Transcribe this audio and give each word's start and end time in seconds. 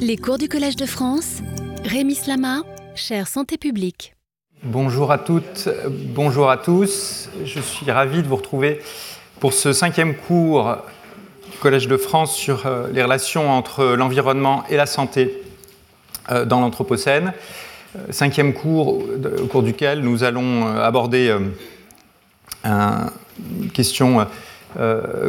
Les 0.00 0.16
cours 0.16 0.38
du 0.38 0.48
Collège 0.48 0.76
de 0.76 0.86
France, 0.86 1.42
Rémi 1.84 2.14
Slama, 2.14 2.62
chère 2.94 3.28
santé 3.28 3.58
publique. 3.58 4.14
Bonjour 4.62 5.12
à 5.12 5.18
toutes, 5.18 5.68
bonjour 5.88 6.50
à 6.50 6.56
tous. 6.56 7.28
Je 7.44 7.60
suis 7.60 7.90
ravi 7.90 8.22
de 8.22 8.28
vous 8.28 8.36
retrouver 8.36 8.80
pour 9.40 9.52
ce 9.52 9.72
cinquième 9.72 10.14
cours 10.14 10.76
du 11.50 11.58
Collège 11.58 11.88
de 11.88 11.96
France 11.96 12.34
sur 12.34 12.66
euh, 12.66 12.88
les 12.92 13.02
relations 13.02 13.50
entre 13.50 13.84
l'environnement 13.84 14.64
et 14.68 14.76
la 14.76 14.86
santé 14.86 15.42
euh, 16.30 16.44
dans 16.44 16.60
l'Anthropocène. 16.60 17.32
Euh, 17.96 18.00
cinquième 18.10 18.54
cours 18.54 18.98
au 18.98 19.46
cours 19.46 19.62
duquel 19.62 20.00
nous 20.00 20.24
allons 20.24 20.66
aborder 20.66 21.36
une 22.64 23.70
question 23.72 24.26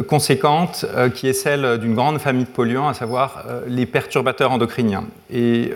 conséquente 0.06 0.84
qui 1.14 1.28
est 1.28 1.32
celle 1.32 1.78
d'une 1.78 1.94
grande 1.94 2.18
famille 2.18 2.44
de 2.44 2.50
polluants, 2.50 2.88
à 2.88 2.94
savoir 2.94 3.44
les 3.66 3.86
perturbateurs 3.86 4.52
endocriniens. 4.52 5.04
Et 5.32 5.72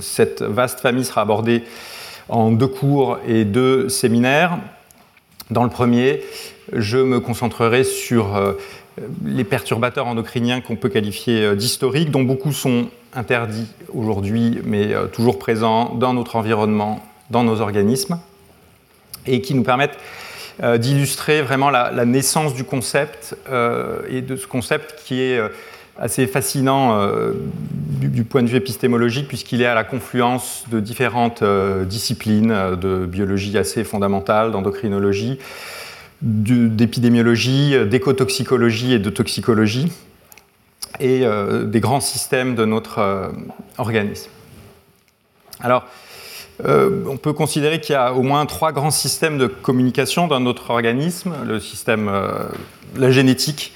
cette 0.00 0.42
vaste 0.42 0.80
famille 0.80 1.04
sera 1.04 1.22
abordée 1.22 1.64
en 2.28 2.50
deux 2.50 2.68
cours 2.68 3.18
et 3.26 3.44
deux 3.44 3.88
séminaires. 3.88 4.58
Dans 5.50 5.64
le 5.64 5.70
premier, 5.70 6.22
je 6.72 6.98
me 6.98 7.20
concentrerai 7.20 7.84
sur 7.84 8.36
euh, 8.36 8.52
les 9.24 9.44
perturbateurs 9.44 10.06
endocriniens 10.06 10.60
qu'on 10.60 10.76
peut 10.76 10.88
qualifier 10.88 11.42
euh, 11.42 11.54
d'historiques, 11.54 12.10
dont 12.10 12.22
beaucoup 12.22 12.52
sont 12.52 12.88
interdits 13.14 13.68
aujourd'hui, 13.94 14.58
mais 14.64 14.92
euh, 14.92 15.06
toujours 15.06 15.38
présents 15.38 15.94
dans 15.94 16.12
notre 16.12 16.36
environnement, 16.36 17.02
dans 17.30 17.44
nos 17.44 17.60
organismes, 17.60 18.18
et 19.26 19.40
qui 19.40 19.54
nous 19.54 19.62
permettent 19.62 19.98
d'illustrer 20.78 21.42
vraiment 21.42 21.70
la, 21.70 22.04
naissance 22.04 22.54
du 22.54 22.64
concept 22.64 23.36
et 24.10 24.22
de 24.22 24.36
ce 24.36 24.46
concept 24.46 24.96
qui 25.04 25.20
est 25.20 25.40
assez 25.98 26.26
fascinant 26.26 27.10
du, 28.00 28.24
point 28.24 28.42
de 28.42 28.48
vue 28.48 28.56
épistémologique, 28.56 29.28
puisqu'il 29.28 29.62
est 29.62 29.66
à 29.66 29.74
la 29.74 29.84
confluence 29.84 30.64
de 30.70 30.80
différentes 30.80 31.44
disciplines 31.84 32.76
de 32.80 33.06
biologie 33.06 33.56
assez 33.56 33.84
fondamentale, 33.84 34.50
d'endocrinologie, 34.50 35.38
d'épidémiologie, 36.22 37.76
d'écotoxicologie 37.86 38.94
et 38.94 38.98
de 38.98 39.10
toxicologie, 39.10 39.92
et 41.00 41.24
euh, 41.24 41.64
des 41.64 41.80
grands 41.80 42.00
systèmes 42.00 42.54
de 42.54 42.64
notre 42.64 42.98
euh, 42.98 43.28
organisme. 43.78 44.30
Alors, 45.60 45.84
euh, 46.64 47.04
on 47.08 47.16
peut 47.16 47.32
considérer 47.32 47.80
qu'il 47.80 47.92
y 47.92 47.96
a 47.96 48.12
au 48.12 48.22
moins 48.22 48.44
trois 48.46 48.72
grands 48.72 48.90
systèmes 48.90 49.38
de 49.38 49.46
communication 49.46 50.26
dans 50.26 50.40
notre 50.40 50.70
organisme, 50.70 51.32
le 51.46 51.60
système, 51.60 52.10
la 52.96 53.10
génétique, 53.10 53.72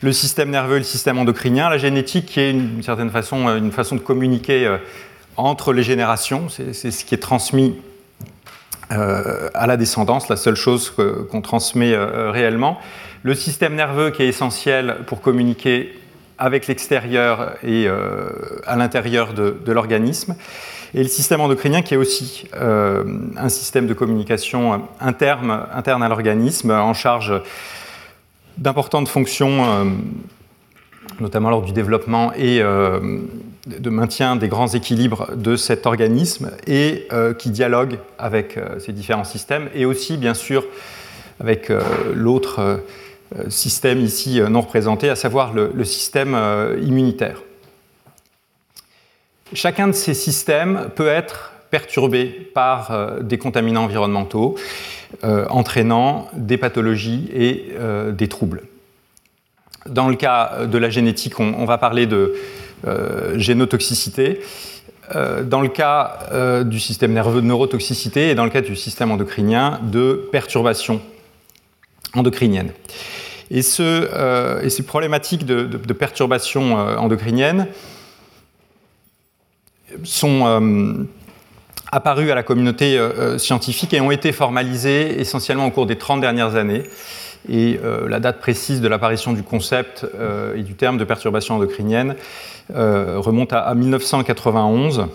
le 0.00 0.12
système 0.12 0.50
nerveux 0.50 0.76
et 0.76 0.80
le 0.80 0.84
système 0.84 1.18
endocrinien. 1.18 1.68
La 1.68 1.78
génétique 1.78 2.26
qui 2.26 2.40
est 2.40 2.52
d'une 2.52 2.82
certaine 2.82 3.10
façon 3.10 3.48
une 3.56 3.72
façon 3.72 3.96
de 3.96 4.00
communiquer 4.00 4.78
entre 5.36 5.72
les 5.72 5.82
générations, 5.82 6.48
c'est 6.48 6.90
ce 6.90 7.04
qui 7.04 7.14
est 7.14 7.18
transmis 7.18 7.76
euh, 8.92 9.48
à 9.54 9.68
la 9.68 9.76
descendance, 9.76 10.28
la 10.28 10.36
seule 10.36 10.56
chose 10.56 10.90
qu'on 10.90 11.40
transmet 11.42 11.92
euh, 11.92 12.32
réellement. 12.32 12.80
Le 13.22 13.36
système 13.36 13.76
nerveux 13.76 14.10
qui 14.10 14.24
est 14.24 14.28
essentiel 14.28 14.96
pour 15.06 15.20
communiquer 15.20 15.96
avec 16.38 16.66
l'extérieur 16.66 17.54
et 17.62 17.86
euh, 17.86 18.30
à 18.66 18.74
l'intérieur 18.74 19.32
de, 19.32 19.54
l'organisme. 19.70 20.34
Et 20.94 21.02
le 21.02 21.08
système 21.08 21.40
endocrinien 21.40 21.82
qui 21.82 21.94
est 21.94 21.96
aussi 21.96 22.48
un 22.52 23.48
système 23.48 23.86
de 23.86 23.94
communication 23.94 24.82
interne, 25.00 25.66
interne 25.72 26.02
à 26.02 26.08
l'organisme 26.08 26.72
en 26.72 26.94
charge 26.94 27.32
d'importantes 28.58 29.08
fonctions, 29.08 29.94
notamment 31.20 31.50
lors 31.50 31.62
du 31.62 31.72
développement 31.72 32.32
et 32.34 32.60
de 33.66 33.90
maintien 33.90 34.36
des 34.36 34.48
grands 34.48 34.68
équilibres 34.68 35.36
de 35.36 35.56
cet 35.56 35.86
organisme 35.86 36.50
et 36.66 37.06
euh, 37.12 37.34
qui 37.34 37.50
dialogue 37.50 37.98
avec 38.18 38.56
euh, 38.56 38.78
ces 38.78 38.92
différents 38.92 39.24
systèmes 39.24 39.68
et 39.74 39.84
aussi 39.84 40.16
bien 40.16 40.34
sûr 40.34 40.64
avec 41.40 41.70
euh, 41.70 41.82
l'autre 42.14 42.80
système 43.48 44.00
ici 44.00 44.40
non 44.50 44.60
représenté, 44.60 45.08
à 45.08 45.14
savoir 45.14 45.52
le, 45.54 45.84
système 45.84 46.36
immunitaire. 46.82 47.40
Chacun 49.52 49.88
de 49.88 49.92
ces 49.92 50.14
systèmes 50.14 50.90
peut 50.94 51.08
être 51.08 51.52
perturbé 51.70 52.26
par 52.54 53.20
des 53.20 53.38
contaminants 53.38 53.84
environnementaux, 53.84 54.56
entraînant 55.22 56.28
des 56.34 56.56
pathologies 56.56 57.28
et 57.32 57.72
des 58.12 58.28
troubles. 58.28 58.62
Dans 59.86 60.08
le 60.08 60.16
cas 60.16 60.66
de 60.66 60.78
la 60.78 60.90
génétique, 60.90 61.38
on 61.38 61.64
va 61.64 61.78
parler 61.78 62.06
de, 62.06 62.34
euh, 62.86 63.38
génotoxicité. 63.38 64.40
Euh, 65.14 65.42
dans 65.42 65.60
le 65.60 65.68
cas 65.68 66.20
euh, 66.32 66.64
du 66.64 66.80
système 66.80 67.12
nerveux 67.12 67.42
de 67.42 67.46
neurotoxicité 67.46 68.30
et 68.30 68.34
dans 68.34 68.44
le 68.44 68.50
cas 68.50 68.62
du 68.62 68.74
système 68.74 69.10
endocrinien 69.10 69.80
de 69.82 70.28
perturbation 70.32 71.02
endocrinienne. 72.14 72.72
Et, 73.50 73.60
ce, 73.60 74.64
et 74.64 74.70
ces 74.70 74.84
problématiques 74.84 75.44
de, 75.44 75.92
perturbation 75.92 76.74
endocrinienne 76.74 77.66
sont 80.04 81.06
apparues 81.92 82.30
à 82.30 82.34
la 82.34 82.42
communauté 82.42 83.00
scientifique 83.38 83.92
et 83.94 84.00
ont 84.00 84.10
été 84.10 84.32
formalisées 84.32 85.20
essentiellement 85.20 85.66
au 85.66 85.70
cours 85.70 85.86
des 85.86 85.96
30 85.96 86.20
dernières 86.20 86.56
années. 86.56 86.84
Et 87.48 87.80
la 88.06 88.20
date 88.20 88.40
précise 88.40 88.80
de 88.80 88.88
l'apparition 88.88 89.32
du 89.32 89.42
concept 89.42 90.06
et 90.54 90.62
du 90.62 90.74
terme 90.74 90.98
de 90.98 91.04
perturbation 91.04 91.56
endocrinienne 91.56 92.16
euh, 92.74 93.18
remonte 93.18 93.52
à, 93.52 93.74
1991. 93.74 95.06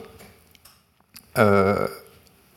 Euh, 1.37 1.87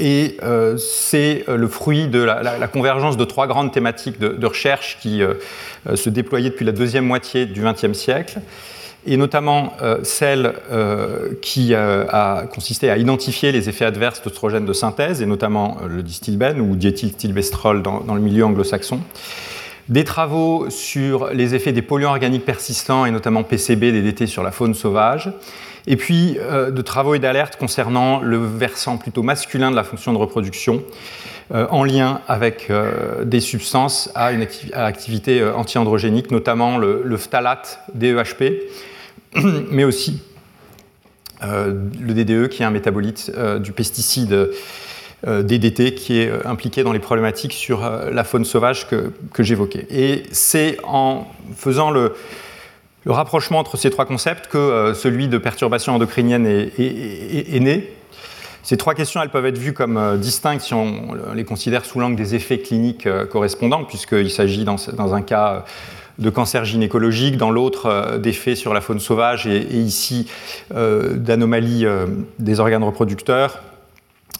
et 0.01 0.37
euh, 0.43 0.77
c'est 0.77 1.45
le 1.49 1.69
fruit 1.69 2.09
de 2.09 2.21
la, 2.21 2.69
convergence 2.69 3.17
de 3.17 3.25
trois 3.25 3.47
grandes 3.47 3.73
thématiques 3.73 4.19
de, 4.19 4.47
recherche 4.47 4.99
qui 5.01 5.23
se 5.93 6.11
déployaient 6.11 6.51
depuis 6.51 6.65
la 6.65 6.73
deuxième 6.73 7.05
moitié 7.05 7.47
du 7.47 7.63
XXe 7.63 7.93
siècle, 7.93 8.41
et 9.07 9.17
notamment 9.17 9.73
celle 10.03 10.55
qui 11.41 11.75
a 11.75 12.45
consisté 12.53 12.91
à 12.91 12.99
identifier 12.99 13.53
les 13.53 13.69
effets 13.69 13.85
adverses 13.85 14.23
d'oestrogènes 14.23 14.67
de 14.67 14.73
synthèse, 14.73 15.23
et 15.23 15.27
notamment 15.27 15.79
le 15.89 16.03
distilbène 16.03 16.61
ou 16.61 16.77
diéthylstilbestrol 16.77 17.83
dans 17.83 18.15
le 18.15 18.21
milieu 18.21 18.45
anglo-saxon 18.45 19.01
des 19.89 20.05
travaux 20.05 20.69
sur 20.71 21.29
les 21.29 21.55
effets 21.55 21.73
des 21.73 21.83
polluants 21.83 22.11
organiques 22.11 22.45
persistants 22.45 23.07
et 23.07 23.11
notamment 23.11 23.43
PCB, 23.43 23.93
DDT 23.93 24.27
sur 24.27 24.43
la 24.43 24.51
faune 24.51 24.75
sauvage, 24.75 25.33
et 25.87 25.97
puis 25.97 26.37
euh, 26.39 26.71
de 26.71 26.83
travaux 26.83 27.15
et 27.15 27.19
d'alertes 27.19 27.57
concernant 27.57 28.21
le 28.21 28.37
versant 28.37 28.99
plutôt 28.99 29.23
masculin 29.23 29.71
de 29.71 29.77
la 29.77 29.85
fonction 29.85 30.13
de 30.13 30.19
reproduction 30.19 30.83
euh, 31.55 31.67
en 31.71 31.83
lien 31.85 32.21
avec 32.29 32.69
euh, 32.69 33.25
des 33.25 33.41
substances 33.41 34.11
à 34.15 34.31
activité 34.75 35.43
anti-androgénique, 35.43 36.31
notamment 36.31 36.77
le, 36.77 37.03
le, 37.03 37.17
phtalate 37.17 37.81
DEHP, 37.95 38.63
mais 39.71 39.85
aussi 39.85 40.23
le 41.41 42.15
DDE 42.15 42.49
qui 42.49 42.63
est 42.63 42.67
un 42.67 42.71
métabolite 42.71 43.31
du 43.61 43.71
pesticide 43.71 44.51
DDT 45.27 45.95
qui 45.95 46.21
est 46.21 46.29
euh, 46.29 46.47
impliqué 46.47 46.85
dans 46.85 46.93
les 46.93 47.01
problématiques 47.01 47.53
sur 47.53 47.85
euh, 47.85 48.11
la 48.11 48.23
faune 48.23 48.45
sauvage 48.45 48.87
que, 48.87 49.43
j'évoquais. 49.43 49.85
Et 49.91 50.23
c'est 50.31 50.79
en 50.85 51.27
faisant 51.57 51.91
le, 51.91 52.15
rapprochement 53.05 53.59
entre 53.59 53.77
ces 53.77 53.91
trois 53.91 54.05
concepts 54.05 54.49
que 54.49 54.93
celui 54.95 55.29
de 55.29 55.39
perturbation 55.39 55.95
endocrinienne 55.95 56.47
est, 56.47 57.61
né. 57.61 57.91
Ces 58.63 58.77
trois 58.77 58.93
questions, 58.95 59.23
elles 59.23 59.31
peuvent 59.31 59.47
être 59.47 59.57
vues 59.57 59.73
comme 59.73 60.19
distinctes 60.19 60.61
si 60.61 60.75
on 60.75 61.15
les 61.35 61.45
considère 61.45 61.87
sous 61.87 62.01
l'angle 62.01 62.17
des 62.17 62.35
effets 62.35 62.59
cliniques 62.59 63.09
correspondants, 63.31 63.85
puisqu'il 63.85 64.31
s'agit 64.31 64.65
dans, 64.65 65.15
un 65.15 65.23
cas 65.23 65.65
de 66.19 66.29
cancer 66.29 66.67
gynécologique, 66.67 67.39
dans 67.39 67.51
l'autre 67.51 68.19
d'effets 68.19 68.57
sur 68.57 68.75
la 68.75 68.83
faune 68.83 69.01
sauvage 69.01 69.47
et 69.47 69.63
ici 69.75 70.27
d'anomalies 70.71 71.87
des 72.39 72.61
organes 72.61 72.85
reproducteurs 72.85 73.63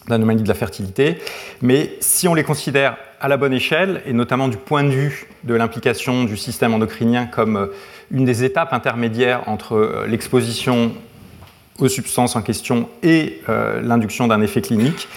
d'anomalies 0.07 0.43
de 0.43 0.47
la 0.47 0.55
fertilité. 0.55 1.17
Mais 1.61 1.95
si 1.99 2.27
on 2.27 2.33
les 2.33 2.43
considère 2.43 2.97
à 3.21 3.27
la 3.27 3.37
bonne 3.37 3.53
échelle, 3.53 4.01
et 4.05 4.13
notamment 4.13 4.47
du 4.47 4.57
point 4.57 4.83
de 4.83 4.89
vue 4.89 5.27
de 5.43 5.53
l'implication 5.53 6.23
du 6.23 6.37
système 6.37 6.73
endocrinien 6.73 7.25
comme 7.25 7.57
euh, 7.57 7.67
une 8.11 8.25
des 8.25 8.43
étapes 8.43 8.73
intermédiaires 8.73 9.43
entre 9.47 9.75
euh, 9.75 10.07
l'exposition 10.07 10.93
aux 11.79 11.87
substances 11.87 12.35
en 12.35 12.41
question 12.41 12.89
et 13.03 13.41
euh, 13.49 13.81
l'induction 13.81 14.27
d'un 14.27 14.41
effet 14.41 14.61
clinique, 14.61 15.07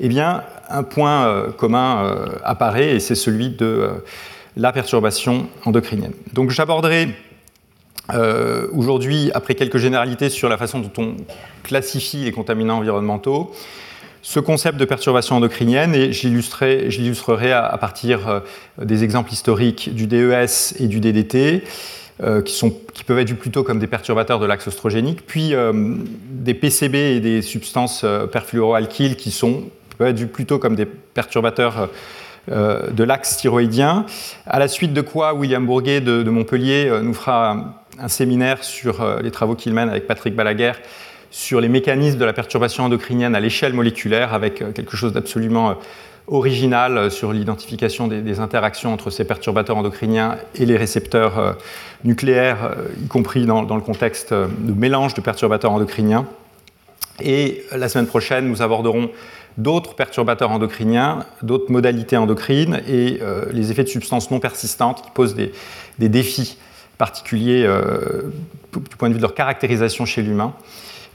eh 0.00 0.08
bien, 0.08 0.44
un 0.68 0.82
point 0.84 1.52
commun 1.58 2.16
apparaît 2.44 2.94
et 2.94 3.00
c'est 3.00 3.14
celui 3.14 3.50
de 3.50 3.90
la 4.56 4.72
perturbation 4.72 5.48
endocrinienne. 5.66 6.14
Donc 6.32 6.50
j'aborderai 6.50 7.08
aujourd'hui, 8.72 9.30
après 9.34 9.54
quelques 9.54 9.76
généralités 9.76 10.30
sur 10.30 10.48
la 10.48 10.56
façon 10.56 10.78
dont 10.78 10.92
on 10.96 11.16
classifie 11.62 12.24
les 12.24 12.32
contaminants 12.32 12.78
environnementaux, 12.78 13.52
ce 14.22 14.38
concept 14.38 14.78
de 14.78 14.84
perturbation 14.84 15.36
endocrinienne 15.36 15.94
et 15.94 16.12
j'illustrerai 16.12 17.52
à, 17.52 17.76
partir 17.78 18.28
euh, 18.28 18.40
des 18.80 19.02
exemples 19.04 19.32
historiques 19.32 19.94
du 19.94 20.06
DES 20.06 20.74
et 20.78 20.86
du 20.86 21.00
DDT, 21.00 21.64
qui, 22.44 22.52
sont, 22.52 22.72
qui, 22.94 23.02
peuvent 23.02 23.18
être 23.18 23.30
vus 23.30 23.34
plutôt 23.34 23.64
comme 23.64 23.80
des 23.80 23.88
perturbateurs 23.88 24.38
de 24.38 24.46
l'axe 24.46 24.68
oestrogénique, 24.68 25.26
puis 25.26 25.54
des 25.74 26.54
PCB 26.54 27.16
et 27.16 27.20
des 27.20 27.42
substances 27.42 28.04
perfluoroalkyles 28.30 29.16
qui 29.16 29.32
sont, 29.32 29.64
peuvent 29.98 30.06
être 30.06 30.20
vus 30.20 30.28
plutôt 30.28 30.60
comme 30.60 30.76
des 30.76 30.86
perturbateurs 30.86 31.88
de 32.48 33.02
l'axe 33.02 33.38
thyroïdien. 33.38 34.06
À 34.46 34.60
la 34.60 34.68
suite 34.68 34.92
de 34.92 35.00
quoi, 35.00 35.34
William 35.34 35.66
Bourguet 35.66 36.00
de, 36.00 36.22
Montpellier 36.30 36.92
nous 37.02 37.14
fera 37.14 37.74
un, 37.98 38.08
séminaire 38.08 38.62
sur 38.62 39.04
les 39.20 39.32
travaux 39.32 39.56
qu'il 39.56 39.74
mène 39.74 39.88
avec 39.88 40.06
Patrick 40.06 40.36
Balaguer 40.36 40.74
sur 41.32 41.60
les 41.60 41.68
mécanismes 41.68 42.18
de 42.18 42.24
la 42.24 42.32
perturbation 42.32 42.84
endocrinienne 42.84 43.34
à 43.34 43.40
l'échelle 43.40 43.72
moléculaire, 43.72 44.34
avec 44.34 44.58
quelque 44.74 44.96
chose 44.96 45.12
d'absolument 45.12 45.76
original 46.28 47.10
sur 47.10 47.32
l'identification 47.32 48.06
des, 48.06 48.40
interactions 48.40 48.92
entre 48.92 49.10
ces 49.10 49.24
perturbateurs 49.24 49.76
endocriniens 49.76 50.38
et 50.54 50.66
les 50.66 50.76
récepteurs 50.76 51.38
euh, 51.38 51.52
nucléaires, 52.04 52.72
euh, 52.76 53.04
y 53.04 53.08
compris 53.08 53.44
dans, 53.44 53.62
le 53.62 53.80
contexte 53.80 54.32
de 54.32 54.72
mélange 54.72 55.14
de 55.14 55.20
perturbateurs 55.20 55.72
endocriniens. 55.72 56.26
Et 57.20 57.64
la 57.72 57.88
semaine 57.88 58.06
prochaine, 58.06 58.48
nous 58.48 58.62
aborderons 58.62 59.10
d'autres 59.58 59.94
perturbateurs 59.94 60.50
endocriniens, 60.50 61.26
d'autres 61.42 61.70
modalités 61.70 62.16
endocrines 62.16 62.80
et 62.88 63.18
euh, 63.20 63.44
les 63.52 63.70
effets 63.70 63.84
de 63.84 63.88
substances 63.88 64.30
non 64.30 64.40
persistantes 64.40 65.02
qui 65.02 65.10
posent 65.10 65.34
des, 65.34 65.52
défis 65.98 66.56
particuliers 66.98 67.68
du 68.72 68.96
point 68.96 69.08
de 69.08 69.14
vue 69.14 69.18
de 69.18 69.22
leur 69.22 69.34
caractérisation 69.34 70.04
chez 70.04 70.22
l'humain. 70.22 70.54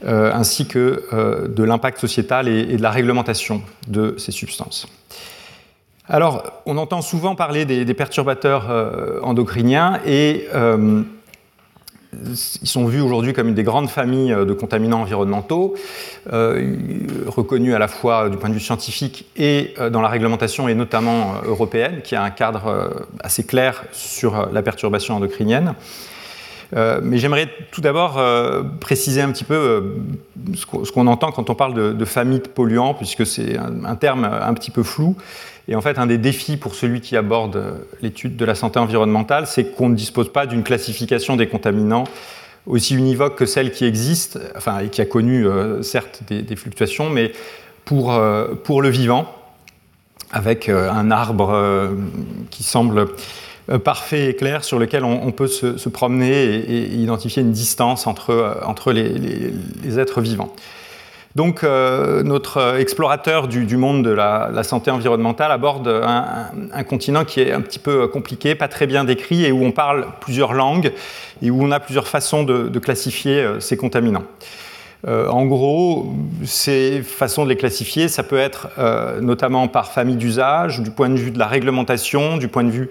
Euh, 0.04 0.30
ainsi 0.32 0.68
que 0.68 1.02
euh, 1.12 1.48
de 1.48 1.64
l'impact 1.64 1.98
sociétal 1.98 2.46
et, 2.46 2.76
de 2.76 2.82
la 2.82 2.92
réglementation 2.92 3.62
de 3.88 4.14
ces 4.16 4.30
substances. 4.30 4.86
Alors, 6.06 6.62
on 6.66 6.76
entend 6.76 7.02
souvent 7.02 7.34
parler 7.34 7.64
des, 7.64 7.94
perturbateurs 7.94 8.70
euh, 8.70 9.18
endocriniens 9.22 9.98
et 10.06 10.46
ils 12.12 12.68
sont 12.68 12.86
vus 12.86 13.00
aujourd'hui 13.00 13.32
comme 13.32 13.48
une 13.48 13.56
des 13.56 13.64
grandes 13.64 13.90
familles 13.90 14.30
de 14.30 14.52
contaminants 14.52 15.02
environnementaux, 15.02 15.74
reconnus 16.30 17.74
à 17.74 17.78
la 17.78 17.88
fois 17.88 18.30
du 18.30 18.38
point 18.38 18.48
de 18.48 18.54
vue 18.54 18.60
scientifique 18.60 19.26
et 19.36 19.74
dans 19.92 20.00
la 20.00 20.08
réglementation, 20.08 20.68
et 20.68 20.74
notamment 20.74 21.34
européenne, 21.44 22.00
qui 22.02 22.14
a 22.14 22.22
un 22.22 22.30
cadre 22.30 23.06
assez 23.20 23.44
clair 23.44 23.84
sur 23.92 24.48
la 24.50 24.62
perturbation 24.62 25.16
endocrinienne. 25.16 25.74
Euh, 26.76 27.00
mais 27.02 27.18
j'aimerais 27.18 27.48
tout 27.70 27.80
d'abord 27.80 28.18
euh, 28.18 28.62
préciser 28.80 29.22
un 29.22 29.30
petit 29.32 29.44
peu 29.44 29.54
euh, 29.54 29.80
ce 30.54 30.92
qu'on 30.92 31.06
entend 31.06 31.32
quand 31.32 31.48
on 31.50 31.54
parle 31.54 31.96
de, 31.96 32.04
famille 32.04 32.40
de 32.40 32.48
polluants, 32.48 32.94
puisque 32.94 33.26
c'est 33.26 33.56
un, 33.56 33.94
terme 33.96 34.24
un 34.24 34.54
petit 34.54 34.70
peu 34.70 34.82
flou. 34.82 35.16
Et 35.66 35.74
en 35.74 35.80
fait, 35.80 35.98
un 35.98 36.06
des 36.06 36.18
défis 36.18 36.56
pour 36.56 36.74
celui 36.74 37.00
qui 37.00 37.16
aborde 37.16 37.62
l'étude 38.00 38.36
de 38.36 38.44
la 38.44 38.54
santé 38.54 38.78
environnementale, 38.78 39.46
c'est 39.46 39.74
qu'on 39.74 39.88
ne 39.88 39.94
dispose 39.94 40.32
pas 40.32 40.46
d'une 40.46 40.62
classification 40.62 41.36
des 41.36 41.46
contaminants 41.46 42.04
aussi 42.66 42.94
univoque 42.94 43.36
que 43.36 43.46
celle 43.46 43.72
qui 43.72 43.86
existe, 43.86 44.38
enfin, 44.56 44.80
et 44.80 44.88
qui 44.88 45.00
a 45.00 45.06
connu 45.06 45.46
certes 45.82 46.22
des, 46.26 46.42
des, 46.42 46.56
fluctuations, 46.56 47.08
mais 47.08 47.32
pour, 47.84 48.18
pour 48.64 48.82
le 48.82 48.90
vivant, 48.90 49.26
avec 50.32 50.68
un 50.68 51.10
arbre 51.10 51.90
qui 52.50 52.62
semble 52.62 53.08
parfait 53.76 54.30
et 54.30 54.34
clair 54.34 54.64
sur 54.64 54.78
lequel 54.78 55.04
on, 55.04 55.30
peut 55.30 55.46
se, 55.46 55.88
promener 55.88 56.54
et, 56.54 56.94
identifier 56.94 57.42
une 57.42 57.52
distance 57.52 58.06
entre, 58.06 58.30
euh, 58.30 58.54
entre 58.64 58.92
les, 58.92 59.98
êtres 59.98 60.22
vivants. 60.22 60.54
Donc 61.34 61.62
euh, 61.62 62.22
notre 62.22 62.78
explorateur 62.78 63.46
du, 63.46 63.76
monde 63.76 64.02
de 64.02 64.10
la, 64.10 64.62
santé 64.62 64.90
environnementale 64.90 65.52
aborde 65.52 65.86
un, 65.86 66.82
continent 66.84 67.24
qui 67.24 67.40
est 67.40 67.52
un 67.52 67.60
petit 67.60 67.78
peu 67.78 68.08
compliqué, 68.08 68.54
pas 68.54 68.68
très 68.68 68.86
bien 68.86 69.04
décrit 69.04 69.44
et 69.44 69.52
où 69.52 69.62
on 69.62 69.70
parle 69.70 70.06
plusieurs 70.20 70.54
langues 70.54 70.92
et 71.42 71.50
où 71.50 71.62
on 71.62 71.70
a 71.70 71.78
plusieurs 71.78 72.08
façons 72.08 72.44
de, 72.44 72.78
classifier 72.78 73.46
ces 73.60 73.76
contaminants. 73.76 74.24
en 75.06 75.44
gros, 75.44 76.12
ces 76.44 77.02
façons 77.02 77.44
de 77.44 77.50
les 77.50 77.56
classifier, 77.56 78.08
ça 78.08 78.24
peut 78.24 78.38
être 78.38 78.68
notamment 79.20 79.68
par 79.68 79.92
famille 79.92 80.16
d'usage, 80.16 80.80
du 80.80 80.90
point 80.90 81.10
de 81.10 81.16
vue 81.16 81.30
de 81.30 81.38
la 81.38 81.46
réglementation, 81.46 82.38
du 82.38 82.48
point 82.48 82.64
de 82.64 82.70
vue 82.70 82.88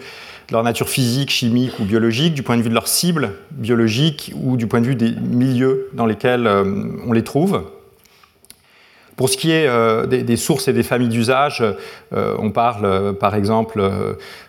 de 0.47 0.53
leur 0.53 0.63
nature 0.63 0.89
physique, 0.89 1.29
chimique 1.29 1.79
ou 1.79 1.83
biologique, 1.83 2.33
du 2.33 2.44
point 2.44 2.57
de 2.57 2.61
vue 2.61 2.69
de 2.69 2.73
leur 2.73 2.88
cible 2.88 3.33
biologique 3.51 4.31
ou 4.35 4.55
du 4.55 4.67
point 4.67 4.79
de 4.79 4.85
vue 4.85 4.95
des 4.95 5.11
milieux 5.11 5.89
dans 5.94 6.05
lesquels 6.05 6.47
euh, 6.47 6.63
on 7.05 7.11
les 7.11 7.23
trouve. 7.23 7.63
Pour 9.17 9.29
ce 9.29 9.35
qui 9.35 9.51
est 9.51 9.67
euh, 9.67 10.05
des, 10.05 10.38
sources 10.38 10.67
et 10.67 10.73
des 10.73 10.83
familles 10.83 11.09
d'usage, 11.09 11.63
euh, 12.13 12.35
on 12.38 12.51
parle 12.51 13.15
par 13.17 13.33
exemple 13.33 13.83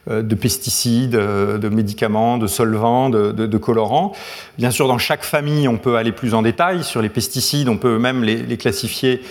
de 0.06 0.34
pesticides, 0.34 1.12
de 1.12 1.68
médicaments, 1.70 2.36
de 2.36 2.46
solvants, 2.46 3.08
de, 3.08 3.58
colorants. 3.58 4.12
Bien 4.58 4.70
sûr, 4.70 4.86
dans 4.86 4.98
chaque 4.98 5.24
famille, 5.24 5.66
on 5.68 5.78
peut 5.78 5.96
aller 5.96 6.12
plus 6.12 6.34
en 6.34 6.42
détail. 6.42 6.84
Sur 6.84 7.00
les 7.00 7.08
pesticides, 7.08 7.70
on 7.70 7.78
peut 7.78 7.98
même 7.98 8.22
les, 8.22 8.58
classifier 8.58 9.22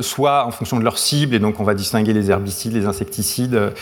soit 0.00 0.46
en 0.46 0.50
fonction 0.50 0.78
de 0.78 0.84
leur 0.84 0.98
cible, 0.98 1.34
et 1.34 1.38
donc 1.38 1.58
on 1.58 1.64
va 1.64 1.74
distinguer 1.74 2.12
les 2.12 2.30
herbicides, 2.30 2.72
les 2.72 2.86
insecticides, 2.86 3.72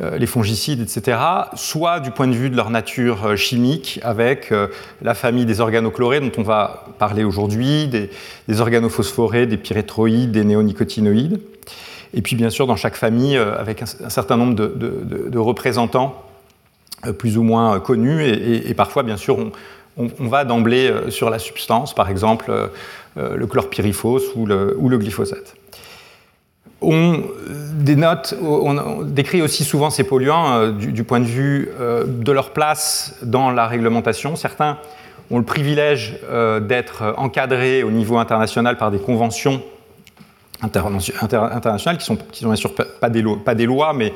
euh, 0.00 0.16
les 0.16 0.26
fongicides, 0.26 0.80
etc., 0.80 1.18
soit 1.54 2.00
du 2.00 2.12
point 2.12 2.26
de 2.26 2.32
vue 2.32 2.48
de 2.48 2.56
leur 2.56 2.70
nature 2.70 3.26
euh, 3.26 3.36
chimique, 3.36 4.00
avec 4.02 4.50
euh, 4.50 4.68
la 5.02 5.12
famille 5.12 5.44
des 5.44 5.60
organochlorés 5.60 6.20
dont 6.20 6.32
on 6.38 6.42
va 6.42 6.86
parler 6.98 7.24
aujourd'hui, 7.24 7.88
des, 7.88 8.08
organophosphorés, 8.58 9.46
des 9.46 9.58
pyréthroïdes, 9.58 10.30
des 10.30 10.44
néonicotinoïdes, 10.44 11.42
et 12.14 12.22
puis 12.22 12.36
bien 12.36 12.48
sûr 12.48 12.66
dans 12.66 12.76
chaque 12.76 12.96
famille 12.96 13.36
avec 13.36 13.82
un, 13.82 14.08
certain 14.08 14.38
nombre 14.38 14.54
de, 14.54 15.38
représentants 15.38 16.22
plus 17.18 17.36
ou 17.36 17.42
moins 17.42 17.78
connus, 17.78 18.24
et, 18.24 18.72
parfois 18.74 19.02
bien 19.02 19.16
sûr 19.18 19.52
va 19.96 20.44
d'emblée 20.44 20.92
sur 21.10 21.30
la 21.30 21.38
substance, 21.38 21.94
par 21.94 22.08
exemple 22.08 22.52
le 23.16 23.46
chlorpyrifos 23.46 24.34
ou 24.36 24.46
le 24.46 24.98
glyphosate 24.98 25.54
on 26.82 27.22
on 28.42 29.02
décrit 29.02 29.42
aussi 29.42 29.64
souvent 29.64 29.90
ces 29.90 30.04
polluants 30.04 30.52
euh, 30.52 30.72
du, 30.72 31.04
point 31.04 31.20
de 31.20 31.24
vue 31.24 31.70
euh, 31.80 32.04
de 32.06 32.32
leur 32.32 32.50
place 32.50 33.16
dans 33.22 33.50
la 33.50 33.66
réglementation. 33.66 34.36
Certains 34.36 34.78
ont 35.30 35.38
le 35.38 35.44
privilège 35.44 36.18
euh, 36.24 36.60
d'être 36.60 37.14
encadrés 37.16 37.82
au 37.82 37.90
niveau 37.90 38.18
international 38.18 38.76
par 38.76 38.90
des 38.90 38.98
conventions 38.98 39.62
internationales 40.62 41.98
qui 41.98 42.04
sont, 42.04 42.16
qui 42.16 42.40
sont 42.40 42.48
bien 42.48 42.56
sûr 42.56 42.72
pas 42.74 43.10
des 43.10 43.66
lois, 43.66 43.92
mais 43.92 44.12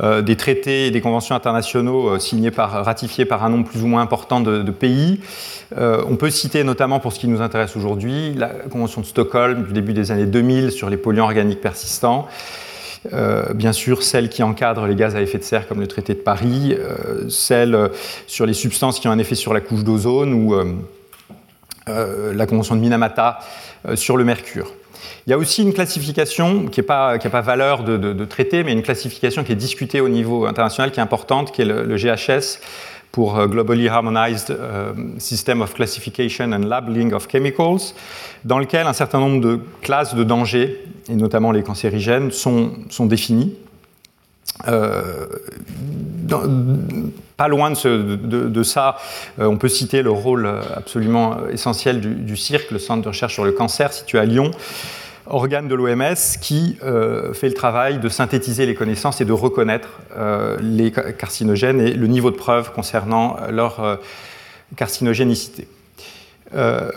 euh, 0.00 0.22
des 0.22 0.36
traités 0.36 0.86
et 0.86 0.90
des 0.92 1.00
conventions 1.00 1.34
internationaux 1.34 2.10
euh, 2.10 2.18
signés 2.20 2.52
par, 2.52 2.84
ratifiés 2.84 3.24
par 3.24 3.44
un 3.44 3.48
nombre 3.48 3.68
plus 3.68 3.82
ou 3.82 3.88
moins 3.88 4.00
important 4.00 4.40
de, 4.40 4.70
pays. 4.70 5.20
Euh, 5.76 6.04
on 6.08 6.14
peut 6.14 6.30
citer 6.30 6.62
notamment 6.62 7.00
pour 7.00 7.12
ce 7.12 7.18
qui 7.18 7.26
nous 7.26 7.40
intéresse 7.40 7.76
aujourd'hui 7.76 8.32
la 8.34 8.48
Convention 8.48 9.00
de 9.00 9.06
Stockholm 9.06 9.64
du 9.64 9.72
début 9.72 9.94
des 9.94 10.12
années 10.12 10.26
2000 10.26 10.70
sur 10.70 10.88
les 10.88 10.96
polluants 10.96 11.24
organiques 11.24 11.60
persistants. 11.60 12.28
bien 13.54 13.72
sûr, 13.72 14.02
celle 14.02 14.28
qui 14.28 14.42
encadre 14.42 14.86
les 14.86 14.94
gaz 14.94 15.16
à 15.16 15.20
effet 15.20 15.38
de 15.38 15.42
serre, 15.42 15.66
comme 15.66 15.80
le 15.80 15.88
traité 15.88 16.14
de 16.14 16.20
Paris, 16.20 16.76
celle 17.28 17.90
sur 18.26 18.46
les 18.46 18.54
substances 18.54 19.00
qui 19.00 19.08
ont 19.08 19.12
un 19.12 19.18
effet 19.18 19.34
sur 19.34 19.52
la 19.52 19.60
couche 19.60 19.82
d'ozone 19.82 20.32
ou 20.32 20.54
la 21.86 22.46
convention 22.46 22.76
de 22.76 22.80
Minamata 22.80 23.40
sur 23.94 24.16
le 24.16 24.24
mercure. 24.24 24.72
Il 25.28 25.32
y 25.32 25.34
a 25.34 25.38
aussi 25.38 25.62
une 25.62 25.74
classification 25.74 26.68
qui 26.68 26.80
n'a 26.80 26.86
pas, 26.86 27.40
valeur 27.42 27.84
de, 27.84 28.24
traité, 28.24 28.64
mais 28.64 28.72
une 28.72 28.80
classification 28.80 29.44
qui 29.44 29.52
est 29.52 29.56
discutée 29.56 30.00
au 30.00 30.08
niveau 30.08 30.46
international, 30.46 30.90
qui 30.90 31.00
est 31.00 31.02
importante, 31.02 31.52
qui 31.52 31.60
est 31.60 31.66
le, 31.66 31.96
GHS 31.98 32.60
pour 33.12 33.38
euh, 33.38 33.46
Globally 33.46 33.88
Harmonized 33.88 34.50
euh, 34.50 34.94
System 35.18 35.60
of 35.60 35.74
Classification 35.74 36.50
and 36.52 36.60
Labeling 36.60 37.12
of 37.12 37.28
Chemicals, 37.30 37.92
dans 38.46 38.58
lequel 38.58 38.86
un 38.86 38.94
certain 38.94 39.20
nombre 39.20 39.42
de 39.42 39.60
classes 39.82 40.14
de 40.14 40.24
dangers, 40.24 40.82
et 41.10 41.14
notamment 41.14 41.52
les 41.52 41.62
cancérigènes, 41.62 42.30
sont, 42.30 42.70
sont 42.88 43.04
définies. 43.04 43.54
Euh, 44.66 45.26
pas 47.36 47.48
loin 47.48 47.70
de, 47.70 48.62
ça, 48.62 48.96
on 49.36 49.58
peut 49.58 49.68
citer 49.68 50.00
le 50.00 50.10
rôle 50.10 50.50
absolument 50.74 51.36
essentiel 51.52 52.00
du, 52.00 52.14
du 52.14 52.36
CIRC, 52.38 52.70
le 52.70 52.78
Centre 52.78 53.02
de 53.02 53.08
recherche 53.08 53.34
sur 53.34 53.44
le 53.44 53.52
cancer, 53.52 53.92
situé 53.92 54.18
à 54.18 54.24
Lyon, 54.24 54.52
organe 55.30 55.68
de 55.68 55.74
l'OMS 55.74 56.14
qui 56.40 56.76
euh, 56.82 57.32
fait 57.32 57.48
le 57.48 57.54
travail 57.54 57.98
de 57.98 58.08
synthétiser 58.08 58.66
les 58.66 58.74
connaissances 58.74 59.20
et 59.20 59.24
de 59.24 59.32
reconnaître 59.32 60.00
euh, 60.16 60.56
les 60.60 60.90
carcinogènes 60.90 61.80
et 61.80 61.92
le 61.92 62.06
niveau 62.06 62.30
de 62.30 62.36
preuve 62.36 62.72
concernant 62.72 63.36
leur 63.50 63.80
euh, 63.80 63.96
carcinogénicité. 64.76 65.66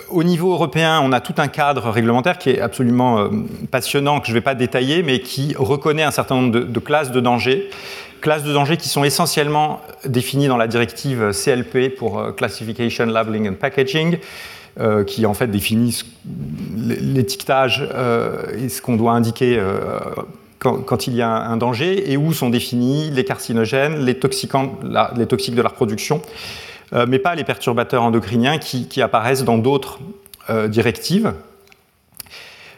au 0.10 0.24
niveau 0.24 0.52
européen, 0.54 1.02
on 1.04 1.12
a 1.12 1.20
tout 1.20 1.36
un 1.38 1.48
cadre 1.48 1.90
réglementaire 1.90 2.38
qui 2.38 2.50
est 2.50 2.60
absolument 2.60 3.30
passionnant, 3.70 4.20
que 4.20 4.28
je 4.28 4.32
ne 4.32 4.38
vais 4.38 4.42
pas 4.42 4.56
détailler, 4.56 5.04
mais 5.04 5.20
qui 5.20 5.56
reconnaît 5.58 6.04
un 6.04 6.12
certain 6.12 6.36
nombre 6.36 6.52
de, 6.52 6.60
de 6.64 6.80
classes 6.80 7.12
de 7.12 7.20
danger, 7.20 7.70
classes 8.22 8.44
de 8.44 8.54
danger 8.54 8.78
qui 8.78 8.90
sont 8.90 9.04
essentiellement 9.06 9.82
définies 10.06 10.48
dans 10.48 10.58
la 10.58 10.68
directive 10.68 11.32
CLP 11.32 11.96
pour 11.96 12.36
Classification, 12.36 13.06
Labeling 13.06 13.50
and 13.50 13.56
Packaging, 13.56 14.20
euh, 14.80 15.04
qui 15.04 15.26
en 15.26 15.34
fait 15.34 15.48
définit 15.48 16.02
l'étiquetage 16.78 17.86
euh, 17.94 18.44
et 18.58 18.70
ce 18.70 18.82
qu'on 18.82 18.96
doit 18.96 19.12
indiquer 19.12 19.58
euh, 19.60 20.00
quand, 20.60 21.08
il 21.08 21.14
y 21.14 21.22
a 21.22 21.28
un 21.28 21.58
danger, 21.58 22.10
et 22.10 22.16
où 22.16 22.32
sont 22.32 22.50
définis 22.50 23.12
les 23.12 23.26
carcinogènes, 23.26 24.06
les, 24.06 24.18
toxiques 24.18 24.54
de 24.54 25.62
la 25.62 25.68
reproduction, 25.68 26.22
mais 27.08 27.20
pas 27.20 27.36
les 27.36 27.44
perturbateurs 27.44 28.04
endocriniens 28.04 28.60
qui, 28.60 29.02
apparaissent 29.02 29.44
dans 29.44 29.58
d'autres 29.58 30.00
directives. 30.68 31.34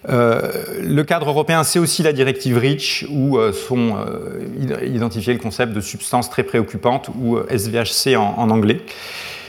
le 0.07 1.01
cadre 1.01 1.27
européen, 1.27 1.65
c'est 1.65 1.79
aussi 1.79 2.03
la 2.03 2.13
directive 2.13 2.57
REACH, 2.57 3.05
où 3.11 3.37
sont 3.51 3.97
identifiés 4.81 5.33
le 5.33 5.39
concept 5.39 5.73
de 5.73 5.81
substances 5.81 6.29
très 6.29 6.43
préoccupantes, 6.43 7.09
ou 7.19 7.37
SVHC 7.49 8.15
en 8.15 8.49
anglais. 8.49 8.79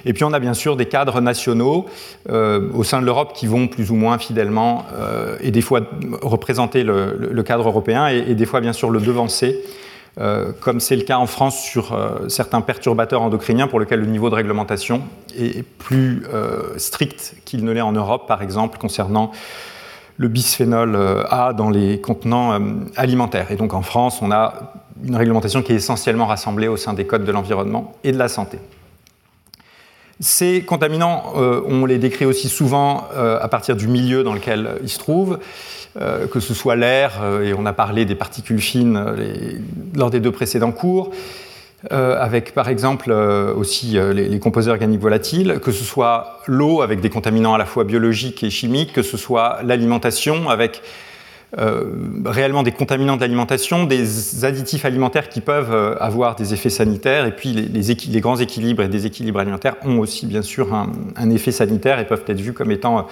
Et 0.06 0.12
puis 0.12 0.24
on 0.24 0.32
a 0.32 0.38
bien 0.38 0.54
sûr 0.54 0.76
des 0.76 0.86
cadres 0.86 1.20
nationaux 1.20 1.86
euh, 2.30 2.68
au 2.74 2.84
sein 2.84 3.00
de 3.00 3.06
l'Europe 3.06 3.32
qui 3.34 3.46
vont 3.46 3.68
plus 3.68 3.90
ou 3.90 3.94
moins 3.94 4.18
fidèlement 4.18 4.86
euh, 4.94 5.36
et 5.40 5.50
des 5.50 5.62
fois 5.62 5.80
représenter 6.22 6.84
le, 6.84 7.42
cadre 7.42 7.68
européen 7.68 8.06
et, 8.08 8.34
des 8.34 8.46
fois 8.46 8.60
bien 8.60 8.72
sûr 8.72 8.90
le 8.90 9.00
devancer. 9.00 9.58
Euh, 10.20 10.52
comme 10.60 10.78
c'est 10.78 10.94
le 10.94 11.02
cas 11.02 11.18
en 11.18 11.26
France 11.26 11.60
sur 11.60 11.98
certains 12.28 12.60
perturbateurs 12.60 13.22
endocriniens 13.22 13.66
pour 13.66 13.80
lesquels 13.80 14.00
le 14.00 14.06
niveau 14.06 14.30
de 14.30 14.36
réglementation 14.36 15.02
est 15.36 15.64
plus 15.64 16.24
strict 16.76 17.34
qu'il 17.44 17.64
ne 17.64 17.72
l'est 17.72 17.80
en 17.80 17.92
Europe, 17.92 18.28
par 18.28 18.42
exemple 18.42 18.78
concernant 18.78 19.32
le 20.16 20.28
bisphénol 20.28 20.96
A 21.28 21.52
dans 21.52 21.70
les 21.70 22.00
contenants 22.00 22.56
alimentaires. 22.94 23.50
Et 23.50 23.56
donc 23.56 23.74
en 23.74 23.82
France, 23.82 24.20
on 24.22 24.30
a 24.30 24.72
une 25.04 25.16
réglementation 25.16 25.62
qui 25.62 25.72
est 25.72 25.76
essentiellement 25.76 26.26
rassemblée 26.26 26.68
au 26.68 26.76
sein 26.76 26.94
des 26.94 27.06
codes 27.06 27.24
de 27.24 27.32
l'environnement 27.32 27.92
et 28.04 28.12
de 28.12 28.18
la 28.18 28.28
santé. 28.28 28.58
Ces 30.20 30.62
contaminants, 30.62 31.32
euh, 31.36 31.60
on 31.66 31.86
les 31.86 31.98
décrit 31.98 32.24
aussi 32.24 32.48
souvent 32.48 33.08
euh, 33.16 33.38
à 33.40 33.48
partir 33.48 33.74
du 33.74 33.88
milieu 33.88 34.22
dans 34.22 34.32
lequel 34.32 34.68
ils 34.82 34.88
se 34.88 34.98
trouvent, 34.98 35.40
euh, 36.00 36.26
que 36.28 36.38
ce 36.40 36.54
soit 36.54 36.76
l'air, 36.76 37.20
et 37.42 37.52
on 37.54 37.66
a 37.66 37.72
parlé 37.72 38.04
des 38.04 38.14
particules 38.14 38.60
fines 38.60 39.04
lors 39.94 40.10
des 40.10 40.20
deux 40.20 40.32
précédents 40.32 40.72
cours, 40.72 41.10
avec 41.90 42.54
par 42.54 42.70
exemple 42.70 43.12
aussi 43.12 43.98
les, 44.14 44.28
les, 44.28 44.38
composés 44.38 44.70
organiques 44.70 45.02
volatiles, 45.02 45.60
que 45.62 45.70
ce 45.70 45.84
soit 45.84 46.40
l'eau 46.46 46.80
avec 46.80 47.00
des 47.00 47.10
contaminants 47.10 47.52
à 47.52 47.58
la 47.58 47.66
fois 47.66 47.84
biologiques 47.84 48.42
et 48.42 48.48
chimiques, 48.48 48.94
que 48.94 49.02
ce 49.02 49.18
soit 49.18 49.58
l'alimentation 49.62 50.48
avec 50.48 50.80
euh, 50.80 51.13
réellement 52.24 52.62
des 52.62 52.72
contaminants 52.72 53.16
de 53.16 53.20
l'alimentation, 53.20 53.84
des 53.84 54.44
additifs 54.44 54.84
alimentaires 54.84 55.28
qui 55.28 55.40
peuvent 55.40 55.72
euh, 55.72 55.94
avoir 56.00 56.34
des 56.34 56.52
effets 56.52 56.70
sanitaires, 56.70 57.26
et 57.26 57.32
puis 57.32 57.52
les, 57.52 58.20
grands 58.20 58.38
équilibres 58.38 58.82
et 58.82 58.88
déséquilibres 58.88 59.40
alimentaires 59.40 59.76
ont 59.82 59.98
aussi 59.98 60.26
bien 60.26 60.42
sûr 60.42 60.74
un, 60.74 61.30
effet 61.30 61.52
sanitaire 61.52 61.98
et 62.00 62.06
peuvent 62.06 62.24
être 62.26 62.40
vus 62.40 62.52
comme 62.52 62.70
étant 62.70 62.98
euh, 62.98 63.02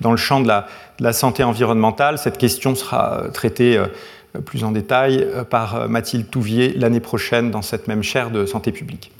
dans 0.00 0.10
le 0.10 0.16
champ 0.16 0.40
de 0.40 0.48
la, 0.48 1.12
santé 1.12 1.42
environnementale. 1.44 2.18
Cette 2.18 2.38
question 2.38 2.74
sera 2.74 3.24
traitée 3.32 3.82
plus 4.44 4.64
en 4.64 4.70
détail 4.70 5.26
par 5.48 5.88
Mathilde 5.88 6.28
Touvier 6.28 6.74
l'année 6.76 7.00
prochaine 7.00 7.50
dans 7.50 7.62
cette 7.62 7.88
même 7.88 8.02
chaire 8.02 8.30
de 8.30 8.44
santé 8.44 8.72
publique. 8.72 9.10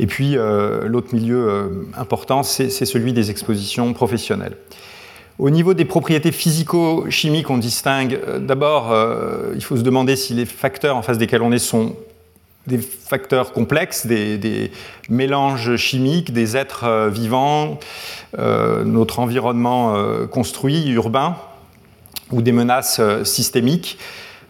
Et 0.00 0.06
puis 0.06 0.36
l'autre 0.84 1.14
milieu 1.14 1.86
important, 1.96 2.42
c'est 2.42 2.70
celui 2.70 3.12
des 3.12 3.30
expositions 3.30 3.92
professionnelles. 3.92 4.56
Au 5.38 5.50
niveau 5.50 5.74
des 5.74 5.84
propriétés 5.84 6.32
physico-chimiques, 6.32 7.50
on 7.50 7.58
distingue 7.58 8.18
euh, 8.26 8.38
d'abord, 8.38 8.90
euh, 8.90 9.52
il 9.54 9.62
faut 9.62 9.76
se 9.76 9.82
demander 9.82 10.16
si 10.16 10.32
les 10.32 10.46
facteurs 10.46 10.96
en 10.96 11.02
face 11.02 11.18
desquels 11.18 11.42
on 11.42 11.52
est 11.52 11.58
sont 11.58 11.94
des 12.66 12.78
facteurs 12.78 13.52
complexes, 13.52 14.06
des, 14.06 14.72
mélanges 15.08 15.76
chimiques, 15.76 16.32
des 16.32 16.56
êtres 16.56 16.84
euh, 16.84 17.10
vivants, 17.10 17.78
notre 18.36 19.20
environnement 19.20 19.94
construit, 20.30 20.88
urbain, 20.88 21.36
ou 22.32 22.42
des 22.42 22.52
menaces 22.52 23.00
systémiques. 23.22 23.98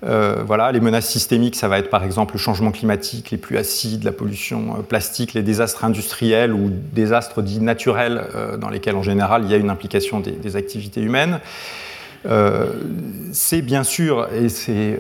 Euh, 0.07 0.45
voilà, 0.47 0.71
les 0.71 0.81
menaces 0.81 1.09
systémiques, 1.09 1.57
ça 1.57 1.67
va 1.67 1.79
être 1.79 1.91
par 1.91 2.05
exemple 2.05 2.35
le 2.35 2.39
changement 2.39 2.71
climatique, 2.71 3.33
les 3.33 3.39
pluies 3.39 3.59
acides, 3.59 4.05
la 4.05 4.13
pollution 4.13 4.77
euh, 4.79 4.83
plastique, 4.83 5.35
les 5.35 5.43
désastres 5.43 5.85
industriels 5.85 6.53
ou 6.53 6.71
désastres 6.71 7.43
dits 7.43 7.61
naturels 7.61 8.25
euh, 8.35 8.57
dans 8.57 8.69
lesquels 8.69 8.95
en 8.95 9.03
général 9.03 9.43
il 9.45 9.51
y 9.51 9.55
a 9.55 9.57
une 9.57 9.71
implication 9.71 10.21
des, 10.21 10.57
activités 10.57 11.01
humaines. 11.01 11.41
c'est 13.33 13.63
bien 13.63 13.85
sûr, 13.85 14.29
et 14.33 14.49
c'est 14.49 14.99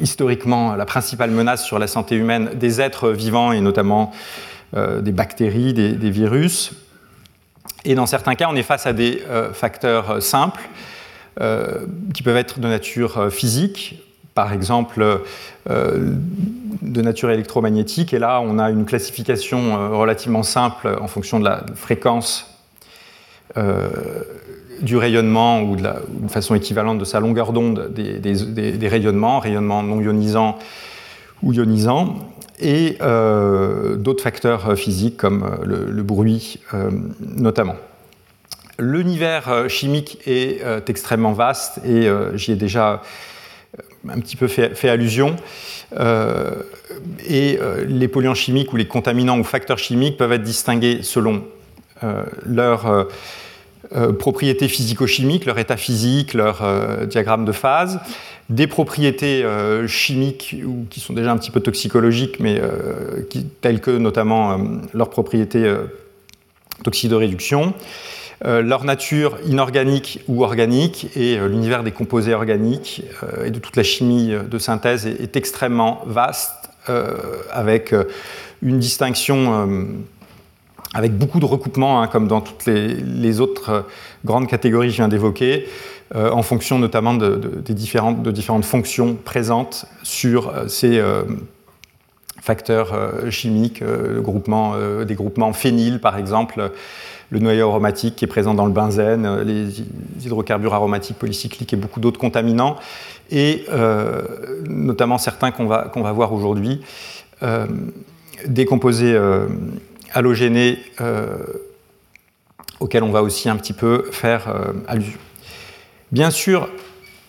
historiquement 0.00 0.76
la 0.76 0.84
principale 0.84 1.30
menace 1.30 1.64
sur 1.64 1.78
la 1.78 1.86
santé 1.86 2.14
humaine 2.14 2.50
des 2.54 2.80
êtres 2.80 3.10
vivants 3.10 3.52
et 3.52 3.60
notamment 3.60 4.12
des 4.76 5.12
bactéries, 5.12 5.72
des, 5.72 6.10
virus. 6.10 6.72
Et 7.84 7.94
dans 7.94 8.06
certains 8.06 8.36
cas, 8.36 8.48
on 8.50 8.54
est 8.54 8.62
face 8.62 8.86
à 8.86 8.92
des 8.92 9.22
facteurs 9.52 10.22
simples 10.22 10.68
qui 12.14 12.22
peuvent 12.22 12.36
être 12.36 12.60
de 12.60 12.68
nature 12.68 13.18
euh, 13.18 13.30
physique, 13.30 14.02
par 14.34 14.52
exemple 14.52 15.20
euh, 15.68 16.12
de 16.82 17.02
nature 17.02 17.30
électromagnétique. 17.30 18.12
Et 18.14 18.18
là, 18.18 18.40
on 18.40 18.58
a 18.58 18.70
une 18.70 18.84
classification 18.84 19.98
relativement 19.98 20.42
simple 20.42 20.96
en 21.00 21.08
fonction 21.08 21.40
de 21.40 21.44
la 21.44 21.64
fréquence 21.74 22.54
du 24.80 24.96
rayonnement 24.96 25.62
ou 25.62 25.74
de, 25.74 25.82
la, 25.82 25.96
façon 26.28 26.54
équivalente 26.54 26.98
de 26.98 27.04
sa 27.04 27.18
longueur 27.18 27.52
d'onde 27.52 27.92
des, 27.92 28.88
rayonnements, 28.88 29.40
rayonnements 29.40 29.82
non 29.82 30.00
ionisants 30.00 30.56
ou 31.42 31.52
ionisants, 31.52 32.14
et 32.60 32.98
d'autres 33.00 34.22
facteurs 34.22 34.78
physiques 34.78 35.16
comme 35.16 35.58
le 35.64 36.02
bruit 36.02 36.60
notamment. 37.20 37.74
L'univers 38.80 39.48
euh, 39.48 39.68
chimique 39.68 40.18
est 40.24 40.62
euh, 40.62 40.80
extrêmement 40.86 41.32
vaste 41.32 41.80
et 41.84 42.06
euh, 42.06 42.36
j'y 42.36 42.52
ai 42.52 42.56
déjà 42.56 43.02
un 44.08 44.20
petit 44.20 44.36
peu 44.36 44.46
fait, 44.46 44.88
allusion. 44.88 45.36
et 47.28 47.58
les 47.86 48.08
polluants 48.08 48.34
chimiques 48.34 48.72
ou 48.72 48.76
les 48.76 48.86
contaminants 48.86 49.38
ou 49.38 49.44
facteurs 49.44 49.78
chimiques 49.78 50.16
peuvent 50.16 50.32
être 50.32 50.42
distingués 50.42 51.00
selon 51.02 51.44
leur 52.46 53.08
propriétés 54.18 54.68
physico-chimiques, 54.68 55.44
leur 55.44 55.58
état 55.58 55.76
physique, 55.76 56.32
leur 56.32 56.62
diagramme 57.06 57.44
de 57.44 57.52
phase, 57.52 58.00
des 58.48 58.66
propriétés 58.66 59.44
chimiques 59.86 60.56
ou 60.64 60.86
qui 60.88 61.00
sont 61.00 61.12
déjà 61.12 61.32
un 61.32 61.36
petit 61.36 61.50
peu 61.50 61.60
toxicologiques, 61.60 62.40
mais 62.40 62.62
telles 63.60 63.80
que 63.80 63.90
notamment 63.90 64.58
leurs 64.94 65.10
propriétés 65.10 65.70
toxidorréduction, 66.82 67.68
euh, 67.68 67.70
leur 68.44 68.84
nature 68.84 69.38
inorganique 69.46 70.20
ou 70.28 70.44
organique 70.44 71.08
et 71.16 71.38
euh, 71.38 71.48
l'univers 71.48 71.82
des 71.82 71.90
composés 71.90 72.34
organiques 72.34 73.02
euh, 73.22 73.46
et 73.46 73.50
de 73.50 73.58
toute 73.58 73.76
la 73.76 73.82
chimie 73.82 74.32
de 74.32 74.58
synthèse 74.58 75.06
est, 75.06 75.36
extrêmement 75.36 76.02
vaste, 76.06 76.52
avec 77.52 77.94
une 78.62 78.78
distinction 78.78 79.76
avec 80.94 81.12
beaucoup 81.12 81.38
de 81.38 81.44
recoupements, 81.44 82.00
hein, 82.00 82.06
comme 82.06 82.28
dans 82.28 82.40
toutes 82.40 82.64
les, 82.64 83.40
autres 83.40 83.84
grandes 84.24 84.48
catégories 84.48 84.86
que 84.86 84.92
je 84.92 84.96
viens 84.96 85.08
d'évoquer, 85.08 85.68
en 86.14 86.42
fonction 86.42 86.78
notamment 86.78 87.12
des 87.12 87.74
différentes, 87.74 88.22
de 88.22 88.30
différentes 88.30 88.64
fonctions 88.64 89.18
présentes 89.22 89.84
sur 90.02 90.50
ces 90.66 91.02
facteurs 92.40 92.94
chimiques, 93.28 93.82
des 93.84 95.14
groupements 95.14 95.52
phényles 95.52 96.00
par 96.00 96.16
exemple, 96.16 96.72
le 97.30 97.38
noyau 97.40 97.68
aromatique 97.68 98.16
qui 98.16 98.24
est 98.24 98.28
présent 98.28 98.54
dans 98.54 98.66
le 98.66 98.72
benzène, 98.72 99.26
euh, 99.26 99.44
les 99.44 99.80
hydrocarbures 100.24 100.74
aromatiques 100.74 101.18
polycycliques 101.18 101.72
et 101.72 101.76
beaucoup 101.76 102.00
d'autres 102.00 102.18
contaminants, 102.18 102.76
et 103.30 103.64
euh, 103.70 104.22
notamment 104.68 105.18
certains 105.18 105.50
qu'on 105.50 105.66
va, 105.66 106.12
voir 106.12 106.32
aujourd'hui, 106.32 106.80
euh, 107.42 107.66
des 108.46 108.64
composés 108.64 109.18
halogénés 110.12 110.78
auxquels 112.80 113.02
on 113.02 113.10
va 113.10 113.22
aussi 113.22 113.48
un 113.48 113.56
petit 113.56 113.72
peu 113.72 114.06
faire 114.12 114.54
allusion. 114.86 115.18
Bien 116.12 116.30
sûr, 116.30 116.68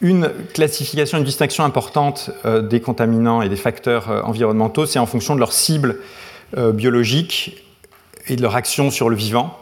une 0.02 0.30
classification, 0.54 1.18
une 1.18 1.24
distinction 1.24 1.66
importante 1.66 2.30
des 2.46 2.80
contaminants 2.80 3.42
et 3.42 3.50
des 3.50 3.56
facteurs 3.56 4.24
environnementaux, 4.26 4.86
c'est 4.86 5.00
en 5.00 5.08
fonction 5.08 5.34
de 5.34 5.40
leur 5.40 5.52
cible 5.52 5.98
biologique 6.56 7.64
et 8.28 8.36
de 8.36 8.42
leur 8.42 8.56
action 8.56 8.92
sur 8.92 9.10
le 9.10 9.16
vivant. 9.16 9.58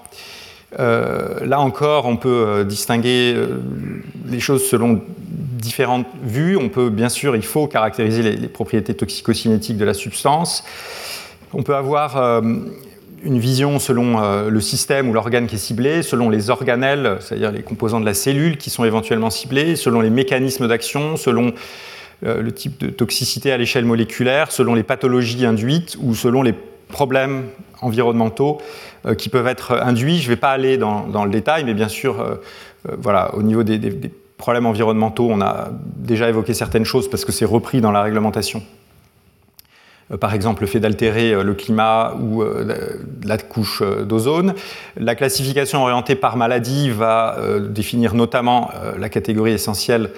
Euh, 0.79 1.45
là 1.45 1.59
encore, 1.59 2.05
on 2.05 2.17
peut 2.17 2.45
euh, 2.45 2.63
distinguer 2.63 3.33
euh, 3.35 3.61
les 4.27 4.39
choses 4.39 4.67
selon 4.67 5.01
différentes 5.21 6.07
vues. 6.23 6.57
On 6.57 6.69
peut, 6.69 6.89
bien 6.89 7.09
sûr, 7.09 7.35
il 7.35 7.45
faut 7.45 7.67
caractériser 7.67 8.21
les, 8.21 8.47
propriétés 8.47 8.93
toxicocinétiques 8.93 9.77
de 9.77 9.85
la 9.85 9.93
substance. 9.93 10.63
On 11.53 11.63
peut 11.63 11.75
avoir 11.75 12.41
une 13.23 13.39
vision 13.39 13.79
selon 13.79 14.47
le 14.49 14.61
système 14.61 15.09
ou 15.09 15.13
l'organe 15.13 15.47
qui 15.47 15.55
est 15.55 15.59
ciblé, 15.59 16.03
selon 16.03 16.29
les 16.29 16.49
organelles, 16.49 17.17
c'est-à-dire 17.21 17.51
les 17.51 17.63
composants 17.63 18.01
de 18.01 18.05
la 18.05 18.13
cellule 18.13 18.57
qui 18.57 18.69
sont 18.69 18.83
éventuellement 18.83 19.29
ciblés, 19.29 19.77
selon 19.77 20.01
les 20.01 20.09
mécanismes 20.09 20.67
d'action, 20.67 21.15
selon 21.15 21.53
le 22.21 22.51
type 22.51 22.77
de 22.79 22.89
toxicité 22.89 23.51
à 23.51 23.57
l'échelle 23.57 23.85
moléculaire, 23.85 24.51
selon 24.51 24.75
les 24.75 24.83
pathologies 24.83 25.45
induites 25.45 25.97
ou 26.01 26.13
selon 26.13 26.43
les 26.43 26.53
problèmes 26.87 27.45
environnementaux 27.81 28.59
euh, 29.05 29.15
qui 29.15 29.29
peuvent 29.29 29.47
être 29.47 29.73
induits. 29.81 30.17
Je 30.17 30.25
ne 30.25 30.29
vais 30.29 30.39
pas 30.39 30.51
aller 30.51 30.77
dans, 30.77 31.25
le 31.25 31.29
détail, 31.29 31.63
mais 31.63 31.73
bien 31.73 31.87
sûr, 31.87 32.19
euh, 32.19 32.35
euh, 32.89 32.95
voilà, 32.97 33.33
au 33.35 33.43
niveau 33.43 33.63
des, 33.63 34.11
problèmes 34.37 34.67
environnementaux, 34.67 35.27
on 35.31 35.41
a 35.41 35.69
déjà 35.95 36.29
évoqué 36.29 36.53
certaines 36.53 36.85
choses 36.85 37.09
parce 37.09 37.25
que 37.25 37.31
c'est 37.31 37.45
repris 37.45 37.81
dans 37.81 37.91
la 37.91 38.03
réglementation 38.03 38.61
par 40.21 40.33
exemple 40.33 40.61
le 40.61 40.67
fait 40.67 40.79
d'altérer 40.79 41.43
le 41.43 41.53
climat 41.53 42.13
ou 42.13 42.41
la 43.25 43.37
couche 43.39 43.83
d'ozone. 43.83 44.53
La 44.95 45.15
classification 45.15 45.81
orientée 45.81 46.15
par 46.15 46.37
maladie 46.37 46.89
va 46.89 47.35
définir 47.67 48.13
notamment 48.13 48.69
la 48.97 49.09
catégorie 49.09 49.51
essentielle 49.51 50.11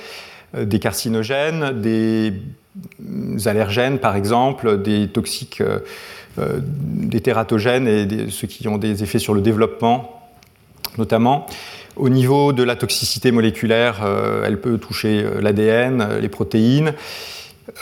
des 0.56 0.78
carcinogènes, 0.78 1.82
des 1.82 2.34
allergènes 3.48 3.98
par 3.98 4.16
exemple, 4.16 4.80
des 4.80 5.08
toxiques, 5.08 5.64
des 6.38 7.20
tératogènes 7.22 7.88
et 7.88 8.30
ceux 8.30 8.48
qui 8.48 8.68
ont 8.68 8.78
des 8.78 9.04
effets 9.04 9.20
sur 9.20 9.34
le 9.34 9.42
développement 9.42 10.20
notamment. 10.98 11.46
Au 11.96 12.10
niveau 12.10 12.54
de 12.54 12.64
la 12.64 12.76
toxicité 12.76 13.32
moléculaire, 13.32 14.02
euh, 14.04 14.46
elle 14.46 14.62
peut 14.62 14.78
toucher 14.78 15.24
euh, 15.24 15.42
l'ADN, 15.42 16.02
euh, 16.02 16.20
les 16.20 16.30
protéines. 16.30 16.94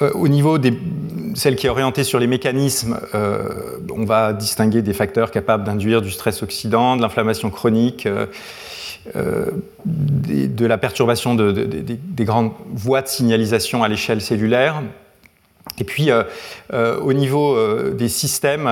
Au 0.01 0.27
niveau 0.27 0.57
de 0.57 0.73
celle 1.33 1.55
qui 1.55 1.65
est 1.65 1.69
orientée 1.69 2.03
sur 2.03 2.19
les 2.19 2.27
mécanismes, 2.27 2.99
on 3.89 4.03
va 4.03 4.33
distinguer 4.33 4.81
des 4.81 4.91
facteurs 4.91 5.31
capables 5.31 5.63
d'induire 5.63 6.01
du 6.01 6.11
stress 6.11 6.43
oxydant, 6.43 6.97
de 6.97 7.01
l'inflammation 7.01 7.49
chronique, 7.49 8.05
de 9.15 10.65
la 10.65 10.77
perturbation 10.77 11.35
des 11.35 12.25
grandes 12.25 12.51
voies 12.73 13.01
de 13.01 13.07
signalisation 13.07 13.81
à 13.81 13.87
l'échelle 13.87 14.19
cellulaire. 14.19 14.83
Et 15.79 15.83
puis, 15.83 16.09
au 16.71 17.13
niveau 17.13 17.57
des 17.91 18.09
systèmes 18.09 18.69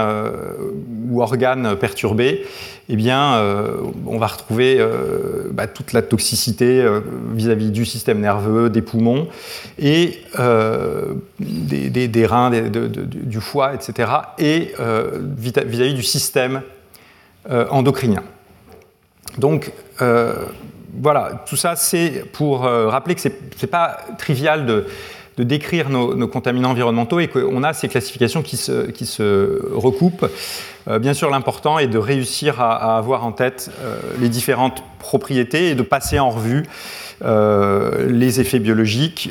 ou 1.09 1.21
organes 1.21 1.75
perturbés, 1.75 2.45
eh 2.87 2.95
bien, 2.95 3.35
euh, 3.35 3.77
on 4.05 4.19
va 4.19 4.27
retrouver 4.27 4.77
euh, 4.79 5.49
bah, 5.51 5.67
toute 5.67 5.91
la 5.91 6.03
toxicité 6.03 6.81
euh, 6.81 7.01
vis-à-vis 7.33 7.71
du 7.71 7.83
système 7.83 8.19
nerveux, 8.19 8.69
des 8.69 8.83
poumons 8.83 9.27
et 9.79 10.19
des, 11.39 12.25
reins, 12.27 12.51
du 12.51 13.41
foie, 13.41 13.73
etc. 13.73 14.11
et 14.37 14.73
vis-à-vis 15.37 15.93
du 15.93 16.03
système 16.03 16.61
endocrinien. 17.49 18.23
Donc, 19.37 19.71
voilà, 19.99 21.43
tout 21.47 21.57
ça, 21.57 21.75
c'est 21.75 22.23
pour 22.33 22.61
rappeler 22.61 23.15
que 23.15 23.21
ce 23.21 23.29
n'est 23.29 23.67
pas 23.69 23.97
trivial 24.17 24.65
de, 24.65 24.85
de 25.37 25.43
décrire 25.43 25.89
nos, 25.89 26.27
contaminants 26.27 26.71
environnementaux 26.71 27.19
et 27.19 27.27
qu'on 27.27 27.63
a 27.63 27.73
ces 27.73 27.87
classifications 27.87 28.41
qui 28.41 28.57
se, 28.57 29.73
recoupent. 29.73 30.29
Euh, 30.87 30.99
bien 30.99 31.13
sûr, 31.13 31.29
l'important 31.29 31.79
est 31.79 31.87
de 31.87 31.97
réussir 31.97 32.61
à, 32.61 32.97
avoir 32.97 33.25
en 33.25 33.31
tête 33.31 33.71
euh, 33.81 33.97
les 34.19 34.29
différentes 34.29 34.83
propriétés 34.99 35.69
et 35.69 35.75
de 35.75 35.81
passer 35.81 36.19
en 36.19 36.29
revue 36.29 36.63
euh, 37.23 38.07
les 38.09 38.39
effets 38.39 38.59
biologiques 38.59 39.29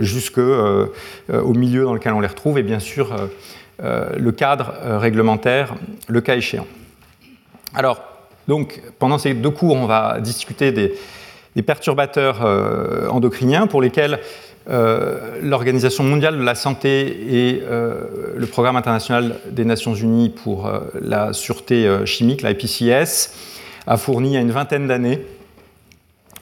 jusqu'au 0.00 0.92
milieu 1.54 1.84
dans 1.84 1.94
lequel 1.94 2.12
on 2.12 2.20
les 2.20 2.28
retrouve 2.28 2.58
et 2.58 2.62
bien 2.62 2.78
sûr 2.78 3.14
le 3.80 4.30
cadre 4.30 4.74
réglementaire, 4.98 5.74
le 6.08 6.20
cas 6.20 6.36
échéant. 6.36 6.66
Alors, 7.74 8.00
donc, 8.48 8.80
pendant 8.98 9.18
ces 9.18 9.34
deux 9.34 9.50
cours, 9.50 9.76
on 9.76 9.86
va 9.86 10.20
discuter 10.20 10.72
des 10.72 11.62
perturbateurs 11.62 12.44
endocriniens 13.10 13.66
pour 13.66 13.82
lesquels 13.82 14.20
euh, 14.70 15.40
l'Organisation 15.42 16.04
mondiale 16.04 16.38
de 16.38 16.42
la 16.42 16.54
santé 16.54 17.06
et 17.30 17.62
euh, 17.62 18.34
le 18.36 18.46
Programme 18.46 18.76
international 18.76 19.36
des 19.50 19.64
Nations 19.64 19.94
unies 19.94 20.30
pour 20.30 20.66
euh, 20.66 20.80
la 21.00 21.32
sûreté 21.32 21.88
chimique, 22.06 22.42
l'IPCS, 22.42 23.34
a 23.86 23.96
fourni 23.96 24.30
il 24.30 24.34
y 24.34 24.36
a 24.36 24.40
une 24.40 24.52
vingtaine 24.52 24.86
d'années 24.86 25.20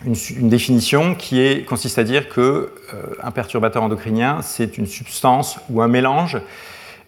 une, 0.05 0.49
définition 0.49 1.15
qui 1.15 1.65
consiste 1.65 1.99
à 1.99 2.05
dire 2.05 2.29
qu'un 2.29 3.31
perturbateur 3.31 3.83
endocrinien, 3.83 4.41
c'est 4.43 4.79
une 4.79 4.87
substance 4.87 5.59
ou 5.69 5.83
un 5.83 5.89
mélange 5.89 6.39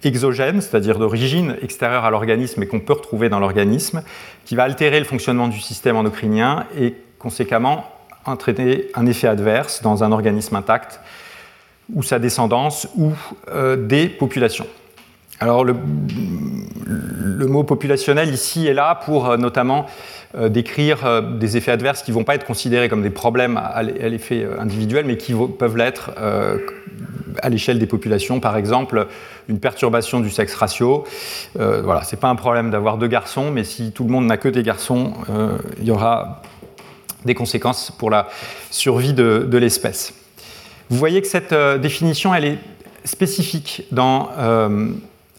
exogène, 0.05 0.61
c'est-à-dire 0.61 0.99
d'origine 0.99 1.57
extérieure 1.63 2.05
à 2.05 2.11
l'organisme 2.11 2.63
et 2.63 2.67
qu'on 2.67 2.81
peut 2.81 2.93
retrouver 2.93 3.29
dans 3.29 3.39
l'organisme, 3.39 4.03
qui 4.45 4.57
va 4.57 4.65
altérer 4.65 4.99
le 4.99 5.05
fonctionnement 5.05 5.49
du 5.49 5.61
système 5.61 5.97
endocrinien 5.97 6.67
et 6.79 6.95
conséquemment 7.19 7.87
entraîner 8.25 8.87
un 8.95 9.07
effet 9.07 9.29
adverse 9.29 9.83
dans 9.83 10.05
un 10.05 10.13
organisme 10.13 10.57
intact 10.57 11.01
ou 11.95 12.03
sa 12.03 12.19
descendance 12.19 12.89
ou 12.97 13.13
euh, 13.51 13.77
des 13.77 14.09
populations. 14.09 14.67
Alors 15.41 15.65
le, 15.65 15.75
mot 17.49 17.65
populationnel 17.65 18.33
ici 18.33 18.67
est 18.67 18.75
là 18.75 18.95
pour 18.95 19.29
euh, 19.29 19.37
notamment 19.37 19.87
euh, 20.37 20.49
décrire 20.49 21.23
des 21.23 21.57
effets 21.57 21.73
adverses 21.73 22.03
qui 22.03 22.13
ne 22.13 22.15
vont 22.15 22.25
pas 22.25 22.37
être 22.37 22.47
considérés 22.47 22.89
comme 22.89 23.03
des 23.03 23.11
problèmes 23.11 23.57
à, 23.57 23.83
l'effet 23.83 24.47
individuel, 24.59 25.05
mais 25.05 25.17
qui 25.17 25.35
peuvent 25.59 25.77
l'être 25.77 26.13
à 27.43 27.49
l'échelle 27.49 27.79
des 27.79 27.87
populations. 27.87 28.41
Par 28.41 28.57
exemple, 28.57 29.09
une 29.49 29.59
perturbation 29.59 30.21
du 30.21 30.31
sexe 30.31 30.55
ratio. 30.55 31.05
voilà, 31.57 32.03
c'est 32.05 32.21
pas 32.21 32.29
un 32.29 32.37
problème 32.37 32.71
d'avoir 32.71 32.97
deux 32.97 33.09
garçons, 33.09 33.51
mais 33.51 33.65
si 33.65 33.93
tout 33.93 34.05
le 34.05 34.11
monde 34.11 34.27
n'a 34.27 34.37
que 34.37 34.49
des 34.49 34.63
garçons, 34.63 35.13
il 35.79 35.85
y 35.85 35.91
aura 35.91 36.43
des 37.25 37.35
conséquences 37.35 37.93
pour 37.97 38.11
la 38.11 38.29
survie 38.71 39.13
de, 39.13 39.57
l'espèce. 39.57 40.15
Vous 40.91 40.97
voyez 40.97 41.23
que 41.23 41.29
cette 41.29 41.53
euh, 41.53 41.79
définition, 41.79 42.35
elle 42.35 42.45
est 42.45 42.59
spécifique 43.05 43.85
dans 43.91 44.31
euh, 44.39 44.89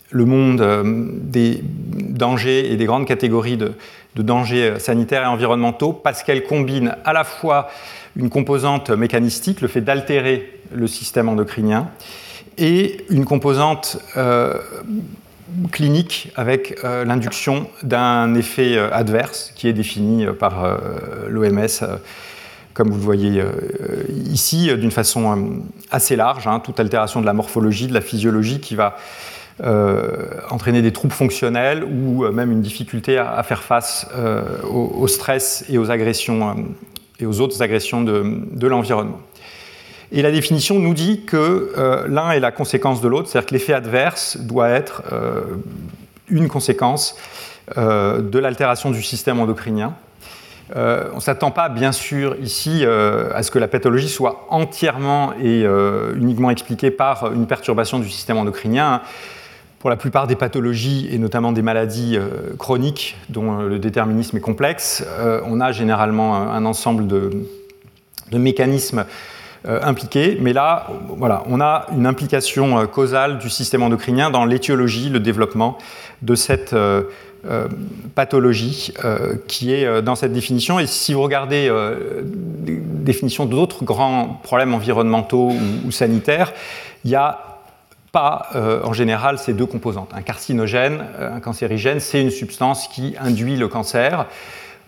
le 0.10 0.26
monde 0.26 0.62
euh, 0.62 0.84
des 0.86 1.62
dangers 1.64 2.72
et 2.72 2.76
des 2.76 2.86
grandes 2.86 3.06
catégories 3.06 3.58
de, 3.58 3.74
dangers 4.16 4.80
sanitaires 4.80 5.24
et 5.24 5.28
environnementaux 5.28 5.92
parce 5.92 6.24
qu'elle 6.24 6.44
combine 6.44 6.96
à 7.04 7.14
la 7.14 7.24
fois 7.24 7.70
une 8.16 8.30
composante 8.30 8.92
mécanistique, 8.92 9.62
le 9.62 9.68
fait 9.68 9.82
d'altérer 9.82 10.60
le 10.72 10.86
système 10.86 11.30
endocrinien, 11.30 11.90
et 12.60 12.98
une 13.10 13.26
composante 13.26 13.98
clinique 15.72 16.32
avec 16.36 16.80
euh, 16.84 17.06
l'induction 17.06 17.68
d'un 17.84 18.34
effet 18.36 18.78
euh, 18.78 18.90
adverse 18.92 19.52
qui 19.56 19.68
est 19.68 19.74
défini 19.74 20.26
euh, 20.26 20.34
par 20.34 20.80
l'OMS, 21.30 21.68
comme 22.74 22.90
vous 22.90 22.98
le 22.98 23.04
voyez 23.04 23.44
ici, 24.32 24.76
d'une 24.76 24.92
façon 24.92 25.62
assez 25.92 26.16
large, 26.16 26.48
hein, 26.48 26.60
toute 26.60 26.80
altération 26.80 27.22
de 27.22 27.26
la 27.26 27.34
morphologie, 27.34 27.88
de 27.88 27.94
la 27.94 28.02
physiologie 28.02 28.60
qui 28.60 28.76
va 28.76 28.98
entraîner 30.50 30.82
des 30.82 30.92
troubles 30.92 31.14
fonctionnels 31.14 31.84
ou 31.84 32.28
même 32.32 32.52
une 32.52 32.62
difficulté 32.62 33.20
à, 33.20 33.44
faire 33.44 33.62
face 33.62 34.08
au, 34.68 35.08
stress 35.08 35.66
et 35.70 35.78
aux 35.78 35.92
agressions 35.92 36.66
et 37.20 37.28
aux 37.28 37.40
autres 37.42 37.62
agressions 37.62 38.02
de 38.02 38.68
l'environnement. 38.68 39.20
Et 40.16 40.22
la 40.22 40.32
définition 40.32 40.78
nous 40.78 40.94
dit 40.94 41.22
que 41.26 41.74
euh, 41.76 42.08
l'un 42.08 42.30
est 42.32 42.40
la 42.40 42.52
conséquence 42.52 43.02
de 43.02 43.08
l'autre, 43.08 43.28
c'est-à-dire 43.28 43.48
que 43.48 43.54
l'effet 43.56 43.74
adverse 43.74 44.38
doit 44.38 44.70
être 44.70 45.02
euh, 45.12 45.42
une 46.30 46.48
conséquence 46.48 47.18
euh, 47.80 48.22
de 48.22 48.38
l'altération 48.38 48.92
du 48.92 49.02
système 49.02 49.40
endocrinien. 49.40 49.96
on 50.76 51.16
ne 51.16 51.20
s'attend 51.20 51.50
pas, 51.50 51.68
bien 51.68 51.92
sûr, 51.92 52.36
ici 52.40 52.86
à 52.86 53.42
ce 53.42 53.50
que 53.50 53.58
la 53.58 53.68
pathologie 53.68 54.08
soit 54.08 54.46
entièrement 54.50 55.34
et 55.42 55.66
uniquement 56.16 56.52
expliquée 56.52 56.92
par 56.92 57.32
une 57.34 57.48
perturbation 57.48 58.00
du 58.00 58.10
système 58.10 58.38
endocrinien. 58.38 59.02
Pour 59.80 59.90
la 59.90 59.98
plupart 59.98 60.28
des 60.28 60.36
pathologies, 60.36 61.10
et 61.12 61.18
notamment 61.18 61.52
des 61.52 61.62
maladies 61.62 62.18
chroniques 62.58 63.18
dont 63.30 63.58
le 63.64 63.78
déterminisme 63.80 64.38
est 64.38 64.42
complexe, 64.42 65.06
on 65.46 65.60
a 65.60 65.72
généralement 65.72 66.36
un 66.36 66.66
ensemble 66.66 67.08
de, 67.08 67.30
mécanismes 68.32 69.06
impliqués. 69.66 70.38
Mais 70.42 70.54
là, 70.54 70.88
voilà, 71.10 71.44
on 71.48 71.62
a 71.62 71.88
une 71.96 72.06
implication 72.06 72.80
euh, 72.80 72.86
causale 72.86 73.40
du 73.40 73.50
système 73.50 73.84
endocrinien 73.84 74.30
dans 74.30 74.46
l'étiologie, 74.46 75.10
le 75.10 75.20
développement 75.20 75.78
de 76.22 76.36
cette 76.36 76.74
euh, 76.74 77.04
pathologie 78.16 78.94
qui 79.50 79.74
est 79.74 80.02
dans 80.02 80.16
cette 80.16 80.32
définition. 80.32 80.80
Et 80.80 80.88
si 80.88 81.14
vous 81.14 81.22
regardez 81.22 81.70
des 82.24 82.80
définitions 82.80 83.46
d'autres 83.46 83.84
grands 83.84 84.40
problèmes 84.44 84.74
environnementaux 84.74 85.52
ou, 85.86 85.92
sanitaires, 85.92 86.54
il 87.04 87.10
n'y 87.10 87.18
a 87.18 87.60
pas 88.14 88.48
en 88.86 88.94
général 88.94 89.40
ces 89.40 89.52
deux 89.52 89.66
composantes. 89.66 90.12
Un 90.16 90.22
carcinogène, 90.22 91.04
un 91.20 91.42
cancérigène, 91.42 92.00
c'est 92.00 92.22
une 92.22 92.32
substance 92.32 92.88
qui 92.88 93.14
induit 93.20 93.58
le 93.58 93.68
cancer. 93.68 94.26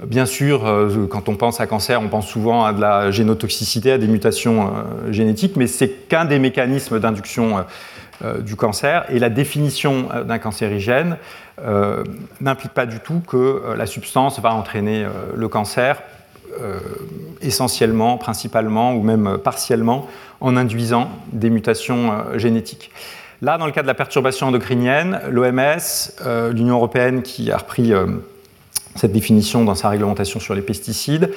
Bien 0.03 0.25
sûr, 0.25 0.67
euh, 0.67 1.07
quand 1.09 1.29
on 1.29 1.35
pense 1.35 1.61
à 1.61 1.67
cancer, 1.67 2.01
on 2.01 2.09
pense 2.09 2.27
souvent 2.27 2.65
à 2.65 2.73
de 2.73 2.81
la 2.81 3.11
génotoxicité, 3.11 3.93
à 3.93 3.97
des 3.97 4.07
mutations 4.07 4.67
euh, 4.67 5.11
génétiques, 5.13 5.55
mais 5.55 5.67
c'est 5.67 5.87
qu'un 5.87 6.25
des 6.25 6.37
mécanismes 6.37 6.99
d'induction 6.99 7.63
euh, 8.23 8.41
du 8.41 8.57
cancer. 8.57 9.05
Et 9.09 9.19
la 9.19 9.29
définition 9.29 10.09
d'un 10.25 10.37
cancérigène 10.37 11.17
n'implique 12.41 12.73
pas 12.73 12.85
du 12.85 12.99
tout 12.99 13.21
que 13.25 13.73
la 13.77 13.85
substance 13.85 14.41
va 14.41 14.53
entraîner 14.53 15.05
le 15.33 15.47
cancer 15.47 16.01
essentiellement, 17.41 18.17
principalement 18.17 18.93
ou 18.93 19.01
même 19.03 19.37
partiellement 19.41 20.09
en 20.41 20.57
induisant 20.57 21.09
des 21.31 21.49
mutations 21.49 22.11
génétiques. 22.35 22.91
Là, 23.41 23.57
dans 23.57 23.65
le 23.65 23.71
cas 23.71 23.83
de 23.83 23.87
la 23.87 23.93
perturbation 23.93 24.47
endocrinienne, 24.47 25.21
l'OMS, 25.29 26.51
l'Union 26.51 26.75
européenne 26.75 27.21
qui 27.21 27.53
a 27.53 27.57
repris 27.57 27.93
cette 28.95 29.11
définition 29.11 29.63
dans 29.63 29.75
sa 29.75 29.89
réglementation 29.89 30.39
sur 30.39 30.55
les 30.55 30.61
pesticides, 30.61 31.31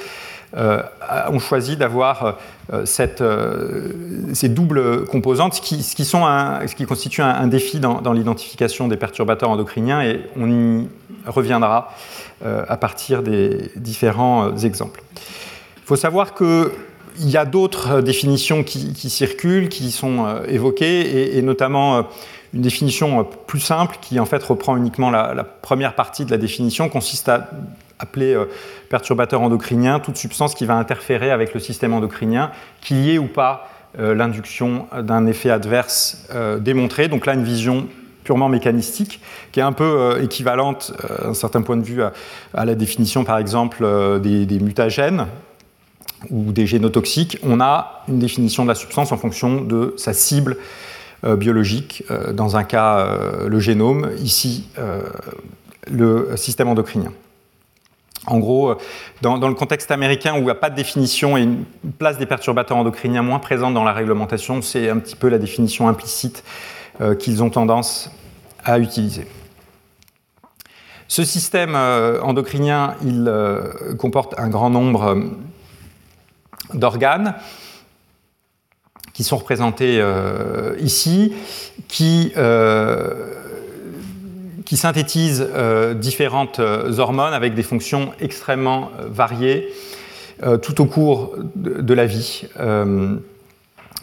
ont 0.56 1.38
choisi 1.38 1.76
d'avoir 1.76 2.38
ces 2.84 4.48
doubles 4.48 5.04
composantes, 5.04 5.54
ce 5.54 5.60
qui, 5.60 6.04
sont 6.04 6.22
ce 6.66 6.74
qui 6.74 6.86
constitue 6.86 7.20
un, 7.20 7.46
défi 7.48 7.80
dans, 7.80 8.12
l'identification 8.14 8.88
des 8.88 8.96
perturbateurs 8.96 9.50
endocriniens, 9.50 10.00
et 10.00 10.20
on 10.36 10.50
y 10.50 10.88
reviendra 11.26 11.92
à 12.42 12.76
partir 12.78 13.22
des 13.22 13.70
différents 13.76 14.56
exemples. 14.56 15.02
Il 15.78 15.86
faut 15.86 15.96
savoir 15.96 16.32
que 16.32 16.72
il 17.20 17.30
y 17.30 17.36
a 17.36 17.44
d'autres 17.44 18.00
définitions 18.00 18.62
qui, 18.62 19.10
circulent, 19.10 19.68
qui 19.68 19.90
sont 19.90 20.26
euh, 20.26 20.44
évoquées, 20.48 21.36
et, 21.36 21.42
notamment 21.42 21.96
euh, 21.96 22.02
une 22.54 22.62
définition 22.62 23.20
euh, 23.20 23.22
plus 23.46 23.60
simple 23.60 23.96
qui 24.00 24.20
en 24.20 24.24
fait 24.24 24.42
reprend 24.42 24.76
uniquement 24.76 25.10
la, 25.10 25.44
première 25.44 25.94
partie 25.94 26.24
de 26.24 26.30
la 26.30 26.38
définition, 26.38 26.88
consiste 26.88 27.28
à 27.28 27.50
appeler 27.98 28.36
perturbateur 28.90 29.42
endocrinien 29.42 29.98
toute 29.98 30.16
substance 30.16 30.54
qui 30.54 30.66
va 30.66 30.76
interférer 30.76 31.32
avec 31.32 31.52
le 31.52 31.58
système 31.58 31.92
endocrinien, 31.92 32.52
qu'il 32.80 32.98
y 32.98 33.14
ait 33.14 33.18
ou 33.18 33.26
pas 33.26 33.68
l'induction 33.98 34.86
d'un 34.96 35.26
effet 35.26 35.50
adverse 35.50 36.28
démontré. 36.60 37.08
Donc 37.08 37.26
là, 37.26 37.34
une 37.34 37.42
vision 37.42 37.88
purement 38.22 38.48
mécanistique, 38.48 39.20
qui 39.50 39.58
est 39.58 39.64
un 39.64 39.72
peu 39.72 40.16
équivalente, 40.22 40.92
d'un 41.24 41.34
certain 41.34 41.62
point 41.62 41.76
de 41.76 41.82
vue, 41.82 42.02
à, 42.54 42.64
la 42.64 42.76
définition, 42.76 43.24
par 43.24 43.38
exemple, 43.38 43.84
des 44.20 44.60
mutagènes, 44.60 45.26
ou 46.30 46.52
des 46.52 46.66
génotoxiques, 46.66 47.38
on 47.42 47.60
a 47.60 48.02
une 48.08 48.18
définition 48.18 48.64
de 48.64 48.68
la 48.68 48.74
substance 48.74 49.12
en 49.12 49.16
fonction 49.16 49.62
de 49.62 49.94
sa 49.96 50.12
cible 50.12 50.52
euh, 50.52 50.62
biologique, 51.24 52.04
euh, 52.10 52.32
dans 52.32 52.56
un 52.56 52.64
cas 52.64 52.98
euh, 52.98 53.48
le 53.48 53.60
génome, 53.60 54.10
ici 54.18 54.68
le 55.90 56.36
système 56.36 56.68
endocrinien. 56.68 57.12
En 58.26 58.38
gros, 58.38 58.74
dans, 59.22 59.48
le 59.48 59.54
contexte 59.54 59.90
américain 59.90 60.34
où 60.34 60.38
il 60.38 60.44
n'y 60.44 60.50
a 60.50 60.54
pas 60.54 60.68
de 60.68 60.74
définition 60.74 61.38
et 61.38 61.42
une 61.42 61.64
place 61.98 62.18
des 62.18 62.26
perturbateurs 62.26 62.76
endocriniens 62.76 63.22
moins 63.22 63.38
présente 63.38 63.72
dans 63.72 63.84
la 63.84 63.94
réglementation, 63.94 64.60
c'est 64.60 64.90
un 64.90 64.98
petit 64.98 65.16
peu 65.16 65.28
la 65.28 65.38
définition 65.38 65.88
implicite 65.88 66.44
qu'ils 67.18 67.42
ont 67.42 67.48
tendance 67.48 68.10
à 68.64 68.78
utiliser. 68.78 69.26
Ce 71.06 71.24
système 71.24 71.74
endocrinien, 71.74 72.96
il 73.02 73.32
comporte 73.98 74.34
un 74.38 74.48
grand 74.48 74.68
nombre 74.68 75.16
d'organes 76.74 77.34
qui 79.18 79.24
sont 79.24 79.36
représentés 79.36 79.98
euh, 80.00 80.76
ici, 80.78 81.32
qui, 81.88 82.30
euh, 82.36 83.34
synthétisent 84.72 85.44
euh, 85.56 85.92
différentes 85.92 86.60
hormones 86.60 87.34
avec 87.34 87.54
des 87.54 87.64
fonctions 87.64 88.12
extrêmement 88.20 88.92
variées 89.10 89.70
tout 90.62 90.80
au 90.80 90.84
cours 90.84 91.34
de, 91.56 91.94
la 91.94 92.06
vie 92.06 92.46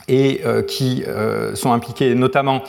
et 0.09 0.41
qui 0.67 1.05
sont 1.53 1.71
impliquées 1.71 2.13
notamment 2.13 2.61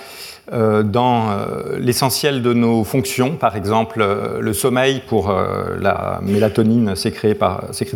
dans 0.52 1.36
l'essentiel 1.76 2.42
de 2.42 2.52
nos 2.52 2.84
fonctions, 2.84 3.34
par 3.34 3.56
exemple 3.56 4.06
le 4.38 4.52
sommeil 4.52 5.02
pour 5.08 5.34
la 5.80 6.20
mélatonine 6.22 6.94
sécrétée 6.94 7.34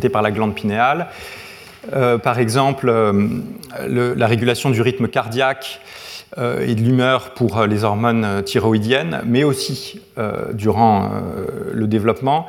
par 0.09 0.23
la 0.23 0.33
glande 0.33 0.57
pinéale, 0.57 1.07
euh, 1.92 2.18
par 2.18 2.38
exemple, 2.38 2.88
euh, 2.88 3.29
la 3.79 4.26
régulation 4.26 4.70
du 4.70 4.83
rythme 4.83 5.09
cardiaque 5.09 5.81
euh, 6.38 6.66
et 6.66 6.74
de 6.74 6.81
l'humeur 6.81 7.35
pour 7.35 7.62
les 7.66 7.85
hormones 7.85 8.42
thyroïdiennes, 8.44 9.22
mais 9.26 9.44
aussi 9.44 10.00
durant 10.53 11.11
le 11.72 11.87
développement, 11.87 12.46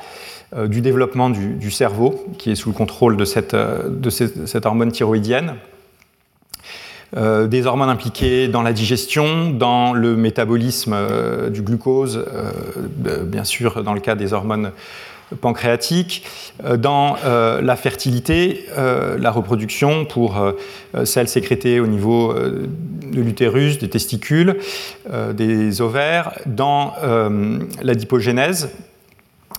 du 0.68 0.82
développement 0.82 1.30
du, 1.30 1.72
cerveau, 1.72 2.26
qui 2.38 2.52
est 2.52 2.56
sous 2.56 2.70
le 2.70 2.76
contrôle 2.76 3.16
de 3.16 3.26
cette, 3.26 3.56
de 3.56 4.10
cette, 4.10 4.66
hormone 4.66 4.92
thyroïdienne. 4.92 5.56
des 7.16 7.66
hormones 7.66 7.90
impliquées 7.90 8.50
dans 8.50 8.62
la 8.62 8.74
digestion, 8.74 9.50
dans 9.52 9.94
le 9.94 10.18
métabolisme 10.18 10.96
du 11.50 11.62
glucose, 11.62 12.26
bien 12.98 13.46
sûr 13.46 13.84
dans 13.84 13.94
le 13.94 14.02
cas 14.02 14.16
des 14.16 14.34
hormones 14.34 14.72
pancréatique, 15.40 16.24
euh, 16.64 16.78
dans 16.78 17.16
euh, 17.24 17.62
la 17.62 17.76
fertilité, 17.76 18.66
euh, 18.78 19.18
la 19.18 19.32
reproduction 19.32 20.06
pour 20.06 20.54
celles 21.06 21.28
sécrétées 21.28 21.80
au 21.80 21.88
niveau 21.88 22.34
de 22.34 23.22
l'utérus, 23.22 23.80
des 23.80 23.90
testicules, 23.90 24.58
des 25.34 25.82
ovaires, 25.82 26.34
dans 26.46 26.94
la 27.82 27.96
dipogénèse. 27.96 28.70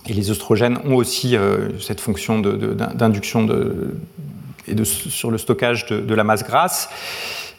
Et 0.07 0.13
les 0.13 0.29
oestrogènes 0.29 0.77
ont 0.85 0.95
aussi 0.95 1.35
cette 1.79 2.01
fonction 2.01 2.39
d'induction 2.39 3.47
et 4.67 4.75
sur 4.83 5.31
le 5.31 5.37
stockage 5.37 5.87
de, 5.87 6.13
la 6.13 6.23
masse 6.23 6.43
grasse 6.43 6.89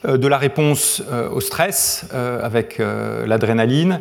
de 0.07 0.29
la 0.29 0.39
réponse 0.39 1.03
au 1.33 1.41
stress 1.41 2.07
avec 2.13 2.81
l'adrénaline, 3.27 4.01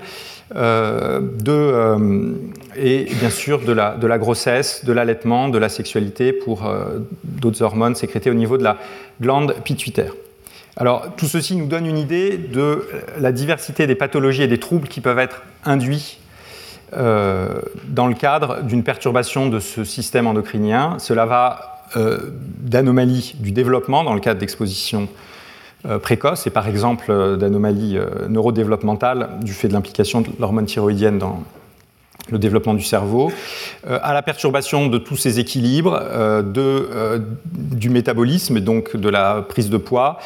de, 0.51 1.51
euh, 1.51 2.34
et 2.75 3.06
bien 3.19 3.29
sûr 3.29 3.62
de 3.62 3.71
la, 3.71 4.17
grossesse, 4.17 4.86
de 4.86 4.93
l'allaitement, 4.93 5.49
de 5.49 5.58
la 5.58 5.69
sexualité 5.69 6.34
pour 6.34 6.67
euh, 6.67 6.99
d'autres 7.23 7.62
hormones 7.62 7.95
sécrétées 7.95 8.29
au 8.29 8.36
niveau 8.36 8.58
de 8.58 8.63
la 8.63 8.77
glande 9.21 9.56
pituitaire. 9.63 10.13
Alors 10.75 11.15
tout 11.15 11.27
ceci 11.27 11.56
nous 11.56 11.67
donne 11.67 11.86
une 11.86 11.97
idée 11.97 12.38
de 12.38 12.88
la 13.19 13.32
diversité 13.32 13.88
des 13.88 13.95
pathologies 13.95 14.43
et 14.43 14.47
des 14.47 14.60
troubles 14.60 14.88
qui 14.88 15.01
peuvent 15.01 15.19
être 15.19 15.43
induits 15.65 16.19
dans 16.91 18.06
le 18.06 18.13
cadre 18.13 18.62
d'une 18.62 18.84
perturbation 18.84 19.49
de 19.49 19.60
ce 19.60 19.84
système 19.84 20.27
endocrinien. 20.27 20.97
Cela 20.99 21.25
va 21.25 21.84
d'anomalies 21.95 23.36
du 23.39 23.51
développement 23.51 24.03
dans 24.03 24.13
le 24.13 24.19
cadre 24.19 24.39
d'exposition 24.39 25.03
euh, 25.03 25.33
précoce 26.00 26.48
et 26.48 26.50
par 26.50 26.67
exemple 26.67 27.06
euh, 27.10 27.36
d'anomalies 27.36 27.98
euh, 27.98 28.28
neurodéveloppementales 28.30 29.32
du 29.41 29.54
fait 29.54 29.67
de 29.67 29.74
l'implication 29.74 30.22
de 30.22 30.28
l'hormone 30.39 30.65
thyroïdienne 30.65 31.17
dans 31.17 31.43
le 32.32 32.39
développement 32.39 32.74
du 32.74 32.84
cerveau, 32.84 33.34
à 33.86 34.13
la 34.13 34.22
perturbation 34.22 34.88
de 34.88 34.98
tous 34.98 35.17
ces 35.17 35.41
équilibres, 35.41 36.02
du 37.54 37.89
métabolisme, 37.89 38.62
donc 38.62 38.96
de 38.96 39.10
la 39.10 39.41
prise 39.41 39.69
de 39.69 39.76
poids, 39.76 40.19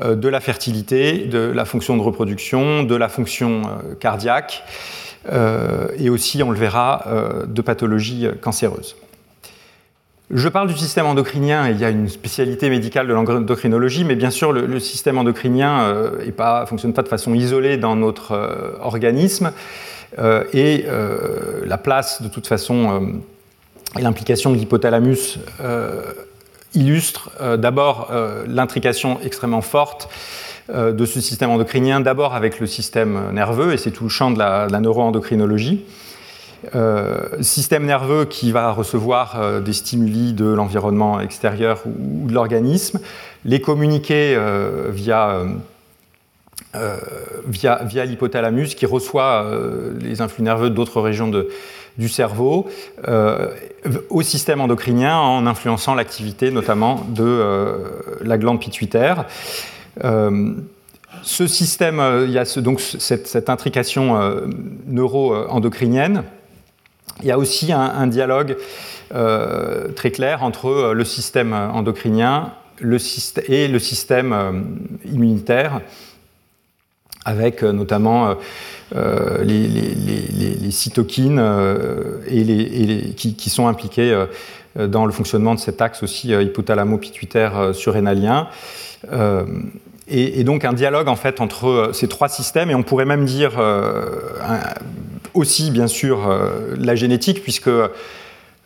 de 0.00 0.28
la 0.28 0.38
fertilité, 0.38 1.26
de 1.26 1.40
la 1.40 1.64
fonction 1.64 1.96
de 1.96 2.02
reproduction, 2.02 2.84
de 2.84 2.94
la 2.94 3.08
fonction 3.08 3.62
cardiaque, 3.98 4.62
et 5.98 6.08
aussi, 6.08 6.40
on 6.44 6.52
le 6.52 6.58
verra, 6.58 7.04
de 7.48 7.62
pathologies 7.62 8.28
cancéreuses. 8.40 8.94
Je 10.32 10.48
parle 10.48 10.68
du 10.68 10.76
système 10.76 11.06
endocrinien, 11.06 11.68
il 11.68 11.80
y 11.80 11.84
a 11.84 11.90
une 11.90 12.08
spécialité 12.08 12.70
médicale 12.70 13.08
de 13.08 13.12
l'endocrinologie, 13.12 14.04
mais 14.04 14.14
bien 14.14 14.30
sûr, 14.30 14.52
le, 14.52 14.78
système 14.78 15.18
endocrinien 15.18 15.88
ne 15.88 16.30
euh, 16.40 16.66
fonctionne 16.66 16.92
pas 16.92 17.02
de 17.02 17.08
façon 17.08 17.34
isolée 17.34 17.78
dans 17.78 17.96
notre 17.96 18.32
euh, 18.32 18.78
organisme, 18.80 19.50
euh, 20.20 20.44
et 20.52 20.84
la 21.66 21.78
place, 21.78 22.22
de 22.22 22.28
toute 22.28 22.46
façon, 22.46 23.20
et 23.98 24.02
l'implication 24.02 24.50
de 24.50 24.56
l'hypothalamus 24.56 25.38
illustre 26.74 27.30
d'abord 27.56 28.12
l'intrication 28.46 29.18
extrêmement 29.24 29.62
forte 29.62 30.08
de 30.72 31.04
ce 31.04 31.20
système 31.20 31.50
endocrinien, 31.50 32.00
d'abord 32.00 32.34
avec 32.34 32.60
le 32.60 32.66
système 32.66 33.32
nerveux, 33.32 33.72
et 33.72 33.76
c'est 33.76 33.90
tout 33.90 34.04
le 34.04 34.10
champ 34.10 34.30
de 34.30 34.38
la, 34.38 34.68
de 34.68 34.72
la 34.72 34.80
neuroendocrinologie. 34.80 35.84
Euh, 36.74 37.42
système 37.42 37.86
nerveux 37.86 38.26
qui 38.26 38.52
va 38.52 38.72
recevoir 38.72 39.40
euh, 39.40 39.60
des 39.60 39.72
stimuli 39.72 40.34
de 40.34 40.44
l'environnement 40.44 41.18
extérieur 41.20 41.82
ou, 41.86 42.28
de 42.28 42.34
l'organisme, 42.34 43.00
les 43.46 43.60
communiquer 43.60 44.34
euh, 44.36 44.88
via, 44.90 45.42
via, 47.46 48.04
l'hypothalamus 48.04 48.74
qui 48.74 48.84
reçoit 48.84 49.50
les 49.98 50.20
influx 50.20 50.42
nerveux 50.42 50.70
d'autres 50.70 51.00
régions 51.00 51.30
du 51.98 52.08
cerveau 52.08 52.68
au 54.08 54.22
système 54.22 54.60
endocrinien 54.60 55.18
en 55.18 55.46
influençant 55.46 55.96
l'activité 55.96 56.52
notamment 56.52 57.04
de 57.08 57.42
la 58.22 58.38
glande 58.38 58.60
pituitaire. 58.60 59.24
ce 61.22 61.46
système, 61.48 62.00
il 62.24 62.30
y 62.30 62.38
a 62.38 62.44
donc 62.60 62.80
cette 62.80 63.50
intrication 63.50 64.20
neuro-endocrinienne 64.86 66.22
il 67.22 67.28
y 67.28 67.30
a 67.30 67.38
aussi 67.38 67.72
un, 67.72 68.06
dialogue 68.06 68.56
euh, 69.14 69.88
très 69.92 70.10
clair 70.10 70.42
entre 70.42 70.66
euh, 70.68 70.92
le 70.94 71.04
système 71.04 71.52
endocrinien 71.52 72.52
et 73.48 73.68
le 73.68 73.78
système 73.78 74.32
euh, 74.32 74.52
immunitaire, 75.12 75.80
avec 77.26 77.62
notamment 77.62 78.34
les, 79.42 80.70
cytokines 80.70 81.38
et 82.26 83.12
qui, 83.14 83.50
sont 83.50 83.66
impliquées 83.66 84.24
dans 84.78 85.04
le 85.04 85.12
fonctionnement 85.12 85.54
de 85.54 85.60
cet 85.60 85.82
axe 85.82 86.02
aussi 86.02 86.32
hypothalamo-pituitaire 86.32 87.74
surrénalien. 87.74 88.48
Et, 90.08 90.42
donc 90.44 90.64
un 90.64 90.72
dialogue 90.72 91.08
en 91.08 91.16
fait 91.16 91.42
entre 91.42 91.90
ces 91.92 92.08
trois 92.08 92.30
systèmes, 92.30 92.70
et 92.70 92.74
on 92.74 92.82
pourrait 92.82 93.04
même 93.04 93.26
dire 93.26 93.60
aussi 95.34 95.70
bien 95.70 95.86
sûr 95.86 96.28
euh, 96.28 96.74
la 96.78 96.94
génétique, 96.94 97.42
puisque 97.42 97.70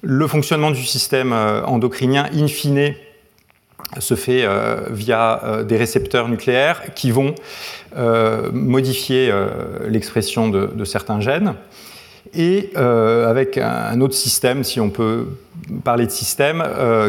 Le 0.06 0.26
fonctionnement 0.26 0.70
du 0.70 0.84
système 0.84 1.32
endocrinien, 1.32 2.28
in 2.34 2.46
fine, 2.46 2.94
se 3.98 4.14
fait 4.14 4.46
via 4.90 5.62
des 5.66 5.78
récepteurs 5.78 6.28
nucléaires 6.28 6.92
qui 6.94 7.10
vont 7.10 7.34
modifier 8.52 9.32
l'expression 9.88 10.50
de, 10.50 10.84
certains 10.84 11.20
gènes 11.20 11.54
et 12.34 12.70
avec 12.76 13.56
un, 13.56 13.98
autre 14.02 14.12
système, 14.12 14.62
si 14.62 14.78
on 14.78 14.90
peut 14.90 15.28
parler 15.84 16.04
de 16.04 16.10
système, 16.10 16.62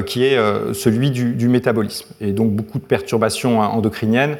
qui 0.05 0.23
est 0.23 0.37
celui 0.73 1.11
du, 1.11 1.49
métabolisme. 1.49 2.07
Et 2.21 2.31
donc 2.31 2.51
beaucoup 2.51 2.79
de 2.79 2.85
perturbations 2.85 3.59
endocriniennes 3.59 4.37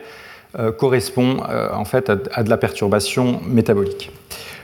euh, 0.57 0.71
correspond 0.71 1.43
euh, 1.49 1.67
en 1.73 1.83
fait 1.83 2.09
à, 2.09 2.43
de 2.43 2.49
la 2.49 2.55
perturbation 2.55 3.41
métabolique. 3.45 4.09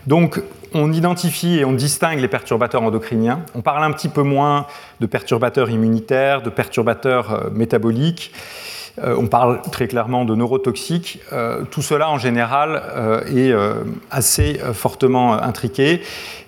Donc 0.08 0.42
on 0.74 0.92
identifie 0.94 1.60
et 1.60 1.66
on 1.66 1.74
distingue 1.74 2.20
les 2.20 2.28
perturbateurs 2.28 2.84
endocriniens. 2.84 3.44
On 3.56 3.62
parle 3.62 3.84
un 3.84 3.92
petit 3.92 4.10
peu 4.10 4.24
moins 4.24 4.66
de 5.00 5.06
perturbateurs 5.06 5.70
immunitaires, 5.70 6.42
de 6.42 6.50
perturbateurs 6.50 7.34
euh, 7.34 7.50
métaboliques. 7.52 8.32
on 9.02 9.28
parle 9.28 9.62
très 9.72 9.88
clairement 9.88 10.26
de 10.26 10.36
neurotoxiques. 10.36 11.20
tout 11.72 11.82
cela 11.82 12.10
en 12.10 12.18
général 12.18 12.84
est 13.34 13.54
assez 14.12 14.60
fortement 14.74 15.32
intriqué 15.34 16.02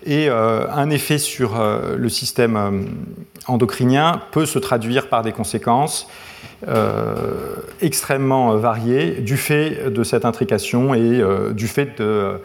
et 0.06 0.28
un 0.28 0.90
effet 0.90 1.18
sur 1.18 1.52
le 1.98 2.10
système 2.10 2.86
endocrinien 3.48 4.22
peut 4.32 4.46
se 4.46 4.60
traduire 4.60 5.08
par 5.08 5.22
des 5.22 5.32
conséquences 5.32 6.06
euh, 6.68 7.56
extrêmement 7.82 8.56
variées 8.56 9.16
du 9.16 9.36
fait 9.36 9.92
de 9.92 10.04
cette 10.06 10.24
intrication 10.24 10.94
et 10.94 11.00
euh, 11.02 11.52
du 11.52 11.68
fait 11.68 11.98
de 11.98 12.04
euh, 12.04 12.38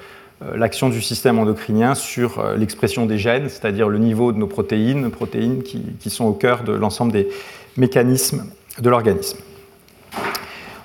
l'action 0.55 0.89
du 0.89 1.03
système 1.03 1.39
endocrinien 1.39 1.95
sur 1.95 2.43
l'expression 2.57 3.07
des 3.07 3.19
gènes, 3.19 3.49
c'est-à-dire 3.49 3.89
le 3.89 3.99
niveau 3.99 4.33
de 4.33 4.39
nos 4.39 4.47
protéines, 4.47 5.11
protéines 5.11 5.63
qui, 5.63 6.11
sont 6.11 6.27
au 6.27 6.33
cœur 6.33 6.63
de 6.63 6.73
l'ensemble 6.73 7.13
des 7.13 7.29
mécanismes 7.77 8.45
de 8.81 8.89
l'organisme. 8.89 9.39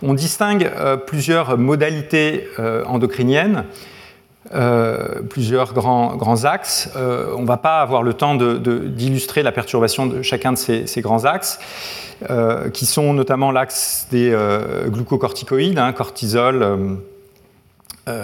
On 0.01 0.15
distingue 0.15 0.71
plusieurs 1.05 1.57
modalités 1.57 2.47
endocriniennes, 2.87 3.65
plusieurs 5.29 5.73
grands, 5.73 6.45
axes. 6.45 6.89
on 6.95 7.43
ne 7.43 7.47
va 7.47 7.57
pas 7.57 7.79
avoir 7.79 8.01
le 8.01 8.13
temps 8.15 8.35
d'illustrer 8.35 9.43
la 9.43 9.51
perturbation 9.51 10.07
de 10.07 10.23
chacun 10.23 10.53
de 10.53 10.57
ces, 10.57 11.01
grands 11.01 11.25
axes. 11.25 11.59
Euh, 12.29 12.69
qui 12.69 12.85
sont 12.85 13.13
notamment 13.13 13.51
l'axe 13.51 14.07
des 14.09 14.31
euh, 14.31 14.87
glucocorticoïdes, 14.87 15.77
hein, 15.77 15.91
cortisol 15.91 16.63
euh, 16.63 16.77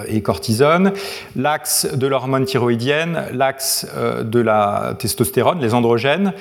et 0.08 0.22
cortisone, 0.22 0.94
l'axe 1.38 1.88
de 1.94 2.06
l'hormone 2.06 2.44
thyroïdienne, 2.46 3.24
l'axe 3.32 3.88
de 4.24 4.40
la 4.40 4.96
testostérone, 5.00 5.62
les 5.62 5.74
androgènes, 5.74 6.34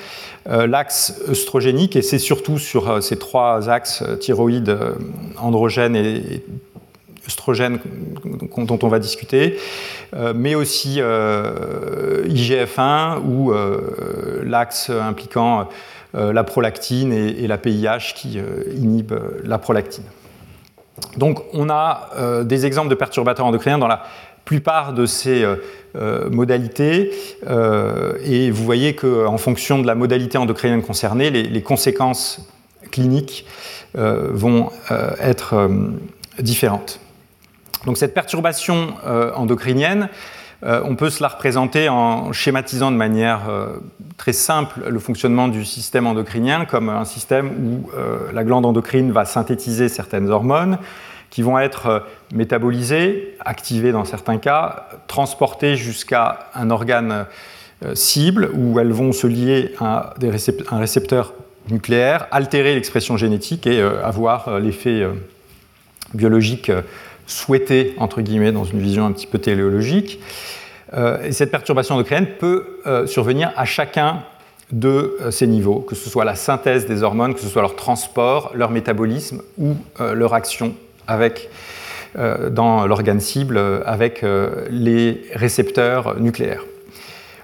l'axe 0.45 1.21
œstrogénique, 1.29 1.95
et 1.95 2.01
c'est 2.01 2.19
surtout 2.19 2.57
sur 2.57 3.01
ces 3.01 3.17
trois 3.17 3.69
axes, 3.69 4.03
thyroïde, 4.19 4.77
androgène 5.37 5.95
et 5.95 6.43
œstrogène 7.27 7.79
dont 8.57 8.79
on 8.83 8.89
va 8.89 8.99
discuter, 8.99 9.57
mais 10.35 10.55
aussi 10.55 10.99
IGF-1 10.99 13.21
ou 13.23 13.53
l'axe 14.43 14.89
impliquant 14.89 15.69
euh, 16.15 16.33
la 16.33 16.43
prolactine 16.43 17.13
et, 17.13 17.45
la 17.45 17.59
PIH 17.59 18.13
qui 18.15 18.39
euh, 18.39 18.63
euh, 19.11 19.41
la 19.43 19.59
prolactine. 19.59 20.05
Donc 21.17 21.43
on 21.53 21.69
a 21.69 22.09
des 22.43 22.65
exemples 22.65 22.89
de 22.89 22.95
perturbateurs 22.95 23.45
endocriniens 23.45 23.77
dans 23.77 23.87
la 23.87 24.03
plupart 24.45 24.93
de 24.93 25.05
ces 25.05 25.45
modalités 26.29 27.11
et 28.23 28.51
vous 28.51 28.63
voyez 28.63 28.95
qu'en 28.95 29.37
fonction 29.37 29.79
de 29.79 29.87
la 29.87 29.95
modalité 29.95 30.37
endocrinienne 30.37 30.81
concernée, 30.81 31.29
les, 31.29 31.61
conséquences 31.61 32.49
cliniques 32.91 33.45
vont 33.93 34.69
être 35.19 35.69
différentes. 36.39 36.99
Donc 37.85 37.97
cette 37.97 38.13
perturbation 38.13 38.93
endocrinienne, 39.35 40.09
euh, 40.65 40.81
on 40.83 40.95
peut 40.95 41.09
se 41.09 41.23
la 41.23 41.29
représenter 41.29 41.87
en 41.87 42.33
schématisant 42.33 42.91
de 42.91 42.97
manière 42.97 43.49
euh, 43.49 43.77
très 44.17 44.33
simple 44.33 44.81
le 44.89 44.99
fonctionnement 44.99 45.47
du 45.47 45.63
système 45.63 46.05
endocrinien 46.05 46.65
comme 46.65 46.89
un 46.89 47.05
système 47.05 47.47
où 47.47 47.89
euh, 47.97 48.31
la 48.33 48.43
glande 48.43 48.65
endocrine 48.65 49.11
va 49.11 49.23
synthétiser 49.23 49.87
certaines 49.87 50.29
hormones 50.29 50.77
qui 51.29 51.43
vont 51.43 51.59
être 51.59 52.03
métabolisées, 52.33 53.37
activées 53.39 53.91
dans 53.91 54.03
certains 54.03 54.39
cas, 54.39 54.87
transportées 55.07 55.75
jusqu'à 55.75 56.49
un 56.55 56.71
organe 56.71 57.27
cible 57.93 58.49
où 58.55 58.79
elles 58.79 58.91
vont 58.91 59.11
se 59.11 59.27
lier 59.27 59.75
à 59.79 60.15
un 60.71 60.79
récepteur 60.79 61.33
nucléaire, 61.69 62.25
altérer 62.31 62.73
l'expression 62.73 63.15
génétique 63.15 63.67
et 63.67 63.79
avoir 63.79 64.59
l'effet 64.59 65.07
biologique 66.15 66.71
souhaité, 67.29 67.93
entre 67.97 68.21
guillemets, 68.21 68.51
dans 68.51 68.65
une 68.65 68.79
vision 68.79 69.05
un 69.05 69.11
petit 69.11 69.27
peu 69.27 69.37
téléologique. 69.37 70.19
Euh, 70.93 71.23
et 71.23 71.31
cette 71.31 71.51
perturbation 71.51 71.95
endocrinienne 71.95 72.27
peut 72.39 72.79
euh, 72.87 73.05
survenir 73.05 73.51
à 73.55 73.65
chacun 73.65 74.23
de 74.71 75.17
euh, 75.21 75.31
ces 75.31 75.47
niveaux, 75.47 75.79
que 75.79 75.95
ce 75.95 76.09
soit 76.09 76.25
la 76.25 76.35
synthèse 76.35 76.87
des 76.87 77.03
hormones, 77.03 77.33
que 77.33 77.39
ce 77.39 77.47
soit 77.47 77.61
leur 77.61 77.75
transport, 77.75 78.51
leur 78.55 78.71
métabolisme 78.71 79.41
ou 79.57 79.75
leur 79.99 80.33
action 80.33 80.73
avec, 81.07 81.49
dans 82.15 82.85
l'organe 82.85 83.19
cible 83.19 83.59
avec 83.85 84.23
les 84.69 85.21
récepteurs 85.33 86.19
nucléaires. 86.19 86.63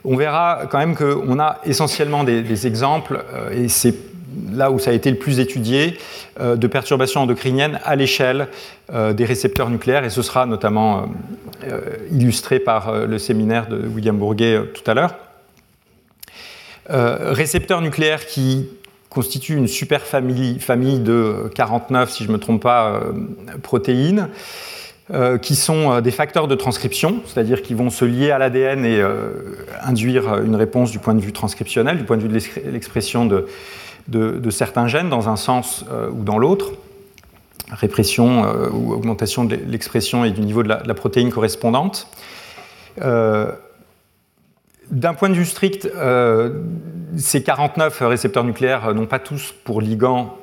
On 0.03 0.15
verra 0.15 0.63
quand 0.69 0.77
même 0.77 0.95
qu'on 0.95 1.39
a 1.39 1.57
essentiellement 1.65 2.23
des, 2.23 2.43
des 2.43 2.67
exemples, 2.67 3.23
et 3.51 3.67
c'est 3.69 3.95
là 4.51 4.71
où 4.71 4.79
ça 4.79 4.91
a 4.91 4.93
été 4.93 5.09
le 5.11 5.17
plus 5.17 5.39
étudié, 5.39 5.97
euh, 6.39 6.55
de 6.55 6.67
perturbations 6.67 7.21
endocriniennes 7.21 7.79
à 7.83 7.95
l'échelle 7.95 8.47
euh, 8.93 9.13
des 9.13 9.25
récepteurs 9.25 9.69
nucléaires, 9.69 10.03
et 10.03 10.09
ce 10.09 10.21
sera 10.21 10.45
notamment 10.45 11.05
euh, 11.67 11.79
illustré 12.11 12.59
par 12.59 13.05
le 13.05 13.17
séminaire 13.17 13.67
de 13.67 13.87
William 13.87 14.17
Bourguet 14.17 14.61
tout 14.73 14.89
à 14.89 14.93
l'heure. 14.93 15.15
récepteurs 16.87 17.81
nucléaires 17.81 18.25
qui 18.25 18.67
constituent 19.09 19.55
une 19.55 19.67
super 19.67 20.01
famille, 20.01 20.59
famille 20.59 20.99
de 20.99 21.49
49, 21.55 22.11
si 22.11 22.23
je 22.23 22.29
ne 22.29 22.33
me 22.33 22.39
trompe 22.39 22.61
pas, 22.61 23.01
protéines. 23.63 24.27
qui 25.41 25.55
sont 25.55 26.01
des 26.01 26.11
facteurs 26.11 26.47
de 26.47 26.55
transcription, 26.55 27.21
c'est-à-dire 27.25 27.61
qui 27.61 27.73
vont 27.73 27.89
se 27.89 28.05
lier 28.05 28.31
à 28.31 28.37
l'ADN 28.37 28.85
et 28.85 29.01
induire 29.81 30.43
une 30.43 30.55
réponse 30.55 30.91
du 30.91 30.99
point 30.99 31.13
de 31.13 31.21
vue 31.21 31.31
transcriptionnel, 31.31 31.97
du 31.97 32.03
point 32.03 32.17
de 32.17 32.23
vue 32.23 32.27
de 32.27 32.39
l'expression 32.71 33.25
de, 33.25 33.47
de, 34.07 34.49
certains 34.49 34.87
gènes 34.87 35.09
dans 35.09 35.29
un 35.29 35.35
sens 35.35 35.85
euh, 35.91 36.09
ou 36.09 36.23
dans 36.23 36.37
l'autre, 36.37 36.71
répression 37.71 38.45
euh, 38.45 38.69
ou 38.69 38.93
augmentation 38.93 39.45
de 39.45 39.55
l'expression 39.55 40.23
et 40.23 40.31
du 40.31 40.41
niveau 40.41 40.63
de 40.63 40.69
la, 40.69 40.93
protéine 40.93 41.31
correspondante. 41.31 42.07
Euh, 43.01 43.51
d'un 44.91 45.13
point 45.13 45.29
de 45.29 45.33
vue 45.33 45.45
strict, 45.45 45.89
ces 47.17 47.43
49 47.43 48.01
récepteurs 48.01 48.43
nucléaires 48.43 48.93
n'ont 48.93 49.05
pas 49.05 49.19
tous 49.19 49.53
pour 49.63 49.81
ligand, 49.81 50.37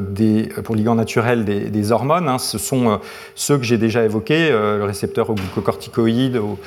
des, 0.00 0.44
pour 0.64 0.74
ligand 0.74 0.94
naturel 0.94 1.44
des, 1.44 1.92
hormones. 1.92 2.28
Hein. 2.28 2.38
Ce 2.38 2.58
sont 2.58 3.00
ceux 3.34 3.58
que 3.58 3.64
j'ai 3.64 3.78
déjà 3.78 4.04
évoqués, 4.04 4.50
le 4.50 4.84
récepteur 4.84 5.30
au 5.30 5.34
glucocorticoïde, 5.34 6.36
au, 6.38 6.58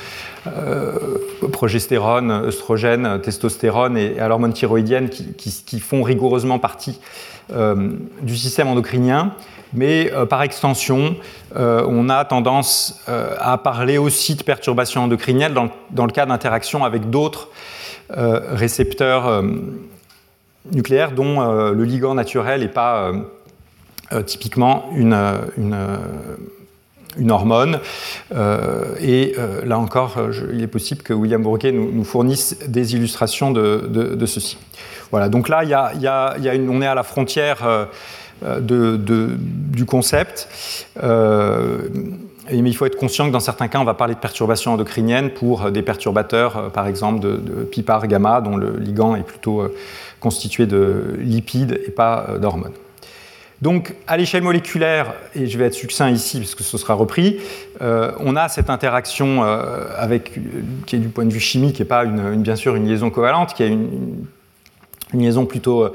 progestérone, 1.51 2.31
œstrogène, 2.31 3.19
testostérone 3.21 3.97
et, 3.97 4.19
à 4.19 4.27
l'hormone 4.27 4.53
thyroïdienne 4.53 5.09
qui, 5.09 5.79
font 5.79 6.03
rigoureusement 6.03 6.59
partie 6.59 6.99
du 8.21 8.37
système 8.37 8.67
endocrinien 8.67 9.33
mais 9.73 10.11
par 10.29 10.41
extension, 10.43 11.15
on 11.55 12.09
a 12.09 12.25
tendance 12.25 13.03
à 13.07 13.57
parler 13.57 13.97
aussi 13.97 14.35
de 14.35 14.43
perturbations 14.43 15.03
endocriniennes 15.03 15.53
dans, 15.53 16.05
le 16.05 16.11
cas 16.11 16.25
d'interaction 16.25 16.83
avec 16.83 17.09
d'autres 17.09 17.49
récepteurs 18.09 19.43
nucléaires 20.71 21.11
dont 21.11 21.41
le 21.71 21.83
ligand 21.83 22.15
naturel 22.15 22.61
n'est 22.61 22.67
pas 22.67 23.11
typiquement 24.25 24.89
une, 24.95 25.13
hormone. 27.29 27.79
Euh, 28.35 28.95
et 29.01 29.33
euh, 29.37 29.65
là 29.65 29.79
encore, 29.79 30.17
il 30.53 30.61
est 30.61 30.67
possible 30.67 31.01
que 31.01 31.13
William 31.13 31.41
Bourguet 31.41 31.71
nous, 31.71 32.03
fournisse 32.03 32.57
des 32.67 32.95
illustrations 32.95 33.51
de, 33.51 34.25
ceci. 34.25 34.57
Voilà, 35.11 35.29
donc 35.29 35.49
là, 35.49 35.63
on 35.95 36.81
est 36.81 36.87
à 36.87 36.95
la 36.95 37.03
frontière 37.03 37.87
euh, 38.43 38.59
du 38.59 39.85
concept. 39.85 40.47
mais 41.01 42.69
il 42.69 42.75
faut 42.75 42.85
être 42.85 42.97
conscient 42.97 43.27
que 43.27 43.31
dans 43.31 43.39
certains 43.39 43.67
cas, 43.67 43.79
on 43.79 43.83
va 43.83 43.93
parler 43.93 44.15
de 44.15 44.19
perturbations 44.19 44.73
endocriniennes 44.73 45.31
pour 45.31 45.71
des 45.71 45.81
perturbateurs, 45.81 46.71
par 46.71 46.87
exemple 46.87 47.19
de, 47.19 47.37
de 47.37 47.63
PIPAR 47.63 48.07
gamma, 48.07 48.41
dont 48.41 48.57
le 48.57 48.77
ligand 48.77 49.15
est 49.15 49.23
plutôt 49.23 49.63
constitué 50.19 50.65
de 50.65 51.15
lipides 51.19 51.79
et 51.85 51.91
pas 51.91 52.27
d'hormones. 52.39 52.73
Donc, 53.61 53.95
à 54.05 54.17
l'échelle 54.17 54.43
moléculaire, 54.43 55.13
et 55.33 55.47
je 55.47 55.57
vais 55.57 55.65
être 55.65 55.73
succinct 55.73 56.11
ici 56.11 56.39
parce 56.39 56.53
que 56.53 56.63
ce 56.63 56.77
sera 56.77 56.93
repris, 56.93 57.39
euh, 57.81 58.11
on 58.19 58.35
a 58.35 58.49
cette 58.49 58.69
interaction 58.69 59.43
euh, 59.43 59.85
avec, 59.97 60.39
qui 60.85 60.95
est 60.95 60.99
du 60.99 61.09
point 61.09 61.25
de 61.25 61.33
vue 61.33 61.39
chimique 61.39 61.81
et 61.81 61.85
pas 61.85 62.05
une, 62.05 62.43
bien 62.43 62.55
sûr 62.55 62.75
une 62.75 62.87
liaison 62.87 63.09
covalente, 63.09 63.55
qui 63.55 63.63
est 63.63 63.69
une, 63.69 64.25
liaison 65.13 65.45
plutôt 65.45 65.85
euh, 65.85 65.93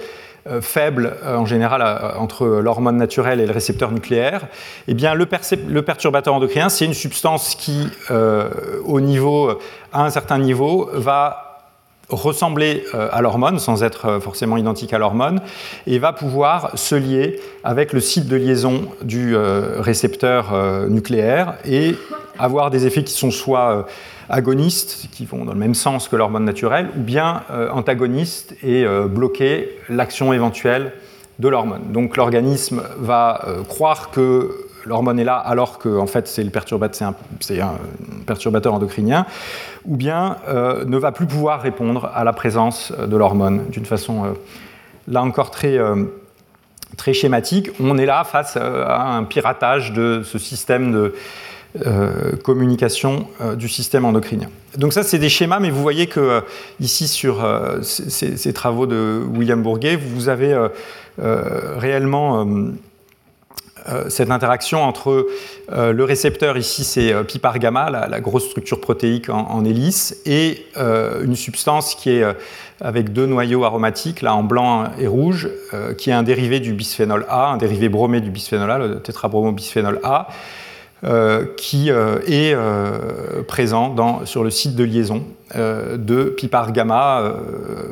faible 0.61 1.17
en 1.25 1.47
général 1.47 2.17
entre 2.19 2.47
l'hormone 2.47 2.97
naturelle 2.97 3.41
et 3.41 3.47
le 3.47 3.53
récepteur 3.53 3.93
nucléaire. 3.93 4.49
Eh 4.89 4.95
bien, 4.95 5.15
le, 5.15 5.27
perturbateur 5.83 6.35
endocrinien, 6.35 6.69
c'est 6.69 6.85
une 6.85 6.95
substance 6.95 7.55
qui, 7.55 7.89
au 8.11 9.01
niveau, 9.01 9.51
à 9.93 10.05
un 10.05 10.11
certain 10.11 10.39
niveau, 10.39 10.91
va 10.93 11.53
ressembler 12.13 12.85
euh, 12.95 13.09
à 13.11 13.23
l'hormone 13.23 13.59
sans 13.59 13.83
être 13.83 14.07
euh, 14.07 14.21
forcément 14.21 14.57
identique 14.57 14.93
à 14.93 14.99
l'hormone 14.99 15.41
et 15.87 15.99
va 15.99 16.13
pouvoir 16.13 16.79
se 16.79 16.95
lier 16.95 17.41
avec 17.65 17.93
le 17.93 18.01
site 18.01 18.29
de 18.29 18.37
liaison 18.37 18.89
du 19.03 19.35
euh, 19.35 19.81
récepteur 19.81 20.53
nucléaire 20.89 21.55
et 21.65 21.97
avoir 22.39 22.71
des 22.71 22.87
effets 22.87 23.05
qui 23.05 23.13
sont 23.13 23.31
soit 23.31 23.87
agonistes, 24.33 25.09
qui 25.13 25.25
vont 25.25 25.45
dans 25.45 25.53
le 25.53 25.59
même 25.59 25.75
sens 25.75 26.09
que 26.09 26.17
l'hormone 26.17 26.45
naturelle, 26.45 26.89
ou 26.97 27.01
bien 27.01 27.43
antagonistes 27.73 28.57
et 28.65 28.85
bloquer 29.09 29.69
l'action 29.89 30.33
éventuelle 30.33 30.93
de 31.39 31.49
l'hormone. 31.49 31.93
Donc 31.93 32.17
l'organisme 32.17 32.83
va 32.99 33.45
croire 33.69 34.11
que 34.11 34.51
l'hormone 34.87 35.19
est 35.19 35.25
là 35.25 35.37
alors 35.37 35.79
que 35.79 35.99
en 35.99 36.07
fait 36.07 36.29
c'est 36.29 36.45
le 36.45 36.51
perturbateur, 36.51 37.15
c'est 37.41 37.61
un, 37.61 37.75
perturbateur 38.27 38.75
endocrinien, 38.75 39.27
ou 39.85 39.97
bien 39.97 40.37
euh, 40.49 40.85
ne 40.85 40.97
va 40.97 41.13
plus 41.13 41.27
pouvoir 41.27 41.61
répondre 41.61 42.11
à 42.15 42.25
la 42.25 42.33
présence 42.33 42.93
de 42.93 43.17
l'hormone 43.17 43.67
d'une 43.71 43.87
façon 43.87 44.25
euh, 44.25 44.29
là 45.09 45.23
encore 45.23 45.51
très, 45.51 45.79
euh, 45.79 46.05
très 46.97 47.13
schématique. 47.13 47.71
On 47.81 47.99
est 47.99 48.07
là 48.07 48.25
face 48.25 48.57
à 48.57 49.17
un 49.17 49.25
piratage 49.25 49.93
de 49.93 50.23
ce 50.25 50.39
système 50.39 50.93
de 50.93 51.15
communication 52.45 53.27
du 53.57 53.69
système 53.69 54.05
endocrinien. 54.05 54.49
Donc 54.77 54.93
ça 54.93 55.03
c'est 55.03 55.19
des 55.19 55.29
schémas, 55.29 55.59
mais 55.59 55.71
vous 55.71 55.81
voyez 55.81 56.07
que 56.07 56.43
ici 56.81 57.09
sur 57.09 57.45
ces, 57.83 58.53
travaux 58.53 58.87
de 58.87 59.23
William 59.35 59.63
Bourguet, 59.63 59.97
vous 59.97 60.29
avez 60.29 60.55
réellement 61.19 62.47
euh, 63.89 64.09
cette 64.09 64.31
interaction 64.31 64.83
entre 64.83 65.27
euh, 65.73 65.93
le 65.93 66.05
récepteur, 66.05 66.57
ici 66.57 66.85
c'est 66.85 67.13
euh, 67.13 67.25
pipar 67.25 67.59
gamma, 67.59 67.91
la, 67.91 68.21
grosse 68.21 68.47
structure 68.47 68.81
protéique 68.81 69.29
en, 69.29 69.65
hélice, 69.65 70.21
et 70.25 70.67
une 70.77 71.35
substance 71.35 71.95
qui 71.95 72.11
est 72.11 72.25
avec 72.81 73.13
deux 73.13 73.27
noyaux 73.27 73.65
aromatiques, 73.65 74.23
là 74.23 74.35
en 74.35 74.43
blanc 74.43 74.85
et 74.99 75.07
rouge, 75.07 75.49
qui 75.99 76.11
est 76.11 76.13
un 76.13 76.23
dérivé 76.23 76.61
du 76.61 76.73
bisphénol 76.73 77.27
A, 77.29 77.49
un 77.49 77.57
dérivé 77.57 77.89
bromé 77.89 78.21
du 78.21 78.31
bisphénol 78.31 78.71
A, 78.71 78.79
le 78.79 79.01
tétrabromobisphénol 79.01 80.01
A, 80.03 80.29
qui 81.57 81.91
est 81.91 82.57
présent 83.49 84.25
sur 84.25 84.45
le 84.45 84.51
site 84.51 84.77
de 84.77 84.85
liaison 84.85 85.25
de 85.55 86.25
pipar 86.37 86.73
gamma 86.73 87.35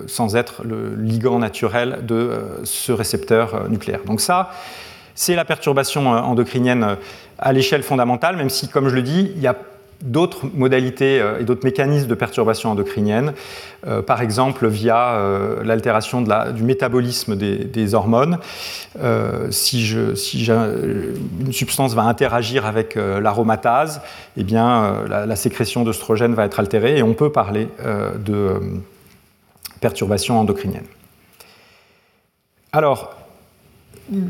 sans 0.06 0.36
être 0.36 0.62
le 0.64 0.94
ligand 0.94 1.38
naturel 1.38 2.00
de 2.06 2.30
ce 2.64 2.92
récepteur 2.92 3.68
nucléaire. 3.68 4.00
Donc 4.06 4.20
ça, 4.20 4.50
c'est 5.20 5.34
la 5.34 5.44
perturbation 5.44 6.14
euh, 6.14 6.18
endocrinienne 6.18 6.82
euh, 6.82 6.94
à 7.38 7.52
l'échelle 7.52 7.82
fondamentale, 7.82 8.36
même 8.36 8.48
si, 8.48 8.68
comme 8.68 8.88
je 8.88 8.94
le 8.94 9.02
dis, 9.02 9.30
il 9.36 9.42
y 9.42 9.46
a 9.46 9.54
d'autres 10.02 10.46
modalités 10.54 11.20
euh, 11.20 11.40
et 11.40 11.44
d'autres 11.44 11.64
mécanismes 11.64 12.08
de 12.08 12.14
perturbation 12.14 12.70
endocrinienne, 12.70 13.32
par 14.06 14.20
exemple 14.20 14.66
via 14.68 15.18
l'altération 15.64 16.20
du 16.20 16.62
métabolisme 16.62 17.34
des, 17.34 17.94
hormones. 17.94 18.38
si, 19.50 19.94
une 19.94 21.52
substance 21.52 21.94
va 21.94 22.02
interagir 22.02 22.66
avec 22.66 22.96
l'aromatase, 22.96 24.02
eh 24.36 24.44
bien, 24.44 25.04
la, 25.08 25.36
sécrétion 25.36 25.82
d'œstrogène 25.82 26.34
va 26.34 26.44
être 26.44 26.60
altérée 26.60 26.98
et 26.98 27.02
on 27.02 27.14
peut 27.14 27.32
parler 27.32 27.68
de 28.22 28.60
perturbation 29.80 30.38
endocrinienne. 30.38 30.84
Alors, 32.72 33.14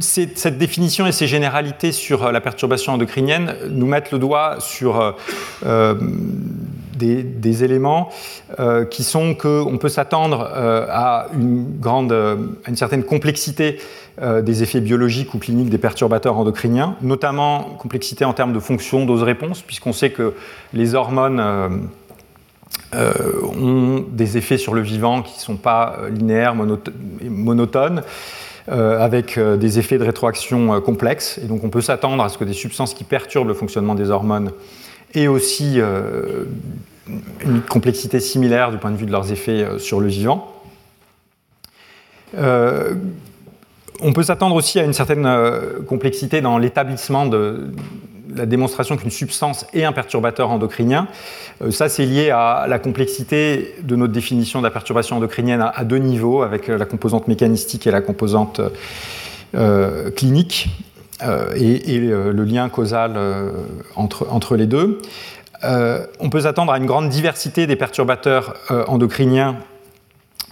cette 0.01 0.59
définition 0.59 1.07
et 1.07 1.13
ces 1.13 1.27
généralités 1.27 1.93
sur 1.93 2.25
euh, 2.25 2.33
la 2.33 2.41
perturbation 2.41 2.93
endocrinienne 2.93 3.55
nous 3.71 3.87
mettent 3.87 4.13
le 4.13 4.19
doigt 4.19 4.57
sur 4.61 5.01
euh, 5.01 5.13
euh, 5.65 5.95
des, 6.95 7.65
éléments 7.65 8.11
qui 8.91 9.05
sont 9.05 9.35
qu'on 9.35 9.79
peut 9.79 9.89
s'attendre 9.89 10.43
à 10.43 11.29
une 11.35 11.79
grande, 11.81 12.13
à 12.13 12.69
une 12.69 12.77
certaine 12.77 13.05
complexité 13.05 13.81
des 14.21 14.63
effets 14.63 14.81
biologiques 14.81 15.33
ou 15.33 15.39
cliniques 15.39 15.71
des 15.71 15.79
perturbateurs 15.79 16.37
endocriniens, 16.37 16.97
notamment 17.01 17.77
complexité 17.79 18.27
en 18.27 18.35
termes 18.35 18.53
de 18.53 18.61
fonction 18.61 19.07
dose-réponse, 19.07 19.63
puisqu'on 19.63 19.95
sait 19.95 20.11
que 20.11 20.35
les 20.75 20.95
hormones 20.95 21.43
ont 22.93 24.05
des 24.11 24.37
effets 24.37 24.59
sur 24.59 24.75
le 24.75 24.83
vivant 24.83 25.23
qui 25.23 25.37
ne 25.37 25.41
sont 25.41 25.57
pas 25.57 25.97
linéaires, 26.11 26.55
monotones. 26.55 28.03
Euh, 28.69 29.01
avec 29.01 29.39
euh, 29.39 29.57
des 29.57 29.79
effets 29.79 29.97
de 29.97 30.05
rétroaction 30.05 30.75
euh, 30.75 30.81
complexes. 30.81 31.41
Et 31.43 31.47
donc 31.47 31.65
on 31.65 31.71
peut 31.71 31.81
s'attendre 31.81 32.23
à 32.23 32.29
ce 32.29 32.37
que 32.37 32.45
des 32.45 32.53
substances 32.53 32.93
qui 32.93 33.05
perturbent 33.05 33.49
le 33.49 33.55
fonctionnement 33.55 33.95
des 33.95 34.11
hormones 34.11 34.53
aient 35.15 35.29
aussi 35.29 35.81
une 35.81 37.63
complexité 37.69 38.21
similaire 38.21 38.71
du 38.71 38.79
point 38.79 38.93
de 38.93 38.97
vue 38.97 39.07
de 39.07 39.11
leurs 39.11 39.33
effets 39.33 39.67
sur 39.79 40.01
le 40.01 40.07
vivant. 40.07 40.55
on 42.37 44.13
peut 44.15 44.23
s'attendre 44.23 44.55
aussi 44.55 44.79
à 44.79 44.85
une 44.85 44.93
certaine 44.93 45.29
complexité 45.89 46.43
dans 46.43 46.59
l'établissement 46.59 47.27
de, 47.27 47.73
la 48.35 48.47
démonstration 48.47 48.97
qu'une 48.97 49.11
substance 49.11 49.67
est 49.73 49.85
un 49.85 49.93
perturbateur 49.93 50.51
endocrinien. 50.51 51.09
Euh, 51.63 51.71
ça, 51.71 51.89
c'est 51.89 52.07
lié 52.07 52.31
à 52.31 52.67
la 52.69 52.79
complexité 52.79 53.75
de 53.83 53.97
notre 53.97 54.13
définition 54.13 54.61
de 54.61 54.65
la 54.65 54.71
perturbation 54.71 55.17
endocrinienne 55.17 55.61
à, 55.63 55.85
deux 55.85 55.99
niveaux, 55.99 56.43
avec 56.43 56.69
la 56.69 56.85
composante 56.85 57.29
mécanistique 57.29 57.87
et 57.87 57.91
la 57.91 58.01
composante 58.01 58.61
euh, 59.55 60.11
clinique, 60.11 60.69
euh, 61.23 61.53
et, 61.55 61.99
le 61.99 62.45
lien 62.45 62.69
causal 62.69 63.19
entre, 63.97 64.27
entre, 64.31 64.57
les 64.57 64.67
deux. 64.67 65.01
on 65.63 66.31
peut 66.31 66.41
s'attendre 66.41 66.73
à 66.73 66.79
une 66.79 66.87
grande 66.87 67.09
diversité 67.09 67.67
des 67.67 67.77
perturbateurs 67.77 68.55
endocriniens 68.89 69.57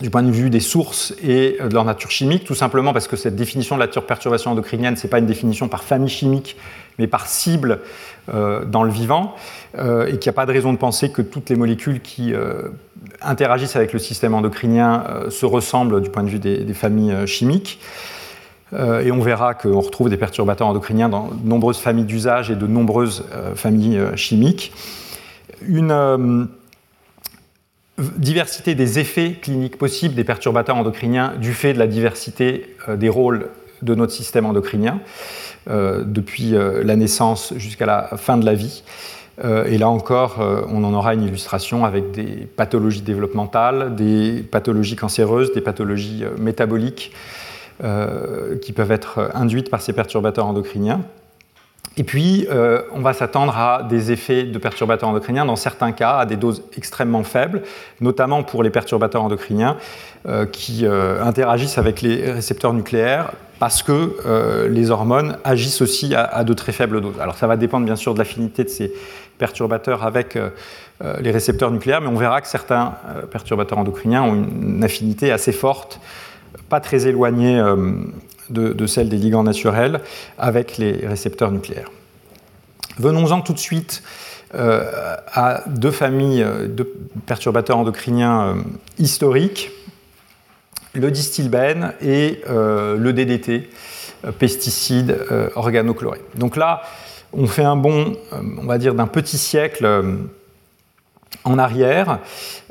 du 0.00 0.11
point 0.11 0.22
de 0.22 0.30
vue 0.30 0.48
des 0.48 0.61
sources 0.61 1.12
et 1.22 1.58
de 1.61 1.74
leur 1.74 1.84
nature 1.84 2.11
chimique, 2.11 2.44
tout 2.44 2.54
simplement 2.54 2.92
parce 2.92 3.08
que 3.08 3.16
cette 3.16 3.34
définition 3.34 3.74
de 3.74 3.80
la 3.80 3.88
perturbation 3.88 4.52
endocrinienne, 4.52 4.96
ce 4.96 5.06
n'est 5.06 5.11
pas 5.11 5.18
une 5.18 5.26
définition 5.26 5.68
par 5.68 5.82
famille 5.82 6.08
chimique, 6.08 6.56
mais 6.98 7.08
par 7.08 7.26
cible 7.26 7.80
euh, 8.32 8.64
dans 8.64 8.84
le 8.84 8.90
vivant, 8.90 9.34
euh, 9.76 10.06
et 10.06 10.18
qu'il 10.18 10.30
n'y 10.30 10.34
a 10.34 10.34
pas 10.34 10.46
de 10.46 10.52
raison 10.52 10.72
de 10.72 10.78
penser 10.78 11.11
que 11.11 11.22
toutes 11.22 11.50
les 11.50 11.56
molécules 11.56 12.00
qui 12.00 12.32
euh, 12.32 12.68
interagissent 13.22 13.74
avec 13.74 13.92
le 13.92 13.98
système 13.98 14.34
endocrinien 14.34 15.04
se 15.30 15.46
ressemblent 15.46 16.00
du 16.00 16.11
point 16.11 16.22
de 16.22 16.28
vue 16.28 16.38
des, 16.38 16.74
familles 16.74 17.26
chimiques. 17.26 17.80
et 18.72 19.11
on 19.11 19.20
verra 19.20 19.54
qu'on 19.54 19.80
retrouve 19.80 20.11
des 20.11 20.16
perturbateurs 20.16 20.68
endocriniens 20.68 21.08
dans 21.08 21.28
de 21.28 21.48
nombreuses 21.48 21.78
familles 21.78 22.04
d'usage 22.04 22.50
et 22.50 22.54
de 22.54 22.66
nombreuses 22.66 23.24
familles 23.54 24.00
chimiques. 24.14 24.72
Une 25.62 26.48
diversité 28.16 28.74
des 28.74 28.98
effets 28.98 29.32
cliniques 29.40 29.76
possibles 29.76 30.14
des 30.14 30.24
perturbateurs 30.24 30.76
endocriniens 30.76 31.34
du 31.40 31.52
fait 31.52 31.72
de 31.72 31.78
la 31.78 31.87
diversité 31.87 32.74
des 32.88 33.08
rôles 33.08 33.48
de 33.82 33.94
notre 33.94 34.12
système 34.12 34.46
endocrinien. 34.46 35.00
Euh, 35.68 36.02
depuis 36.02 36.54
euh, 36.54 36.82
la 36.82 36.96
naissance 36.96 37.52
jusqu'à 37.56 37.84
la 37.84 38.16
fin 38.16 38.38
de 38.38 38.46
la 38.46 38.54
vie. 38.54 38.84
Euh, 39.44 39.66
et 39.66 39.76
là 39.76 39.90
encore, 39.90 40.38
on 40.70 40.82
en 40.82 40.94
aura 40.94 41.12
une 41.12 41.24
illustration 41.24 41.84
avec 41.84 42.11
des 42.12 42.48
pathologies 42.56 43.02
développementales, 43.02 43.94
des 43.94 44.42
pathologies 44.50 44.96
cancéreuses, 44.96 45.52
des 45.52 45.61
pathologies 45.61 46.24
métaboliques 46.38 47.12
qui 48.61 48.72
peuvent 48.72 48.90
être 48.90 49.30
induites 49.34 49.70
par 49.70 49.80
ces 49.80 49.92
perturbateurs 49.92 50.46
endocriniens. 50.46 51.02
Et 51.98 52.04
puis, 52.04 52.46
euh, 52.48 52.82
on 52.92 53.00
va 53.00 53.12
s'attendre 53.12 53.58
à 53.58 53.82
des 53.82 54.12
effets 54.12 54.44
de 54.44 54.58
perturbateurs 54.58 55.08
endocriniens, 55.08 55.44
dans 55.44 55.56
certains 55.56 55.90
cas, 55.90 56.18
à 56.18 56.26
des 56.26 56.37
doses 56.37 56.62
extrêmement 56.76 57.24
faibles, 57.24 57.62
notamment 58.00 58.44
pour 58.44 58.62
les 58.62 58.70
perturbateurs 58.70 59.24
endocriniens 59.24 59.76
euh, 60.28 60.46
qui 60.46 60.87
euh, 60.87 61.20
interagissent 61.24 61.76
avec 61.76 62.00
les 62.00 62.30
récepteurs 62.30 62.72
nucléaires 62.72 63.32
parce 63.58 63.82
que 63.82 64.68
les 64.70 64.92
hormones 64.92 65.37
agissent 65.42 65.82
aussi 65.82 66.14
à, 66.14 66.44
de 66.44 66.52
très 66.52 66.70
faibles 66.70 67.00
doses. 67.00 67.18
Alors, 67.18 67.37
ça 67.37 67.48
va 67.48 67.56
dépendre 67.56 67.84
bien 67.84 67.96
sûr 67.96 68.14
de 68.14 68.18
l'affinité 68.20 68.62
de 68.62 68.68
ces 68.68 68.92
perturbateurs 69.37 70.04
avec 70.04 70.38
les 71.20 71.30
récepteurs 71.32 71.72
nucléaires, 71.72 72.01
mais 72.01 72.07
on 72.07 72.14
verra 72.14 72.40
que 72.40 72.46
certains 72.46 72.94
perturbateurs 73.32 73.78
endocriniens 73.78 74.22
ont 74.22 74.34
une 74.34 74.84
affinité 74.84 75.32
assez 75.32 75.51
forte, 75.51 75.99
pas 76.68 76.78
très 76.78 77.09
éloignée 77.09 77.61
de, 78.51 78.86
celle 78.86 79.09
des 79.09 79.16
ligands 79.16 79.42
naturels 79.42 80.01
avec 80.38 80.78
les 80.78 81.07
récepteurs 81.07 81.51
nucléaires. 81.51 81.90
Venons-en 82.99 83.40
tout 83.40 83.53
de 83.53 83.59
suite 83.59 84.03
euh, 84.55 85.16
à 85.32 85.62
deux 85.66 85.90
familles 85.90 86.44
de 86.68 86.90
perturbateurs 87.26 87.76
endocriniens 87.76 88.40
euh, 88.40 88.55
historiques, 88.99 89.70
le 90.94 91.11
distilbène 91.11 91.92
et 92.01 92.40
euh, 92.49 92.96
le 92.96 93.12
DDT. 93.12 93.68
pesticides 94.38 95.16
organochlorés. 95.55 96.22
Donc 96.34 96.57
là, 96.57 96.82
on 97.32 97.46
fait 97.46 97.62
un 97.62 97.76
bond, 97.76 98.16
on 98.32 98.66
va 98.66 98.78
dire, 98.78 98.94
d'un 98.94 99.07
petit 99.07 99.38
siècle 99.38 99.86
en 101.49 101.59
arrière 101.59 102.18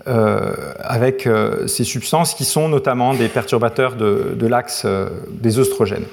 avec 0.06 1.28
ces 1.68 1.84
substances 1.84 2.34
qui 2.34 2.46
sont 2.46 2.70
notamment 2.70 3.14
des 3.14 3.28
perturbateurs 3.28 3.96
de, 3.96 4.48
l'axe 4.48 4.86
des 5.30 5.60
oestrogènes. 5.60 6.06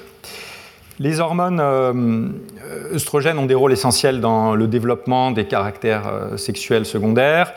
Les 0.99 1.19
hormones 1.19 1.61
œstrogènes 2.93 3.37
ont 3.37 3.45
des 3.45 3.53
rôles 3.53 3.73
essentiels 3.73 4.19
dans 4.19 4.55
le 4.55 4.67
développement 4.67 5.31
des 5.31 5.45
caractères 5.45 6.11
sexuels 6.37 6.85
secondaires. 6.85 7.53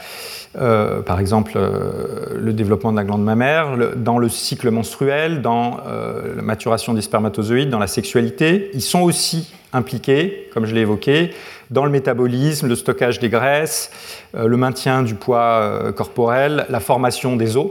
Euh, 0.60 1.02
par 1.02 1.20
exemple 1.20 1.52
euh, 1.54 2.36
le 2.36 2.52
développement 2.52 2.90
de 2.90 2.96
la 2.96 3.04
glande 3.04 3.22
mammaire, 3.22 3.76
dans 3.96 4.18
le 4.18 4.28
cycle 4.28 4.70
menstruel, 4.70 5.40
dans 5.40 5.78
euh, 5.86 6.34
la 6.34 6.42
maturation 6.42 6.94
des 6.94 7.02
spermatozoïdes, 7.02 7.70
dans 7.70 7.78
la 7.78 7.86
sexualité. 7.86 8.70
Ils 8.74 8.82
sont 8.82 9.02
aussi 9.02 9.52
impliqués, 9.72 10.48
comme 10.52 10.66
je 10.66 10.74
l'ai 10.74 10.80
évoqué, 10.80 11.30
dans 11.70 11.84
le 11.84 11.90
métabolisme, 11.90 12.66
le 12.66 12.74
stockage 12.74 13.20
des 13.20 13.28
graisses, 13.28 13.90
le 14.32 14.56
maintien 14.56 15.02
du 15.02 15.14
poids 15.14 15.92
corporel, 15.94 16.64
la 16.70 16.80
formation 16.80 17.36
des 17.36 17.58
os. 17.58 17.70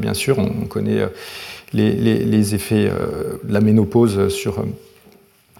bien 0.00 0.14
sûr, 0.14 0.38
on 0.38 0.64
connaît 0.64 1.06
les, 1.74 2.54
effets 2.54 2.90
de 3.44 3.52
la 3.52 3.60
ménopause 3.60 4.28
sur 4.28 4.64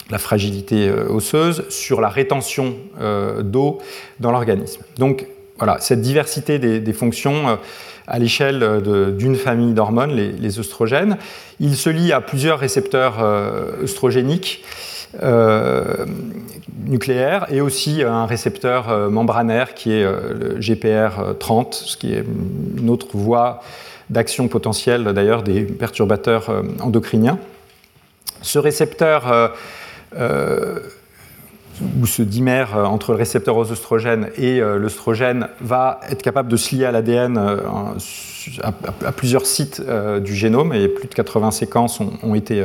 la 0.09 0.17
fragilité 0.17 0.91
osseuse, 0.91 1.65
sur 1.69 2.01
la 2.01 2.09
rétention 2.09 2.77
d'eau 3.43 3.81
dans 4.19 4.33
l'organisme. 4.33 4.81
Voilà, 5.59 5.79
cette 5.81 6.01
diversité 6.01 6.59
des, 6.59 6.93
fonctions 6.93 7.49
euh, 7.49 7.57
à 8.07 8.19
l'échelle 8.19 8.83
d'une 9.17 9.37
famille 9.37 9.73
d'hormones, 9.73 10.13
les, 10.15 10.59
œstrogènes. 10.59 11.17
Il 11.61 11.77
se 11.77 11.91
lie 11.91 12.13
à 12.13 12.21
plusieurs 12.21 12.59
récepteurs 12.59 13.23
euh, 13.23 13.83
œstrogéniques 13.83 14.65
euh, 15.23 16.05
nucléaires 16.85 17.47
et 17.51 17.61
aussi 17.61 18.03
à 18.03 18.13
un 18.13 18.27
récepteur 18.27 19.11
membranaire 19.11 19.75
qui 19.75 19.93
est 19.93 20.05
le 20.05 20.59
GPR30, 20.59 21.73
ce 21.73 21.97
qui 21.97 22.13
est 22.13 22.25
une 22.79 22.91
autre 22.91 23.17
voie 23.17 23.61
d'action 24.11 24.47
potentielle 24.47 25.05
d'ailleurs 25.05 25.43
des 25.43 25.63
perturbateurs 25.63 26.63
endocriniens. 26.81 27.39
Ce 28.43 28.59
récepteur 28.59 29.53
où 32.01 32.07
ce 32.07 32.23
dimère 32.23 32.77
euh, 32.77 32.85
entre 32.85 33.13
le 33.13 33.19
récepteur 33.19 33.57
aux 33.57 33.71
oestrogènes 33.71 34.31
et 34.37 34.61
euh, 34.61 34.79
l'œstrogène 34.79 35.49
va 35.61 36.01
être 36.11 36.23
capable 36.23 36.49
de 36.49 36.57
se 36.57 36.75
lier 36.75 36.85
à 36.85 36.93
l'ADN 36.93 37.37
euh, 37.37 37.59
à, 38.63 39.13
plusieurs 39.13 39.47
sites 39.47 39.83
du 40.23 40.35
génome, 40.35 40.73
et 40.73 40.87
plus 40.87 41.09
de 41.09 41.15
80 41.15 41.51
séquences 41.51 41.99
ont, 42.23 42.35
été 42.37 42.65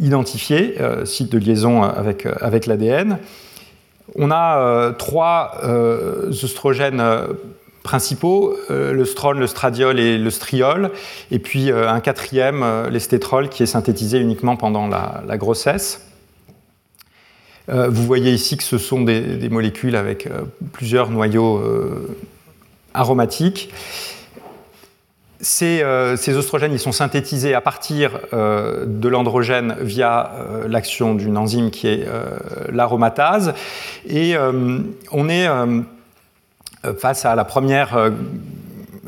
identifiées, 0.00 0.76
sites 1.04 1.30
de 1.30 1.38
liaison 1.38 1.84
avec, 1.84 2.26
avec 2.40 2.66
l'ADN. 2.66 3.18
On 4.16 4.32
a 4.32 4.92
trois 4.98 5.60
oestrogènes 6.28 7.00
principaux, 7.84 8.56
le 8.68 9.04
strone, 9.04 9.38
le 9.38 9.46
stradiol 9.46 10.00
et 10.00 10.18
le 10.18 10.30
striol, 10.30 10.90
et 11.30 11.38
puis 11.38 11.70
un 11.70 12.00
quatrième, 12.00 12.64
l'estétrol, 12.90 13.48
qui 13.48 13.62
est 13.62 13.66
synthétisé 13.66 14.18
uniquement 14.18 14.56
pendant 14.56 14.88
la 14.88 15.38
grossesse. 15.38 16.09
Euh, 17.70 17.88
vous 17.88 18.04
voyez 18.04 18.32
ici 18.32 18.56
que 18.56 18.62
ce 18.62 18.78
sont 18.78 19.02
des, 19.02 19.48
molécules 19.48 19.96
avec 19.96 20.26
euh, 20.26 20.42
plusieurs 20.72 21.10
noyaux 21.10 21.58
euh, 21.58 22.16
aromatiques. 22.94 23.72
Ces, 25.40 25.82
oestrogènes 25.82 26.72
ils 26.72 26.78
sont 26.78 26.92
synthétisés 26.92 27.54
à 27.54 27.62
partir 27.62 28.20
de 28.30 29.08
l'androgène 29.08 29.74
via 29.80 30.32
l'action 30.68 31.14
d'une 31.14 31.38
enzyme 31.38 31.70
qui 31.70 31.88
est 31.88 32.04
l'aromatase. 32.70 33.54
Et 34.06 34.34
on 35.10 35.28
est 35.30 35.48
face 36.98 37.24
à 37.24 37.34
la 37.34 37.46
première 37.46 38.10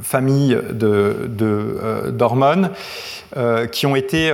famille 0.00 0.58
d'hormones 0.72 2.70
de, 3.36 3.66
qui 3.66 3.84
ont 3.84 3.94
été 3.94 4.32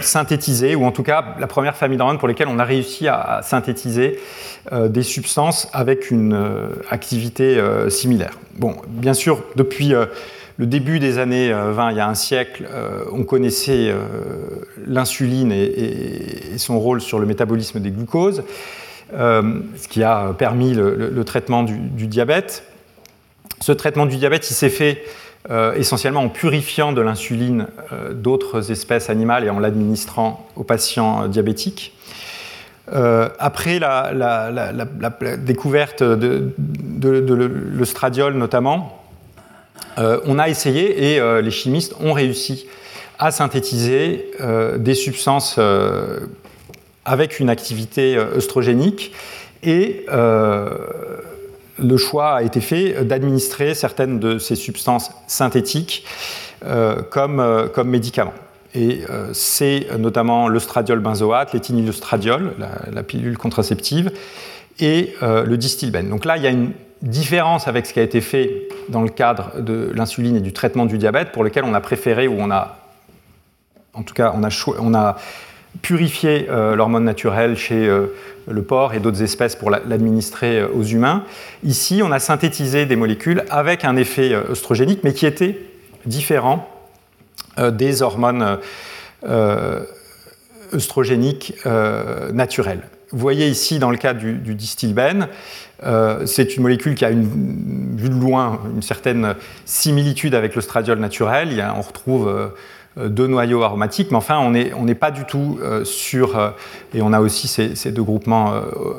synthétiser, 0.00 0.74
ou 0.74 0.84
en 0.84 0.92
tout 0.92 1.02
cas 1.02 1.36
la 1.38 1.46
première 1.46 1.76
famille 1.76 1.98
d'hormones 1.98 2.18
pour 2.18 2.28
lesquelles 2.28 2.48
on 2.48 2.58
a 2.58 2.64
réussi 2.64 3.08
à, 3.08 3.40
synthétiser 3.42 4.18
euh, 4.72 4.88
des 4.88 5.02
substances 5.02 5.68
avec 5.72 6.10
une 6.10 6.34
euh, 6.34 6.68
activité 6.90 7.58
euh, 7.58 7.90
similaire. 7.90 8.38
Bon, 8.56 8.76
bien 8.88 9.14
sûr, 9.14 9.42
depuis 9.56 9.94
le 10.58 10.66
début 10.66 10.98
des 10.98 11.18
années 11.18 11.52
20, 11.52 11.90
il 11.90 11.96
y 11.96 12.00
a 12.00 12.08
un 12.08 12.14
siècle, 12.14 12.68
on 13.10 13.24
connaissait 13.24 13.90
l'insuline 14.86 15.50
et, 15.50 16.58
son 16.58 16.78
rôle 16.78 17.00
sur 17.00 17.18
le 17.18 17.24
métabolisme 17.24 17.80
des 17.80 17.90
glucoses, 17.90 18.44
ce 19.10 19.88
qui 19.88 20.02
a 20.02 20.34
permis 20.36 20.74
le, 20.74 21.24
traitement 21.24 21.62
du, 21.62 21.78
du, 21.78 22.06
diabète. 22.06 22.64
Ce 23.60 23.72
traitement 23.72 24.04
du 24.04 24.18
diabète, 24.18 24.48
il 24.50 24.54
s'est 24.54 24.68
fait 24.68 25.02
euh, 25.50 25.74
essentiellement 25.74 26.20
en 26.20 26.28
purifiant 26.28 26.92
de 26.92 27.00
l'insuline 27.00 27.66
euh, 27.92 28.12
d'autres 28.12 28.70
espèces 28.70 29.10
animales 29.10 29.44
et 29.44 29.50
en 29.50 29.58
l'administrant 29.58 30.48
aux 30.54 30.62
patients 30.62 31.24
euh, 31.24 31.28
diabétiques. 31.28 31.98
après 33.40 33.80
la, 33.80 34.12
découverte 35.38 36.04
de, 36.04 36.52
l'œstradiol 37.76 38.34
notamment, 38.34 39.02
on 39.96 40.38
a 40.38 40.48
essayé 40.48 41.14
et 41.14 41.42
les 41.42 41.50
chimistes 41.50 41.94
ont 42.00 42.12
réussi 42.12 42.66
à 43.18 43.30
synthétiser 43.30 44.30
des 44.76 44.94
substances 44.94 45.58
avec 47.04 47.40
une 47.40 47.48
activité 47.48 48.18
œstrogénique 48.18 49.12
et 49.62 50.04
le 51.78 51.96
choix 51.96 52.36
a 52.36 52.42
été 52.42 52.60
fait 52.60 53.04
d'administrer 53.04 53.74
certaines 53.74 54.18
de 54.18 54.38
ces 54.38 54.56
substances 54.56 55.10
synthétiques 55.26 56.04
euh, 56.64 57.02
comme, 57.02 57.40
euh, 57.40 57.68
comme 57.68 57.88
médicaments. 57.88 58.34
Et 58.74 59.02
euh, 59.10 59.30
c'est 59.32 59.86
notamment 59.98 60.48
l'œstradiol 60.48 61.00
benzoate, 61.00 61.52
l'éthynylœstradiol, 61.52 62.54
la, 62.58 62.68
la, 62.92 63.02
pilule 63.02 63.36
contraceptive, 63.36 64.10
et 64.80 65.14
le 65.20 65.54
distilbène. 65.56 66.08
Donc 66.08 66.24
là, 66.24 66.38
il 66.38 66.42
y 66.42 66.46
a 66.46 66.50
une 66.50 66.72
différence 67.02 67.68
avec 67.68 67.86
ce 67.86 67.92
qui 67.92 68.00
a 68.00 68.02
été 68.02 68.20
fait 68.20 68.68
dans 68.88 69.02
le 69.02 69.10
cadre 69.10 69.60
de 69.60 69.92
l'insuline 69.94 70.36
et 70.36 70.40
du 70.40 70.52
traitement 70.52 70.86
du 70.86 70.98
diabète, 70.98 71.30
pour 71.30 71.44
lequel 71.44 71.64
on 71.64 71.74
a 71.74 71.80
préféré, 71.80 72.26
ou 72.26 72.36
on 72.38 72.50
a, 72.50 72.78
en 73.92 74.02
tout 74.02 74.14
cas, 74.14 74.32
on 74.34 74.42
a, 74.42 74.48
on 74.78 74.94
a 74.94 75.16
purifié 75.80 76.46
l'hormone 76.48 77.04
naturelle 77.04 77.56
chez 77.56 77.88
le 78.48 78.62
porc 78.62 78.94
et 78.94 79.00
d'autres 79.00 79.22
espèces 79.22 79.56
pour 79.56 79.70
l'administrer 79.70 80.60
euh, 80.60 80.68
aux 80.74 80.82
humains. 80.82 81.24
Ici, 81.64 82.00
on 82.02 82.10
a 82.12 82.18
synthétisé 82.18 82.86
des 82.86 82.96
molécules 82.96 83.44
avec 83.50 83.84
un 83.84 83.96
effet 83.96 84.32
euh, 84.32 84.50
œstrogénique, 84.50 85.00
mais 85.04 85.12
qui 85.12 85.26
était 85.26 85.58
différent 86.06 86.68
euh, 87.58 87.70
des 87.70 88.02
hormones 88.02 88.58
œstrogéniques 90.74 91.54
naturelles. 92.32 92.82
Vous 93.10 93.18
voyez 93.18 93.46
ici, 93.46 93.78
dans 93.78 93.90
le 93.90 93.96
cas 93.96 94.14
du, 94.14 94.32
du 94.32 94.56
c'est 96.26 96.56
une 96.56 96.62
molécule 96.62 96.96
qui 96.96 97.04
a, 97.04 97.10
une, 97.10 97.94
vue 97.96 98.08
de 98.08 98.18
loin, 98.18 98.60
une 98.74 98.82
certaine 98.82 99.36
similitude 99.64 100.34
avec 100.34 100.56
l'œstradiol 100.56 100.98
naturel. 100.98 101.52
Il 101.52 101.64
on 101.76 101.82
retrouve 101.82 102.52
euh, 102.98 103.08
deux 103.08 103.26
noyaux 103.26 103.62
aromatiques, 103.62 104.10
mais 104.10 104.18
enfin, 104.18 104.38
on 104.38 104.50
n'est 104.50 104.94
pas 104.94 105.10
du 105.10 105.24
tout 105.24 105.58
euh, 105.62 105.82
sur, 105.82 106.38
euh, 106.38 106.50
et 106.92 107.00
on 107.00 107.14
a 107.14 107.20
aussi 107.20 107.48
ces, 107.48 107.90
deux 107.90 108.02
groupements 108.02 108.52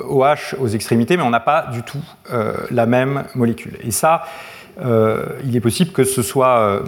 OH 0.09 0.55
aux 0.59 0.67
extrémités, 0.67 1.15
mais 1.15 1.23
on 1.23 1.29
n'a 1.29 1.39
pas 1.39 1.67
du 1.71 1.83
tout 1.83 2.01
la 2.71 2.85
même 2.85 3.23
molécule. 3.35 3.77
Et 3.83 3.91
ça, 3.91 4.23
il 4.79 5.55
est 5.55 5.61
possible 5.61 5.91
que 5.91 6.03
ce 6.03 6.21
soit 6.21 6.81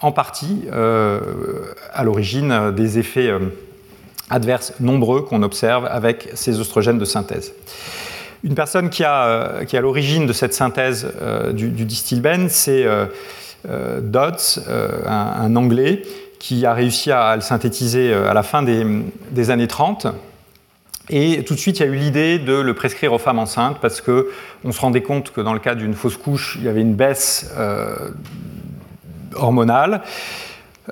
en 0.00 0.12
partie 0.12 0.66
à 0.72 2.04
l'origine 2.04 2.70
des 2.72 2.98
effets 2.98 3.32
adverses 4.30 4.74
nombreux 4.80 5.22
qu'on 5.22 5.42
observe 5.42 5.86
avec 5.90 6.28
ces 6.34 6.60
oestrogènes 6.60 6.98
de 6.98 7.04
synthèse. 7.04 7.52
Une 8.44 8.54
personne 8.54 8.90
qui, 8.90 9.02
a, 9.04 9.64
qui 9.66 9.76
est 9.76 9.78
à 9.78 9.82
l'origine 9.82 10.26
de 10.26 10.32
cette 10.32 10.54
synthèse 10.54 11.08
du, 11.52 11.70
du 11.70 11.86
c'est 12.48 12.86
Dodds, 14.02 14.60
un, 15.06 15.56
Anglais, 15.56 16.02
qui 16.44 16.66
a 16.66 16.74
réussi 16.74 17.10
à 17.10 17.36
le 17.36 17.40
synthétiser 17.40 18.12
euh, 18.12 18.30
à 18.30 18.34
la 18.34 18.42
fin 18.42 18.62
des, 18.62 19.50
années 19.50 19.66
30. 19.66 20.08
Et 21.08 21.42
tout 21.42 21.54
de 21.54 21.58
suite, 21.58 21.78
il 21.78 21.86
y 21.86 21.88
a 21.88 21.90
eu 21.90 21.94
l'idée 21.94 22.38
de 22.38 22.52
le 22.52 22.74
prescrire 22.74 23.14
aux 23.14 23.18
femmes 23.18 23.38
enceintes 23.38 23.78
parce 23.80 24.02
qu'on 24.02 24.70
se 24.70 24.78
rendait 24.78 25.00
compte 25.00 25.32
que 25.32 25.40
dans 25.40 25.54
le 25.54 25.58
cas 25.58 25.74
d'une 25.74 25.94
fausse 25.94 26.18
couche, 26.18 26.56
il 26.58 26.66
y 26.66 26.68
avait 26.68 26.82
une 26.82 26.96
baisse 26.96 27.50
euh, 27.56 27.96
hormonale, 29.36 30.02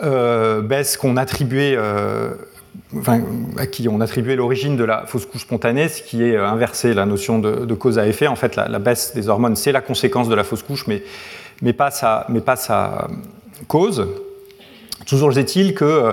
euh, 0.03 0.63
baisse 0.63 0.97
qu'on 0.97 1.19
attribuait, 1.19 1.77
à 1.77 3.67
qui 3.67 3.91
on 3.91 4.01
attribuait 4.01 4.37
l'origine 4.37 4.79
de 4.79 4.85
la 4.85 5.05
fausse 5.05 5.27
couche 5.27 5.43
spontanée, 5.43 5.89
ce 5.89 6.03
qui 6.03 6.23
est 6.23 6.35
inversé 6.35 6.95
la 6.95 7.05
notion 7.05 7.39
de, 7.39 7.75
cause 7.75 7.99
à 7.99 8.07
effet. 8.07 8.27
En 8.27 8.37
fait, 8.37 8.57
la, 8.57 8.79
baisse 8.79 9.15
des 9.15 9.29
hormones, 9.29 9.57
c'est 9.57 9.73
la 9.73 9.83
conséquence 9.83 10.31
de 10.31 10.35
la 10.35 10.45
fausse 10.45 10.63
couche, 10.63 10.87
mais, 10.87 11.03
mais, 11.61 11.75
pas, 11.75 11.91
sa, 11.91 12.25
mais 12.31 12.41
pas 12.41 12.57
sa 12.57 13.09
cause. 13.69 14.07
Toujours 15.07 15.37
est-il 15.39 15.75
que 15.75 16.13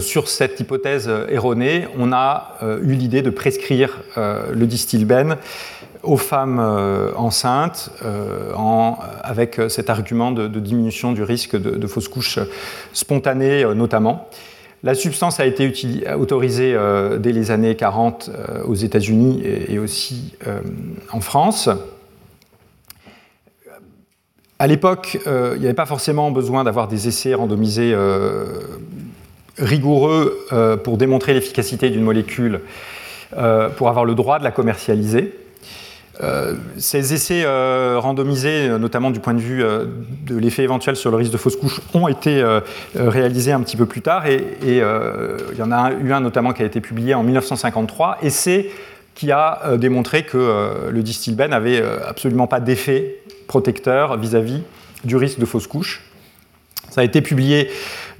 sur 0.00 0.28
cette 0.28 0.60
hypothèse 0.60 1.10
erronée, 1.28 1.88
on 1.98 2.12
a 2.12 2.58
eu 2.82 2.92
l'idée 2.92 3.22
de 3.22 3.30
prescrire 3.30 3.98
le 4.16 4.66
distilbène 4.66 5.36
aux 6.02 6.16
femmes 6.16 6.60
enceintes 7.16 7.90
avec 9.22 9.60
cet 9.68 9.88
argument 9.90 10.30
de, 10.30 10.46
diminution 10.60 11.12
du 11.12 11.22
risque 11.22 11.56
de, 11.56 11.70
de 11.70 11.86
fausse 11.86 12.08
couche 12.08 12.38
spontanée 12.92 13.64
notamment. 13.74 14.28
La 14.84 14.94
substance 14.94 15.40
a 15.40 15.46
été 15.46 15.72
autorisée 16.16 16.72
euh, 16.74 17.18
dès 17.18 17.32
les 17.32 17.50
années 17.50 17.74
40 17.74 18.30
euh, 18.30 18.62
aux 18.64 18.76
États-Unis 18.76 19.42
et, 19.44 19.78
aussi 19.80 20.34
euh, 20.46 20.60
en 21.10 21.20
France. 21.20 21.68
À 24.58 24.66
l'époque, 24.66 25.18
il 25.24 25.60
n'y 25.60 25.66
avait 25.66 25.74
pas 25.74 25.86
forcément 25.86 26.30
besoin 26.30 26.64
d'avoir 26.64 26.88
des 26.88 27.06
essais 27.06 27.34
randomisés 27.34 27.94
rigoureux 29.56 30.36
pour 30.82 30.96
démontrer 30.96 31.34
l'efficacité 31.34 31.90
d'une 31.90 32.02
molécule 32.02 32.60
pour 33.76 33.88
avoir 33.88 34.04
le 34.04 34.14
droit 34.14 34.38
de 34.38 34.44
la 34.44 34.50
commercialiser. 34.50 35.32
Euh, 36.20 36.54
ces 36.78 37.14
essais 37.14 37.42
euh, 37.44 37.96
randomisés, 37.98 38.68
notamment 38.78 39.12
du 39.12 39.20
point 39.20 39.34
de 39.34 39.40
vue 39.40 39.62
euh, 39.62 39.84
de 40.26 40.36
l'effet 40.36 40.64
éventuel 40.64 40.96
sur 40.96 41.12
le 41.12 41.16
risque 41.16 41.30
de 41.30 41.36
fausse 41.36 41.54
couche, 41.54 41.80
ont 41.94 42.08
été 42.08 42.44
réalisés 42.94 43.52
un 43.52 43.60
petit 43.60 43.76
peu 43.76 43.86
plus 43.86 44.02
tard. 44.02 44.26
Et, 44.26 44.42
il 44.62 45.58
y 45.58 45.62
en 45.62 45.72
a 45.72 45.92
eu 45.92 46.12
un 46.12 46.20
notamment 46.20 46.52
qui 46.52 46.62
a 46.62 46.66
été 46.66 46.80
publié 46.80 47.14
en 47.14 47.22
1953, 47.22 48.18
essai 48.22 48.70
qui 49.14 49.32
a 49.32 49.76
démontré 49.76 50.22
que 50.22 50.90
le 50.90 51.02
distilbène 51.02 51.50
n'avait 51.50 51.82
absolument 52.06 52.46
pas 52.46 52.60
d'effet 52.60 53.16
protecteur 53.48 54.16
vis-à-vis 54.16 54.62
du 55.04 55.16
risque 55.16 55.40
de 55.40 55.44
fausse 55.44 55.66
couche. 55.66 56.02
Ça 56.90 57.00
a 57.00 57.04
été 57.04 57.20
publié 57.20 57.68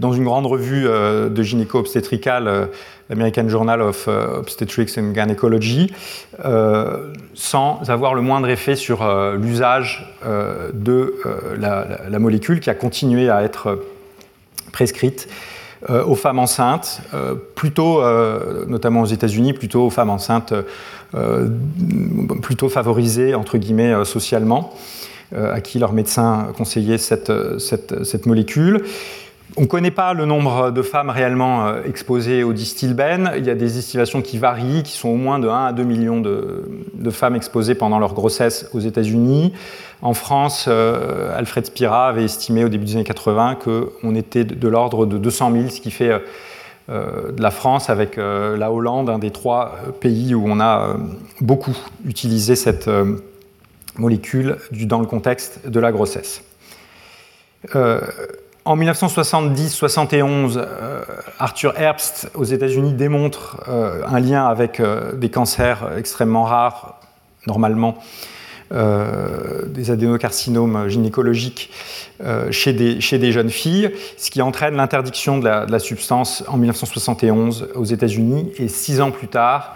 dans 0.00 0.12
une 0.12 0.24
grande 0.24 0.46
revue 0.46 0.84
de 0.84 1.42
gynéco-obstétricale 1.42 2.68
l'American 3.08 3.48
Journal 3.48 3.82
of 3.82 4.06
euh, 4.08 4.38
Obstetrics 4.38 4.96
and 4.98 5.14
Gynecology, 5.14 5.92
euh, 6.44 7.12
sans 7.34 7.80
avoir 7.88 8.14
le 8.14 8.22
moindre 8.22 8.48
effet 8.48 8.76
sur 8.76 9.02
euh, 9.02 9.36
l'usage 9.36 10.06
de 10.74 11.14
la, 11.58 12.18
molécule 12.18 12.60
qui 12.60 12.70
a 12.70 12.74
continué 12.74 13.30
à 13.30 13.42
être 13.42 13.78
prescrite 14.72 15.28
aux 15.88 16.16
femmes 16.16 16.40
enceintes, 16.40 17.00
plutôt, 17.54 18.02
notamment 18.66 19.02
aux 19.02 19.06
États-Unis, 19.06 19.52
plutôt 19.52 19.86
aux 19.86 19.90
femmes 19.90 20.10
enceintes 20.10 20.52
plutôt 22.42 22.68
favorisées, 22.68 23.36
entre 23.36 23.58
guillemets, 23.58 24.04
socialement, 24.04 24.74
à 25.34 25.60
qui 25.60 25.78
leur 25.78 25.92
médecin 25.92 26.52
conseillait 26.56 26.98
cette, 26.98 27.32
cette 27.58 28.26
molécule. 28.26 28.82
On 29.56 29.62
ne 29.62 29.66
connaît 29.66 29.90
pas 29.90 30.12
le 30.12 30.26
nombre 30.26 30.70
de 30.70 30.82
femmes 30.82 31.10
réellement 31.10 31.66
euh, 31.66 31.82
exposées 31.84 32.44
au 32.44 32.52
distilbène. 32.52 33.32
Il 33.36 33.46
y 33.46 33.50
a 33.50 33.54
des 33.54 33.78
estimations 33.78 34.20
qui 34.20 34.38
varient, 34.38 34.82
qui 34.82 34.92
sont 34.92 35.08
au 35.08 35.16
moins 35.16 35.38
de 35.38 35.48
1 35.48 35.66
à 35.66 35.72
2 35.72 35.82
millions 35.84 36.20
de, 36.20 37.10
femmes 37.10 37.34
exposées 37.34 37.74
pendant 37.74 37.98
leur 37.98 38.12
grossesse 38.12 38.68
aux 38.74 38.80
États-Unis. 38.80 39.54
En 40.02 40.12
France, 40.12 40.66
euh, 40.68 41.36
Alfred 41.36 41.66
Spira 41.66 42.08
avait 42.08 42.24
estimé 42.24 42.64
au 42.64 42.68
début 42.68 42.84
des 42.84 42.96
années 42.96 43.04
80 43.04 43.56
qu'on 43.56 44.14
était 44.14 44.44
de, 44.44 44.68
l'ordre 44.68 45.06
de 45.06 45.16
200 45.16 45.52
000, 45.52 45.70
ce 45.70 45.80
qui 45.80 45.90
fait 45.90 46.12
euh, 46.90 47.32
de 47.32 47.42
la 47.42 47.50
France 47.50 47.90
avec 47.90 48.16
la 48.16 48.70
Hollande 48.70 49.10
un 49.10 49.18
des 49.18 49.30
trois 49.30 49.74
pays 50.00 50.34
où 50.34 50.44
on 50.46 50.60
a 50.60 50.96
beaucoup 51.40 51.76
utilisé 52.06 52.54
cette 52.54 52.88
molécule 53.98 54.56
dans 54.72 55.00
le 55.00 55.06
contexte 55.06 55.68
de 55.68 55.80
la 55.80 55.92
grossesse. 55.92 56.42
En 58.68 58.76
1970-71, 58.76 60.58
euh, 60.58 61.02
Arthur 61.38 61.72
Herbst 61.80 62.30
aux 62.34 62.44
États-Unis 62.44 62.92
démontre 62.92 63.64
euh, 63.66 64.02
un 64.06 64.20
lien 64.20 64.46
avec 64.46 64.78
euh, 64.78 65.14
des 65.14 65.30
cancers 65.30 65.96
extrêmement 65.96 66.44
rares, 66.44 67.00
normalement, 67.46 67.96
des 68.70 69.90
adénocarcinomes 69.90 70.88
gynécologiques 70.88 71.70
chez, 72.50 72.74
des, 72.74 73.32
jeunes 73.32 73.48
filles, 73.48 73.90
ce 74.18 74.30
qui 74.30 74.42
entraîne 74.42 74.76
l'interdiction 74.76 75.38
de, 75.38 75.48
la 75.48 75.78
substance 75.78 76.44
en 76.48 76.58
1971 76.58 77.68
aux 77.74 77.84
États-Unis 77.84 78.52
et 78.58 78.68
six 78.68 79.00
ans 79.00 79.10
plus 79.10 79.28
tard 79.28 79.74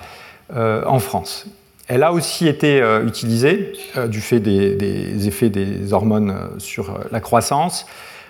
en 0.55 0.99
France. 0.99 1.47
Elle 1.89 2.03
a 2.03 2.12
aussi 2.12 2.49
été 2.49 2.80
utilisée 3.05 3.72
du 4.09 4.20
fait 4.20 4.41
des, 4.41 5.28
effets 5.28 5.51
des 5.51 5.93
hormones 5.93 6.35
sur 6.59 6.99
la 7.11 7.20
croissance 7.20 7.87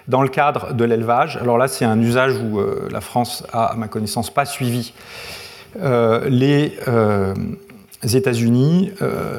dans 0.08 0.22
le 0.22 0.28
cadre 0.28 0.74
de 0.74 0.84
l'élevage. 0.84 1.38
Alors 1.40 1.58
là, 1.58 1.68
c'est 1.68 1.84
un 1.84 2.00
usage 2.00 2.36
où 2.36 2.58
euh, 2.58 2.88
la 2.90 3.00
France 3.00 3.44
a, 3.52 3.66
à 3.66 3.76
ma 3.76 3.88
connaissance, 3.88 4.30
pas 4.30 4.44
suivi 4.44 4.92
euh, 5.80 6.28
les 6.28 6.76
euh, 6.88 7.34
États-Unis, 8.02 8.92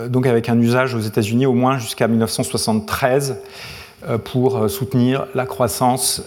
donc 0.07 0.25
avec 0.25 0.47
un 0.47 0.57
usage 0.57 0.95
aux 0.95 1.01
États-Unis 1.01 1.45
au 1.45 1.53
moins 1.53 1.79
jusqu'à 1.79 2.07
1973 2.07 3.41
pour 4.23 4.69
soutenir 4.69 5.27
la 5.35 5.45
croissance 5.45 6.23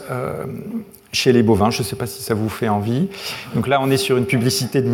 chez 1.12 1.32
les 1.32 1.42
bovins. 1.42 1.70
Je 1.70 1.78
ne 1.78 1.84
sais 1.84 1.96
pas 1.96 2.06
si 2.06 2.22
ça 2.22 2.34
vous 2.34 2.50
fait 2.50 2.68
envie. 2.68 3.08
Donc 3.54 3.66
là, 3.66 3.78
on 3.80 3.90
est 3.90 3.96
sur 3.96 4.18
une 4.18 4.26
publicité 4.26 4.82
de 4.82 4.88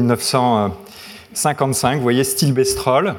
1955, 1.32 1.96
vous 1.96 2.02
voyez, 2.02 2.24
style 2.24 2.52
Bestrol, 2.52 3.14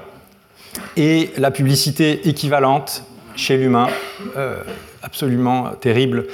et 0.98 1.32
la 1.38 1.52
publicité 1.52 2.28
équivalente 2.30 3.04
chez 3.36 3.58
l'humain 3.58 3.88
absolument 5.04 5.72
terrible. 5.80 6.26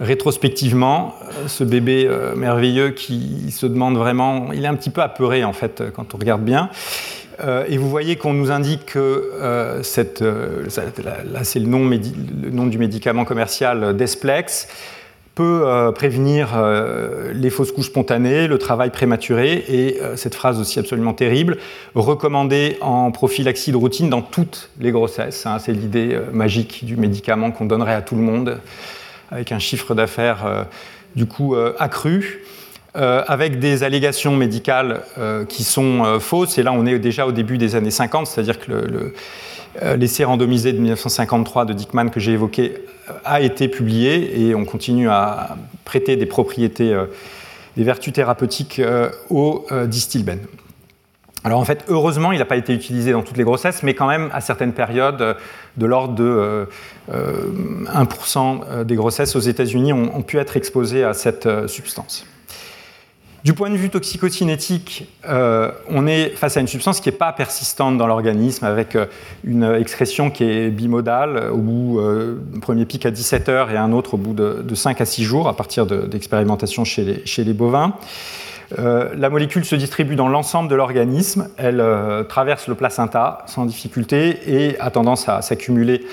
Rétrospectivement, 0.00 1.14
ce 1.46 1.64
bébé 1.64 2.06
euh, 2.06 2.34
merveilleux 2.34 2.90
qui 2.90 3.50
se 3.50 3.64
demande 3.64 3.96
vraiment, 3.96 4.52
il 4.52 4.64
est 4.64 4.68
un 4.68 4.74
petit 4.74 4.90
peu 4.90 5.00
apeuré 5.00 5.42
en 5.42 5.54
fait 5.54 5.84
quand 5.94 6.14
on 6.14 6.18
regarde 6.18 6.42
bien. 6.42 6.68
Euh, 7.40 7.64
et 7.68 7.78
vous 7.78 7.88
voyez 7.88 8.16
qu'on 8.16 8.34
nous 8.34 8.50
indique 8.50 8.86
que 8.86 8.98
euh, 8.98 9.82
cette, 9.82 10.20
là, 10.22 11.44
c'est 11.44 11.60
le 11.60 11.66
nom, 11.66 12.66
du 12.66 12.78
médicament 12.78 13.24
commercial 13.24 13.96
Desplex 13.96 14.68
peut 15.36 15.64
euh, 15.66 15.92
prévenir 15.92 16.52
euh, 16.56 17.30
les 17.34 17.50
fausses 17.50 17.70
couches 17.70 17.88
spontanées, 17.88 18.48
le 18.48 18.56
travail 18.56 18.90
prématuré 18.90 19.64
et 19.68 20.00
euh, 20.00 20.16
cette 20.16 20.34
phrase 20.34 20.58
aussi 20.58 20.78
absolument 20.78 21.12
terrible, 21.12 21.58
recommandée 21.94 22.78
en 22.80 23.12
prophylaxie 23.12 23.70
de 23.70 23.76
routine 23.76 24.08
dans 24.08 24.22
toutes 24.22 24.70
les 24.80 24.90
grossesses. 24.90 25.44
Hein. 25.44 25.58
c'est 25.58 25.72
l'idée 25.72 26.18
magique 26.32 26.86
du 26.86 26.96
médicament 26.96 27.50
qu'on 27.50 27.66
donnerait 27.66 27.92
à 27.92 28.00
tout 28.00 28.16
le 28.16 28.22
monde 28.22 28.60
avec 29.30 29.52
un 29.52 29.58
chiffre 29.58 29.94
d'affaires 29.94 30.66
du 31.16 31.26
coup 31.26 31.54
accru. 31.78 32.42
Avec 32.96 33.58
des 33.58 33.82
allégations 33.82 34.34
médicales 34.36 35.02
qui 35.48 35.64
sont 35.64 36.18
fausses. 36.20 36.58
Et 36.58 36.62
là, 36.62 36.72
on 36.72 36.86
est 36.86 36.98
déjà 36.98 37.26
au 37.26 37.32
début 37.32 37.58
des 37.58 37.74
années 37.74 37.90
50, 37.90 38.26
c'est-à-dire 38.26 38.58
que 38.58 38.72
le, 38.72 39.14
l'essai 39.96 40.24
randomisé 40.24 40.72
de 40.72 40.78
1953 40.78 41.64
de 41.66 41.72
Dickman 41.72 42.08
que 42.08 42.20
j'ai 42.20 42.32
évoqué 42.32 42.74
a 43.24 43.40
été 43.40 43.68
publié 43.68 44.40
et 44.40 44.54
on 44.54 44.64
continue 44.64 45.08
à 45.08 45.56
prêter 45.84 46.16
des 46.16 46.26
propriétés, 46.26 46.92
euh, 46.92 47.06
des 47.76 47.84
vertus 47.84 48.12
thérapeutiques 48.12 48.78
euh, 48.78 49.10
au 49.30 49.64
euh, 49.70 49.86
distilbène. 49.86 50.40
Alors 51.44 51.60
en 51.60 51.64
fait, 51.64 51.84
heureusement, 51.88 52.32
il 52.32 52.38
n'a 52.38 52.44
pas 52.44 52.56
été 52.56 52.72
utilisé 52.72 53.12
dans 53.12 53.22
toutes 53.22 53.36
les 53.36 53.44
grossesses, 53.44 53.84
mais 53.84 53.94
quand 53.94 54.08
même 54.08 54.30
à 54.32 54.40
certaines 54.40 54.72
périodes, 54.72 55.36
de 55.76 55.86
l'ordre 55.86 56.14
de 56.14 56.66
1% 57.08 58.82
des 58.82 58.96
grossesses 58.96 59.36
aux 59.36 59.40
États-Unis 59.40 59.92
ont, 59.92 60.22
pu 60.22 60.38
être 60.38 60.56
exposées 60.56 61.04
à 61.04 61.14
cette 61.14 61.48
substance. 61.68 62.26
Du 63.46 63.54
point 63.54 63.70
de 63.70 63.76
vue 63.76 63.90
toxicocinétique, 63.90 65.06
euh, 65.28 65.70
on 65.88 66.08
est 66.08 66.30
face 66.30 66.56
à 66.56 66.60
une 66.60 66.66
substance 66.66 66.98
qui 66.98 67.08
n'est 67.08 67.16
pas 67.16 67.32
persistante 67.32 67.96
dans 67.96 68.08
l'organisme, 68.08 68.64
avec 68.64 68.96
euh, 68.96 69.06
une 69.44 69.62
excrétion 69.62 70.32
qui 70.32 70.42
est 70.42 70.68
bimodale, 70.68 71.52
au 71.52 71.58
bout 71.58 72.00
euh, 72.00 72.42
premier 72.60 72.86
pic 72.86 73.06
à 73.06 73.12
17 73.12 73.48
heures 73.48 73.70
et 73.70 73.76
un 73.76 73.92
autre 73.92 74.14
au 74.14 74.16
bout 74.16 74.34
de, 74.34 74.74
5 74.74 75.00
à 75.00 75.04
6 75.04 75.22
jours, 75.22 75.46
à 75.46 75.54
partir 75.54 75.86
d'expérimentations 75.86 76.84
chez, 76.84 77.04
les, 77.04 77.52
bovins. 77.52 77.94
la 78.76 79.30
molécule 79.30 79.64
se 79.64 79.76
distribue 79.76 80.16
dans 80.16 80.28
l'ensemble 80.28 80.68
de 80.68 80.74
l'organisme, 80.74 81.48
elle 81.56 81.80
traverse 82.28 82.66
le 82.66 82.74
placenta 82.74 83.44
sans 83.46 83.64
difficulté 83.64 84.40
et 84.48 84.76
a 84.80 84.90
tendance 84.90 85.28
à 85.28 85.40
s'accumuler 85.40 86.04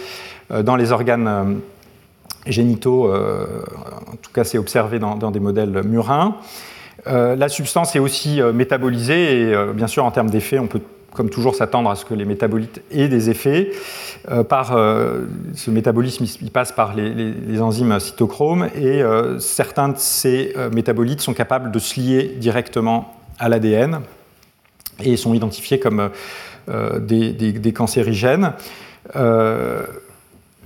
dans 0.51 0.75
les 0.75 0.91
organes 0.91 1.61
génitaux, 2.45 3.11
en 3.11 4.17
tout 4.21 4.31
cas 4.31 4.43
c'est 4.43 4.59
observé 4.59 4.99
dans, 4.99 5.31
des 5.31 5.39
modèles 5.39 5.81
murins. 5.84 6.38
Euh, 7.08 7.36
la 7.36 7.49
substance 7.49 7.95
est 7.95 7.99
aussi 7.99 8.41
euh, 8.41 8.54
métabolisée 8.54 9.41
et 9.41 9.54
euh, 9.54 9.74
bien 9.74 9.88
sûr 9.88 10.06
en 10.06 10.12
termes 10.12 10.30
d'effets, 10.30 10.60
on 10.60 10.68
peut 10.68 10.82
comme 11.12 11.30
toujours 11.30 11.56
s'attendre 11.56 11.89
à 11.89 11.95
ce 11.95 12.06
que 12.06 12.14
les 12.14 12.26
métabolites 12.26 12.82
aient 12.89 13.08
des 13.08 13.30
effets. 13.30 13.70
par 14.49 14.70
ce 15.54 15.70
métabolisme, 15.70 16.26
il 16.41 16.49
passe 16.49 16.72
par 16.72 16.95
les, 16.95 17.62
enzymes 17.62 17.99
cytochromes 17.99 18.68
et 18.76 19.04
certains 19.38 19.89
de 19.89 19.97
ces 19.97 20.56
métabolites 20.72 21.22
sont 21.22 21.36
capables 21.36 21.70
de 21.70 21.78
se 21.78 21.99
lier 21.99 22.34
directement 22.38 23.14
à 23.38 23.47
l'ADN 23.47 23.99
et 25.04 25.16
sont 25.16 25.36
identifiés 25.36 25.78
comme 25.78 26.10
des, 26.68 27.32
des, 27.32 27.74
cancérigènes. 27.74 28.54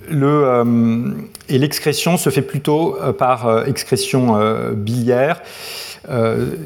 et 0.10 1.58
l'excrétion 1.58 2.16
se 2.16 2.30
fait 2.30 2.42
plutôt 2.42 2.98
par 3.18 3.68
excrétion 3.68 4.40
biliaire. 4.76 5.42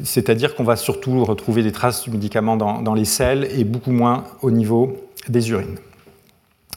C'est-à-dire 0.04 0.54
qu'on 0.54 0.64
va 0.64 0.76
surtout 0.76 1.24
retrouver 1.24 1.62
des 1.62 1.72
traces 1.72 2.04
du 2.04 2.10
médicament 2.10 2.56
dans, 2.56 2.94
les 2.94 3.04
selles 3.04 3.48
et 3.58 3.64
beaucoup 3.64 3.92
moins 3.92 4.24
au 4.42 4.50
niveau 4.50 4.96
des 5.28 5.50
urines. 5.50 5.78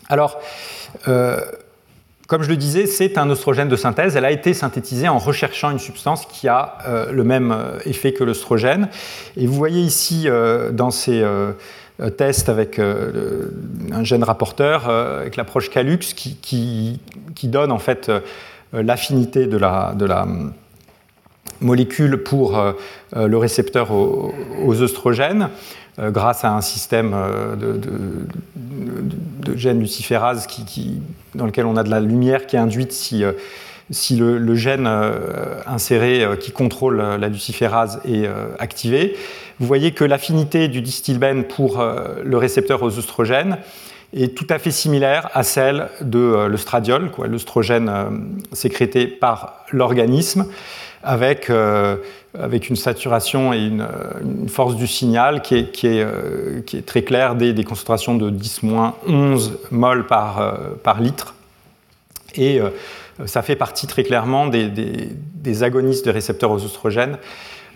Alors, 0.09 0.39
comme 2.27 2.41
je 2.41 2.49
le 2.49 2.57
disais, 2.57 2.87
c'est 2.87 3.17
un 3.19 3.29
oestrogène 3.29 3.69
de 3.69 3.75
synthèse. 3.75 4.15
Elle 4.15 4.25
a 4.25 4.31
été 4.31 4.53
synthétisée 4.53 5.07
en 5.07 5.19
recherchant 5.19 5.69
une 5.69 5.79
substance 5.79 6.25
qui 6.25 6.47
a 6.47 6.77
euh, 6.87 7.11
le 7.11 7.23
même 7.23 7.51
euh, 7.51 7.77
effet 7.85 8.13
que 8.13 8.23
l'oestrogène. 8.23 8.89
Et 9.37 9.45
vous 9.45 9.53
voyez 9.53 9.81
ici 9.81 10.23
euh, 10.25 10.71
dans 10.71 10.89
ces 10.89 11.23
tests 12.17 12.49
avec 12.49 12.79
un 12.79 14.03
gène 14.03 14.23
rapporteur, 14.23 14.89
avec 14.89 15.35
l'approche 15.37 15.69
Calux, 15.69 15.99
qui, 16.15 16.99
donne 17.43 17.71
en 17.71 17.79
fait 17.79 18.11
l'affinité 18.73 19.47
de 19.47 19.57
la, 19.57 19.93
de 19.95 20.05
la 20.05 20.27
molécule 21.61 22.23
pour 22.23 22.59
le 23.15 23.37
récepteur 23.37 23.91
aux, 23.91 24.81
oestrogènes. 24.81 25.49
Euh, 25.97 26.11
grâce 26.11 26.43
à 26.43 26.53
un 26.53 26.59
système 26.59 27.13
euh, 27.13 27.55
de, 27.55 29.55
gènes 29.55 29.79
luciférase 29.79 30.45
qui, 30.45 30.99
dans 31.35 31.45
lequel 31.45 31.65
on 31.65 31.77
a 31.77 31.83
de 31.83 31.89
la 31.89 32.01
lumière 32.01 32.47
qui 32.47 32.57
est 32.57 32.59
induite 32.59 32.91
si, 32.91 33.23
euh, 33.23 33.31
si 33.91 34.17
le, 34.17 34.55
gène 34.55 34.89
inséré 35.65 36.25
qui 36.41 36.51
contrôle 36.51 36.97
la 36.97 37.29
luciférase 37.29 38.01
est 38.03 38.27
activé. 38.59 39.15
Vous 39.59 39.67
voyez 39.67 39.91
que 39.91 40.03
l'affinité 40.03 40.67
du 40.67 40.81
distilbène 40.81 41.43
pour 41.43 41.85
le 42.23 42.37
récepteur 42.37 42.81
aux 42.81 42.97
oestrogènes 42.97 43.59
est 44.11 44.35
tout 44.35 44.47
à 44.49 44.57
fait 44.57 44.71
similaire 44.71 45.29
à 45.33 45.43
celle 45.43 45.89
de 46.01 46.47
l'œstradiol, 46.47 47.11
l'œstrogène 47.25 47.91
sécrété 48.53 49.05
par 49.05 49.65
l'organisme 49.71 50.47
avec, 51.05 51.49
euh, 51.49 51.97
avec 52.37 52.69
une 52.69 52.75
saturation 52.75 53.53
et 53.53 53.59
une, 53.59 53.87
force 54.49 54.75
du 54.75 54.87
signal 54.87 55.41
qui 55.41 55.55
est, 55.55 55.71
qui 55.71 55.87
est, 55.87 56.03
euh, 56.03 56.61
très 56.85 57.03
claire 57.03 57.35
des, 57.35 57.53
des 57.53 57.63
concentrations 57.63 58.15
de 58.15 58.29
10-11 58.29 59.51
mol 59.71 60.07
par, 60.07 60.41
euh, 60.41 60.53
par 60.83 60.99
litre. 60.99 61.35
Et 62.37 62.59
ça 63.27 63.41
fait 63.41 63.55
partie 63.55 63.87
très 63.87 64.03
clairement 64.03 64.47
des, 64.47 64.67
des, 64.67 65.63
agonistes 65.63 66.05
de 66.05 66.11
récepteurs 66.11 66.51
aux 66.51 66.61
oestrogènes 66.65 67.17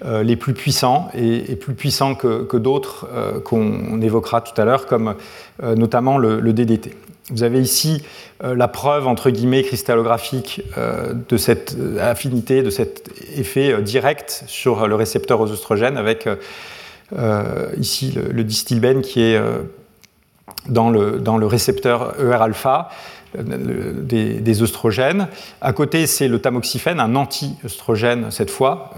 les 0.04 0.36
plus 0.36 0.54
puissants 0.54 1.10
et, 1.14 1.56
plus 1.56 1.76
puissants 1.76 2.14
que, 2.14 2.44
que 2.44 2.58
d'autres 2.58 3.08
qu'on 3.46 4.02
évoquera 4.02 4.42
tout 4.42 4.60
à 4.60 4.66
l'heure, 4.66 4.86
comme 4.86 5.16
notamment 5.64 6.18
le 6.18 6.52
DDT. 6.52 6.94
Vous 7.30 7.44
avez 7.44 7.62
ici 7.62 8.04
euh, 8.44 8.56
la 8.56 8.68
preuve, 8.68 9.08
entre 9.08 9.30
guillemets, 9.30 9.64
cristalographique 9.64 10.62
euh, 10.78 11.14
de 11.30 11.38
cette 11.38 11.76
euh, 11.78 12.12
affinité, 12.12 12.64
de 12.64 12.70
cet 12.70 13.10
effet 13.36 13.82
direct 13.82 14.44
sur 14.48 14.88
le 14.88 14.96
récepteur 14.96 15.40
aux 15.40 15.52
oestrogènes, 15.52 15.98
avec 15.98 16.28
ici 17.78 18.16
le, 18.32 18.44
distilbène 18.44 19.02
qui 19.02 19.22
est 19.22 19.42
dans 20.68 20.92
le, 20.92 21.18
dans 21.18 21.38
le 21.38 21.48
récepteur 21.48 22.14
ER-alpha 22.20 22.90
des, 23.36 24.36
des, 24.36 24.62
oestrogènes. 24.62 25.28
À 25.60 25.74
côté, 25.74 26.06
c'est 26.06 26.28
le 26.28 26.40
tamoxifène, 26.40 27.00
un 27.00 27.16
anti-œstrogène 27.16 28.30
cette 28.30 28.52
fois, 28.52 28.92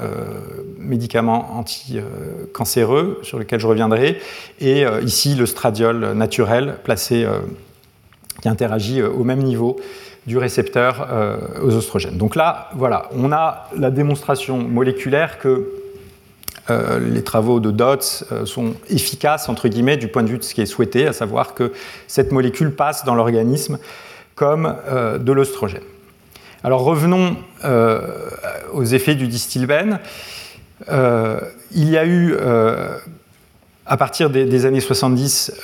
médicament 0.78 1.58
anti-cancéreux 1.58 3.22
sur 3.24 3.40
lequel 3.40 3.62
je 3.62 3.68
reviendrai. 3.68 4.20
Et 4.60 4.84
ici, 5.04 5.36
le 5.36 5.46
stradiol 5.46 6.12
naturel 6.12 6.76
placé 6.84 7.26
qui 8.42 8.50
interagit 8.50 9.00
euh, 9.00 9.10
au 9.10 9.24
même 9.24 9.40
niveau 9.40 9.80
du 10.28 10.38
récepteur 10.38 11.08
euh, 11.10 11.38
aux 11.64 11.76
oestrogènes. 11.76 12.18
Donc 12.18 12.36
là, 12.36 12.70
voilà, 12.76 13.10
on 13.16 13.32
a 13.32 13.70
la 13.78 13.90
démonstration 13.90 14.58
moléculaire 14.58 15.40
que 15.40 15.72
euh, 16.70 17.00
les 17.00 17.24
travaux 17.24 17.60
de 17.60 17.72
Dodds 17.72 18.26
sont 18.46 18.76
efficaces, 18.90 19.50
entre 19.50 19.68
guillemets, 19.68 19.98
du 19.98 20.10
point 20.10 20.24
de 20.24 20.30
vue 20.30 20.38
de 20.38 20.44
ce 20.44 20.54
qui 20.54 20.62
est 20.62 20.68
souhaité, 20.68 21.08
à 21.08 21.14
savoir 21.14 21.56
que 21.56 21.72
cette 22.08 22.32
molécule 22.32 22.76
passe 22.76 23.04
dans 23.04 23.16
l'organisme 23.16 23.80
comme 24.36 24.76
de 25.20 25.32
l'oestrogène. 25.32 25.84
Alors 26.64 26.84
revenons 26.84 27.36
aux 28.74 28.84
effets 28.84 29.16
du 29.16 29.28
distilbène. 29.28 30.00
il 30.90 31.90
y 31.90 31.98
a 31.98 32.06
eu, 32.06 32.36
à 33.86 33.98
partir 33.98 34.30
des 34.30 34.66
années 34.66 34.80
70, 34.80 35.62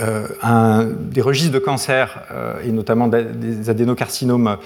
euh, 0.00 0.92
des 0.98 1.20
registres 1.20 1.52
de 1.52 1.60
cancer, 1.60 2.22
euh, 2.32 2.54
et 2.64 2.72
notamment 2.72 3.06
des 3.06 3.70
adénocarcinomes 3.70 4.56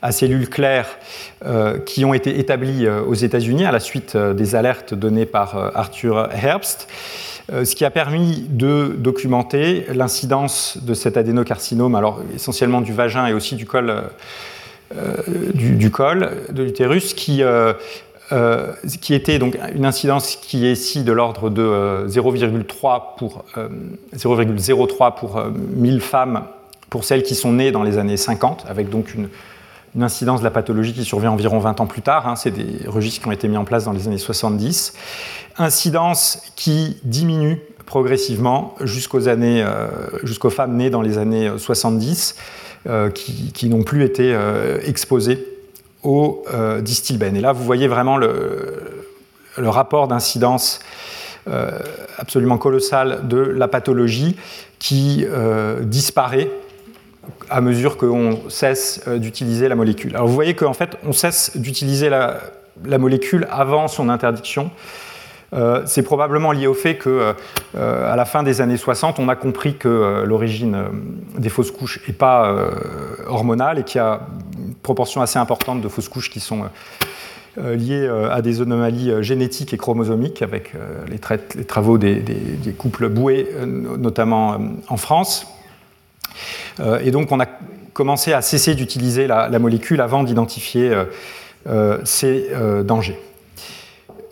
à 0.00 0.10
cellules 0.10 0.48
claires, 0.48 0.98
euh, 1.44 1.78
qui 1.78 2.06
ont 2.06 2.14
été 2.14 2.38
établis 2.38 2.88
aux 2.88 3.14
États-Unis 3.14 3.66
à 3.66 3.72
la 3.72 3.80
suite 3.80 4.16
des 4.16 4.54
alertes 4.54 4.94
données 4.94 5.26
par 5.26 5.76
Arthur 5.76 6.30
Herbst, 6.32 6.88
ce 7.52 7.74
qui 7.74 7.84
a 7.84 7.90
permis 7.90 8.46
de 8.48 8.94
documenter 8.96 9.84
l'incidence 9.92 10.78
de 10.80 10.94
cet 10.94 11.16
adénocarcinome, 11.16 11.94
alors 11.94 12.22
essentiellement 12.34 12.80
du 12.80 12.94
vagin 12.94 13.26
et 13.26 13.34
aussi 13.34 13.56
du 13.56 13.66
col, 13.66 14.04
de 14.94 16.62
l'utérus, 16.62 17.12
qui 17.12 17.42
qui 19.00 19.14
était 19.14 19.38
donc 19.38 19.58
une 19.74 19.84
incidence 19.84 20.36
qui 20.36 20.66
est 20.66 20.72
ici 20.72 21.02
de 21.02 21.12
l'ordre 21.12 21.50
de 21.50 22.06
0,3 22.08 22.56
euh, 22.56 22.98
pour 23.16 23.44
0,03 24.14 25.06
euh, 25.06 25.10
pour 25.10 25.44
1000 25.76 26.00
femmes 26.00 26.44
pour 26.90 27.04
celles 27.04 27.22
qui 27.22 27.34
sont 27.34 27.52
nées 27.52 27.72
dans 27.72 27.82
les 27.82 27.98
années 27.98 28.16
50, 28.16 28.66
avec 28.68 28.90
donc 28.90 29.14
une, 29.14 29.28
incidence 30.00 30.38
de 30.40 30.44
la 30.44 30.52
pathologie 30.52 30.92
qui 30.92 31.04
survient 31.04 31.32
environ 31.32 31.58
20 31.58 31.80
ans 31.80 31.86
plus 31.86 32.02
tard. 32.02 32.28
Hein. 32.28 32.36
C'est 32.36 32.52
des 32.52 32.86
registres 32.86 33.22
qui 33.22 33.26
ont 33.26 33.32
été 33.32 33.48
mis 33.48 33.56
en 33.56 33.64
place 33.64 33.84
dans 33.84 33.92
les 33.92 34.06
années 34.06 34.18
70. 34.18 34.94
Incidence 35.58 36.42
qui 36.54 36.98
diminue 37.02 37.58
progressivement 37.86 38.76
jusqu'aux 38.82 39.26
années, 39.26 39.64
jusqu'aux 40.22 40.50
femmes 40.50 40.76
nées 40.76 40.90
dans 40.90 41.02
les 41.02 41.18
années 41.18 41.50
70, 41.56 42.36
qui, 43.14 43.50
qui 43.52 43.68
n'ont 43.68 43.82
plus 43.82 44.04
été 44.04 44.32
exposées 44.84 45.49
au 46.02 46.42
euh, 46.52 46.80
distilbène. 46.80 47.36
Et 47.36 47.40
là, 47.40 47.52
vous 47.52 47.64
voyez 47.64 47.88
vraiment 47.88 48.16
le, 48.16 48.98
rapport 49.56 50.08
d'incidence 50.08 50.80
euh, 51.48 51.70
absolument 52.16 52.56
colossal 52.56 53.28
de 53.28 53.38
la 53.38 53.68
pathologie 53.68 54.36
qui 54.78 55.26
euh, 55.28 55.80
disparaît 55.80 56.50
à 57.50 57.60
mesure 57.60 57.98
qu'on 57.98 58.48
cesse 58.48 59.06
d'utiliser 59.06 59.68
la 59.68 59.74
molécule. 59.74 60.14
Alors 60.16 60.28
vous 60.28 60.34
voyez 60.34 60.54
qu'en 60.54 60.72
fait, 60.72 60.96
on 61.04 61.12
cesse 61.12 61.56
d'utiliser 61.56 62.08
la, 62.08 62.40
molécule 62.98 63.46
avant 63.50 63.88
son 63.88 64.08
interdiction. 64.08 64.70
C'est 65.86 66.02
probablement 66.02 66.52
lié 66.52 66.66
au 66.66 66.74
fait 66.74 66.96
que, 66.96 67.34
à 67.76 68.14
la 68.14 68.24
fin 68.24 68.42
des 68.42 68.60
années 68.60 68.76
60, 68.76 69.18
on 69.18 69.28
a 69.28 69.34
compris 69.34 69.76
que 69.76 70.22
l'origine 70.24 70.84
des 71.36 71.48
fausses 71.48 71.72
couches 71.72 72.00
n'est 72.06 72.14
pas 72.14 72.54
hormonale 73.26 73.80
et 73.80 73.82
qu'il 73.84 73.98
y 73.98 74.02
a 74.02 74.20
proportion 74.82 75.20
assez 75.20 75.38
importante 75.38 75.80
de 75.80 75.88
fausses 75.88 76.08
couches 76.08 76.30
qui 76.30 76.40
sont 76.40 76.62
euh, 76.62 76.66
euh, 77.58 77.76
liées 77.76 78.06
euh, 78.06 78.32
à 78.32 78.42
des 78.42 78.60
anomalies 78.60 79.12
génétiques 79.22 79.74
et 79.74 79.76
chromosomiques, 79.76 80.42
avec 80.42 80.72
les, 81.08 81.18
travaux 81.64 81.98
des, 81.98 82.22
couples 82.78 83.08
boués, 83.08 83.48
notamment 83.66 84.58
en 84.88 84.96
France. 84.96 85.46
et 87.02 87.10
donc 87.10 87.32
on 87.32 87.40
a 87.40 87.46
commencé 87.92 88.32
à 88.32 88.40
cesser 88.40 88.74
d'utiliser 88.74 89.26
la, 89.26 89.58
molécule 89.58 90.00
avant 90.00 90.22
d'identifier 90.22 90.92
ces 92.04 92.50
dangers. 92.84 93.18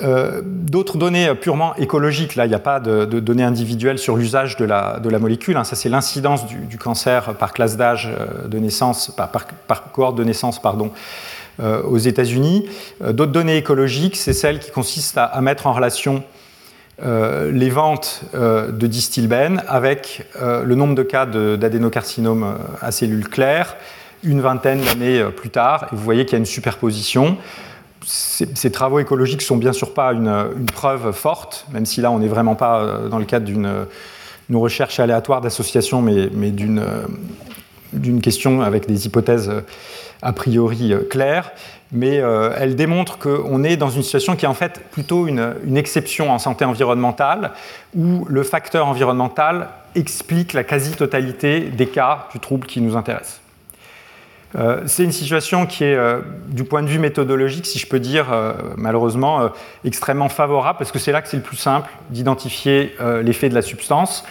D'autres 0.01 0.97
données 0.97 1.35
purement 1.35 1.75
écologiques, 1.77 2.37
là 2.37 2.47
il 2.47 2.51
n'y 2.51 2.55
a 2.55 2.61
pas 2.61 2.79
de, 2.79 3.05
données 3.05 3.43
individuelles 3.43 3.99
sur 3.99 4.17
l'usage 4.17 4.57
de 4.57 4.65
la, 4.65 5.19
molécule, 5.19 5.57
hein. 5.57 5.65
ça 5.65 5.75
c'est 5.75 5.89
l'incidence 5.89 6.47
du, 6.47 6.79
cancer 6.79 7.35
par 7.35 7.53
classe 7.53 7.77
d'âge 7.77 8.09
de 8.47 8.59
naissance, 8.59 9.11
par, 9.17 9.91
cohorte 9.93 10.17
de 10.17 10.23
naissance 10.23 10.63
pardon, 10.63 10.93
aux 11.61 11.99
États-Unis. 11.99 12.69
D'autres 13.01 13.33
données 13.33 13.57
écologiques, 13.57 14.17
c'est 14.17 14.33
celles 14.33 14.61
qui 14.61 14.71
consistent 14.71 15.19
à, 15.19 15.41
mettre 15.41 15.67
en 15.67 15.73
relation 15.73 16.23
les 17.03 17.71
ventes 17.71 18.23
de 18.35 18.87
distilbène 18.87 19.65
avec 19.67 20.27
le 20.41 20.75
nombre 20.77 20.95
de 20.95 21.03
cas 21.03 21.27
d'adénocarcinome 21.27 22.57
à 22.81 22.93
cellules 22.93 23.29
claires 23.29 23.77
une 24.25 24.41
vingtaine 24.41 24.81
d'années 24.81 25.25
plus 25.37 25.51
tard, 25.51 25.85
et 25.85 25.97
vous 25.97 26.03
voyez 26.03 26.25
qu'il 26.25 26.33
y 26.33 26.37
a 26.37 26.39
une 26.39 26.47
superposition 26.47 27.37
ces, 28.05 28.71
travaux 28.71 28.99
écologiques 28.99 29.43
sont 29.43 29.57
bien 29.57 29.73
sûr 29.73 29.95
pas 29.95 30.13
une, 30.13 30.47
preuve 30.73 31.13
forte, 31.13 31.67
même 31.73 31.87
si 31.87 32.01
là 32.01 32.11
on 32.11 32.19
n'est 32.19 32.29
vraiment 32.29 32.55
pas 32.55 32.81
euh, 32.81 33.09
dans 33.09 33.19
le 33.19 33.25
cadre 33.25 33.47
d'une 33.47 33.87
recherche 34.53 35.01
aléatoire 35.01 35.41
d'association, 35.41 36.03
mais, 36.03 36.31
mais 36.33 36.51
d'une 36.51 38.21
question 38.21 38.63
avec 38.63 38.87
des 38.87 39.07
hypothèses 39.07 39.53
a 40.23 40.33
priori 40.33 40.95
claires, 41.11 41.53
mais 41.93 42.17
elles 42.57 42.75
démontrent 42.75 43.19
qu'on 43.19 43.63
est 43.63 43.77
dans 43.77 43.91
une 43.91 44.03
situation 44.03 44.37
qui 44.37 44.47
est 44.47 44.49
en 44.49 44.55
fait 44.55 44.81
plutôt 44.91 45.27
une, 45.27 45.55
une, 45.65 45.77
exception 45.77 46.31
en 46.31 46.39
santé 46.39 46.65
environnementale, 46.65 47.53
où 47.95 48.25
le 48.27 48.43
facteur 48.43 48.87
environnemental 48.87 49.69
explique 49.95 50.55
la 50.55 50.65
quasi-totalité 50.65 51.61
des 51.61 51.87
cas 51.87 52.29
du 52.33 52.41
trouble 52.41 52.67
qui 52.67 52.81
nous 52.81 52.97
intéresse. 52.97 53.41
Euh, 54.57 54.83
c'est 54.87 55.05
une 55.05 55.13
situation 55.13 55.67
qui 55.67 55.85
est, 55.85 55.95
euh, 55.95 56.21
du 56.49 56.65
point 56.65 56.83
de 56.83 56.89
vue 56.89 56.99
méthodologique, 56.99 57.67
si 57.67 57.79
je 57.79 57.87
peux 57.87 58.01
dire, 58.01 58.33
euh, 58.33 58.55
malheureusement, 58.77 59.51
extrêmement 59.85 60.29
favorable, 60.29 60.79
parce 60.79 60.93
que 60.93 60.99
c'est 60.99 61.13
là 61.13 61.23
que 61.23 61.29
c'est 61.29 61.37
le 61.37 61.43
plus 61.43 61.57
simple 61.57 61.91
d'identifier 62.11 62.95
l'effet 63.23 63.49
de 63.49 63.55
la 63.55 63.63
substance. 63.63 64.25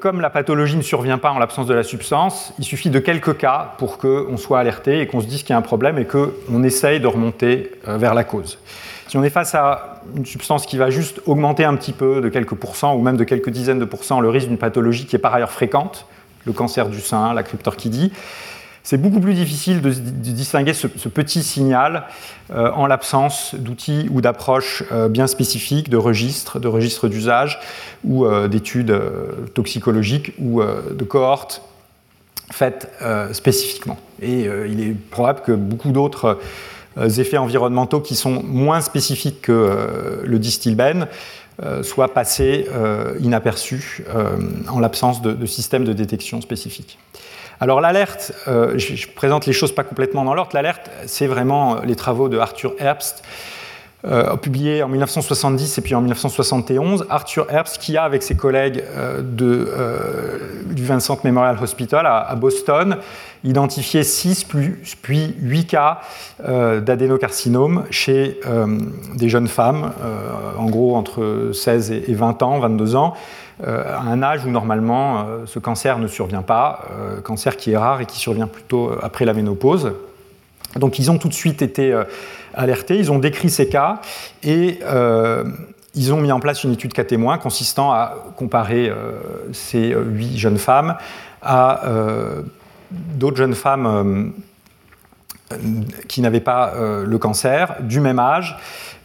comme 0.00 0.22
la 0.22 0.30
pathologie 0.30 0.76
ne 0.76 0.82
survient 0.82 1.18
pas 1.18 1.30
en 1.30 1.38
l'absence 1.38 1.66
de 1.66 1.74
la 1.74 1.82
substance, 1.82 2.54
il 2.58 2.64
suffit 2.64 2.88
de 2.88 2.98
quelques 2.98 3.36
cas 3.36 3.74
pour 3.76 3.98
qu'on 3.98 4.38
soit 4.38 4.60
alerté 4.60 5.00
et 5.00 5.06
qu'on 5.06 5.20
se 5.20 5.26
dise 5.26 5.42
qu'il 5.42 5.50
y 5.50 5.52
a 5.52 5.58
un 5.58 5.62
problème 5.62 5.98
et 5.98 6.06
qu'on 6.06 6.62
essaye 6.62 7.00
de 7.00 7.06
remonter 7.06 7.72
vers 7.84 8.14
la 8.14 8.24
cause. 8.24 8.58
Si 9.08 9.18
on 9.18 9.24
est 9.24 9.30
face 9.30 9.54
à 9.54 10.00
une 10.16 10.24
substance 10.24 10.64
qui 10.64 10.78
va 10.78 10.88
juste 10.88 11.20
augmenter 11.26 11.64
un 11.64 11.76
petit 11.76 11.92
peu 11.92 12.22
de 12.22 12.30
quelques 12.30 12.54
pourcents 12.54 12.94
ou 12.94 13.02
même 13.02 13.18
de 13.18 13.24
quelques 13.24 13.50
dizaines 13.50 13.78
de 13.78 13.84
pourcents 13.84 14.20
le 14.20 14.30
risque 14.30 14.48
d'une 14.48 14.58
pathologie 14.58 15.04
qui 15.04 15.16
est 15.16 15.18
par 15.18 15.34
ailleurs 15.34 15.52
fréquente, 15.52 16.06
le 16.46 16.52
cancer 16.54 16.88
du 16.88 17.00
sein, 17.00 17.34
la 17.34 17.42
cryptorchidie, 17.42 18.10
c'est 18.82 18.96
beaucoup 18.96 19.20
plus 19.20 19.34
difficile 19.34 19.80
de, 19.82 19.90
distinguer 19.90 20.72
ce, 20.72 20.86
petit 20.86 21.42
signal 21.42 22.04
euh, 22.50 22.70
en 22.72 22.86
l'absence 22.86 23.54
d'outils 23.54 24.08
ou 24.10 24.20
d'approches 24.20 24.82
euh, 24.92 25.08
bien 25.08 25.26
spécifiques, 25.26 25.90
de 25.90 25.96
registres, 25.96 26.58
de 26.58 26.68
registres 26.68 27.08
d'usage 27.08 27.60
ou 28.04 28.24
euh, 28.24 28.48
d'études 28.48 28.98
toxicologiques 29.54 30.32
ou 30.38 30.62
de 30.62 31.04
cohortes 31.04 31.62
faites 32.50 32.90
spécifiquement. 33.32 33.98
Et 34.22 34.44
il 34.44 34.80
est 34.80 34.94
probable 35.10 35.42
que 35.42 35.52
beaucoup 35.52 35.90
d'autres 35.90 36.38
effets 36.96 37.36
environnementaux 37.36 38.00
qui 38.00 38.16
sont 38.16 38.42
moins 38.42 38.80
spécifiques 38.80 39.42
que 39.42 40.22
le 40.24 40.38
distilbène 40.38 41.08
soient 41.82 42.14
passés 42.14 42.66
inaperçus 43.20 44.02
en 44.68 44.80
l'absence 44.80 45.20
de, 45.20 45.32
de 45.32 45.46
systèmes 45.46 45.84
de 45.84 45.92
détection 45.92 46.40
spécifiques. 46.40 46.98
Alors 47.60 47.80
l'alerte, 47.80 48.32
euh, 48.46 48.78
je, 48.78 49.06
présente 49.08 49.46
les 49.46 49.52
choses 49.52 49.74
pas 49.74 49.82
complètement 49.82 50.24
dans 50.24 50.34
l'ordre, 50.34 50.52
l'alerte, 50.54 50.90
c'est 51.06 51.26
vraiment 51.26 51.76
euh, 51.76 51.80
les 51.84 51.96
travaux 51.96 52.28
de 52.28 52.38
Arthur 52.38 52.74
Herbst, 52.78 53.24
euh, 54.04 54.36
publiés 54.36 54.82
en 54.82 54.88
1970 54.88 55.78
et 55.78 55.80
puis 55.80 55.94
en 55.94 56.00
1971. 56.00 57.06
Arthur 57.10 57.46
Herbst 57.50 57.78
qui 57.78 57.96
a, 57.96 58.04
avec 58.04 58.22
ses 58.22 58.36
collègues 58.36 58.84
de, 59.20 59.72
du 60.70 60.84
Vincent 60.84 61.18
Memorial 61.24 61.56
Hospital 61.60 62.06
à, 62.06 62.34
Boston, 62.36 62.98
identifié 63.44 64.02
6 64.02 64.46
puis 65.02 65.34
8 65.40 65.66
cas 65.66 66.00
d'adénocarcinome 66.44 67.84
chez 67.90 68.40
des 69.14 69.28
jeunes 69.28 69.48
femmes, 69.48 69.92
en 70.56 70.66
gros 70.66 70.96
entre 70.96 71.50
16 71.52 71.92
et 71.92 72.14
20 72.14 72.42
ans, 72.42 72.58
22 72.60 72.94
ans, 72.94 73.14
euh, 73.66 73.82
à 73.84 74.02
un 74.02 74.22
âge 74.22 74.44
où 74.44 74.50
normalement 74.50 75.18
euh, 75.18 75.46
ce 75.46 75.58
cancer 75.58 75.98
ne 75.98 76.06
survient 76.06 76.42
pas, 76.42 76.84
euh, 76.92 77.20
cancer 77.20 77.56
qui 77.56 77.72
est 77.72 77.76
rare 77.76 78.00
et 78.00 78.06
qui 78.06 78.16
survient 78.16 78.46
plutôt 78.46 78.92
après 79.02 79.24
la 79.24 79.34
ménopause. 79.34 79.94
Donc 80.76 81.00
ils 81.00 81.10
ont 81.10 81.18
tout 81.18 81.26
de 81.26 81.34
suite 81.34 81.60
été 81.60 81.98
alertés, 82.58 82.96
ils 82.96 83.10
ont 83.10 83.18
décrit 83.18 83.48
ces 83.48 83.68
cas 83.68 84.00
et 84.42 84.80
ils 85.94 86.12
ont 86.12 86.20
mis 86.20 86.32
en 86.32 86.40
place 86.40 86.64
une 86.64 86.72
étude 86.72 86.92
cas 86.92 87.04
témoin 87.04 87.38
consistant 87.38 87.92
à 87.92 88.14
comparer 88.36 88.92
ces 89.52 89.94
huit 89.94 90.36
jeunes 90.36 90.58
femmes 90.58 90.96
à 91.40 91.82
d'autres 92.90 93.36
jeunes 93.36 93.54
femmes 93.54 94.32
qui 96.08 96.20
n'avaient 96.20 96.40
pas 96.40 96.74
le 97.04 97.18
cancer, 97.18 97.76
du 97.80 98.00
même 98.00 98.18
âge, 98.18 98.56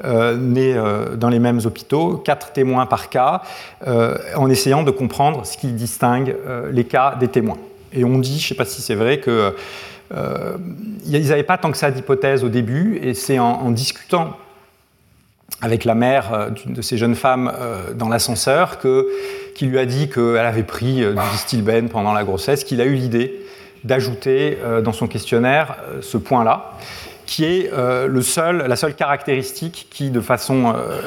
euh, 0.03 0.35
euh, 0.57 1.15
dans 1.15 1.29
les 1.29 1.39
mêmes 1.39 1.61
hôpitaux, 1.63 2.17
quatre 2.17 2.51
témoins 2.51 2.85
par 2.85 3.09
cas, 3.09 3.41
euh, 3.87 4.17
en 4.35 4.49
essayant 4.49 4.83
de 4.83 4.91
comprendre 4.91 5.45
ce 5.45 5.57
qui 5.57 5.67
distingue 5.67 6.35
les 6.71 6.83
cas 6.83 7.15
des 7.15 7.27
témoins. 7.27 7.57
Et 7.93 8.03
on 8.03 8.17
dit, 8.17 8.39
je 8.39 8.43
ne 8.43 8.47
sais 8.49 8.55
pas 8.55 8.65
si 8.65 8.81
c'est 8.81 8.95
vrai, 8.95 9.19
que 9.19 9.55
ils 11.05 11.27
n'avaient 11.27 11.43
pas 11.43 11.57
tant 11.57 11.71
que 11.71 11.77
ça 11.77 11.91
d'hypothèses 11.91 12.43
au 12.43 12.49
début, 12.49 12.99
et 13.01 13.13
c'est 13.13 13.39
en, 13.39 13.71
discutant 13.71 14.37
avec 15.61 15.85
la 15.85 15.95
mère 15.95 16.51
de 16.65 16.81
ces 16.81 16.97
jeunes 16.97 17.15
femmes 17.15 17.51
dans 17.95 18.09
l'ascenseur 18.09 18.79
qui 19.55 19.65
lui 19.65 19.79
a 19.79 19.85
dit 19.85 20.09
qu'elle 20.09 20.37
avait 20.37 20.63
pris 20.63 20.97
du 20.97 21.31
distilbène 21.31 21.89
pendant 21.89 22.13
la 22.13 22.23
grossesse, 22.23 22.63
qu'il 22.63 22.81
a 22.81 22.85
eu 22.85 22.95
l'idée 22.95 23.41
d'ajouter 23.83 24.57
dans 24.83 24.93
son 24.93 25.07
questionnaire 25.07 25.77
ce 26.01 26.17
point-là 26.17 26.73
qui 27.25 27.45
est 27.45 27.71
euh, 27.73 28.07
le 28.07 28.21
seul, 28.21 28.65
la 28.67 28.75
seule 28.75 28.95
caractéristique 28.95 29.87
qui, 29.89 30.09
de 30.09 30.21
façon 30.21 30.73
euh, 30.75 31.01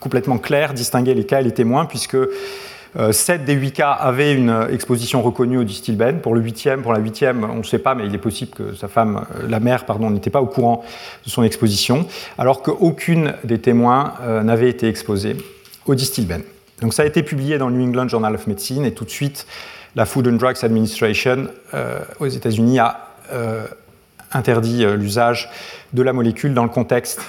complètement 0.00 0.38
claire, 0.38 0.74
distinguait 0.74 1.14
les 1.14 1.24
cas 1.24 1.40
et 1.40 1.44
les 1.44 1.54
témoins, 1.54 1.86
puisque 1.86 2.16
7 3.10 3.40
euh, 3.40 3.44
des 3.44 3.54
8 3.54 3.72
cas 3.72 3.90
avaient 3.90 4.34
une 4.34 4.68
exposition 4.70 5.22
reconnue 5.22 5.58
au 5.58 5.64
distilbène. 5.64 6.20
Pour 6.20 6.34
le 6.34 6.40
8e, 6.40 6.82
pour 6.82 6.92
la 6.92 7.00
8e, 7.00 7.44
on 7.44 7.56
ne 7.56 7.62
sait 7.62 7.78
pas, 7.78 7.94
mais 7.94 8.06
il 8.06 8.14
est 8.14 8.18
possible 8.18 8.52
que 8.52 8.74
sa 8.74 8.88
femme, 8.88 9.26
la 9.46 9.60
mère, 9.60 9.84
pardon, 9.84 10.10
n'était 10.10 10.30
pas 10.30 10.40
au 10.40 10.46
courant 10.46 10.84
de 11.24 11.30
son 11.30 11.42
exposition, 11.42 12.06
alors 12.38 12.62
qu'aucune 12.62 13.34
des 13.44 13.58
témoins 13.58 14.14
n'avait 14.44 14.70
été 14.70 14.88
exposée 14.88 15.36
au 15.86 15.94
distilbène. 15.94 16.42
Donc 16.80 16.94
ça 16.94 17.02
a 17.02 17.06
été 17.06 17.22
publié 17.22 17.58
dans 17.58 17.68
le 17.68 17.76
New 17.76 17.86
England 17.86 18.08
Journal 18.08 18.34
of 18.34 18.46
Medicine 18.46 18.84
et 18.84 18.92
tout 18.92 19.04
de 19.04 19.10
suite, 19.10 19.46
la 19.94 20.04
Food 20.04 20.28
and 20.28 20.32
Drugs 20.32 20.62
Administration 20.62 21.48
aux 22.20 22.26
États-Unis 22.26 22.78
a 22.78 23.12
interdit 24.32 24.84
euh, 24.84 24.96
l'usage 24.96 25.48
de 25.92 26.02
la 26.02 26.12
molécule 26.12 26.54
dans 26.54 26.64
le 26.64 26.68
contexte 26.68 27.20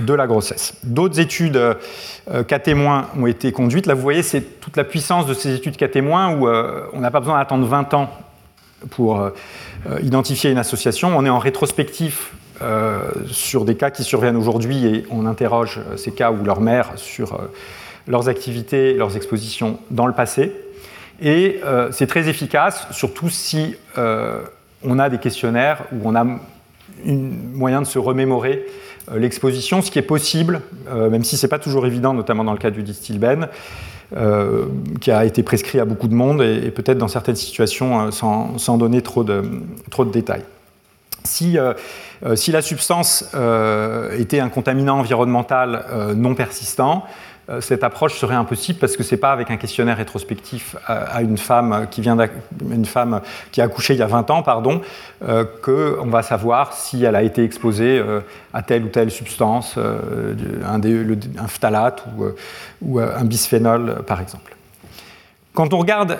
de 0.00 0.14
la 0.14 0.26
grossesse. 0.26 0.74
D'autres 0.84 1.20
études 1.20 1.56
euh, 1.56 2.44
cas 2.44 2.58
témoins 2.58 3.08
ont 3.18 3.26
été 3.26 3.52
conduites. 3.52 3.86
Là, 3.86 3.94
vous 3.94 4.02
voyez, 4.02 4.22
c'est 4.22 4.60
toute 4.60 4.76
la 4.76 4.84
puissance 4.84 5.26
de 5.26 5.34
ces 5.34 5.54
études 5.54 5.76
cas 5.76 5.88
témoins 5.88 6.34
où 6.34 6.48
euh, 6.48 6.86
on 6.92 7.00
n'a 7.00 7.10
pas 7.10 7.20
besoin 7.20 7.38
d'attendre 7.38 7.66
20 7.66 7.94
ans 7.94 8.10
pour 8.90 9.30
identifier 10.02 10.50
une 10.50 10.58
association. 10.58 11.16
On 11.16 11.24
est 11.24 11.30
en 11.30 11.38
rétrospectif 11.38 12.32
sur 13.30 13.64
des 13.64 13.76
cas 13.76 13.90
qui 13.90 14.02
surviennent 14.02 14.36
aujourd'hui 14.36 14.86
et 14.86 15.06
on 15.08 15.24
interroge 15.24 15.78
ces 15.96 16.10
cas 16.10 16.32
ou 16.32 16.44
leurs 16.44 16.60
mères 16.60 16.90
sur 16.96 17.40
leurs 18.08 18.28
activités, 18.28 18.94
leurs 18.94 19.16
expositions 19.16 19.78
dans 19.92 20.08
le 20.08 20.12
passé. 20.12 20.52
Et 21.20 21.60
c'est 21.92 22.08
très 22.08 22.28
efficace, 22.28 22.88
surtout 22.90 23.28
si 23.28 23.76
on 24.84 24.98
a 24.98 25.08
des 25.08 25.18
questionnaires 25.18 25.84
où 25.92 26.00
on 26.04 26.14
a 26.14 26.22
un 26.22 26.38
moyen 27.54 27.82
de 27.82 27.86
se 27.86 27.98
remémorer 27.98 28.66
euh, 29.10 29.18
l'exposition, 29.18 29.82
ce 29.82 29.90
qui 29.90 29.98
est 29.98 30.02
possible, 30.02 30.62
euh, 30.88 31.10
même 31.10 31.24
si 31.24 31.36
ce 31.36 31.46
n'est 31.46 31.50
pas 31.50 31.58
toujours 31.58 31.86
évident, 31.86 32.14
notamment 32.14 32.44
dans 32.44 32.52
le 32.52 32.58
cas 32.58 32.70
du 32.70 32.82
distilbène, 32.82 33.48
euh, 34.16 34.66
qui 35.00 35.10
a 35.10 35.24
été 35.24 35.42
prescrit 35.42 35.80
à 35.80 35.84
beaucoup 35.84 36.08
de 36.08 36.14
monde 36.14 36.42
et, 36.42 36.70
peut-être 36.70 36.98
dans 36.98 37.08
certaines 37.08 37.36
situations 37.36 38.10
sans, 38.10 38.78
donner 38.78 39.02
trop 39.02 39.24
de, 39.24 39.42
détails. 40.12 40.44
Si, 41.24 41.56
si 42.34 42.50
la 42.50 42.62
substance 42.62 43.24
était 44.18 44.40
un 44.40 44.48
contaminant 44.48 44.98
environnemental 44.98 45.86
non 46.16 46.34
persistant, 46.34 47.04
cette 47.60 47.84
approche 47.84 48.18
serait 48.18 48.34
impossible 48.34 48.78
parce 48.78 48.96
que 48.96 49.02
ce 49.02 49.14
n'est 49.14 49.20
pas 49.20 49.32
avec 49.32 49.50
un 49.50 49.56
questionnaire 49.56 49.96
rétrospectif 49.96 50.76
à, 50.86 51.22
une 51.22 51.38
femme 51.38 51.86
qui 51.90 52.00
vient 52.00 52.16
une 52.70 52.84
femme 52.84 53.20
qui 53.50 53.60
a 53.60 53.64
accouché 53.64 53.94
il 53.94 54.00
y 54.00 54.02
a 54.02 54.06
20 54.06 54.30
ans, 54.30 54.42
pardon, 54.42 54.80
euh, 55.26 55.44
qu'on 55.62 56.08
va 56.08 56.22
savoir 56.22 56.72
si 56.72 57.04
elle 57.04 57.16
a 57.16 57.22
été 57.22 57.44
exposée 57.44 57.98
euh, 57.98 58.20
à 58.52 58.62
telle 58.62 58.84
ou 58.84 58.88
telle 58.88 59.10
substance, 59.10 59.76
un, 59.78 60.80
un, 60.80 61.48
phtalate 61.48 62.04
ou, 62.82 62.98
un 62.98 63.24
bisphénol, 63.24 64.02
par 64.06 64.20
exemple. 64.20 64.54
Quand 65.54 65.74
on 65.74 65.78
regarde 65.78 66.18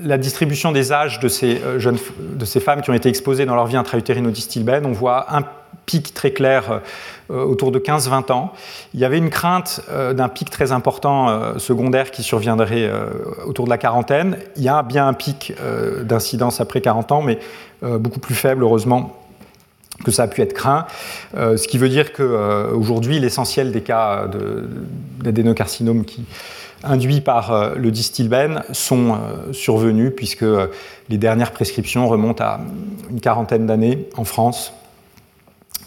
la 0.00 0.18
distribution 0.18 0.72
des 0.72 0.92
âges 0.92 1.20
de 1.20 1.28
ces, 1.28 1.60
jeunes, 1.78 1.98
de 2.18 2.44
ces 2.44 2.58
femmes 2.58 2.82
qui 2.82 2.90
ont 2.90 2.94
été 2.94 3.08
exposées 3.08 3.46
dans 3.46 3.54
leur 3.54 3.66
vie 3.66 3.76
intra-utérine 3.76 4.26
au 4.26 4.30
distilbène, 4.30 4.86
on 4.86 4.92
voit 4.92 5.32
un 5.32 5.44
pic 5.90 6.14
très 6.14 6.30
clair 6.30 6.80
euh, 7.30 7.44
autour 7.44 7.72
de 7.72 7.78
15-20 7.78 8.32
ans. 8.32 8.52
Il 8.94 9.00
y 9.00 9.04
avait 9.04 9.18
une 9.18 9.30
crainte 9.30 9.80
euh, 9.90 10.12
d'un 10.12 10.28
pic 10.28 10.48
très 10.50 10.72
important 10.72 11.28
euh, 11.28 11.58
secondaire 11.58 12.10
qui 12.10 12.22
surviendrait 12.22 12.90
autour 13.44 13.64
de 13.64 13.70
la 13.70 13.78
quarantaine. 13.78 14.36
Il 14.56 14.62
y 14.62 14.68
a 14.68 14.82
bien 14.82 15.06
un 15.06 15.12
pic 15.14 15.52
d'incidence 16.02 16.60
après 16.60 16.80
40 16.80 17.12
ans, 17.12 17.22
mais 17.22 17.38
beaucoup 17.82 18.20
plus 18.20 18.34
faible, 18.34 18.62
heureusement, 18.62 19.16
que 20.04 20.10
ça 20.10 20.24
a 20.24 20.28
pu 20.28 20.42
être 20.42 20.52
craint, 20.52 20.86
ce 21.34 21.66
qui 21.66 21.78
veut 21.78 21.88
dire 21.88 22.12
qu'aujourd'hui, 22.12 23.18
l'essentiel 23.18 23.72
des 23.72 23.82
cas 23.82 24.28
d'adénocarcinome 25.22 26.04
qui 26.04 26.24
induits 26.82 27.20
par 27.20 27.74
le 27.76 27.90
distilbène 27.90 28.62
sont 28.72 29.18
survenus 29.52 30.12
puisque 30.16 30.44
les 31.08 31.18
dernières 31.18 31.52
prescriptions 31.52 32.08
remontent 32.08 32.42
à 32.42 32.60
une 33.10 33.20
quarantaine 33.20 33.66
d'années 33.66 34.08
en 34.16 34.24
France 34.24 34.72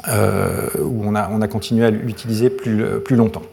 euh, 0.10 0.68
où 0.80 1.04
on 1.06 1.16
a, 1.16 1.48
continué 1.48 1.86
à 1.86 1.90
l'utiliser 1.90 2.50
plus, 2.50 3.16
longtemps. 3.16 3.44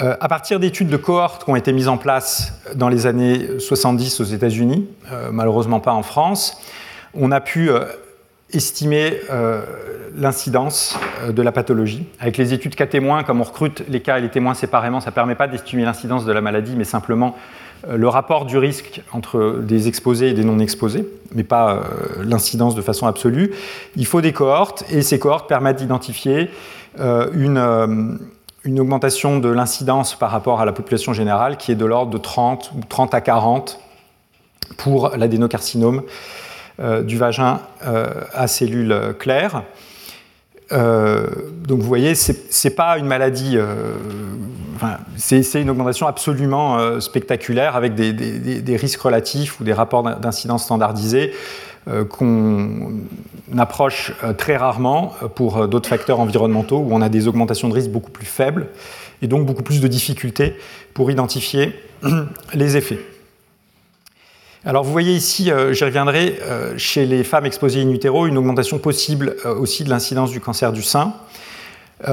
Euh, 0.00 0.16
à 0.20 0.28
partir 0.28 0.60
d'études 0.60 0.88
de 0.88 0.96
cohortes 0.96 1.44
qui 1.44 1.50
ont 1.50 1.56
été 1.56 1.72
mises 1.72 1.88
en 1.88 1.98
place 1.98 2.54
dans 2.74 2.88
les 2.88 3.06
années 3.06 3.58
70 3.58 4.20
aux 4.20 4.24
États-Unis, 4.24 4.88
euh, 5.10 5.30
malheureusement 5.30 5.80
pas 5.80 5.92
en 5.92 6.02
France, 6.02 6.58
on 7.12 7.32
a 7.32 7.40
pu 7.40 7.70
estimer 8.52 9.20
l'incidence 10.16 10.98
de 11.28 11.42
la 11.42 11.52
pathologie. 11.52 12.06
Avec 12.20 12.36
les 12.36 12.52
études 12.52 12.74
cas 12.74 12.86
témoins, 12.86 13.24
comme 13.24 13.40
on 13.40 13.44
recrute 13.44 13.82
les 13.88 14.00
cas 14.00 14.18
et 14.18 14.20
les 14.20 14.30
témoins 14.30 14.54
séparément, 14.54 15.00
ça 15.00 15.10
ne 15.10 15.14
permet 15.14 15.34
pas 15.34 15.48
d'estimer 15.48 15.84
l'incidence 15.84 16.24
de 16.24 16.32
la 16.32 16.40
maladie, 16.40 16.74
mais 16.76 16.84
simplement 16.84 17.36
le 17.88 18.08
rapport 18.08 18.44
du 18.44 18.58
risque 18.58 19.02
entre 19.12 19.60
des 19.62 19.88
exposés 19.88 20.28
et 20.28 20.34
des 20.34 20.44
non 20.44 20.58
exposés, 20.58 21.08
mais 21.34 21.44
pas 21.44 21.82
l'incidence 22.22 22.74
de 22.74 22.82
façon 22.82 23.06
absolue. 23.06 23.52
Il 23.96 24.06
faut 24.06 24.20
des 24.20 24.32
cohortes, 24.32 24.84
et 24.90 25.02
ces 25.02 25.18
cohortes 25.18 25.48
permettent 25.48 25.78
d'identifier 25.78 26.50
une 26.98 28.18
une 28.64 28.78
augmentation 28.78 29.38
de 29.38 29.48
l'incidence 29.48 30.14
par 30.14 30.30
rapport 30.30 30.60
à 30.60 30.64
la 30.64 30.72
population 30.72 31.12
générale 31.12 31.56
qui 31.56 31.72
est 31.72 31.76
de 31.76 31.84
l'ordre 31.84 32.12
de 32.12 32.18
30 32.18 32.72
ou 32.76 32.80
30 32.88 33.14
à 33.14 33.20
40 33.20 33.80
pour 34.76 35.10
l'adénocarcinome 35.16 35.98
euh, 35.98 36.02
du 37.04 37.16
vagin 37.16 37.60
euh, 37.86 38.08
à 38.32 38.46
cellules 38.46 39.14
claires. 39.18 39.62
Euh, 40.72 41.26
donc 41.66 41.80
vous 41.80 41.86
voyez, 41.86 42.14
ce 42.14 42.32
n'est 42.32 42.74
pas 42.74 42.98
une 42.98 43.06
maladie, 43.06 43.58
c'est 45.16 45.60
une 45.60 45.70
augmentation 45.70 46.06
absolument 46.06 47.00
spectaculaire 47.00 47.76
avec 47.76 47.94
des, 47.94 48.76
risques 48.76 49.00
relatifs 49.00 49.60
ou 49.60 49.64
des 49.64 49.72
rapports 49.72 50.02
d'incidence 50.02 50.64
standardisés. 50.64 51.32
Euh, 51.88 52.04
qu'on 52.04 52.92
approche 53.58 54.12
euh, 54.22 54.32
très 54.32 54.56
rarement 54.56 55.14
euh, 55.20 55.26
pour 55.26 55.66
d'autres 55.66 55.88
facteurs 55.88 56.20
environnementaux 56.20 56.78
où 56.78 56.92
on 56.92 57.02
a 57.02 57.08
des 57.08 57.26
augmentations 57.26 57.68
de 57.68 57.74
risque 57.74 57.90
beaucoup 57.90 58.12
plus 58.12 58.24
faibles 58.24 58.68
et 59.20 59.26
donc 59.26 59.46
beaucoup 59.46 59.64
plus 59.64 59.80
de 59.80 59.88
difficultés 59.88 60.54
pour 60.94 61.10
identifier 61.10 61.74
les 62.54 62.76
effets. 62.76 63.00
Alors 64.64 64.84
vous 64.84 64.92
voyez 64.92 65.14
ici, 65.14 65.50
j'y 65.72 65.84
reviendrai, 65.84 66.38
chez 66.76 67.04
les 67.04 67.24
femmes 67.24 67.46
exposées 67.46 67.82
in 67.82 67.88
utero, 67.90 68.26
une 68.26 68.38
augmentation 68.38 68.78
possible 68.78 69.36
aussi 69.44 69.82
de 69.82 69.90
l'incidence 69.90 70.30
du 70.30 70.40
cancer 70.40 70.72
du 70.72 70.82
sein. 70.82 71.14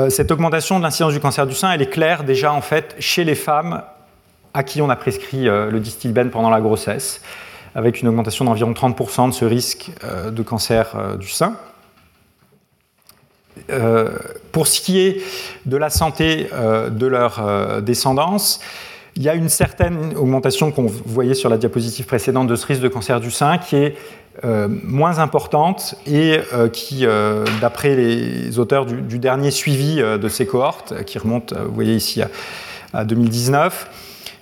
Cette 0.09 0.31
augmentation 0.31 0.79
de 0.79 0.83
l'incidence 0.83 1.13
du 1.13 1.19
cancer 1.19 1.45
du 1.45 1.53
sein, 1.53 1.71
elle 1.71 1.81
est 1.83 1.89
claire 1.89 2.23
déjà 2.23 2.51
en 2.51 2.61
fait 2.61 2.95
chez 2.99 3.23
les 3.23 3.35
femmes 3.35 3.83
à 4.55 4.63
qui 4.63 4.81
on 4.81 4.89
a 4.89 4.95
prescrit 4.95 5.43
le 5.43 5.79
distilbène 5.79 6.31
pendant 6.31 6.49
la 6.49 6.59
grossesse 6.59 7.21
avec 7.75 8.01
une 8.01 8.07
augmentation 8.07 8.45
d'environ 8.45 8.71
30% 8.71 9.29
de 9.29 9.33
ce 9.33 9.45
risque 9.45 9.91
euh, 10.03 10.31
de 10.31 10.41
cancer 10.43 10.95
euh, 10.95 11.17
du 11.17 11.29
sein. 11.29 11.55
Euh, 13.69 14.17
pour 14.51 14.67
ce 14.67 14.81
qui 14.81 14.99
est 14.99 15.21
de 15.65 15.77
la 15.77 15.89
santé 15.89 16.49
de 16.89 17.05
leur 17.05 17.81
descendance, 17.81 18.59
il 19.19 19.25
y 19.25 19.29
a 19.29 19.35
une 19.35 19.49
certaine 19.49 20.17
augmentation 20.17 20.71
qu'on 20.71 20.87
voyait 21.05 21.35
sur 21.35 21.49
la 21.49 21.57
diapositive 21.57 22.07
précédente 22.07 22.47
de 22.47 22.55
ce 22.55 22.65
risque 22.65 22.81
de 22.81 22.87
cancer 22.87 23.19
du 23.19 23.29
sein 23.29 23.59
qui 23.59 23.75
est 23.75 23.95
moins 24.43 25.19
importante 25.19 25.95
et 26.07 26.39
qui, 26.71 27.05
d'après 27.59 27.97
les 27.97 28.57
auteurs 28.57 28.85
du, 28.85 29.19
dernier 29.19 29.51
suivi 29.51 29.97
de 29.97 30.27
ces 30.29 30.45
cohortes, 30.45 31.03
qui 31.03 31.19
remonte, 31.19 31.53
vous 31.53 31.75
voyez 31.75 31.95
ici, 31.95 32.21
à 32.93 33.03
2019, 33.03 33.89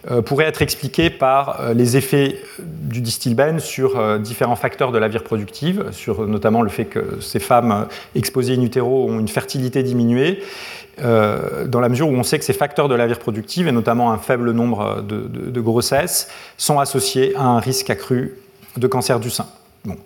euh, 0.09 0.21
pourrait 0.21 0.45
être 0.45 0.61
expliqué 0.61 1.09
par 1.09 1.59
euh, 1.59 1.73
les 1.73 1.97
effets 1.97 2.39
du 2.59 3.01
distilbène 3.01 3.59
sur 3.59 3.99
euh, 3.99 4.19
différents 4.19 4.55
facteurs 4.55 4.93
de 4.93 4.97
la 4.97 5.09
vie 5.09 5.17
reproductive, 5.17 5.86
sur 5.91 6.25
notamment 6.28 6.61
le 6.61 6.69
fait 6.69 6.86
que 6.86 7.19
ces 7.19 7.39
femmes 7.39 7.88
exposées 8.15 8.53
in 8.53 8.61
utero 8.61 9.09
ont 9.09 9.19
une 9.19 9.28
fertilité 9.28 9.84
diminuée, 9.84 10.39
dans 11.00 11.80
la 11.80 11.89
mesure 11.89 12.10
où 12.10 12.14
on 12.14 12.24
sait 12.24 12.39
que 12.39 12.45
ces 12.45 12.54
facteurs 12.54 12.88
de 12.89 12.95
la 12.95 13.08
vie 13.08 13.14
reproductive, 13.14 13.68
et 13.68 13.72
notamment 13.72 14.12
un 14.12 14.18
faible 14.18 14.52
nombre 14.52 15.02
de, 15.02 15.62
grossesses, 15.62 16.30
sont 16.58 16.80
associés 16.80 17.36
à 17.36 17.43
un 17.43 17.60
risque 17.60 17.89
accru 17.89 18.36
de 18.78 18.88
cancer 18.88 19.20
du 19.20 19.30
sein. 19.30 19.45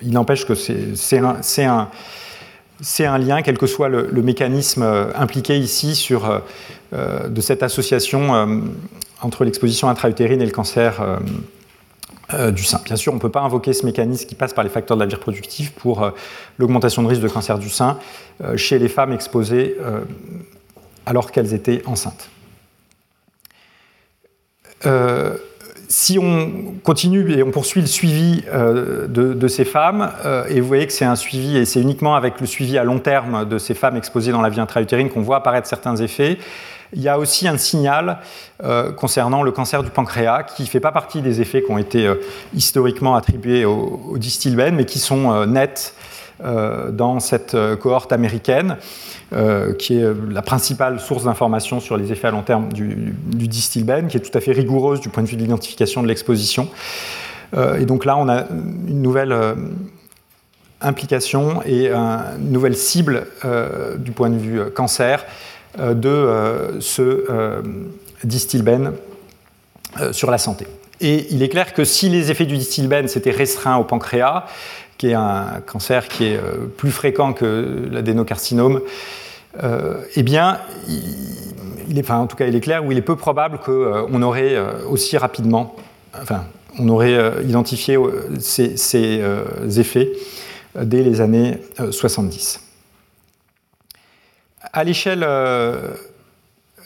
il 0.01 0.11
n'empêche 0.11 0.45
que 0.45 0.53
c'est 0.53 1.17
un, 1.65 3.17
lien, 3.17 3.41
quel 3.41 3.57
que 3.57 3.67
soit 3.67 3.89
le, 3.89 4.21
mécanisme 4.21 4.83
impliqué 5.15 5.57
ici 5.57 5.95
sur, 5.95 6.41
de 6.91 7.41
cette 7.41 7.63
association 7.63 8.59
entre 9.21 9.45
l'exposition 9.45 9.89
intra-utérine 9.89 10.41
et 10.41 10.45
le 10.45 10.51
cancer 10.51 11.01
euh, 11.01 11.17
euh, 12.33 12.51
du 12.51 12.63
sein. 12.63 12.81
Bien 12.83 12.95
sûr, 12.95 13.13
on 13.13 13.17
ne 13.17 13.21
peut 13.21 13.29
pas 13.29 13.41
invoquer 13.41 13.73
ce 13.73 13.85
mécanisme 13.85 14.27
qui 14.27 14.35
passe 14.35 14.53
par 14.53 14.63
les 14.63 14.69
facteurs 14.69 14.97
de 14.97 15.01
la 15.01 15.07
vie 15.07 15.15
reproductive 15.15 15.71
pour 15.73 16.03
euh, 16.03 16.11
l'augmentation 16.57 17.03
de 17.03 17.07
risque 17.07 17.21
de 17.21 17.27
cancer 17.27 17.59
du 17.59 17.69
sein 17.69 17.97
chez 18.55 18.79
les 18.79 18.89
femmes 18.89 19.13
exposées 19.13 19.77
alors 21.05 21.31
qu'elles 21.31 21.53
étaient 21.53 21.81
enceintes. 21.85 22.29
si 25.87 26.17
on 26.17 26.75
continue 26.83 27.31
et 27.33 27.43
on 27.43 27.51
poursuit 27.51 27.81
le 27.81 27.87
suivi 27.87 28.43
de, 28.49 29.47
ces 29.47 29.65
femmes, 29.65 30.11
et 30.49 30.61
vous 30.61 30.67
voyez 30.67 30.87
que 30.87 30.93
c'est 30.93 31.05
un 31.05 31.15
suivi, 31.15 31.57
et 31.57 31.65
c'est 31.65 31.81
uniquement 31.81 32.15
avec 32.15 32.39
le 32.39 32.47
suivi 32.47 32.77
à 32.77 32.83
long 32.83 32.99
terme 32.99 33.47
de 33.47 33.57
ces 33.57 33.73
femmes 33.73 33.97
exposées 33.97 34.31
dans 34.31 34.41
la 34.41 34.49
vie 34.49 34.59
intra-utérine 34.59 35.09
qu'on 35.09 35.21
voit 35.21 35.37
apparaître 35.37 35.67
certains 35.67 35.97
effets, 35.97 36.39
il 36.93 37.01
y 37.01 37.09
a 37.09 37.17
aussi 37.17 37.47
un 37.47 37.57
signal 37.57 38.19
euh, 38.63 38.91
concernant 38.91 39.43
le 39.43 39.51
cancer 39.51 39.83
du 39.83 39.89
pancréas 39.89 40.43
qui 40.43 40.63
ne 40.63 40.67
fait 40.67 40.79
pas 40.79 40.91
partie 40.91 41.21
des 41.21 41.41
effets 41.41 41.63
qui 41.63 41.71
ont 41.71 41.77
été 41.77 42.05
euh, 42.05 42.15
historiquement 42.53 43.15
attribués 43.15 43.65
au, 43.65 44.01
au 44.09 44.17
mais 44.73 44.85
qui 44.85 44.99
sont 44.99 45.31
euh, 45.31 45.45
nets 45.45 45.93
dans 46.91 47.19
cette 47.19 47.55
cohorte 47.79 48.11
américaine, 48.11 48.77
qui 49.77 49.97
est 49.97 50.05
la 50.29 50.41
principale 50.41 50.99
source 50.99 51.25
d'information 51.25 51.79
sur 51.79 51.97
les 51.97 52.11
effets 52.11 52.27
à 52.27 52.31
long 52.31 52.41
terme 52.41 52.71
du, 52.73 53.13
du, 53.25 53.47
distilbène, 53.47 54.07
qui 54.07 54.17
est 54.17 54.21
tout 54.21 54.37
à 54.37 54.41
fait 54.41 54.51
rigoureuse 54.51 54.99
du 54.99 55.09
point 55.09 55.23
de 55.23 55.27
vue 55.27 55.35
de 55.35 55.41
l'identification 55.41 56.01
de 56.03 56.07
l'exposition. 56.07 56.67
et 57.55 57.85
donc 57.85 58.05
là, 58.05 58.17
on 58.17 58.27
a 58.27 58.45
une 58.87 59.01
nouvelle 59.01 59.35
implication 60.81 61.61
et 61.65 61.91
une 61.91 62.51
nouvelle 62.51 62.75
cible 62.75 63.27
du 63.99 64.11
point 64.11 64.29
de 64.29 64.37
vue 64.37 64.61
cancer 64.71 65.25
euh, 65.79 65.93
de 65.93 66.09
euh, 66.09 66.81
ce 66.81 67.01
euh, 67.01 67.61
distilbène 68.25 68.91
sur 70.11 70.29
la 70.29 70.37
santé. 70.37 70.67
Et 70.99 71.27
il 71.31 71.43
est 71.43 71.49
clair 71.49 71.73
que 71.73 71.85
si 71.85 72.09
les 72.09 72.29
effets 72.29 72.45
du 72.45 72.57
distilbène 72.57 73.07
s'étaient 73.07 73.31
restreints 73.31 73.77
au 73.77 73.83
pancréas, 73.85 74.45
qui 75.01 75.09
est 75.09 75.15
un 75.15 75.61
cancer 75.65 76.07
qui 76.07 76.25
est 76.25 76.39
plus 76.77 76.91
fréquent 76.91 77.33
que 77.33 77.87
l'adénocarcinome, 77.91 78.81
eh 79.63 80.23
bien, 80.23 80.59
en 82.09 82.27
tout 82.27 82.35
cas, 82.35 82.45
il 82.45 82.55
est 82.55 82.61
clair 82.61 82.85
où 82.85 82.91
il 82.91 82.99
est 82.99 83.01
peu 83.01 83.15
probable 83.15 83.57
qu'on 83.57 84.21
aurait 84.21 84.55
aussi 84.87 85.17
rapidement, 85.17 85.75
enfin, 86.21 86.43
on 86.77 86.87
aurait 86.87 87.17
identifié 87.43 87.97
ces, 88.39 88.77
ces 88.77 89.23
effets 89.79 90.11
dès 90.75 91.01
les 91.01 91.19
années 91.19 91.57
70 91.89 92.59
à 94.73 94.83
l'échelle 94.83 95.23
euh, 95.23 95.93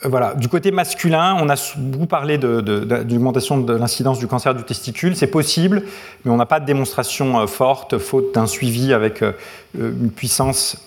voilà, 0.03 0.33
du 0.35 0.47
côté 0.47 0.71
masculin, 0.71 1.37
on 1.39 1.49
a 1.49 1.55
beaucoup 1.77 2.05
parlé 2.05 2.37
d'augmentation 2.37 3.57
de, 3.57 3.73
de, 3.73 3.77
l'incidence 3.77 4.19
du 4.19 4.27
cancer 4.27 4.53
du 4.53 4.63
testicule. 4.63 5.15
C'est 5.15 5.27
possible, 5.27 5.83
mais 6.23 6.31
on 6.31 6.37
n'a 6.37 6.45
pas 6.45 6.59
de 6.59 6.65
démonstration 6.65 7.39
euh, 7.39 7.47
forte, 7.47 7.97
faute 7.97 8.33
d'un 8.33 8.47
suivi 8.47 8.93
avec 8.93 9.21
euh, 9.21 9.31
une 9.75 10.11
puissance 10.11 10.77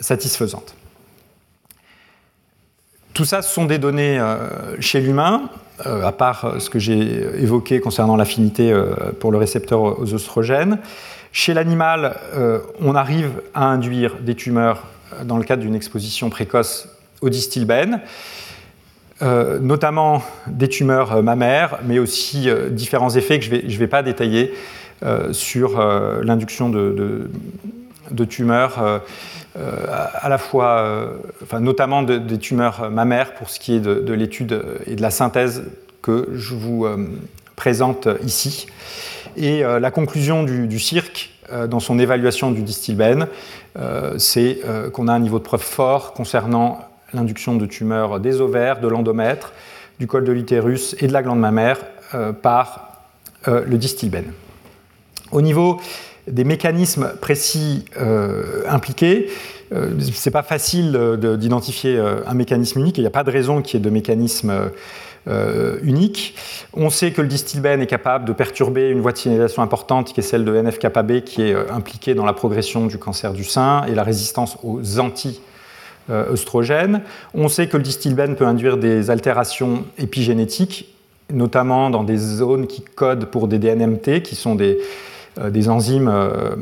satisfaisante. 0.00 0.74
Tout 3.14 3.24
ça, 3.24 3.42
sont 3.42 3.64
des 3.64 3.78
données 3.78 4.20
chez 4.80 5.00
l'humain, 5.00 5.48
à 5.84 6.12
part 6.12 6.56
ce 6.58 6.68
que 6.68 6.78
j'ai 6.78 7.22
évoqué 7.40 7.80
concernant 7.80 8.16
l'affinité 8.16 8.74
pour 9.20 9.32
le 9.32 9.38
récepteur 9.38 9.80
aux 9.80 10.12
oestrogènes. 10.12 10.78
Chez 11.32 11.54
l'animal, 11.54 12.18
on 12.80 12.94
arrive 12.96 13.30
à 13.54 13.64
induire 13.66 14.16
des 14.20 14.34
tumeurs 14.34 14.82
dans 15.22 15.38
le 15.38 15.44
cadre 15.44 15.62
d'une 15.62 15.76
exposition 15.76 16.28
précoce 16.28 16.88
au 17.24 17.30
distilbène, 17.30 18.00
euh, 19.22 19.58
notamment 19.58 20.22
des 20.46 20.68
tumeurs 20.68 21.12
euh, 21.12 21.22
mammaires, 21.22 21.78
mais 21.86 21.98
aussi 21.98 22.50
euh, 22.50 22.68
différents 22.68 23.14
effets 23.14 23.38
que 23.38 23.44
je 23.46 23.54
ne 23.54 23.78
vais, 23.78 23.86
pas 23.86 24.02
détailler 24.02 24.52
sur 25.32 25.78
l'induction 26.22 26.70
de, 26.70 27.28
tumeurs, 28.26 29.02
à 29.54 30.28
la 30.30 30.38
fois, 30.38 31.10
enfin, 31.42 31.60
notamment 31.60 32.02
des 32.02 32.38
tumeurs 32.38 32.90
mammaires 32.90 33.34
pour 33.34 33.50
ce 33.50 33.60
qui 33.60 33.74
est 33.74 33.80
de, 33.80 34.12
l'étude 34.14 34.64
et 34.86 34.94
de 34.94 35.02
la 35.02 35.10
synthèse 35.10 35.64
que 36.00 36.30
je 36.32 36.54
vous 36.54 36.86
présente 37.54 38.08
ici. 38.24 38.66
Et 39.36 39.60
la 39.62 39.90
conclusion 39.90 40.42
du, 40.42 40.68
du 40.68 40.78
cirque 40.78 41.32
dans 41.68 41.80
son 41.80 41.98
évaluation 41.98 42.50
du 42.50 42.62
distilbène, 42.62 43.26
euh, 43.76 44.14
c'est 44.18 44.60
euh, 44.64 44.88
qu'on 44.88 45.08
a 45.08 45.12
un 45.12 45.18
niveau 45.18 45.38
de 45.38 45.44
preuve 45.44 45.62
fort 45.62 46.12
concernant 46.12 46.78
l'induction 47.14 47.56
de 47.56 47.66
tumeurs 47.66 48.20
des 48.20 48.40
ovaires, 48.40 48.80
de 48.80 48.88
l'endomètre, 48.88 49.52
du 49.98 50.06
col 50.06 50.24
de 50.24 50.32
l'utérus 50.32 50.96
et 51.00 51.06
de 51.06 51.12
la 51.12 51.22
glande 51.22 51.40
mammaire 51.40 51.78
euh, 52.14 52.32
par 52.32 52.90
le 53.46 53.76
distilbène. 53.76 54.32
Au 55.30 55.42
niveau 55.42 55.78
des 56.26 56.44
mécanismes 56.44 57.12
précis 57.20 57.84
impliqués. 58.66 59.28
Ce 59.70 59.74
n'est 59.74 60.32
pas 60.32 60.42
facile 60.42 60.98
d'identifier 61.20 61.98
un 61.98 62.32
mécanisme 62.32 62.78
unique, 62.78 62.96
il 62.96 63.02
n'y 63.02 63.06
a 63.06 63.10
pas 63.10 63.22
de 63.22 63.30
raison 63.30 63.60
qu'il 63.60 63.78
y 63.78 63.82
ait 63.82 63.84
de 63.84 63.90
mécanisme 63.90 64.70
unique. 65.82 66.36
On 66.72 66.88
sait 66.88 67.10
que 67.10 67.20
le 67.20 67.28
distilbène 67.28 67.82
est 67.82 67.86
capable 67.86 68.24
de 68.24 68.32
perturber 68.32 68.88
une 68.88 69.02
voie 69.02 69.12
de 69.12 69.18
signalisation 69.18 69.60
importante 69.62 70.14
qui 70.14 70.20
est 70.20 70.22
celle 70.22 70.46
de 70.46 70.56
NF-kappa-B 70.56 71.20
qui 71.20 71.42
est 71.42 71.54
impliquée 71.70 72.14
dans 72.14 72.24
la 72.24 72.32
progression 72.32 72.86
du 72.86 72.96
cancer 72.96 73.34
du 73.34 73.44
sein 73.44 73.84
et 73.84 73.94
la 73.94 74.04
résistance 74.04 74.56
aux 74.62 75.00
anti 75.00 75.42
œstrogènes. 76.10 77.00
On 77.32 77.48
sait 77.48 77.66
que 77.66 77.76
le 77.76 77.82
distilbène 77.82 78.36
peut 78.36 78.46
induire 78.46 78.76
des 78.76 79.10
altérations 79.10 79.84
épigénétiques 79.98 80.94
notamment 81.32 81.90
dans 81.90 82.04
des 82.04 82.16
zones 82.16 82.66
qui 82.66 82.82
codent 82.82 83.26
pour 83.26 83.48
des 83.48 83.58
DNMT, 83.58 84.22
qui 84.22 84.36
sont 84.36 84.54
des, 84.54 84.78
euh, 85.38 85.68
enzymes 85.68 86.08
euh, 86.08 86.56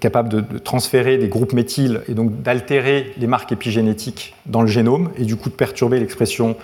capables 0.00 0.28
de, 0.28 0.58
transférer 0.58 1.18
des 1.18 1.28
groupes 1.28 1.52
méthyles 1.52 2.02
et 2.08 2.14
donc 2.14 2.42
d'altérer 2.42 3.12
les 3.18 3.26
marques 3.26 3.52
épigénétiques 3.52 4.34
dans 4.46 4.62
le 4.62 4.68
génome 4.68 5.10
et 5.16 5.24
du 5.24 5.36
coup 5.36 5.48
de 5.48 5.54
perturber 5.54 5.98
l'expression 5.98 6.56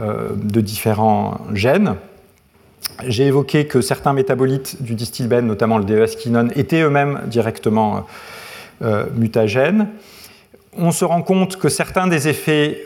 euh, 0.00 0.30
de 0.34 0.60
différents 0.60 1.38
gènes. 1.54 1.94
J'ai 3.06 3.26
évoqué 3.26 3.66
que 3.66 3.80
certains 3.80 4.12
métabolites 4.12 4.82
du 4.82 4.94
distilbène, 4.94 5.46
notamment 5.46 5.78
le 5.78 5.84
DES-quinone, 5.84 6.52
étaient 6.56 6.82
eux-mêmes 6.82 7.20
directement 7.26 8.06
mutagènes. 9.16 9.88
On 10.76 10.92
se 10.92 11.04
rend 11.04 11.22
compte 11.22 11.56
que 11.56 11.68
certains 11.68 12.06
des 12.06 12.28
effets 12.28 12.84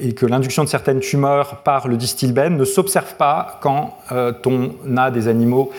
et 0.00 0.12
que 0.12 0.26
l'induction 0.26 0.64
de 0.64 0.68
certaines 0.68 1.00
tumeurs 1.00 1.56
par 1.62 1.88
le 1.88 1.96
distilbène 1.96 2.56
ne 2.56 2.64
s'observe 2.64 3.14
pas 3.16 3.58
quand 3.60 3.98
euh, 4.12 4.32
on 4.46 4.96
a 4.96 5.10
des 5.10 5.28
animaux 5.28 5.70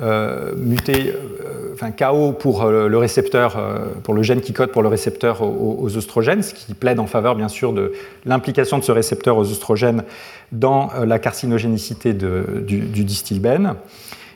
euh, 0.00 0.52
mutés, 0.56 1.14
euh, 1.14 1.72
enfin 1.74 1.90
KO 1.90 2.32
pour 2.32 2.66
le 2.66 2.98
récepteur, 2.98 3.56
pour 4.02 4.14
le 4.14 4.22
gène 4.22 4.40
qui 4.40 4.52
code 4.52 4.70
pour 4.70 4.82
le 4.82 4.88
récepteur 4.88 5.42
aux, 5.42 5.96
oestrogènes, 5.96 6.42
ce 6.42 6.54
qui 6.54 6.74
plaide 6.74 6.98
en 6.98 7.06
faveur 7.06 7.34
bien 7.34 7.48
sûr 7.48 7.72
de 7.72 7.92
l'implication 8.24 8.78
de 8.78 8.84
ce 8.84 8.92
récepteur 8.92 9.36
aux 9.36 9.50
oestrogènes 9.50 10.04
dans 10.52 10.90
la 11.04 11.18
carcinogénicité 11.18 12.12
du, 12.12 12.80
du. 12.80 13.06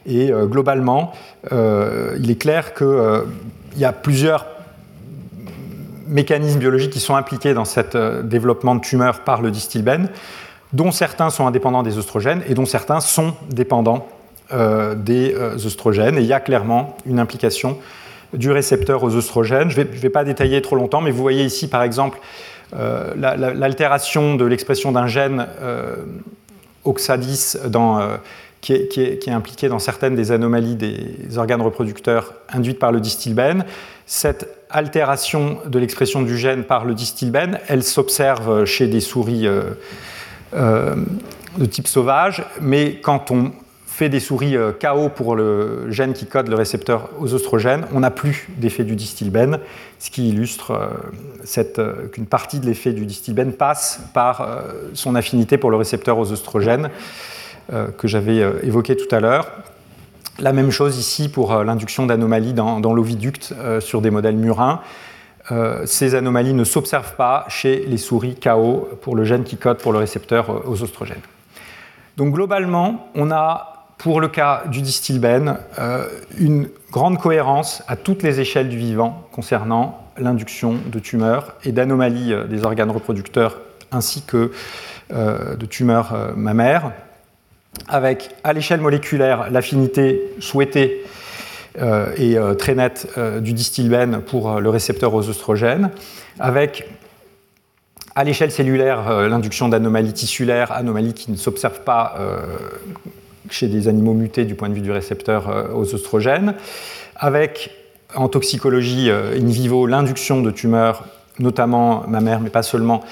Et 0.06 0.32
globalement, 0.44 1.12
il 1.52 2.30
est 2.30 2.40
clair 2.40 2.74
qu'il 2.74 3.76
y 3.76 3.84
a 3.84 3.92
plusieurs 3.92 4.46
mécanismes 6.11 6.58
biologiques 6.58 6.92
qui 6.92 7.00
sont 7.00 7.14
impliqués 7.14 7.54
dans 7.54 7.64
ce 7.64 7.80
euh, 7.94 8.22
développement 8.22 8.74
de 8.74 8.80
tumeurs 8.80 9.20
par 9.20 9.40
le 9.40 9.50
distilbène, 9.50 10.08
dont 10.72 10.90
certains 10.90 11.30
sont 11.30 11.46
indépendants 11.46 11.82
des 11.82 11.98
oestrogènes 11.98 12.42
et 12.48 12.54
dont 12.54 12.66
certains 12.66 13.00
sont 13.00 13.34
dépendants 13.48 14.06
euh, 14.52 14.94
des 14.94 15.34
euh, 15.34 15.56
oestrogènes. 15.56 16.18
Et 16.18 16.20
il 16.20 16.26
y 16.26 16.32
a 16.32 16.40
clairement 16.40 16.96
une 17.06 17.18
implication 17.18 17.78
du 18.34 18.50
récepteur 18.50 19.02
aux 19.02 19.16
oestrogènes. 19.16 19.70
Je 19.70 19.80
ne 19.80 19.86
vais, 19.86 20.11
pas 20.11 20.24
détailler 20.24 20.61
trop 20.62 20.76
longtemps, 20.76 21.00
mais 21.00 21.11
vous 21.11 21.22
voyez 21.22 21.44
ici 21.44 21.68
par 21.68 21.82
exemple 21.82 22.20
l'altération 22.72 24.36
de 24.36 24.44
l'expression 24.44 24.92
d'un 24.92 25.08
gène 25.08 25.48
oxadis 26.84 27.56
dans, 27.66 28.00
qui, 28.61 28.74
est, 28.74 28.86
qui, 28.86 29.00
est, 29.02 29.32
impliqué 29.32 29.68
dans 29.68 29.80
certaines 29.80 30.14
des 30.14 30.30
anomalies 30.30 30.76
des 30.76 31.38
organes 31.38 31.61
reproducteurs 31.61 32.34
induites 32.48 32.78
par 32.78 32.92
le 32.92 33.00
distilbène. 33.00 33.64
Cette 34.06 34.59
altération 34.72 35.58
de 35.66 35.78
l'expression 35.78 36.22
du 36.22 36.36
gène 36.36 36.64
par 36.64 36.84
le 36.84 36.94
distilbène, 36.94 37.60
elle 37.68 37.82
s'observe 37.82 38.64
chez 38.64 38.86
des 38.86 39.00
souris 39.00 39.46
euh, 39.46 39.62
euh, 40.54 40.96
de 41.58 41.66
type 41.66 41.88
sauvage, 41.88 42.44
mais 42.60 43.00
quand 43.00 43.30
on 43.30 43.52
fait 43.86 44.08
des 44.08 44.20
souris 44.20 44.56
euh, 44.56 44.72
KO 44.72 45.08
pour 45.08 45.36
le 45.36 45.90
gène 45.90 46.12
qui 46.12 46.26
code 46.26 46.48
le 46.48 46.54
récepteur 46.54 47.10
aux 47.18 47.34
oestrogènes, 47.34 47.86
on 47.92 48.00
n'a 48.00 48.10
plus 48.10 48.48
d'effet 48.56 48.84
du 48.84 48.96
distilbène, 48.96 49.58
ce 49.98 50.10
qui 50.10 50.28
illustre 50.28 50.90
qu'une 52.12 52.26
partie 52.26 52.60
de 52.60 52.66
l'effet 52.66 52.92
du 52.92 53.06
distilbène 53.06 53.52
passe 53.52 54.00
par 54.14 54.64
son 54.94 55.14
affinité 55.14 55.58
pour 55.58 55.70
le 55.70 55.76
récepteur 55.76 56.18
aux 56.18 56.32
oestrogènes 56.32 56.90
que 57.68 58.08
j'avais 58.08 58.38
évoqué 58.62 58.96
tout 58.96 59.14
à 59.14 59.20
l'heure. 59.20 59.50
La 60.41 60.55
même 60.55 60.70
chose 60.70 60.97
ici 60.97 61.28
pour 61.28 61.53
euh, 61.53 61.64
l'induction 61.64 62.07
d'anomalies 62.07 62.55
dans, 62.55 62.95
l'oviducte 62.95 63.53
euh, 63.59 63.78
sur 63.78 64.01
des 64.01 64.11
modèles 64.11 64.36
murins. 64.36 64.80
Euh, 65.53 65.84
ces 65.84 66.14
anomalies 66.14 66.55
ne 66.55 66.64
s'observent 66.64 67.14
pas 67.14 67.45
chez 67.49 67.84
les 67.86 67.99
souris 67.99 68.36
KO 68.36 68.88
pour 69.03 69.16
le 69.16 69.24
gène 69.24 69.45
qui 69.45 69.59
code 69.59 69.78
pour 69.78 69.93
le 69.93 69.99
récepteur 69.99 70.66
aux 70.66 70.82
oestrogènes. 70.82 71.20
Donc 72.16 72.34
globalement, 72.34 73.11
on 73.14 73.30
a 73.30 73.86
pour 73.99 74.22
le 74.22 74.28
cas 74.28 74.62
du 74.66 74.80
distilbène 74.80 75.59
une 76.38 76.70
grande 76.91 77.18
cohérence 77.18 77.82
à 77.86 77.97
toutes 77.97 78.22
les 78.22 78.41
échelles 78.41 78.70
du 78.70 78.78
vivant 78.78 79.28
concernant 79.30 80.07
l'induction 80.16 80.76
de 80.86 80.99
tumeurs 80.99 81.55
et 81.64 81.72
d'anomalies 81.72 82.34
des 82.49 82.64
organes 82.64 82.91
reproducteurs 82.91 83.59
ainsi 83.93 84.22
que 84.22 84.53
de 85.11 85.66
tumeurs 85.66 86.32
mammaires 86.34 86.93
avec 87.88 88.30
à 88.44 88.52
l'échelle 88.52 88.80
moléculaire 88.80 89.50
l'affinité 89.50 90.22
souhaitée 90.38 91.04
euh, 91.80 92.12
et 92.16 92.36
euh, 92.36 92.54
très 92.54 92.74
nette 92.74 93.08
euh, 93.16 93.40
du 93.40 93.52
distilbène 93.52 94.22
pour 94.22 94.60
le 94.60 94.68
récepteur 94.70 95.14
aux 95.14 95.28
oestrogènes, 95.28 95.90
avec 96.38 96.88
à 98.16 98.24
l'échelle 98.24 98.50
cellulaire 98.50 99.28
l'induction 99.28 99.68
d'anomalies 99.68 100.12
tissulaires, 100.12 100.72
anomalies 100.72 101.14
qui 101.14 101.30
ne 101.30 101.36
s'observent 101.36 101.84
pas 101.84 102.18
chez 103.48 103.68
des 103.68 103.86
animaux 103.86 104.14
mutés 104.14 104.44
du 104.44 104.56
point 104.56 104.68
de 104.68 104.74
vue 104.74 104.80
du 104.80 104.90
récepteur 104.90 105.70
aux 105.76 105.94
oestrogènes, 105.94 106.54
avec 107.14 107.70
en 108.16 108.28
toxicologie 108.28 109.10
in 109.10 109.46
vivo 109.46 109.86
l'induction 109.86 110.42
de 110.42 110.50
tumeurs, 110.50 111.04
notamment 111.38 112.04
mammaires, 112.08 112.40
mais 112.40 112.50
pas 112.50 112.64
seulement, 112.64 113.04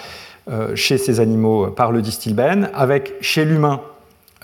chez 0.74 0.98
ces 0.98 1.20
animaux 1.20 1.68
par 1.68 1.92
le 1.92 2.02
distilbène, 2.02 2.68
avec 2.74 3.14
chez 3.20 3.44
l'humain 3.44 3.80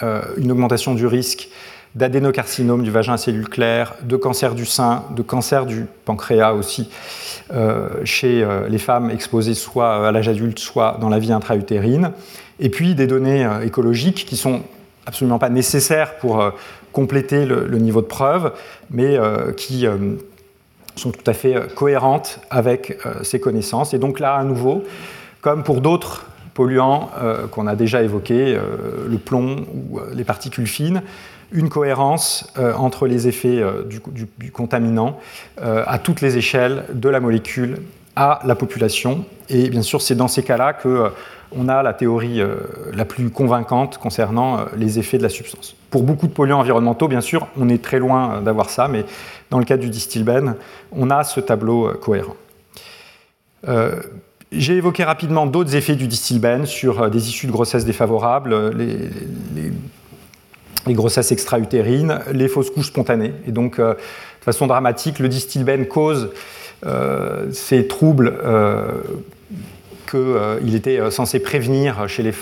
une 0.03 0.51
augmentation 0.51 0.95
du 0.95 1.07
risque 1.07 1.49
d'adénocarcinome 1.95 2.82
du 2.82 2.90
vagin 2.90 3.14
à 3.14 3.16
cellules 3.16 3.49
claires, 3.49 3.95
de 4.03 4.16
cancer 4.16 4.55
du 4.55 4.66
sein, 4.66 5.05
de 5.14 5.22
cancer 5.22 5.64
du 5.64 5.86
pancréas 6.05 6.53
aussi, 6.53 6.90
euh, 7.53 7.88
chez 8.05 8.42
euh, 8.42 8.68
les 8.68 8.78
femmes 8.78 9.11
exposées 9.11 9.55
soit 9.55 10.09
à 10.09 10.12
l'âge 10.12 10.28
adulte, 10.28 10.59
soit 10.59 10.99
dans 11.01 11.09
la 11.09 11.18
vie 11.18 11.32
intra-utérine. 11.32 12.11
Et 12.59 12.68
puis 12.68 12.95
des 12.95 13.07
données 13.07 13.49
écologiques 13.62 14.24
qui 14.26 14.36
sont 14.36 14.62
absolument 15.07 15.38
pas 15.38 15.51
nécessaires 15.51 16.18
pour 16.18 16.53
compléter 16.92 17.47
le, 17.47 17.78
niveau 17.78 18.01
de 18.01 18.07
preuve, 18.07 18.53
mais 18.90 19.18
qui 19.57 19.86
sont 20.95 21.11
tout 21.11 21.28
à 21.28 21.34
fait 21.34 21.74
cohérentes 21.74 22.38
avec 22.51 22.97
ces 23.22 23.40
connaissances. 23.40 23.92
Et 23.92 23.99
donc 23.99 24.20
là, 24.20 24.36
à 24.36 24.45
nouveau, 24.45 24.84
comme 25.40 25.64
pour 25.64 25.80
d'autres 25.80 26.26
polluants 26.55 27.11
euh, 27.20 27.46
qu'on 27.48 27.66
a 27.66 27.76
déjà 27.76 28.02
évoqués, 28.02 28.55
euh, 28.55 29.07
le 29.09 29.18
plomb 29.18 29.66
ou 29.74 29.98
euh, 29.98 30.11
les 30.14 30.24
particules 30.24 30.66
fines, 30.66 31.02
une 31.52 31.68
cohérence 31.68 32.52
entre 32.76 33.07
les 33.07 33.28
effets 33.28 33.62
du, 33.86 34.50
contaminant 34.50 35.20
à 35.61 36.00
toutes 36.00 36.20
les 36.20 36.36
échelles 36.36 36.84
de 36.92 37.09
la 37.09 37.20
molécule 37.20 37.76
à 38.16 38.40
la 38.44 38.57
population. 38.57 39.24
Et 39.48 39.68
bien 39.68 39.82
sûr, 39.82 40.02
c'est 40.02 40.16
dans 40.16 40.26
ces 40.26 40.42
cas-là 40.42 40.72
que 40.72 41.12
on 41.57 41.68
a 41.68 41.84
la 41.84 41.92
théorie 41.92 42.42
la 42.92 43.05
plus 43.05 43.30
convaincante 43.30 43.98
concernant 43.98 44.64
les 44.76 44.98
effets 44.98 45.18
de 45.18 45.22
la 45.22 45.28
substance. 45.28 45.76
Pour 45.90 46.02
beaucoup 46.02 46.26
de 46.26 46.32
polluants 46.32 46.59
environnementaux, 46.59 47.07
bien 47.07 47.20
sûr, 47.20 47.46
on 47.57 47.68
est 47.68 47.84
très 47.84 48.00
loin 48.00 48.40
d'avoir 48.40 48.68
ça, 48.68 48.88
mais 48.88 49.05
dans 49.50 49.61
le 49.61 49.64
cas 49.64 49.76
du 49.76 49.90
distilbène, 49.90 50.57
on 50.90 51.09
a 51.11 51.22
ce 51.22 51.38
tableau 51.38 51.92
cohérent. 52.00 52.34
J'ai 54.57 54.76
évoqué 54.76 55.02
rapidement 55.05 55.46
d'autres 55.46 55.74
effets 55.74 55.96
du 55.96 56.07
distilbène 56.07 56.66
sur 56.66 57.02
euh, 57.02 57.09
des 57.09 57.28
issues 57.28 57.46
de 57.46 57.52
grossesse 57.52 57.84
défavorables, 57.84 58.52
euh, 58.52 58.72
les, 60.86 60.94
grossesses 60.94 61.32
extra-utérines, 61.32 62.20
les 62.32 62.46
fausses 62.46 62.70
couches 62.70 62.88
spontanées. 62.88 63.32
Et 63.48 63.52
donc, 63.52 63.78
euh, 63.78 63.94
de 63.94 64.44
façon 64.44 64.66
dramatique, 64.66 65.18
le 65.18 65.28
distilbène 65.28 65.86
cause 65.86 66.30
ces 67.50 67.86
troubles 67.86 68.34
qu'il 70.11 70.74
était 70.74 71.11
censé 71.11 71.38
prévenir 71.38 72.07
chez 72.11 72.22
les, 72.22 72.34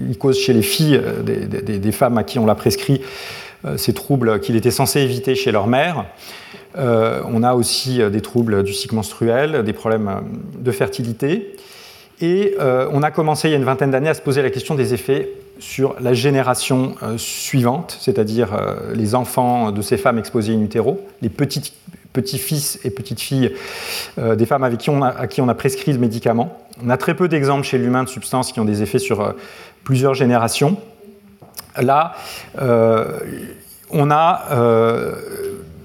il 0.00 0.16
cause 0.16 0.38
chez 0.38 0.54
les 0.54 0.62
filles 0.62 0.98
des, 1.22 1.92
femmes 1.92 2.16
à 2.16 2.24
qui 2.24 2.38
on 2.38 2.46
l'a 2.46 2.54
prescrit 2.54 3.02
ces 3.76 3.94
troubles 3.94 4.40
qu'il 4.40 4.56
était 4.56 4.70
censé 4.70 5.00
éviter 5.00 5.34
chez 5.34 5.52
leur 5.52 5.66
mère. 5.66 6.04
Euh, 6.76 7.22
on 7.26 7.42
a 7.42 7.54
aussi 7.54 8.02
euh, 8.02 8.10
des 8.10 8.20
troubles 8.20 8.64
du 8.64 8.72
cycle 8.72 8.94
menstruel, 8.94 9.62
des 9.62 9.72
problèmes 9.72 10.08
euh, 10.08 10.20
de 10.58 10.72
fertilité. 10.72 11.56
Et 12.20 12.54
on 12.60 13.02
a 13.02 13.10
commencé 13.10 13.48
il 13.48 13.50
y 13.50 13.54
a 13.54 13.56
une 13.56 13.64
vingtaine 13.64 13.90
d'années 13.90 14.08
à 14.08 14.14
se 14.14 14.22
poser 14.22 14.40
la 14.40 14.50
question 14.50 14.76
des 14.76 14.94
effets 14.94 15.32
sur 15.58 15.96
la 16.00 16.14
génération 16.14 16.94
suivante, 17.16 17.98
c'est-à-dire 18.00 18.56
les 18.94 19.16
enfants 19.16 19.72
de 19.72 19.82
ces 19.82 19.96
femmes 19.96 20.18
exposées 20.18 20.54
in 20.54 20.60
utero, 20.60 21.04
les 21.22 21.28
petits-fils 21.28 22.78
et 22.84 22.90
petites-filles 22.90 23.50
des 24.16 24.46
femmes 24.46 24.62
à 24.62 24.70
qui 25.26 25.40
on 25.40 25.48
a 25.48 25.54
prescrit 25.54 25.92
le 25.92 25.98
médicament. 25.98 26.56
On 26.82 26.88
a 26.88 26.96
très 26.96 27.14
peu 27.14 27.26
d'exemples 27.26 27.66
chez 27.66 27.78
l'humain 27.78 28.04
de 28.04 28.08
substances 28.08 28.52
qui 28.52 28.60
ont 28.60 28.64
des 28.64 28.80
effets 28.80 29.00
sur 29.00 29.34
plusieurs 29.82 30.14
générations. 30.14 30.78
Là, 31.80 32.14
on 33.90 34.10
a 34.10 34.42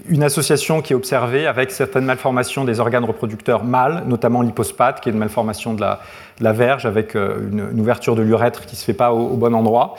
une 0.10 0.24
association 0.24 0.82
qui 0.82 0.94
est 0.94 0.96
observée 0.96 1.46
avec 1.46 1.72
certaines 1.72 2.06
malformations 2.06 2.66
des 2.66 2.80
organes 2.80 3.06
reproducteurs 3.06 3.64
mâles, 3.64 4.04
notamment 4.08 4.42
l'hypospate, 4.42 5.02
qui 5.02 5.10
est 5.10 5.12
une 5.12 5.20
malformation 5.20 5.74
de 5.74 5.82
la, 5.82 6.54
verge 6.54 6.86
avec 6.86 7.16
une, 7.16 7.80
ouverture 7.80 8.16
de 8.16 8.24
l'urètre 8.24 8.66
qui 8.66 8.76
ne 8.76 8.80
se 8.80 8.86
fait 8.86 8.94
pas 8.94 9.14
au, 9.14 9.36
bon 9.36 9.54
endroit, 9.54 9.96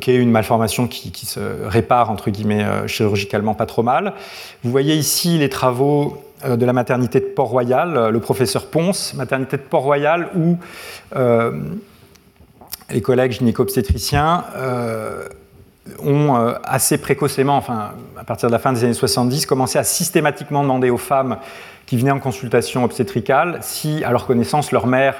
qui 0.00 0.10
est 0.10 0.16
une 0.16 0.30
malformation 0.30 0.86
qui, 0.86 1.12
qui, 1.12 1.26
se 1.26 1.40
répare, 1.66 2.10
entre 2.10 2.30
guillemets, 2.30 2.64
chirurgicalement 2.86 3.54
pas 3.54 3.66
trop 3.66 3.82
mal. 3.82 4.14
Vous 4.64 4.70
voyez 4.70 4.94
ici 4.94 5.38
les 5.38 5.50
travaux 5.50 6.22
de 6.48 6.64
la 6.64 6.72
maternité 6.72 7.20
de 7.20 7.26
Port-Royal, 7.26 8.10
le 8.10 8.20
professeur 8.20 8.66
Ponce, 8.66 9.12
maternité 9.14 9.58
de 9.58 9.62
Port-Royal, 9.62 10.30
où 10.36 10.56
les 12.90 13.02
collègues 13.02 13.32
gynéco-obstétriciens 13.32 14.44
ont 16.02 16.36
euh, 16.36 16.54
assez 16.64 16.98
précocement, 16.98 17.56
enfin 17.56 17.92
à 18.18 18.24
partir 18.24 18.48
de 18.48 18.52
la 18.52 18.58
fin 18.58 18.72
des 18.72 18.84
années 18.84 18.94
70, 18.94 19.46
commencé 19.46 19.78
à 19.78 19.84
systématiquement 19.84 20.62
demander 20.62 20.90
aux 20.90 20.98
femmes 20.98 21.38
qui 21.86 21.96
venaient 21.96 22.10
en 22.10 22.20
consultation 22.20 22.84
obstétricale 22.84 23.58
si, 23.62 24.04
à 24.04 24.10
leur 24.10 24.26
connaissance, 24.26 24.72
leur 24.72 24.86
mère 24.86 25.16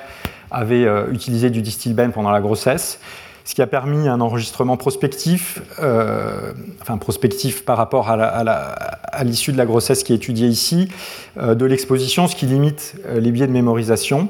avait 0.51 0.85
euh, 0.85 1.11
utilisé 1.13 1.51
du 1.51 1.63
distilbène 1.63 2.13
pendant 2.13 2.31
la 2.31 2.41
grossesse, 2.41 3.01
ce 3.45 3.55
qui 3.55 3.63
a 3.63 3.67
permis 3.67 4.09
un 4.09 4.21
enregistrement 4.21 4.77
prospectif, 4.77 5.63
euh, 5.81 6.53
enfin 6.83 6.99
prospectif 6.99 7.65
par 7.65 7.79
rapport 7.79 8.11
à 8.11 9.25
l'issue 9.25 9.53
de 9.53 9.59
la 9.59 9.65
grossesse 9.65 10.05
qui 10.05 10.13
est 10.13 10.17
étudiée 10.17 10.49
ici, 10.49 10.91
de 11.41 11.65
l'exposition, 11.65 12.27
ce 12.27 12.37
qui 12.37 12.45
limite 12.45 12.97
les 13.11 13.31
biais 13.31 13.47
de 13.47 13.53
mémorisation, 13.53 14.29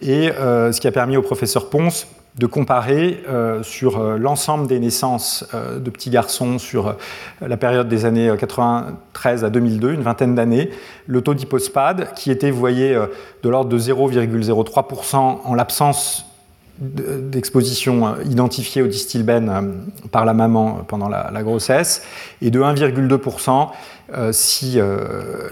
et 0.00 0.30
ce 0.38 0.80
qui 0.80 0.86
a 0.86 0.92
permis 0.92 1.18
au 1.18 1.22
professeur 1.22 1.68
Ponce 1.68 2.06
de 2.36 2.46
comparer 2.46 3.22
euh, 3.28 3.62
sur 3.62 4.00
euh, 4.00 4.18
l'ensemble 4.18 4.66
des 4.66 4.80
naissances 4.80 5.46
euh, 5.54 5.78
de 5.78 5.88
petits 5.88 6.10
garçons 6.10 6.58
sur 6.58 6.96
la 7.40 7.56
période 7.56 7.88
des 7.88 8.04
années 8.04 8.32
93 8.36 9.44
à 9.44 9.50
2002, 9.50 9.92
une 9.92 10.02
vingtaine 10.02 10.34
d'années, 10.34 10.70
le 11.06 11.20
taux 11.20 11.34
d'hypospade 11.34 12.12
qui 12.14 12.30
était, 12.30 12.50
vous 12.50 12.58
voyez, 12.58 12.98
de 13.42 13.48
l'ordre 13.48 13.70
de 13.70 13.78
0,03% 13.78 15.16
en 15.44 15.54
l'absence 15.54 16.26
d'exposition 16.80 18.16
identifiée 18.24 18.82
au 18.82 18.88
distilbène 18.88 19.84
par 20.10 20.24
la 20.24 20.34
maman 20.34 20.80
pendant 20.88 21.08
la, 21.08 21.42
grossesse, 21.44 22.02
et 22.42 22.50
de 22.50 22.60
1,2% 22.60 23.68
si 24.32 24.80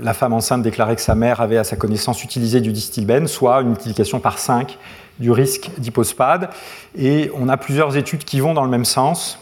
la 0.01 0.14
femme 0.14 0.33
enceinte 0.33 0.62
déclarait 0.62 0.97
que 0.97 1.03
sa 1.03 1.14
mère 1.14 1.41
avait 1.41 1.59
à 1.59 1.64
sa 1.64 1.76
connaissance 1.76 2.24
utilisé 2.24 2.61
du 2.61 2.72
distilbène, 2.72 3.28
soit 3.28 3.61
une 3.61 3.68
multiplication 3.68 4.18
par 4.18 4.39
5 4.39 4.78
du 5.19 5.31
risque 5.31 5.71
d'hypospade. 5.79 6.51
Et 6.97 7.31
on 7.35 7.49
a 7.49 7.57
plusieurs 7.57 7.97
études 7.97 8.25
qui 8.25 8.41
vont 8.41 8.55
dans 8.55 8.65
le 8.65 8.71
même 8.71 8.85
sens, 8.85 9.39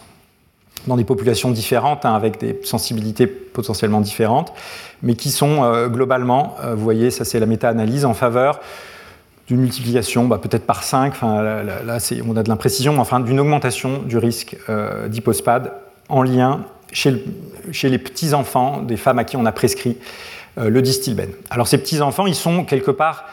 dans 0.86 0.96
des 0.96 1.04
populations 1.04 1.50
différentes, 1.50 2.04
hein, 2.04 2.14
avec 2.14 2.38
des 2.38 2.58
sensibilités 2.64 3.26
potentiellement 3.26 4.00
différentes, 4.00 4.52
mais 5.02 5.14
qui 5.14 5.30
sont 5.30 5.64
euh, 5.64 5.88
globalement, 5.88 6.56
euh, 6.62 6.74
vous 6.74 6.82
voyez, 6.82 7.10
ça 7.10 7.24
c'est 7.24 7.40
la 7.40 7.46
méta-analyse, 7.46 8.04
en 8.04 8.14
faveur 8.14 8.60
d'une 9.46 9.60
multiplication 9.60 10.26
bah, 10.26 10.38
peut-être 10.38 10.64
par 10.64 10.84
5, 10.84 11.12
enfin, 11.12 11.42
là, 11.42 11.62
là 11.64 11.98
on 12.24 12.36
a 12.36 12.42
de 12.42 12.48
l'imprécision, 12.48 12.98
enfin 13.00 13.18
d'une 13.18 13.40
augmentation 13.40 13.98
du 13.98 14.16
risque 14.16 14.56
euh, 14.68 15.08
en 16.08 16.22
lien 16.22 16.64
chez, 16.92 17.10
les 17.82 17.98
petits-enfants 17.98 18.80
des 18.82 18.96
femmes 18.96 19.18
à 19.18 19.24
qui 19.24 19.36
on 19.36 19.44
a 19.46 19.52
prescrit 19.52 19.96
le 20.56 20.82
distilbène. 20.82 21.30
Alors 21.48 21.68
ces 21.68 21.78
petits-enfants, 21.78 22.26
ils 22.26 22.34
sont 22.34 22.64
quelque 22.64 22.90
part 22.90 23.24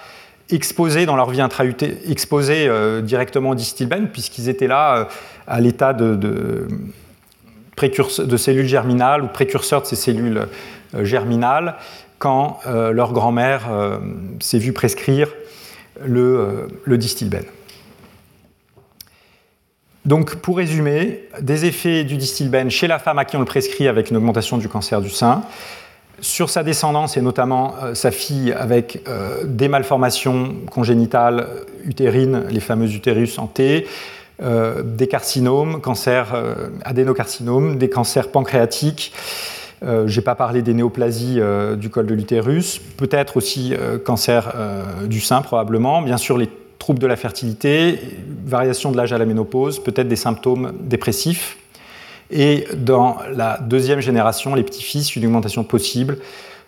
exposés 0.50 1.06
dans 1.06 1.16
leur 1.16 1.30
vie 1.30 1.41
intra 1.41 1.66
exposés 1.66 2.68
euh, 2.68 3.02
directement 3.02 3.52
au 3.52 3.56
distilbène, 3.56 4.10
puisqu'ils 4.10 4.50
étaient 4.50 4.68
là 4.68 4.98
euh, 4.98 5.06
à 5.48 5.60
l'état 5.60 5.93
de, 5.93 6.16
de, 6.16 6.68
de, 7.78 8.38
cellules 8.38 8.68
germinales 8.68 9.24
ou 9.24 9.28
précurseurs 9.28 9.82
de 9.82 9.88
ces 9.88 9.95
cellules 9.95 10.48
euh, 10.95 11.04
germinales, 11.04 11.76
quand 12.20 12.62
leur 12.66 13.14
grand-mère 13.14 13.70
s'est 14.39 14.58
vue 14.58 14.74
prescrire 14.74 15.30
le, 16.04 16.68
le. 16.84 16.98
Donc, 20.04 20.38
pour 20.38 20.58
résumer, 20.58 21.30
des 21.41 21.66
effets 21.66 22.04
du 22.06 22.18
distilbène 22.18 22.72
chez 22.72 22.88
la 22.88 22.98
femme 22.98 23.20
à 23.20 23.26
qui 23.26 23.36
on 23.36 23.39
le 23.39 23.45
prescrit 23.45 23.88
avec 23.88 24.10
une 24.10 24.18
augmentation 24.18 24.58
du 24.58 24.68
cancer 24.68 25.00
du 25.00 25.12
sein, 25.12 25.43
sur 26.20 26.49
sa 26.49 26.63
descendance 26.63 27.18
et 27.18 27.22
notamment 27.22 27.76
euh, 27.84 27.93
sa 27.93 28.11
fille 28.11 28.51
avec 28.51 29.03
euh, 29.07 29.43
des 29.43 29.68
malformations 29.68 30.55
congénitales 30.72 31.47
utérines, 31.86 32.43
les 32.49 32.59
fameux 32.59 32.91
utérus 32.91 33.38
en 33.38 33.47
T, 33.47 33.88
euh, 34.41 34.82
des 34.84 35.07
carcinomes, 35.07 35.82
cancers 35.82 36.36
adénocarcinomes, 36.84 37.78
des 37.78 37.89
cancers 37.89 38.30
pancréatiques. 38.30 39.13
je 39.82 40.15
n'ai 40.15 40.24
pas 40.24 40.36
parlé 40.36 40.61
des 40.61 40.74
néoplasies 40.74 41.39
du 41.78 41.89
col 41.89 42.05
de 42.05 42.13
l'utérus, 42.13 42.80
peut-être 42.97 43.38
aussi 43.38 43.74
cancer 44.05 44.53
du 45.05 45.22
sein 45.22 45.41
probablement, 45.41 46.01
bien 46.01 46.18
sûr 46.18 46.38
les 46.38 46.49
troubles 46.80 46.99
de 46.99 47.07
la 47.07 47.15
fertilité, 47.15 47.99
variation 48.45 48.91
de 48.91 48.97
l'âge 48.97 49.13
à 49.13 49.18
la 49.18 49.26
ménopause, 49.26 49.80
peut-être 49.80 50.07
des 50.07 50.15
symptômes 50.15 50.74
dépressifs 50.82 51.57
et 52.30 52.68
dans 52.76 53.18
la 53.34 53.58
deuxième 53.60 54.00
génération, 54.00 54.56
les 54.56 54.64
petits-fils, 54.64 55.16
une 55.16 55.26
augmentation 55.26 55.64
possible, 55.64 56.18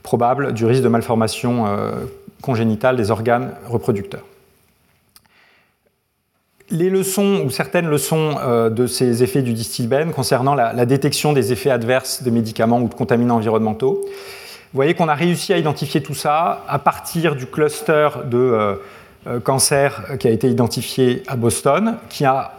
probable, 0.03 0.53
du 0.53 0.65
risque 0.65 0.83
de 0.83 0.87
malformation 0.87 1.65
euh, 1.67 1.91
congénitale 2.41 2.95
des 2.95 3.11
organes 3.11 3.51
reproducteurs. 3.67 4.23
Les 6.71 6.89
leçons, 6.89 7.41
ou 7.45 7.49
certaines 7.49 7.87
leçons 7.87 8.35
euh, 8.39 8.69
de 8.69 8.87
ces 8.87 9.23
effets 9.23 9.41
du 9.41 9.53
distilbène 9.53 10.11
concernant 10.11 10.55
la, 10.55 10.85
détection 10.85 11.33
des 11.33 11.51
effets 11.51 11.71
adverses 11.71 12.23
des 12.23 12.31
médicaments 12.31 12.79
ou 12.79 12.87
de 12.87 12.93
contaminants 12.93 13.37
environnementaux. 13.37 14.01
Vous 14.03 14.77
voyez 14.77 14.93
qu'on 14.93 15.07
a 15.07 15.15
réussi 15.15 15.51
à 15.51 15.57
identifier 15.57 16.01
tout 16.01 16.13
ça 16.13 16.63
à 16.67 16.77
partir 16.77 17.35
du 17.35 17.47
cluster 17.47 18.09
de 18.25 18.77
euh, 19.27 19.39
cancer 19.43 20.17
qui 20.19 20.27
a 20.27 20.31
été 20.31 20.47
identifié 20.47 21.23
à 21.27 21.35
Boston, 21.35 21.97
qui 22.07 22.23
a 22.23 22.58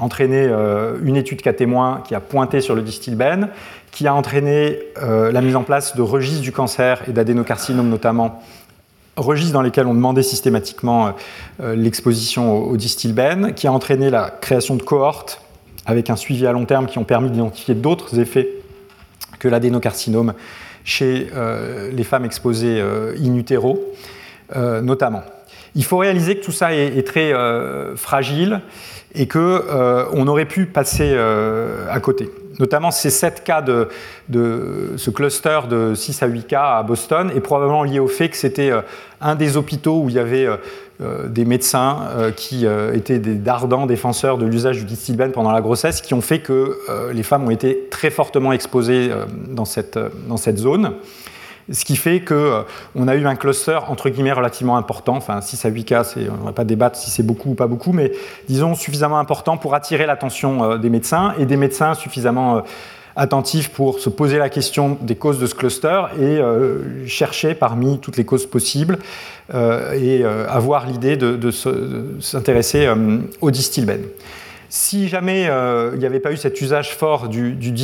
entraîné 0.00 0.46
euh, 0.48 0.96
une 1.02 1.16
étude 1.16 1.42
cas 1.42 1.52
témoin 1.52 2.02
qui 2.06 2.14
a 2.14 2.20
pointé 2.20 2.60
sur 2.60 2.74
le 2.74 2.82
distilbène, 2.82 3.48
qui 3.90 4.06
a 4.06 4.14
entraîné 4.14 4.78
euh, 5.02 5.30
la 5.30 5.40
mise 5.40 5.56
en 5.56 5.62
place 5.62 5.96
de 5.96 6.02
registres 6.02 6.42
du 6.42 6.52
cancer 6.52 7.02
et 7.08 7.12
d'adénocarcinome 7.12 7.88
notamment, 7.88 8.42
registres 9.16 9.52
dans 9.52 9.62
lesquels 9.62 9.86
on 9.86 9.94
demandait 9.94 10.22
systématiquement 10.22 11.14
euh, 11.60 11.74
l'exposition 11.74 12.58
au, 12.58 12.76
distilbène, 12.76 13.54
qui 13.54 13.66
a 13.66 13.72
entraîné 13.72 14.10
la 14.10 14.30
création 14.30 14.76
de 14.76 14.82
cohortes 14.82 15.40
avec 15.86 16.10
un 16.10 16.16
suivi 16.16 16.46
à 16.46 16.52
long 16.52 16.66
terme 16.66 16.86
qui 16.86 16.98
ont 16.98 17.04
permis 17.04 17.30
d'identifier 17.30 17.74
d'autres 17.74 18.18
effets 18.18 18.48
que 19.38 19.48
l'adénocarcinome 19.48 20.34
chez 20.84 21.30
les 21.92 22.04
femmes 22.04 22.24
exposées 22.24 22.80
in 22.80 23.34
utero, 23.34 23.92
notamment. 24.54 25.22
Il 25.74 25.84
faut 25.84 25.98
réaliser 25.98 26.36
que 26.36 26.44
tout 26.44 26.52
ça 26.52 26.74
est 26.74 27.06
très 27.06 27.32
fragile 27.96 28.60
et 29.14 29.26
qu'on 29.26 29.38
euh, 29.38 30.26
aurait 30.26 30.46
pu 30.46 30.66
passer 30.66 31.10
euh, 31.12 31.86
à 31.90 32.00
côté. 32.00 32.30
Notamment 32.58 32.90
ces 32.90 33.10
7 33.10 33.42
cas 33.42 33.62
de, 33.62 33.88
ce 34.96 35.10
cluster 35.10 35.60
de 35.68 35.94
6 35.94 36.22
à 36.22 36.26
8 36.26 36.46
cas 36.46 36.76
à 36.78 36.82
Boston 36.82 37.30
est 37.34 37.40
probablement 37.40 37.84
lié 37.84 37.98
au 37.98 38.06
fait 38.06 38.28
que 38.28 38.36
c'était 38.36 38.70
euh, 38.70 38.82
un 39.20 39.34
des 39.34 39.56
hôpitaux 39.56 40.02
où 40.02 40.08
il 40.08 40.14
y 40.14 40.18
avait 40.18 40.46
des 41.26 41.44
médecins 41.44 42.08
qui 42.36 42.64
étaient 42.94 43.18
des 43.18 43.34
d'ardents 43.34 43.84
défenseurs 43.84 44.38
de 44.38 44.46
l'usage 44.46 44.78
du 44.78 44.84
distilbène 44.84 45.32
pendant 45.32 45.52
la 45.52 45.60
grossesse, 45.60 46.00
qui 46.00 46.14
ont 46.14 46.22
fait 46.22 46.38
que 46.38 46.78
les 47.12 47.22
femmes 47.22 47.44
ont 47.44 47.50
été 47.50 47.86
très 47.90 48.08
fortement 48.08 48.52
exposées 48.52 49.10
dans 49.48 49.66
cette, 49.66 49.98
dans 50.26 50.38
cette 50.38 50.56
zone. 50.56 50.94
Ce 51.72 51.84
qui 51.84 51.94
fait 51.94 52.20
qu'on 52.20 52.34
euh, 52.34 53.06
a 53.06 53.14
eu 53.14 53.26
un 53.26 53.36
cluster 53.36 53.78
entre 53.88 54.08
guillemets 54.08 54.32
relativement 54.32 54.76
important, 54.76 55.16
enfin 55.16 55.40
6 55.40 55.64
à 55.64 55.68
8 55.68 55.84
cas, 55.84 56.14
on 56.16 56.40
ne 56.40 56.44
va 56.46 56.52
pas 56.52 56.64
débattre 56.64 56.96
si 56.96 57.10
c'est 57.10 57.22
beaucoup 57.22 57.50
ou 57.50 57.54
pas 57.54 57.68
beaucoup, 57.68 57.92
mais 57.92 58.12
disons 58.48 58.74
suffisamment 58.74 59.18
important 59.18 59.56
pour 59.56 59.74
attirer 59.74 60.06
l'attention 60.06 60.64
euh, 60.64 60.78
des 60.78 60.90
médecins 60.90 61.34
et 61.38 61.46
des 61.46 61.56
médecins 61.56 61.94
suffisamment 61.94 62.56
euh, 62.56 62.60
attentifs 63.14 63.68
pour 63.70 64.00
se 64.00 64.08
poser 64.08 64.38
la 64.38 64.48
question 64.48 64.98
des 65.00 65.14
causes 65.14 65.38
de 65.38 65.46
ce 65.46 65.54
cluster 65.54 66.02
et 66.18 66.40
chercher 67.06 67.54
parmi 67.54 67.98
toutes 67.98 68.16
les 68.16 68.24
causes 68.24 68.46
possibles 68.46 68.98
et 69.52 70.24
avoir 70.24 70.86
l'idée 70.86 71.16
de, 71.16 71.50
s'intéresser 72.20 72.88
au 73.40 73.50
distilbène. 73.50 74.04
Si 74.68 75.08
jamais 75.08 75.50
il 75.92 75.98
n'y 75.98 76.06
avait 76.06 76.20
pas 76.20 76.30
eu 76.30 76.36
cet 76.36 76.60
usage 76.62 76.94
fort 76.94 77.28
du, 77.28 77.54
du 77.54 77.74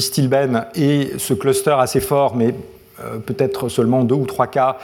et 0.76 1.10
ce 1.18 1.34
cluster 1.34 1.74
assez 1.76 2.00
fort, 2.00 2.36
mais 2.36 2.54
peut-être 3.26 3.68
seulement 3.68 4.04
deux 4.04 4.14
ou 4.14 4.26
trois 4.26 4.46
cas 4.46 4.78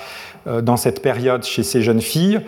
euh, 0.46 0.60
dans 0.60 0.76
cette 0.76 1.02
période 1.02 1.44
chez 1.44 1.62
ces 1.62 1.82
jeunes 1.82 2.00
filles, 2.00 2.40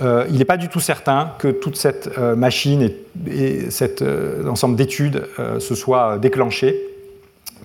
euh, 0.00 0.24
il 0.30 0.38
n'est 0.38 0.44
pas 0.44 0.56
du 0.56 0.68
tout 0.68 0.80
certain 0.80 1.32
que 1.38 1.48
toute 1.48 1.76
cette 1.76 2.16
machine 2.18 2.90
et, 3.26 3.70
cet 3.70 4.04
ensemble 4.48 4.76
d'études 4.76 5.26
se 5.58 5.74
soient 5.74 6.18
déclenchées 6.18 6.76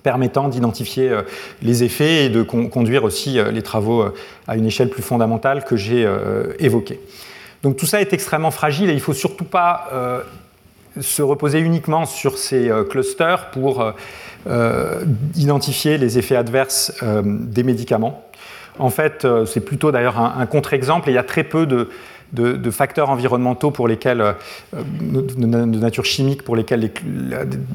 permettant 0.02 0.48
d'identifier 0.48 1.10
les 1.62 1.82
effets 1.82 2.26
et 2.26 2.28
de 2.28 2.42
conduire 2.42 3.04
aussi 3.04 3.38
les 3.52 3.62
travaux 3.62 4.04
à 4.46 4.56
une 4.56 4.66
échelle 4.66 4.88
plus 4.88 5.02
fondamentale 5.02 5.64
que 5.64 5.76
j'ai 5.76 6.08
évoquée. 6.58 7.00
Donc 7.62 7.76
tout 7.76 7.86
ça 7.86 8.00
est 8.00 8.12
extrêmement 8.12 8.50
fragile 8.50 8.88
et 8.88 8.92
il 8.92 8.96
ne 8.96 9.00
faut 9.00 9.14
surtout 9.14 9.44
pas 9.44 10.22
se 11.00 11.22
reposer 11.22 11.58
uniquement 11.58 12.06
sur 12.06 12.38
ces 12.38 12.70
clusters 12.88 13.50
pour 13.50 13.92
identifier 15.36 15.98
les 15.98 16.18
effets 16.18 16.36
adverses 16.36 16.92
des 17.12 17.62
médicaments. 17.62 18.28
En 18.78 18.90
fait, 18.90 19.26
c'est 19.46 19.60
plutôt 19.60 19.90
d'ailleurs 19.90 20.18
un, 20.18 20.46
contre-exemple 20.46 21.08
et 21.08 21.12
il 21.12 21.16
y 21.16 21.18
a 21.18 21.24
très 21.24 21.44
peu 21.44 21.66
de, 21.66 22.70
facteurs 22.70 23.10
environnementaux 23.10 23.70
pour 23.70 23.88
lesquels, 23.88 24.20
euh, 24.20 24.32
de, 24.74 25.78
nature 25.78 26.04
chimique, 26.04 26.42
pour 26.42 26.54
lesquels 26.54 26.90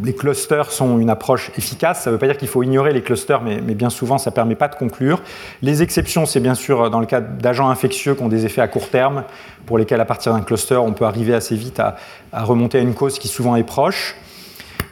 les, 0.03 0.13
clusters 0.13 0.71
sont 0.71 0.99
une 0.99 1.09
approche 1.09 1.51
efficace. 1.57 2.03
Ça 2.03 2.09
ne 2.09 2.15
veut 2.15 2.19
pas 2.19 2.27
dire 2.27 2.37
qu'il 2.37 2.47
faut 2.47 2.63
ignorer 2.63 2.93
les 2.93 3.01
clusters, 3.01 3.41
mais, 3.41 3.59
bien 3.59 3.89
souvent, 3.89 4.17
ça 4.17 4.29
ne 4.29 4.35
permet 4.35 4.55
pas 4.55 4.69
de 4.69 4.75
conclure. 4.75 5.21
Les 5.61 5.81
exceptions, 5.81 6.25
c'est 6.25 6.39
bien 6.39 6.55
sûr 6.55 6.89
dans 6.89 6.99
le 6.99 7.05
cas 7.05 7.19
d'agents 7.19 7.69
infectieux 7.69 8.15
qui 8.15 8.23
ont 8.23 8.29
des 8.29 8.45
effets 8.45 8.61
à 8.61 8.67
court 8.67 8.89
terme, 8.89 9.23
pour 9.65 9.77
lesquels, 9.77 10.01
à 10.01 10.05
partir 10.05 10.33
d'un 10.33 10.41
cluster, 10.41 10.75
on 10.75 10.93
peut 10.93 11.05
arriver 11.05 11.33
assez 11.33 11.55
vite 11.55 11.79
à 11.79 11.95
remonter 12.31 12.77
à 12.77 12.81
une 12.81 12.93
cause 12.93 13.19
qui 13.19 13.27
souvent 13.27 13.55
est 13.55 13.63
proche. 13.63 14.15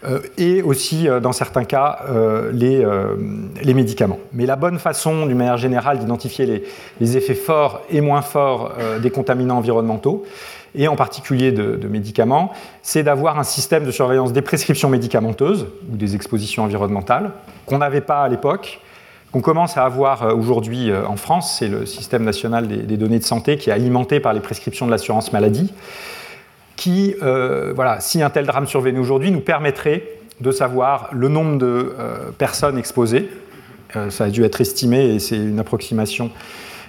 Euh, 0.04 0.20
et 0.38 0.62
aussi, 0.64 1.08
euh, 1.08 1.20
dans 1.20 1.32
certains 1.32 1.64
cas, 1.64 2.00
euh, 2.10 2.52
les, 2.52 2.86
les, 3.64 3.74
médicaments. 3.74 4.20
Mais 4.34 4.46
la 4.46 4.56
bonne 4.56 4.80
façon, 4.80 5.26
d'une 5.26 5.38
manière 5.38 5.58
générale, 5.58 6.00
d'identifier 6.00 6.64
les, 7.00 7.18
effets 7.18 7.36
forts 7.36 7.82
et 7.90 8.02
moins 8.02 8.22
forts 8.22 8.74
des 9.02 9.12
contaminants 9.12 9.58
environnementaux, 9.58 10.24
et 10.74 10.88
en 10.88 10.96
particulier 10.96 11.52
de, 11.52 11.88
médicaments, 11.88 12.54
c'est 12.82 13.04
d'avoir 13.04 13.38
un 13.38 13.44
système 13.44 13.86
de 13.86 13.92
surveillance 13.92 14.32
des 14.32 14.42
prescriptions 14.42 14.90
médicamenteuses 14.90 15.68
ou 15.92 15.98
des 15.98 16.16
expositions 16.16 16.64
environnementales 16.64 17.32
qu'on 17.66 17.80
n'avait 17.80 18.02
pas 18.02 18.24
à 18.24 18.30
l'époque, 18.30 18.80
qu'on 19.32 19.42
commence 19.42 19.78
à 19.78 19.84
avoir 19.84 20.36
aujourd'hui 20.38 20.92
en 20.94 21.18
France. 21.18 21.58
C'est 21.60 21.68
le 21.68 21.86
système 21.86 22.24
national 22.24 22.68
des, 22.68 22.98
données 22.98 23.20
de 23.20 23.26
santé 23.26 23.58
qui 23.58 23.70
est 23.70 23.74
alimenté 23.74 24.22
par 24.22 24.34
les 24.34 24.40
prescriptions 24.40 24.86
de 24.86 24.92
l'assurance 24.92 25.34
maladie 25.34 25.74
qui, 26.82 27.14
euh, 27.22 27.74
voilà, 27.76 28.00
si 28.00 28.24
un 28.24 28.32
tel 28.32 28.48
drame 28.48 28.66
survenait 28.66 28.98
aujourd'hui, 28.98 29.30
nous 29.30 29.40
permettrait 29.40 30.02
de 30.40 30.50
savoir 30.50 31.10
le 31.12 31.28
nombre 31.28 31.60
de 31.60 31.94
euh, 32.00 32.32
personnes 32.36 32.76
exposées. 32.76 33.30
Euh, 33.96 34.10
ça 34.10 34.24
a 34.24 34.30
dû 34.32 34.44
être 34.44 34.60
estimé 34.62 35.14
et 35.14 35.20
c'est 35.20 35.36
une 35.36 35.60
approximation 35.60 36.32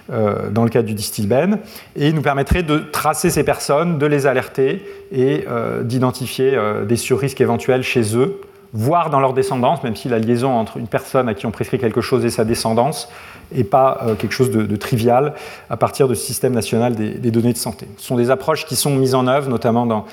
dans 0.09 0.65
le 0.65 0.69
cadre 0.69 0.85
du 0.85 0.93
distilben, 0.93 1.59
et 1.95 2.11
nous 2.11 2.21
permettrait 2.21 2.61
de 2.61 2.77
tracer 2.77 3.29
ces 3.29 3.45
personnes, 3.45 3.99
de 3.99 4.05
les 4.05 4.27
alerter 4.27 4.83
et 5.13 5.45
d'identifier 5.83 6.59
des 6.85 6.97
surrisques 6.97 7.39
éventuels 7.39 7.83
chez 7.83 8.17
eux, 8.17 8.41
voire 8.73 9.09
dans 9.09 9.21
leur 9.21 9.33
descendance, 9.33 9.81
même 9.81 9.95
si 9.95 10.09
la 10.09 10.19
liaison 10.19 10.51
entre 10.51 10.75
une 10.75 10.89
personne 10.89 11.29
à 11.29 11.33
qui 11.33 11.45
on 11.45 11.51
prescrit 11.51 11.79
quelque 11.79 12.01
chose 12.01 12.25
et 12.25 12.29
sa 12.29 12.43
descendance 12.43 13.07
et 13.55 13.63
pas 13.63 13.99
euh, 14.03 14.15
quelque 14.15 14.31
chose 14.31 14.51
de, 14.51 14.75
trivial 14.75 15.33
à 15.69 15.77
partir 15.77 16.07
du 16.07 16.15
système 16.15 16.53
national 16.53 16.95
des, 16.95 17.31
données 17.31 17.53
de 17.53 17.57
santé. 17.57 17.87
Ce 17.97 18.05
sont 18.05 18.15
des 18.15 18.29
approches 18.29 18.65
qui 18.65 18.75
sont 18.75 18.95
mises 18.95 19.15
en 19.15 19.27
œuvre, 19.27 19.49
notamment 19.49 19.85
dans 19.85 20.05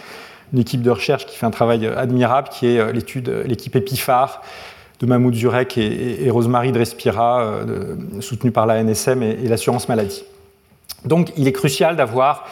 une 0.52 0.58
équipe 0.58 0.82
de 0.82 0.90
recherche 0.90 1.26
qui 1.26 1.36
fait 1.36 1.46
un 1.46 1.50
travail 1.50 1.86
admirable, 1.86 2.48
qui 2.50 2.66
est 2.66 2.78
euh, 2.78 2.92
l'étude, 2.92 3.28
euh, 3.28 3.42
l'équipe 3.44 3.74
EPIFAR 3.74 4.42
de 5.00 5.06
Mahmoud 5.06 5.34
Zurek 5.34 5.78
et, 5.78 6.26
et, 6.26 6.30
Rosemary 6.30 6.72
Drespira, 6.72 7.62
soutenue 8.20 8.52
par 8.52 8.66
la 8.66 8.82
NSM 8.82 9.22
et 9.22 9.48
l'assurance 9.48 9.88
maladie. 9.88 10.24
Donc 11.05 11.32
il 11.36 11.48
est 11.48 11.52
crucial 11.52 11.97
d'avoir 11.97 12.47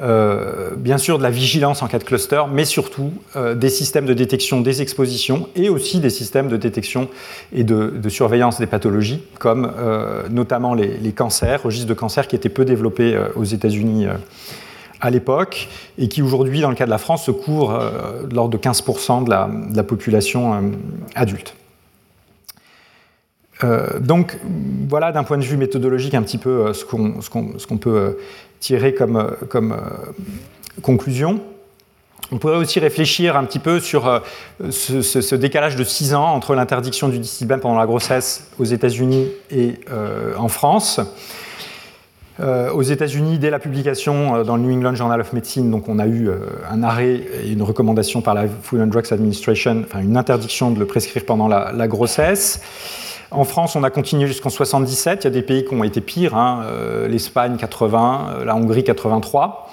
euh, 0.00 0.70
bien 0.76 0.98
sûr 0.98 1.18
de 1.18 1.22
la 1.22 1.30
vigilance 1.30 1.82
en 1.82 1.86
cas 1.86 1.98
de 1.98 2.04
cluster, 2.04 2.42
mais 2.50 2.64
surtout 2.64 3.12
euh, 3.36 3.54
des 3.54 3.68
systèmes 3.68 4.06
de 4.06 4.14
détection 4.14 4.60
des 4.60 4.82
expositions 4.82 5.48
et 5.54 5.68
aussi 5.68 6.00
des 6.00 6.10
systèmes 6.10 6.48
de 6.48 6.56
détection 6.56 7.08
et 7.52 7.62
de, 7.62 8.08
surveillance 8.08 8.58
des 8.58 8.66
pathologies, 8.66 9.22
comme 9.38 9.72
euh, 9.78 10.22
notamment 10.30 10.74
les, 10.74 11.12
cancers, 11.12 11.62
registres 11.62 11.88
de 11.88 11.94
cancer 11.94 12.26
qui 12.26 12.36
étaient 12.36 12.48
peu 12.48 12.64
développés 12.64 13.18
aux 13.36 13.44
États-Unis 13.44 14.06
à 15.00 15.10
l'époque 15.10 15.68
et 15.98 16.08
qui 16.08 16.22
aujourd'hui, 16.22 16.60
dans 16.60 16.70
le 16.70 16.74
cas 16.74 16.84
de 16.84 16.90
la 16.90 16.98
France, 16.98 17.24
se 17.24 17.30
couvrent 17.30 17.78
de 18.28 18.34
l'ordre 18.34 18.50
de 18.50 18.58
15% 18.58 19.24
de 19.24 19.76
la 19.76 19.82
population 19.82 20.72
adulte. 21.14 21.54
Euh, 23.64 23.98
donc 24.00 24.38
voilà 24.88 25.12
d'un 25.12 25.24
point 25.24 25.38
de 25.38 25.44
vue 25.44 25.56
méthodologique 25.56 26.14
un 26.14 26.22
petit 26.22 26.38
peu 26.38 26.66
euh, 26.66 26.72
ce 26.72 26.84
qu'on 26.84 27.76
peut 27.76 27.96
euh, 27.96 28.18
tirer 28.60 28.94
comme, 28.94 29.26
conclusion. 30.82 31.40
On 32.30 32.38
pourrait 32.38 32.56
aussi 32.56 32.80
réfléchir 32.80 33.36
un 33.36 33.44
petit 33.44 33.58
peu 33.58 33.78
sur 33.78 34.22
ce, 34.70 35.34
décalage 35.34 35.76
de 35.76 35.84
6 35.84 36.14
ans 36.14 36.32
entre 36.32 36.54
l'interdiction 36.54 37.08
du 37.08 37.18
distilbène 37.18 37.60
pendant 37.60 37.78
la 37.78 37.84
grossesse 37.84 38.50
aux 38.58 38.64
États-Unis 38.64 39.28
et 39.50 39.74
en 40.38 40.48
France. 40.48 41.00
aux 42.40 42.82
États-Unis, 42.82 43.38
dès 43.38 43.50
la 43.50 43.58
publication 43.58 44.44
dans 44.44 44.56
le 44.56 44.62
New 44.62 44.74
England 44.74 44.94
Journal 44.94 45.20
of 45.20 45.34
Medicine, 45.34 45.70
donc 45.70 45.90
on 45.90 45.98
a 45.98 46.06
eu 46.06 46.30
un 46.70 46.82
arrêt 46.82 47.20
et 47.44 47.50
une 47.50 47.62
recommandation 47.62 48.22
par 48.22 48.32
la 48.34 48.46
Food 48.46 48.80
and 48.80 48.86
Drugs 48.86 49.12
Administration, 49.12 49.82
enfin 49.84 50.00
une 50.00 50.16
interdiction 50.16 50.70
de 50.70 50.78
le 50.78 50.86
prescrire 50.86 51.26
pendant 51.26 51.48
la 51.48 51.88
grossesse. 51.88 52.60
En 53.32 53.44
France, 53.44 53.76
on 53.76 53.82
a 53.82 53.88
continué 53.88 54.26
jusqu'en 54.26 54.50
77. 54.50 55.24
Il 55.24 55.24
y 55.24 55.26
a 55.28 55.30
des 55.30 55.42
pays 55.42 55.64
qui 55.64 55.72
ont 55.72 55.84
été 55.84 56.02
pires, 56.02 56.36
hein. 56.36 56.64
euh, 56.66 57.08
l'Espagne 57.08 57.56
80, 57.56 58.26
euh, 58.40 58.44
la 58.44 58.54
Hongrie 58.54 58.84
83. 58.84 59.70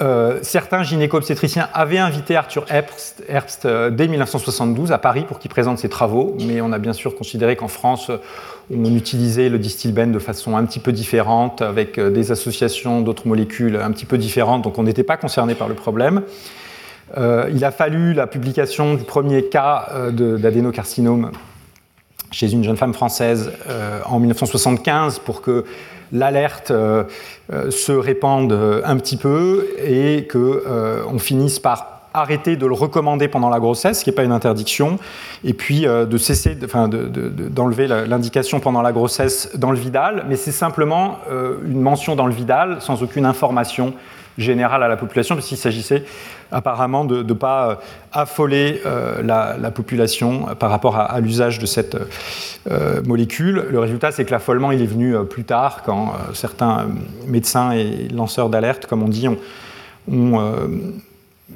Euh, 0.00 0.38
certains 0.42 0.84
gynéco-obstétriciens 0.84 1.68
avaient 1.74 1.98
invité 1.98 2.36
Arthur 2.36 2.64
Herbst, 2.68 3.66
dès 3.66 4.06
1972 4.06 4.92
à 4.92 4.98
Paris 4.98 5.24
pour 5.26 5.40
qu'il 5.40 5.50
présente 5.50 5.78
ses 5.78 5.88
travaux, 5.88 6.36
mais 6.46 6.60
on 6.60 6.70
a 6.70 6.78
bien 6.78 6.92
sûr 6.92 7.16
considéré 7.16 7.56
qu'en 7.56 7.66
France, 7.66 8.12
on 8.72 8.94
utilisait 8.94 9.48
le 9.48 9.58
distilben 9.58 10.12
de 10.12 10.20
façon 10.20 10.56
un 10.56 10.64
petit 10.64 10.78
peu 10.78 10.92
différente, 10.92 11.62
avec 11.62 11.98
des 11.98 12.30
associations 12.30 13.00
d'autres 13.00 13.26
molécules 13.26 13.74
un 13.74 13.90
petit 13.90 14.06
peu 14.06 14.18
différentes, 14.18 14.62
donc 14.62 14.78
on 14.78 14.84
n'était 14.84 15.02
pas 15.02 15.16
concerné 15.16 15.56
par 15.56 15.66
le 15.66 15.74
problème. 15.74 16.22
il 17.16 17.64
a 17.64 17.72
fallu 17.72 18.12
la 18.12 18.28
publication 18.28 18.94
du 18.94 19.02
premier 19.02 19.48
cas 19.48 19.88
d'adénocarcinome 20.12 21.32
chez 22.30 22.52
une 22.52 22.64
jeune 22.64 22.76
femme 22.76 22.94
française 22.94 23.52
euh, 23.68 24.00
en 24.06 24.18
1975 24.18 25.18
pour 25.20 25.42
que 25.42 25.64
l'alerte 26.12 26.70
euh, 26.70 27.04
euh, 27.52 27.70
se 27.70 27.92
répande 27.92 28.52
un 28.84 28.96
petit 28.96 29.16
peu 29.16 29.66
et 29.78 30.28
qu'on 30.30 31.18
finisse 31.18 31.58
par 31.58 31.94
arrêter 32.14 32.56
de 32.56 32.66
le 32.66 32.72
recommander 32.72 33.28
pendant 33.28 33.50
la 33.50 33.60
grossesse, 33.60 34.00
ce 34.00 34.04
qui 34.04 34.10
n'est 34.10 34.16
pas 34.16 34.24
une 34.24 34.32
interdiction, 34.32 34.98
et 35.44 35.52
puis 35.52 35.82
de 35.82 36.18
cesser, 36.18 36.56
d'enlever 36.56 37.86
l'indication 37.86 38.60
pendant 38.60 38.80
la 38.80 38.92
grossesse 38.92 39.50
dans 39.56 39.70
le 39.70 39.78
Vidal, 39.78 40.24
mais 40.26 40.36
c'est 40.36 40.50
simplement 40.50 41.18
une 41.30 41.80
mention 41.80 42.16
dans 42.16 42.26
le 42.26 42.32
Vidal 42.32 42.78
sans 42.80 43.02
aucune 43.02 43.26
information 43.26 43.92
générale 44.38 44.82
à 44.82 44.88
la 44.88 44.96
population, 44.96 45.34
parce 45.34 45.46
qu'il 45.46 45.58
s'agissait 45.58 46.04
apparemment 46.50 47.04
de 47.04 47.22
ne 47.22 47.32
pas 47.32 47.70
euh, 47.70 47.74
affoler 48.12 48.80
euh, 48.86 49.22
la, 49.22 49.70
population 49.70 50.46
par 50.58 50.70
rapport 50.70 50.96
à, 50.96 51.20
l'usage 51.20 51.58
de 51.58 51.66
cette 51.66 51.96
euh, 52.70 53.02
molécule. 53.02 53.66
Le 53.70 53.78
résultat, 53.78 54.12
c'est 54.12 54.24
que 54.24 54.30
l'affolement, 54.30 54.72
il 54.72 54.82
est 54.82 54.86
venu 54.86 55.14
plus 55.26 55.44
tard, 55.44 55.82
quand 55.84 56.14
certains 56.32 56.88
médecins 57.26 57.72
et 57.72 58.08
lanceurs 58.08 58.48
d'alerte, 58.48 58.86
comme 58.86 59.02
on 59.02 59.08
dit, 59.08 59.28
ont, 59.28 59.38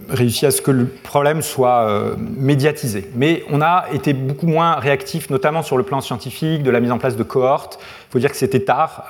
réussi 0.09 0.47
à 0.47 0.51
ce 0.51 0.63
que 0.63 0.71
le 0.71 0.87
problème 0.87 1.43
soit 1.43 2.17
médiatisé. 2.19 3.11
Mais 3.15 3.45
on 3.51 3.61
a 3.61 3.85
été 3.93 4.13
beaucoup 4.13 4.47
moins 4.47 4.75
réactif, 4.77 5.31
notamment 5.31 5.63
sur 5.63 5.77
le 5.77 5.83
plan 5.83 6.01
scientifique, 6.01 6.63
de 6.63 6.71
la 6.71 6.81
mise 6.81 6.93
en 6.93 6.99
place 6.99 7.17
de 7.17 7.23
cohortes. 7.23 7.79
Il 7.81 8.13
faut 8.13 8.19
dire 8.19 8.31
que 8.31 8.37
c'était 8.37 8.61
tard 8.61 9.05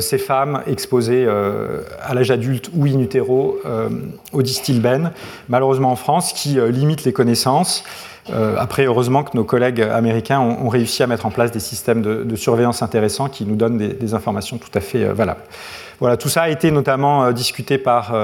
ces 0.00 0.18
femmes 0.18 0.62
exposées 0.66 1.24
euh, 1.26 1.82
à 2.02 2.14
l'âge 2.14 2.30
adulte 2.30 2.70
ou 2.74 2.86
in 2.86 2.98
utero 2.98 3.58
euh, 3.64 3.88
au 4.32 4.42
distilben, 4.42 5.12
malheureusement 5.48 5.92
en 5.92 5.96
France, 5.96 6.32
qui 6.32 6.58
limite 6.70 7.04
les 7.04 7.12
connaissances. 7.12 7.84
après, 8.56 8.84
heureusement 8.84 9.24
que 9.24 9.36
nos 9.36 9.44
collègues 9.44 9.80
américains 9.80 10.40
ont, 10.40 10.68
réussi 10.68 11.02
à 11.02 11.06
mettre 11.06 11.26
en 11.26 11.30
place 11.30 11.50
des 11.50 11.60
systèmes 11.60 12.02
de, 12.02 12.36
surveillance 12.36 12.82
intéressants 12.82 13.28
qui 13.28 13.44
nous 13.44 13.56
donnent 13.56 13.78
des, 13.78 14.14
informations 14.14 14.58
tout 14.58 14.70
à 14.74 14.80
fait 14.80 15.04
valables. 15.06 15.42
Voilà, 15.98 16.16
tout 16.16 16.28
ça 16.28 16.42
a 16.42 16.48
été 16.48 16.70
notamment 16.70 17.32
discuté 17.32 17.78
par 17.78 18.14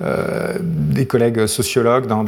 des 0.00 1.06
collègues 1.06 1.46
sociologues 1.46 2.06
dans, 2.06 2.24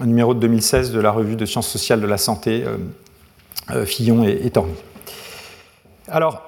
un 0.00 0.06
numéro 0.06 0.32
de 0.32 0.40
2016 0.40 0.92
de 0.92 1.00
la 1.00 1.10
revue 1.10 1.36
de 1.36 1.44
sciences 1.44 1.68
sociales 1.68 2.00
de 2.00 2.06
la 2.06 2.18
santé, 2.18 2.64
Fillon 3.84 4.24
et, 4.24 4.40
et. 4.46 4.52
Alors, 6.10 6.42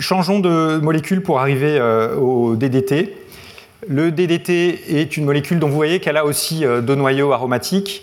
changeons 0.00 0.40
de 0.40 0.80
molécule 0.82 1.22
pour 1.22 1.38
arriver 1.38 1.78
euh, 1.78 2.16
au 2.16 2.56
DDT. 2.56 3.16
Le 3.86 4.10
DDT 4.10 4.98
est 5.00 5.16
une 5.16 5.24
molécule 5.24 5.60
dont 5.60 5.68
vous 5.68 5.76
voyez 5.76 6.00
qu'elle 6.00 6.16
a 6.16 6.24
aussi 6.24 6.64
euh, 6.64 6.80
deux 6.80 6.96
noyaux 6.96 7.32
aromatiques, 7.32 8.02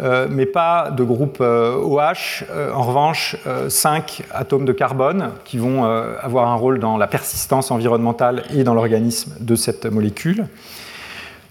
euh, 0.00 0.28
mais 0.30 0.46
pas 0.46 0.92
de 0.92 1.02
groupe 1.02 1.40
OH. 1.40 2.44
en 2.72 2.82
revanche, 2.82 3.36
cinq 3.68 4.22
atomes 4.32 4.64
de 4.64 4.72
carbone 4.72 5.30
qui 5.44 5.58
vont 5.58 5.84
avoir 5.84 6.48
un 6.48 6.54
rôle 6.54 6.78
dans 6.78 6.96
la 6.96 7.08
persistance 7.08 7.72
environnementale 7.72 8.44
et 8.54 8.62
dans 8.62 8.74
l'organisme 8.74 9.32
de 9.40 9.56
cette 9.56 9.86
molécule. 9.86 10.46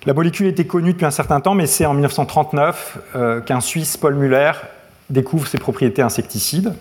La 0.05 0.13
molécule 0.13 0.47
était 0.47 0.65
connue 0.65 0.93
depuis 0.93 1.05
un 1.05 1.11
certain 1.11 1.41
temps, 1.41 1.55
mais 1.55 1.65
c'est 1.65 1.85
en 1.85 1.93
1939 1.93 3.43
qu'un 3.45 3.59
Suisse, 3.59 3.97
Paul 3.97 4.15
Muller, 4.15 4.51
découvre 5.09 5.47
ses 5.47 5.57
propriétés 5.57 6.01
insecticides. 6.01 6.73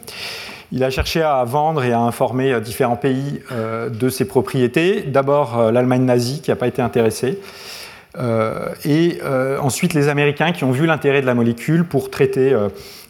Il 0.72 0.82
a 0.82 0.90
cherché 0.90 1.22
à 1.22 1.44
vendre 1.44 1.84
et 1.84 1.92
à 1.92 2.00
informer 2.00 2.60
différents 2.60 2.96
pays 2.96 3.40
de 3.50 4.08
ses 4.08 4.24
propriétés. 4.24 5.02
D'abord 5.02 5.70
l'Allemagne 5.70 6.04
nazie 6.04 6.40
qui 6.40 6.50
n'a 6.50 6.56
pas 6.56 6.66
été 6.66 6.82
intéressée. 6.82 7.38
et 8.84 9.18
ensuite 9.60 9.94
les 9.94 10.08
Américains 10.08 10.52
qui 10.52 10.64
ont 10.64 10.72
vu 10.72 10.86
l'intérêt 10.86 11.20
de 11.20 11.26
la 11.26 11.34
molécule 11.34 11.84
pour 11.84 12.10
traiter 12.10 12.56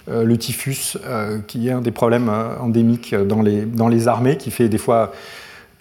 le 0.09 0.37
typhus, 0.37 0.99
qui 1.47 1.69
est 1.69 1.73
un 1.73 1.81
des 1.81 1.93
problèmes 1.93 2.31
endémiques 2.61 3.15
dans 3.15 3.41
les, 3.41 3.63
dans 3.63 3.89
les 3.89 4.09
armées, 4.09 4.37
qui 4.37 4.51
fait 4.51 4.69
des 4.69 4.79
fois 4.79 5.13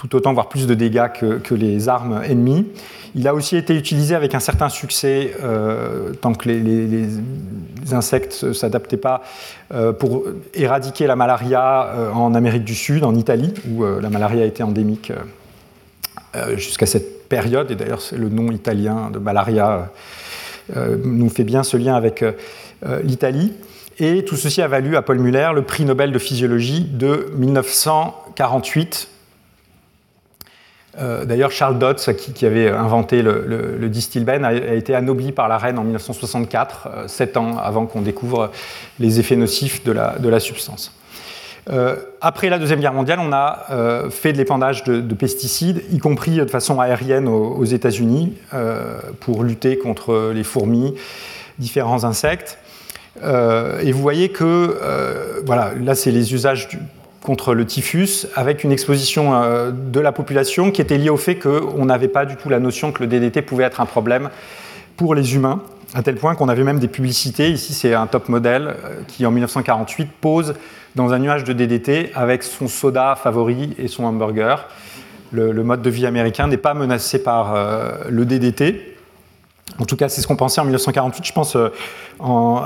tout 0.03 0.15
autant, 0.17 0.33
voire 0.33 0.49
plus 0.49 0.67
de 0.67 0.73
dégâts 0.73 1.07
que, 1.13 1.53
les 1.53 1.87
armes 1.87 2.21
ennemies. 2.25 2.67
Il 3.15 3.25
a 3.27 3.33
aussi 3.33 3.55
été 3.55 3.75
utilisé 3.75 4.15
avec 4.15 4.35
un 4.35 4.39
certain 4.39 4.67
succès, 4.69 5.33
euh, 5.41 6.13
tant 6.13 6.33
que 6.33 6.49
les, 6.49 7.07
insectes 7.91 8.43
ne 8.43 8.53
s'adaptaient 8.53 8.97
pas, 8.97 9.23
euh, 9.73 9.93
pour 9.93 10.23
éradiquer 10.53 11.07
la 11.07 11.15
malaria 11.15 11.85
euh, 11.85 12.11
en 12.11 12.33
Amérique 12.33 12.65
du 12.65 12.75
Sud, 12.75 13.03
en 13.03 13.15
Italie, 13.15 13.53
où 13.69 13.85
la 13.85 14.09
malaria 14.09 14.45
était 14.45 14.63
endémique 14.63 15.13
jusqu'à 16.55 16.85
cette 16.85 17.29
période. 17.29 17.71
Et 17.71 17.75
d'ailleurs, 17.75 18.01
le 18.11 18.27
nom 18.27 18.51
italien 18.51 19.09
de 19.11 19.19
malaria 19.19 19.89
nous 20.75 21.29
fait 21.29 21.43
bien 21.43 21.63
ce 21.63 21.77
lien 21.77 21.95
avec 21.95 22.25
l'Italie. 23.03 23.53
Et 23.99 24.25
tout 24.25 24.35
ceci 24.35 24.61
a 24.63 24.67
valu 24.67 24.97
à 24.97 25.03
Paul 25.03 25.19
Muller 25.19 25.51
le 25.53 25.61
prix 25.61 25.85
Nobel 25.85 26.11
de 26.11 26.17
physiologie 26.17 26.83
de 26.83 27.31
1948 27.35 29.12
euh, 30.99 31.25
d'ailleurs, 31.25 31.51
Charles 31.51 31.79
Dodds, 31.79 32.13
qui, 32.35 32.45
avait 32.45 32.69
inventé 32.69 33.21
le, 33.21 33.45
le, 33.79 33.89
distilben, 33.89 34.45
a, 34.45 34.53
été 34.53 34.93
anobli 34.93 35.31
par 35.31 35.47
la 35.47 35.57
reine 35.57 35.79
en 35.79 35.83
1964, 35.83 36.87
euh, 36.87 37.07
sept 37.07 37.35
ans 37.37 37.57
avant 37.57 37.85
qu'on 37.85 38.01
découvre 38.01 38.51
les 38.99 39.19
effets 39.19 39.35
nocifs 39.35 39.83
de 39.83 39.91
la, 39.91 40.39
substance. 40.39 40.93
Euh, 41.69 41.95
après 42.21 42.49
la 42.49 42.59
Deuxième 42.59 42.79
Guerre 42.79 42.93
mondiale, 42.93 43.19
on 43.19 43.31
a 43.31 43.65
fait 44.11 44.33
de 44.33 44.37
l'épandage 44.37 44.83
de, 44.83 45.13
pesticides, 45.15 45.81
y 45.91 45.97
compris 45.97 46.37
de 46.37 46.45
façon 46.45 46.79
aérienne 46.79 47.27
aux, 47.27 47.65
États-Unis, 47.65 48.37
pour 49.19 49.43
lutter 49.43 49.77
contre 49.77 50.31
les 50.33 50.43
fourmis, 50.43 50.93
différents 51.57 52.03
insectes. 52.03 52.59
et 53.21 53.91
vous 53.91 54.01
voyez 54.01 54.29
que, 54.29 55.41
voilà, 55.45 55.71
là 55.81 55.95
c'est 55.95 56.11
les 56.11 56.33
usages 56.33 56.67
du, 56.67 56.79
contre 57.23 57.53
le 57.53 57.65
typhus, 57.65 58.27
avec 58.35 58.63
une 58.63 58.71
exposition 58.71 59.33
euh, 59.33 59.71
de 59.71 59.99
la 59.99 60.11
population 60.11 60.71
qui 60.71 60.81
était 60.81 60.97
liée 60.97 61.09
au 61.09 61.17
fait 61.17 61.35
qu'on 61.35 61.85
n'avait 61.85 62.09
pas 62.09 62.25
du 62.25 62.35
tout 62.35 62.49
la 62.49 62.59
notion 62.59 62.91
que 62.91 63.01
le 63.01 63.07
DDT 63.07 63.41
pouvait 63.41 63.63
être 63.63 63.81
un 63.81 63.85
problème 63.85 64.29
pour 64.97 65.15
les 65.15 65.33
humains, 65.33 65.63
à 65.95 66.03
tel 66.03 66.15
point 66.15 66.35
qu'on 66.35 66.49
avait 66.49 66.65
même 66.65 66.79
des 66.79 66.89
publicités. 66.89 67.49
Ici, 67.49 67.73
c'est 67.73 67.93
un 67.93 68.07
top 68.07 68.27
modèle 68.27 68.67
euh, 68.67 69.01
qui, 69.07 69.25
en 69.25 69.31
1948, 69.31 70.09
pose 70.19 70.53
dans 70.95 71.13
un 71.13 71.19
nuage 71.19 71.45
de 71.45 71.53
DDT 71.53 72.11
avec 72.13 72.43
son 72.43 72.67
soda 72.67 73.15
favori 73.15 73.73
et 73.79 73.87
son 73.87 74.03
hamburger. 74.03 74.67
Le, 75.31 75.51
mode 75.63 75.81
de 75.81 75.89
vie 75.89 76.05
américain 76.05 76.45
n'est 76.47 76.57
pas 76.57 76.75
menacé 76.75 77.23
par 77.23 77.55
euh, 77.55 77.93
le 78.09 78.25
DDT. 78.25 78.95
En 79.79 79.85
tout 79.85 79.95
cas, 79.95 80.09
c'est 80.09 80.21
ce 80.21 80.27
qu'on 80.27 80.35
pensait 80.35 80.61
en 80.61 80.65
1948, 80.65 81.25
je 81.25 81.33
pense, 81.33 81.57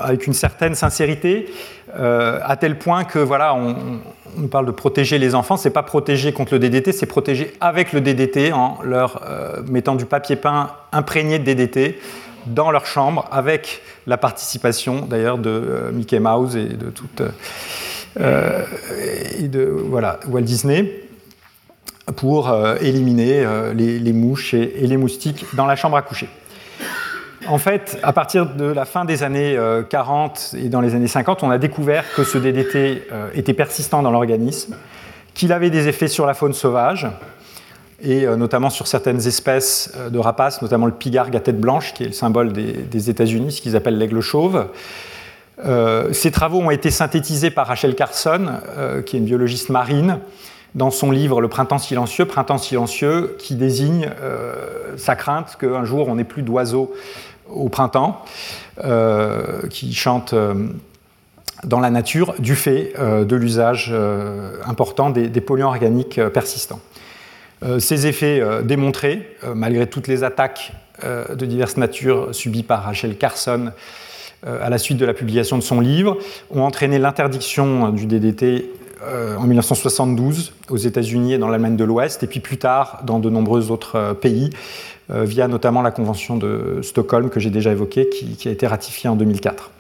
avec 0.04 0.28
une 0.28 0.34
certaine 0.34 0.76
sincérité, 0.76 1.48
à 1.98 2.56
tel 2.58 2.78
point 2.78 3.04
que 3.04 3.20
voilà, 3.20 3.56
on, 3.56 4.48
parle 4.48 4.68
de 4.68 4.72
protéger 4.72 5.18
les 5.18 5.34
enfants, 5.36 5.58
c'est 5.58 5.72
pas 5.72 5.84
protéger 5.84 6.32
contre 6.32 6.54
le 6.54 6.60
DDT, 6.60 6.92
c'est 6.92 7.06
protéger 7.06 7.54
avec 7.60 7.92
le 7.94 8.02
DDT 8.02 8.54
en 8.54 8.78
leur 8.84 9.24
euh, 9.28 9.62
mettant 9.68 9.96
du 9.96 10.06
papier 10.06 10.36
peint 10.36 10.72
imprégné 10.92 11.40
de 11.40 11.44
DDT 11.44 12.00
dans 12.46 12.72
leur 12.72 12.86
chambre, 12.86 13.26
avec 13.32 13.82
la 14.06 14.18
participation 14.18 15.06
d'ailleurs 15.06 15.38
de 15.38 15.50
euh, 15.50 15.92
Mickey 15.92 16.20
Mouse 16.20 16.56
et 16.56 16.66
de 16.66 16.90
toute 16.90 17.22
euh, 18.20 18.64
et 19.40 19.48
de 19.48 19.64
voilà 19.64 20.20
Walt 20.28 20.42
Disney 20.42 21.04
pour 22.16 22.56
éliminer 22.80 23.46
les, 23.76 24.14
mouches 24.14 24.54
et 24.54 24.88
les 24.88 24.96
moustiques 24.96 25.46
dans 25.56 25.66
la 25.66 25.76
chambre 25.76 25.98
à 25.98 26.02
coucher. 26.02 26.30
En 27.50 27.58
fait, 27.58 27.98
à 28.04 28.12
partir 28.12 28.46
de 28.46 28.66
la 28.66 28.84
fin 28.84 29.06
des 29.06 29.24
années 29.24 29.58
40 29.90 30.52
euh, 30.54 30.66
et 30.66 30.70
dans 30.70 30.82
les 30.82 30.96
années 30.96 31.08
50, 31.08 31.44
on 31.44 31.50
a 31.50 31.58
découvert 31.58 32.04
que 32.14 32.24
ce 32.24 32.38
DDT 32.38 33.08
euh, 33.12 33.30
était 33.36 33.54
persistant 33.54 34.02
dans 34.02 34.12
l'organisme, 34.12 34.76
qu'il 35.34 35.54
avait 35.54 35.70
des 35.70 35.88
effets 35.88 36.10
sur 36.10 36.26
la 36.26 36.34
faune 36.34 36.54
sauvage, 36.54 37.08
et 38.02 38.26
euh, 38.26 38.36
notamment 38.36 38.70
sur 38.70 38.88
certaines 38.88 39.26
espèces 39.28 39.94
de 40.10 40.20
rapaces, 40.20 40.62
notamment 40.62 40.88
le 40.88 40.92
pigargue 40.92 41.36
à 41.38 41.40
tête 41.40 41.60
blanche, 41.60 41.94
qui 41.94 42.04
est 42.04 42.08
le 42.08 42.14
symbole 42.14 42.52
des, 42.52 43.10
États-Unis, 43.10 43.54
ce 43.54 43.62
qu'ils 43.62 43.78
appellent 43.78 43.98
l'aigle 43.98 44.20
chauve. 44.20 44.68
ces 46.12 46.32
travaux 46.32 46.60
ont 46.60 46.72
été 46.72 46.92
synthétisés 46.92 47.50
par 47.50 47.68
Rachel 47.68 47.96
Carson, 47.96 48.60
qui 49.06 49.16
est 49.16 49.20
une 49.20 49.26
biologiste 49.26 49.70
marine, 49.70 50.20
dans 50.76 50.92
son 50.92 51.12
livre 51.12 51.42
Le 51.42 51.48
printemps 51.48 51.80
silencieux, 51.80 52.26
printemps 52.26 52.58
silencieux, 52.58 53.36
qui 53.40 53.56
désigne 53.56 54.10
sa 54.98 55.16
crainte 55.16 55.58
qu'un 55.60 55.86
jour 55.86 56.08
on 56.10 56.16
n'ait 56.16 56.24
plus 56.24 56.44
d'oiseaux 56.44 56.94
au 57.50 57.70
printemps, 57.70 58.24
euh, 58.84 59.68
qui 59.70 59.94
chantent 59.94 60.34
euh, 60.34 60.54
dans 61.64 61.80
la 61.80 61.90
nature 61.90 62.36
du 62.38 62.56
fait 62.56 62.94
euh, 63.00 63.26
de 63.26 63.36
l'usage 63.36 63.94
important 64.66 65.10
des, 65.10 65.42
polluants 65.42 65.70
organiques 65.70 66.22
persistants. 66.30 66.80
ces 67.80 68.06
effets 68.06 68.42
démontrés, 68.64 69.36
malgré 69.56 69.88
toutes 69.88 70.08
les 70.08 70.24
attaques 70.24 70.74
de 71.04 71.46
diverses 71.46 71.78
natures 71.78 72.36
subies 72.36 72.62
par 72.62 72.84
Rachel 72.84 73.18
Carson 73.18 73.72
à 74.46 74.70
la 74.70 74.78
suite 74.78 74.98
de 74.98 75.06
la 75.06 75.16
publication 75.16 75.58
de 75.58 75.64
son 75.64 75.80
livre, 75.80 76.18
ont 76.52 76.62
entraîné 76.62 77.00
l'interdiction 77.00 77.90
du 77.90 78.06
DDT 78.06 78.72
en 79.40 79.44
1972 79.44 80.54
aux 80.70 80.78
États-Unis 80.78 81.34
et 81.34 81.38
dans 81.40 81.48
l'Allemagne 81.48 81.78
de 81.78 81.84
l'Ouest, 81.84 82.22
et 82.22 82.28
puis 82.28 82.40
plus 82.40 82.58
tard 82.58 83.02
dans 83.04 83.18
de 83.18 83.32
nombreux 83.32 83.72
autres 83.72 84.16
pays, 84.22 84.52
via 85.10 85.48
notamment 85.48 85.82
la 85.82 85.92
Convention 85.92 86.36
de 86.38 86.80
Stockholm 86.82 87.30
que 87.30 87.40
j'ai 87.40 87.50
déjà 87.50 87.72
évoquée, 87.72 88.10
qui, 88.10 88.48
a 88.48 88.52
été 88.52 88.68
ratifiée 88.68 89.10
en 89.10 89.16
2004. 89.16 89.72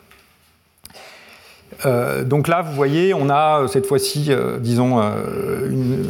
Euh, 1.86 2.24
donc 2.24 2.48
là, 2.48 2.62
vous 2.62 2.74
voyez, 2.74 3.14
on 3.14 3.30
a 3.30 3.62
euh, 3.62 3.68
cette 3.68 3.86
fois-ci, 3.86 4.32
disons, 4.60 5.02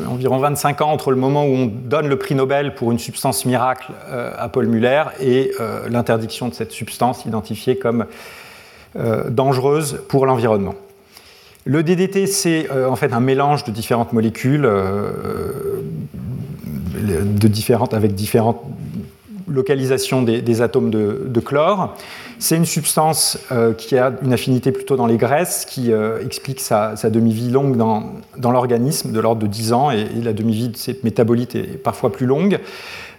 environ 0.07 0.37
25 0.37 0.81
ans 0.81 0.91
entre 0.91 1.11
le 1.11 1.17
moment 1.17 1.45
où 1.45 1.53
on 1.53 1.65
donne 1.65 2.07
le 2.07 2.17
prix 2.17 2.35
Nobel 2.35 2.75
pour 2.75 2.91
une 2.91 2.99
substance 2.99 3.45
miracle 3.45 3.91
à 4.09 4.49
Paul 4.49 4.67
Muller 4.67 5.03
et 5.19 5.51
l'interdiction 5.89 6.47
de 6.47 6.53
cette 6.53 6.71
substance 6.71 7.25
identifiée 7.25 7.77
comme 7.77 8.05
dangereuse 9.29 10.01
pour 10.07 10.25
l'environnement. 10.25 10.75
Le 11.65 11.83
DDT, 11.83 12.27
c'est 12.27 12.69
en 12.71 12.95
fait 12.95 13.11
un 13.11 13.19
mélange 13.19 13.65
de 13.65 13.71
différentes 13.71 14.13
molécules, 14.13 14.69
de 17.01 17.47
différentes, 17.47 17.93
avec 17.93 18.15
différentes 18.15 18.61
localisation 19.47 20.21
des, 20.21 20.61
atomes 20.61 20.89
de, 20.89 21.39
chlore. 21.39 21.95
C'est 22.39 22.55
une 22.55 22.65
substance 22.65 23.39
euh, 23.51 23.73
qui 23.73 23.97
a 23.97 24.13
une 24.23 24.33
affinité 24.33 24.71
plutôt 24.71 24.95
dans 24.95 25.07
les 25.07 25.17
graisses, 25.17 25.65
qui 25.65 25.91
euh, 25.91 26.23
explique 26.23 26.59
sa, 26.59 26.95
demi-vie 27.09 27.49
longue 27.49 27.77
dans, 27.77 28.13
l'organisme, 28.51 29.11
de 29.11 29.19
l'ordre 29.19 29.41
de 29.41 29.47
10 29.47 29.73
ans, 29.73 29.91
et, 29.91 30.05
la 30.21 30.33
demi-vie 30.33 30.69
de 30.69 30.77
ces 30.77 30.99
métabolites 31.03 31.55
est 31.55 31.81
parfois 31.81 32.11
plus 32.11 32.25
longue. 32.25 32.59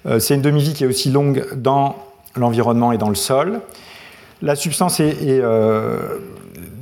Euh, 0.07 0.19
c'est 0.19 0.35
une 0.35 0.43
demi-vie 0.43 0.75
qui 0.75 0.85
est 0.85 0.87
aussi 0.87 1.11
longue 1.11 1.47
dans 1.57 1.97
l'environnement 2.37 2.93
et 2.93 2.99
dans 2.99 3.09
le 3.09 3.15
sol. 3.15 3.61
La 4.43 4.55
substance 4.55 5.01
est 5.01 5.43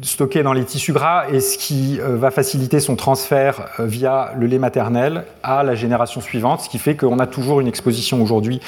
stocké 0.03 0.43
dans 0.43 0.53
les 0.53 0.65
tissus 0.65 0.93
gras 0.93 1.25
et 1.33 1.41
ce 1.41 1.59
qui 1.59 2.01
euh, 2.01 2.17
va 2.17 2.31
faciliter 2.31 2.81
son 2.81 2.97
transfert 2.97 3.69
euh, 3.81 3.87
via 3.87 4.33
le 4.39 4.47
lait 4.47 4.59
maternel 4.59 5.25
à 5.43 5.63
la 5.63 5.75
génération 5.75 6.21
suivante, 6.21 6.63
ce 6.63 6.69
qui 6.69 6.79
fait 6.79 6.97
qu'on 6.97 7.19
a 7.19 7.27
toujours 7.27 7.61
une 7.61 7.67
exposition 7.67 8.23
aujourd'hui 8.23 8.61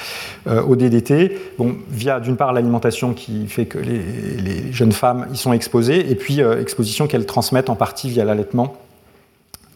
euh, 0.47 0.63
au 0.63 0.77
DDT, 0.77 1.39
bon, 1.59 1.77
via 1.89 2.21
d'une 2.21 2.37
part 2.37 2.53
l'alimentation 2.53 3.15
qui 3.15 3.47
fait 3.47 3.67
que 3.67 3.79
les, 3.79 4.73
jeunes 4.73 4.93
femmes 4.93 5.27
y 5.33 5.37
sont 5.37 5.53
exposées, 5.53 6.11
et 6.11 6.15
puis 6.15 6.41
exposition 6.41 7.07
qu'elles 7.07 7.27
transmettent 7.27 7.71
en 7.71 7.75
partie 7.75 8.11
via 8.11 8.25
l'allaitement 8.25 8.75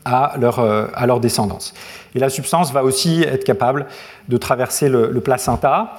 à 0.04 0.34
leur, 0.38 0.58
à 0.58 1.06
leur 1.06 1.20
descendance. 1.20 1.72
Et 2.14 2.18
la 2.18 2.28
substance 2.28 2.72
va 2.72 2.84
aussi 2.84 3.22
être 3.22 3.44
capable 3.44 3.86
de 4.28 4.36
traverser 4.36 4.88
le, 4.88 5.10
le 5.10 5.20
placenta. 5.20 5.94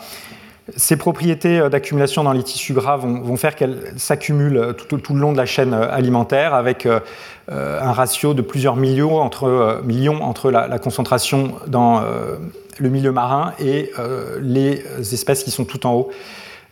Ces 0.78 0.96
propriétés 0.96 1.60
euh, 1.60 1.70
d'accumulation 1.70 2.24
dans 2.24 2.32
les 2.32 2.44
tissus 2.44 2.74
gras 2.74 2.96
vont, 2.96 3.38
faire 3.38 3.56
qu'elles 3.56 3.94
s'accumulent 3.98 4.58
euh, 4.58 4.74
tout, 4.74 5.14
le 5.14 5.20
long 5.20 5.34
de 5.34 5.38
la 5.38 5.46
chaîne 5.46 5.74
euh, 5.74 5.92
alimentaire 5.92 6.54
avec 6.54 6.88
un 7.50 7.92
ratio 7.92 8.34
de 8.34 8.42
plusieurs 8.42 8.78
millions 8.78 9.20
entre, 9.20 9.82
millions 9.84 10.24
entre 10.24 10.50
la, 10.50 10.80
concentration 10.80 11.56
dans 11.68 12.02
le 12.80 12.90
milieu 12.90 13.12
marin 13.12 13.54
et 13.60 13.92
les 14.40 14.82
espèces 15.14 15.44
qui 15.44 15.52
sont 15.52 15.66
tout 15.66 15.86
en 15.86 15.94
haut 15.94 16.10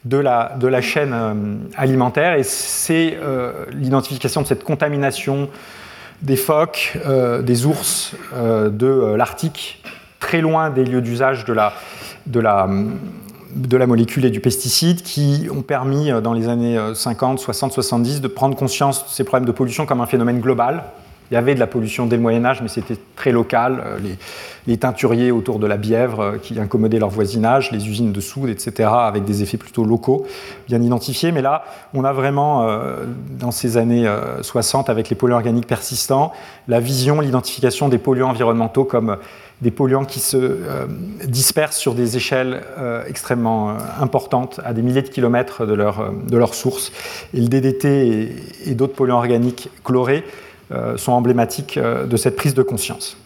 de 0.05 0.17
la, 0.17 0.55
de 0.57 0.67
la 0.67 0.79
chaîne 0.79 1.59
alimentaire. 1.75 2.35
Et 2.35 2.43
c'est 2.43 3.17
l'identification 3.73 4.43
de 4.43 4.47
cette 4.47 4.63
contamination 4.63 5.49
des 6.21 6.37
phoques, 6.37 6.97
des 7.41 7.65
ours, 7.65 8.15
de 8.33 9.13
l'Arctique, 9.15 9.83
très 10.21 10.39
loin 10.39 10.69
des 10.69 10.85
lieux 10.85 11.01
d'usage 11.01 11.43
de 11.43 11.51
la, 11.51 11.73
de 12.27 12.39
la 12.39 12.69
de 13.55 13.77
la 13.77 13.87
molécule 13.87 14.25
et 14.25 14.29
du 14.29 14.39
pesticide 14.39 15.01
qui 15.01 15.47
ont 15.51 15.61
permis 15.61 16.11
euh, 16.11 16.21
dans 16.21 16.33
les 16.33 16.47
années 16.47 16.77
50, 16.93 17.39
60, 17.39 17.71
70 17.71 18.21
de 18.21 18.27
prendre 18.27 18.55
conscience 18.55 19.03
de 19.05 19.09
ces 19.09 19.23
problèmes 19.23 19.47
de 19.47 19.51
pollution 19.51 19.85
comme 19.85 20.01
un 20.01 20.05
phénomène 20.05 20.39
global 20.39 20.83
Il 21.29 21.35
y 21.35 21.37
avait 21.37 21.55
de 21.55 21.59
la 21.59 21.67
pollution 21.67 22.05
dès 22.05 22.15
le 22.15 22.21
Moyen 22.21 22.43
Âge, 22.45 22.61
mais 22.61 22.67
c'était 22.67 22.97
très 23.15 23.31
local. 23.31 23.83
Les, 24.03 24.17
les, 24.67 24.77
teinturiers 24.77 25.31
autour 25.31 25.59
de 25.59 25.67
la 25.67 25.77
Bièvre 25.77 26.37
qui 26.41 26.59
incommodaient 26.59 26.99
leur 26.99 27.09
voisinage, 27.09 27.71
les 27.71 27.87
usines 27.87 28.11
de 28.11 28.21
soude, 28.21 28.49
etc., 28.49 28.89
avec 28.93 29.25
des 29.25 29.43
effets 29.43 29.57
plutôt 29.57 29.83
locaux 29.83 30.25
bien 30.67 30.81
identifiés. 30.81 31.31
Mais 31.31 31.41
là, 31.41 31.63
on 31.93 32.03
a 32.03 32.13
vraiment, 32.13 32.67
dans 33.39 33.51
ces 33.51 33.77
années 33.77 34.09
60, 34.41 34.89
avec 34.89 35.09
les 35.09 35.15
polluants 35.15 35.37
organiques 35.37 35.67
persistants, 35.67 36.31
la 36.67 36.79
vision, 36.79 37.21
l'identification 37.21 37.89
des 37.89 37.97
polluants 37.97 38.29
environnementaux 38.29 38.83
comme 38.83 39.17
des 39.61 39.71
polluants 39.71 40.05
qui 40.05 40.19
se 40.19 40.37
euh, 40.37 40.87
dispersent 41.25 41.77
sur 41.77 41.93
des 41.93 42.17
échelles 42.17 42.63
euh, 42.77 43.03
extrêmement 43.07 43.69
euh, 43.69 43.73
importantes, 43.99 44.59
à 44.65 44.73
des 44.73 44.81
milliers 44.81 45.03
de 45.03 45.09
kilomètres 45.09 45.65
de 45.65 45.73
leur, 45.73 46.53
source. 46.53 46.91
Et 47.33 47.39
le 47.39 47.47
DDT 47.47 48.35
et, 48.65 48.73
d'autres 48.73 48.93
polluants 48.93 49.17
organiques 49.17 49.69
chlorés 49.83 50.23
sont 50.95 51.11
emblématiques 51.11 51.77
de 51.77 52.17
cette 52.17 52.37
prise 52.37 52.53
de 52.53 52.63
conscience. 52.63 53.17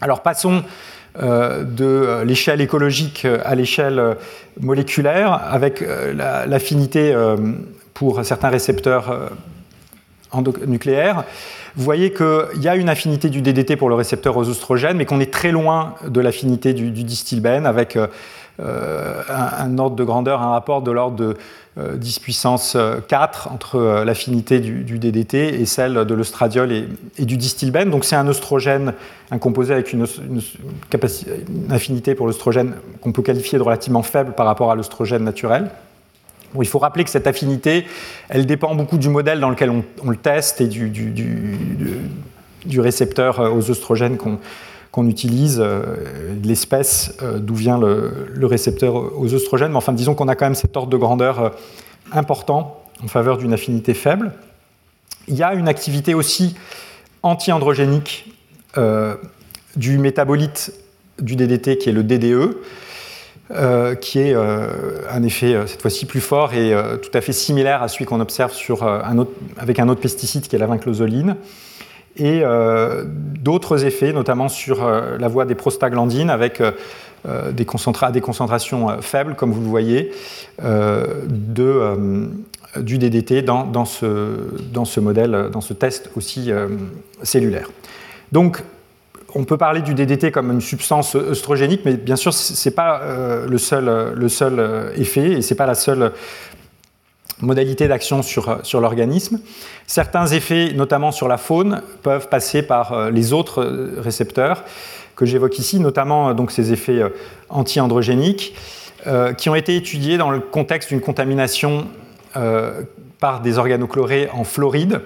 Alors 0.00 0.22
passons 0.22 0.62
de 1.20 2.22
l'échelle 2.22 2.60
écologique 2.60 3.26
à 3.44 3.56
l'échelle 3.56 4.16
moléculaire, 4.60 5.32
avec 5.32 5.84
l'affinité 6.14 7.12
pour 7.92 8.24
certains 8.24 8.50
récepteurs 8.50 9.30
nucléaires. 10.66 11.24
Vous 11.76 11.84
voyez 11.84 12.12
qu'il 12.12 12.62
y 12.62 12.68
a 12.68 12.76
une 12.76 12.88
affinité 12.88 13.30
du 13.30 13.42
DDT 13.42 13.76
pour 13.76 13.88
le 13.88 13.94
récepteur 13.94 14.36
aux 14.36 14.48
oestrogènes, 14.48 14.96
mais 14.96 15.06
qu'on 15.06 15.20
est 15.20 15.32
très 15.32 15.52
loin 15.52 15.94
de 16.06 16.20
l'affinité 16.20 16.72
du, 16.72 16.90
du 16.90 17.04
avec 17.64 17.96
euh, 18.60 19.22
un, 19.28 19.78
ordre 19.78 19.96
de 19.96 20.04
grandeur, 20.04 20.42
un 20.42 20.50
rapport 20.50 20.82
de 20.82 20.90
l'ordre 20.90 21.16
de 21.16 21.36
10 21.96 22.16
euh, 22.18 22.20
puissance 22.20 22.76
4 23.08 23.46
euh, 23.48 23.54
entre 23.54 24.04
l'affinité 24.04 24.60
du, 24.60 24.98
DDT 24.98 25.60
et 25.60 25.66
celle 25.66 26.04
de 26.04 26.14
l'ostradiol 26.14 26.72
et, 26.72 27.24
du 27.24 27.36
distilbène. 27.36 27.90
Donc 27.90 28.04
c'est 28.04 28.16
un 28.16 28.26
oestrogène, 28.28 28.92
un 29.30 29.38
composé 29.38 29.72
avec 29.72 29.92
une, 29.92 30.04
une 30.28 31.72
affinité 31.72 32.14
pour 32.14 32.26
l'oestrogène 32.26 32.74
qu'on 33.00 33.12
peut 33.12 33.22
qualifier 33.22 33.58
de 33.58 33.62
relativement 33.62 34.02
faible 34.02 34.32
par 34.32 34.46
rapport 34.46 34.70
à 34.70 34.74
l'oestrogène 34.74 35.24
naturel 35.24 35.70
il 36.58 36.66
faut 36.66 36.78
rappeler 36.78 37.04
que 37.04 37.10
cette 37.10 37.26
affinité, 37.26 37.86
elle 38.28 38.46
dépend 38.46 38.74
beaucoup 38.74 38.98
du 38.98 39.08
modèle 39.08 39.40
dans 39.40 39.50
lequel 39.50 39.70
on, 39.70 40.10
le 40.10 40.16
teste 40.16 40.60
et 40.60 40.66
du, 40.66 42.00
récepteur 42.78 43.40
euh, 43.40 43.50
aux 43.50 43.70
oestrogènes 43.70 44.16
qu'on 44.16 45.08
utilise, 45.08 45.60
euh, 45.60 45.96
l'espèce 46.42 47.16
euh, 47.22 47.38
d'où 47.38 47.54
vient 47.54 47.78
le, 47.78 48.46
récepteur 48.46 48.94
aux 48.94 49.32
oestrogènes. 49.32 49.70
Mais 49.70 49.76
enfin, 49.76 49.92
disons 49.92 50.14
qu'on 50.14 50.28
a 50.28 50.34
quand 50.34 50.46
même 50.46 50.54
cet 50.54 50.76
ordre 50.76 50.90
de 50.90 50.96
grandeur 50.96 51.52
important 52.12 52.82
en 53.02 53.08
faveur 53.08 53.38
d'une 53.38 53.52
affinité 53.52 53.94
faible. 53.94 54.32
Il 55.28 55.36
y 55.36 55.42
a 55.42 55.54
une 55.54 55.68
activité 55.68 56.14
aussi 56.14 56.56
anti-androgénique 57.22 58.32
du 59.76 59.98
métabolite 59.98 60.72
du 61.20 61.36
DDT 61.36 61.78
qui 61.78 61.88
est 61.90 61.92
le 61.92 62.02
DDE. 62.02 62.56
Euh, 63.52 63.96
qui 63.96 64.20
est 64.20 64.32
euh, 64.32 64.68
un 65.10 65.24
effet 65.24 65.54
euh, 65.54 65.66
cette 65.66 65.82
fois-ci 65.82 66.06
plus 66.06 66.20
fort 66.20 66.54
et 66.54 66.72
tout 67.02 67.10
à 67.14 67.20
fait 67.20 67.32
similaire 67.32 67.82
à 67.82 67.88
celui 67.88 68.04
qu'on 68.04 68.20
observe 68.20 68.52
sur, 68.52 68.84
avec 69.58 69.80
un 69.80 69.88
autre 69.88 70.00
pesticide 70.00 70.46
qui 70.46 70.54
est 70.54 70.58
la 70.58 70.66
vinclozoline, 70.66 71.36
et 72.16 72.42
d'autres 73.40 73.84
effets, 73.84 74.12
notamment 74.12 74.48
sur 74.48 74.84
la 74.84 75.28
voie 75.28 75.44
des 75.44 75.54
prostaglandines, 75.54 76.28
avec 76.28 76.60
des, 76.60 77.52
des, 77.52 78.20
concentrations 78.20 79.00
faibles, 79.00 79.34
comme 79.36 79.52
vous 79.52 79.62
le 79.62 79.68
voyez, 79.68 80.12
de, 80.60 82.28
du 82.76 82.98
DDT 82.98 83.42
dans, 83.42 83.64
dans, 83.64 83.84
ce, 83.84 84.04
dans, 84.72 84.84
ce, 84.84 85.00
modèle, 85.00 85.48
dans 85.52 85.60
ce 85.60 85.72
test 85.72 86.10
aussi 86.16 86.50
cellulaire. 87.22 87.70
Donc, 88.32 88.62
on 89.34 89.44
peut 89.44 89.56
parler 89.56 89.82
du 89.82 89.94
DDT 89.94 90.30
comme 90.30 90.50
une 90.50 90.60
substance 90.60 91.14
œstrogénique, 91.14 91.82
mais 91.84 91.94
bien 91.94 92.16
sûr, 92.16 92.32
ce 92.32 92.68
n'est 92.68 92.74
pas 92.74 93.00
euh, 93.02 93.46
le 93.46 93.58
seul, 93.58 93.88
euh, 93.88 94.92
effet 94.96 95.32
et 95.32 95.42
ce 95.42 95.52
n'est 95.52 95.56
pas 95.56 95.66
la 95.66 95.74
seule 95.74 96.12
modalité 97.40 97.88
d'action 97.88 98.22
sur, 98.22 98.80
l'organisme. 98.80 99.40
Certains 99.86 100.26
effets, 100.26 100.72
notamment 100.74 101.10
sur 101.10 101.26
la 101.28 101.38
faune, 101.38 101.82
peuvent 102.02 102.28
passer 102.28 102.62
par 102.62 102.92
euh, 102.92 103.10
les 103.10 103.32
autres 103.32 103.64
récepteurs 103.98 104.64
que 105.16 105.26
j'évoque 105.26 105.58
ici, 105.58 105.80
notamment 105.80 106.32
donc, 106.32 106.50
ces 106.50 106.72
effets 106.72 107.02
anti-androgéniques, 107.50 108.54
qui 109.36 109.48
ont 109.50 109.54
été 109.54 109.76
étudiés 109.76 110.16
dans 110.16 110.30
le 110.30 110.40
contexte 110.40 110.88
d'une 110.88 111.02
contamination 111.02 111.88
par 113.18 113.42
des 113.42 113.58
organochlorés 113.58 114.30
en 114.32 114.44
Floride 114.44 115.02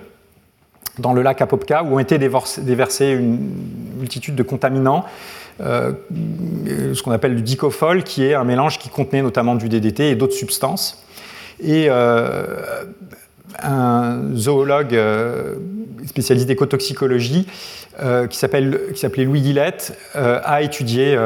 dans 0.99 1.13
le 1.13 1.23
lac 1.23 1.41
Apopka, 1.41 1.83
où 1.83 1.97
ont 1.97 1.99
été 1.99 2.19
déversés 2.19 3.11
une 3.11 3.39
multitude 3.99 4.35
de 4.35 4.43
contaminants, 4.43 5.05
euh, 5.61 5.93
ce 6.95 7.03
qu'on 7.03 7.13
appelle 7.13 7.37
du 7.37 7.43
dicofol, 7.43 8.03
qui 8.03 8.25
est 8.25 8.35
un 8.35 8.45
mélange 8.45 8.79
qui 8.79 8.89
contenait 8.89 9.23
notamment 9.23 9.55
du 9.55 9.69
DDT 9.69 10.11
et 10.11 10.15
d'autres 10.15 10.35
substances. 10.35 11.05
Et 11.63 11.87
euh, 11.89 12.45
un 13.63 14.35
zoologue 14.35 14.95
euh, 14.95 15.55
spécialiste 16.07 16.47
d'écotoxicologie 16.47 17.47
qui 18.29 18.37
s'appelait 18.37 19.25
Louis 19.25 19.41
Guillette 19.41 19.97
a 20.15 20.63
étudié 20.63 21.17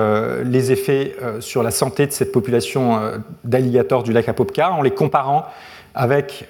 les 0.44 0.70
effets 0.70 1.16
sur 1.40 1.62
la 1.62 1.70
santé 1.70 2.06
de 2.06 2.12
cette 2.12 2.30
population 2.30 3.00
d'alligators 3.42 4.02
du 4.02 4.12
lac 4.12 4.28
Apopka 4.28 4.70
en 4.70 4.82
les 4.82 4.90
comparant 4.90 5.46
avec 5.94 6.46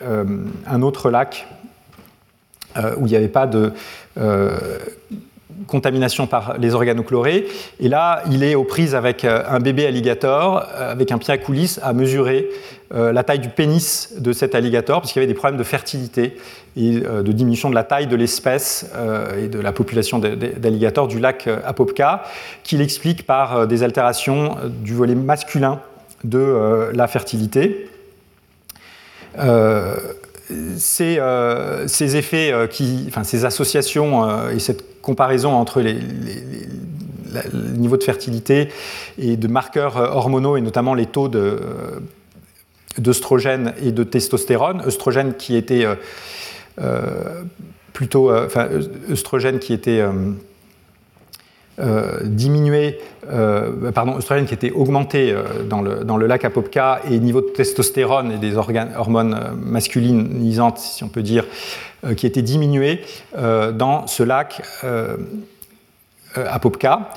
un 0.66 0.82
autre 0.82 1.12
lac 1.12 1.46
où 2.76 3.06
il 3.06 3.10
n'y 3.10 3.16
avait 3.16 3.28
pas 3.28 3.46
de 3.46 3.72
euh, 4.18 4.58
contamination 5.66 6.26
par 6.26 6.56
les 6.58 6.74
organochlorés. 6.74 7.46
Et 7.80 7.88
là, 7.88 8.22
il 8.30 8.42
est 8.42 8.54
aux 8.54 8.64
prises 8.64 8.94
avec 8.94 9.24
euh, 9.24 9.42
un 9.48 9.58
bébé 9.58 9.86
alligator, 9.86 10.64
avec 10.78 11.12
un 11.12 11.18
pied 11.18 11.34
à 11.34 11.38
coulisses, 11.38 11.80
à 11.82 11.92
mesurer 11.92 12.48
la 12.90 13.22
taille 13.22 13.40
du 13.40 13.50
pénis 13.50 14.14
de 14.16 14.32
cet 14.32 14.54
alligator, 14.54 15.02
puisqu'il 15.02 15.18
y 15.18 15.22
avait 15.22 15.30
des 15.30 15.38
problèmes 15.38 15.58
de 15.58 15.64
fertilité 15.64 16.38
et 16.74 17.00
de 17.00 17.32
diminution 17.32 17.68
de 17.68 17.74
la 17.74 17.84
taille 17.84 18.06
de 18.06 18.16
l'espèce 18.16 18.90
et 19.38 19.48
de 19.48 19.60
la 19.60 19.72
population 19.72 20.18
d'alligators 20.18 21.06
du 21.06 21.20
lac 21.20 21.50
Apopka, 21.66 22.22
qu'il 22.62 22.80
explique 22.80 23.26
par 23.26 23.66
des 23.66 23.82
altérations 23.82 24.56
du 24.64 24.94
volet 24.94 25.14
masculin 25.14 25.82
de 26.24 26.88
la 26.94 27.06
fertilité 27.08 27.90
ces, 30.76 31.18
euh, 31.18 31.86
ces, 31.86 32.16
effets, 32.16 32.52
euh, 32.52 32.66
enfin, 33.08 33.24
ces 33.24 33.44
associations 33.44 34.28
euh, 34.28 34.50
et 34.50 34.58
cette 34.58 35.00
comparaison 35.02 35.52
entre 35.52 35.80
les, 35.80 35.94
le 35.94 37.76
niveau 37.76 37.96
de 37.96 38.04
fertilité 38.04 38.68
et 39.18 39.36
de 39.36 39.48
marqueurs 39.48 39.96
hormonaux, 39.96 40.56
et 40.56 40.60
notamment 40.60 40.94
les 40.94 41.06
taux 41.06 41.30
d'œstrogène 42.98 43.74
et 43.82 43.92
de 43.92 44.04
testostérone, 44.04 44.82
œstrogène 44.86 45.34
qui 45.34 45.62
plutôt, 47.92 48.34
enfin, 48.34 48.68
œstrogène 49.10 49.58
qui 49.58 49.72
était 49.74 50.02
euh, 51.80 52.18
diminué, 52.24 52.98
euh, 53.30 53.92
pardon, 53.92 54.16
oestrogène 54.16 54.46
qui 54.46 54.54
était 54.54 54.72
augmenté 54.72 55.30
euh, 55.30 55.62
dans, 55.62 55.80
le, 55.80 56.02
dans, 56.02 56.16
le, 56.16 56.26
lac 56.26 56.44
Apopka 56.44 57.02
et 57.08 57.20
niveau 57.20 57.40
de 57.40 57.46
testostérone 57.46 58.32
et 58.32 58.38
des 58.38 58.56
organes, 58.56 58.90
hormones 58.96 59.38
masculinisantes, 59.64 60.78
si 60.78 61.04
on 61.04 61.08
peut 61.08 61.22
dire, 61.22 61.44
qui 62.16 62.26
était 62.26 62.42
diminué 62.42 63.00
dans 63.34 64.06
ce 64.06 64.22
lac 64.22 64.62
Apopka. 66.34 67.10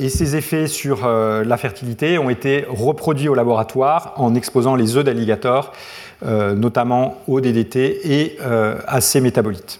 et 0.00 0.08
ces 0.08 0.34
effets 0.34 0.66
sur 0.66 1.06
la 1.06 1.56
fertilité 1.56 2.18
ont 2.18 2.28
été 2.28 2.64
reproduits 2.68 3.28
au 3.28 3.34
laboratoire 3.34 4.14
en 4.16 4.34
exposant 4.34 4.74
les 4.74 4.96
œufs 4.96 5.04
d'alligator, 5.04 5.72
notamment 6.24 7.18
au 7.28 7.40
DDT 7.40 8.00
et 8.04 8.38
à 8.40 9.00
ces 9.00 9.20
métabolites. 9.20 9.78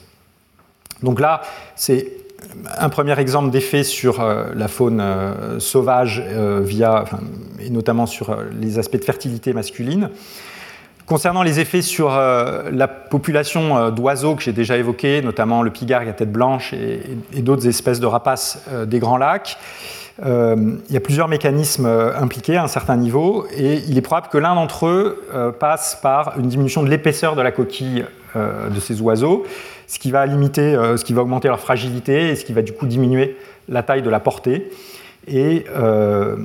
Donc 1.02 1.18
là, 1.18 1.42
c'est 1.74 2.23
un 2.78 2.88
premier 2.88 3.18
exemple 3.18 3.50
d'effet 3.50 3.82
sur 3.82 4.20
euh, 4.20 4.46
la 4.54 4.68
faune 4.68 5.00
euh, 5.00 5.58
sauvage, 5.58 6.22
euh, 6.26 6.60
via, 6.62 7.04
et 7.60 7.70
notamment 7.70 8.06
sur 8.06 8.36
les 8.60 8.78
aspects 8.78 8.98
de 8.98 9.04
fertilité 9.04 9.52
masculine. 9.52 10.10
Concernant 11.06 11.42
les 11.42 11.60
effets 11.60 11.82
sur 11.82 12.08
la 12.08 12.88
population 12.88 13.90
d'oiseaux 13.90 14.36
que 14.36 14.42
j'ai 14.42 14.54
déjà 14.54 14.78
évoqués, 14.78 15.20
notamment 15.20 15.60
le 15.60 15.70
pigargue 15.70 16.08
à 16.08 16.14
tête 16.14 16.32
blanche 16.32 16.72
et, 16.72 17.42
d'autres 17.42 17.68
espèces 17.68 18.00
de 18.00 18.06
rapaces 18.06 18.64
des 18.86 19.00
Grands 19.00 19.18
Lacs, 19.18 19.58
il 20.24 20.78
y 20.88 20.96
a 20.96 21.00
plusieurs 21.00 21.28
mécanismes 21.28 21.84
impliqués 21.84 22.56
à 22.56 22.64
un 22.64 22.68
certain 22.68 22.96
niveau 22.96 23.46
et 23.54 23.82
il 23.86 23.98
est 23.98 24.00
probable 24.00 24.28
que 24.28 24.38
l'un 24.38 24.54
d'entre 24.54 24.86
eux 24.86 25.22
passe 25.60 25.98
par 26.02 26.38
une 26.38 26.48
diminution 26.48 26.82
de 26.82 26.88
l'épaisseur 26.88 27.36
de 27.36 27.42
la 27.42 27.52
coquille 27.52 28.06
de 28.34 28.80
ces 28.80 29.02
oiseaux 29.02 29.44
ce 29.86 29.98
qui 29.98 30.10
va 30.10 30.26
limiter, 30.26 30.74
euh, 30.74 30.96
ce 30.96 31.04
qui 31.04 31.12
va 31.12 31.22
augmenter 31.22 31.48
leur 31.48 31.60
fragilité 31.60 32.30
et 32.30 32.36
ce 32.36 32.44
qui 32.44 32.52
va 32.52 32.62
du 32.62 32.72
coup 32.72 32.86
diminuer 32.86 33.36
la 33.68 33.82
taille 33.82 34.02
de 34.02 34.10
la 34.10 34.20
portée. 34.20 34.70
Et 35.26 35.64
euh, 35.74 36.36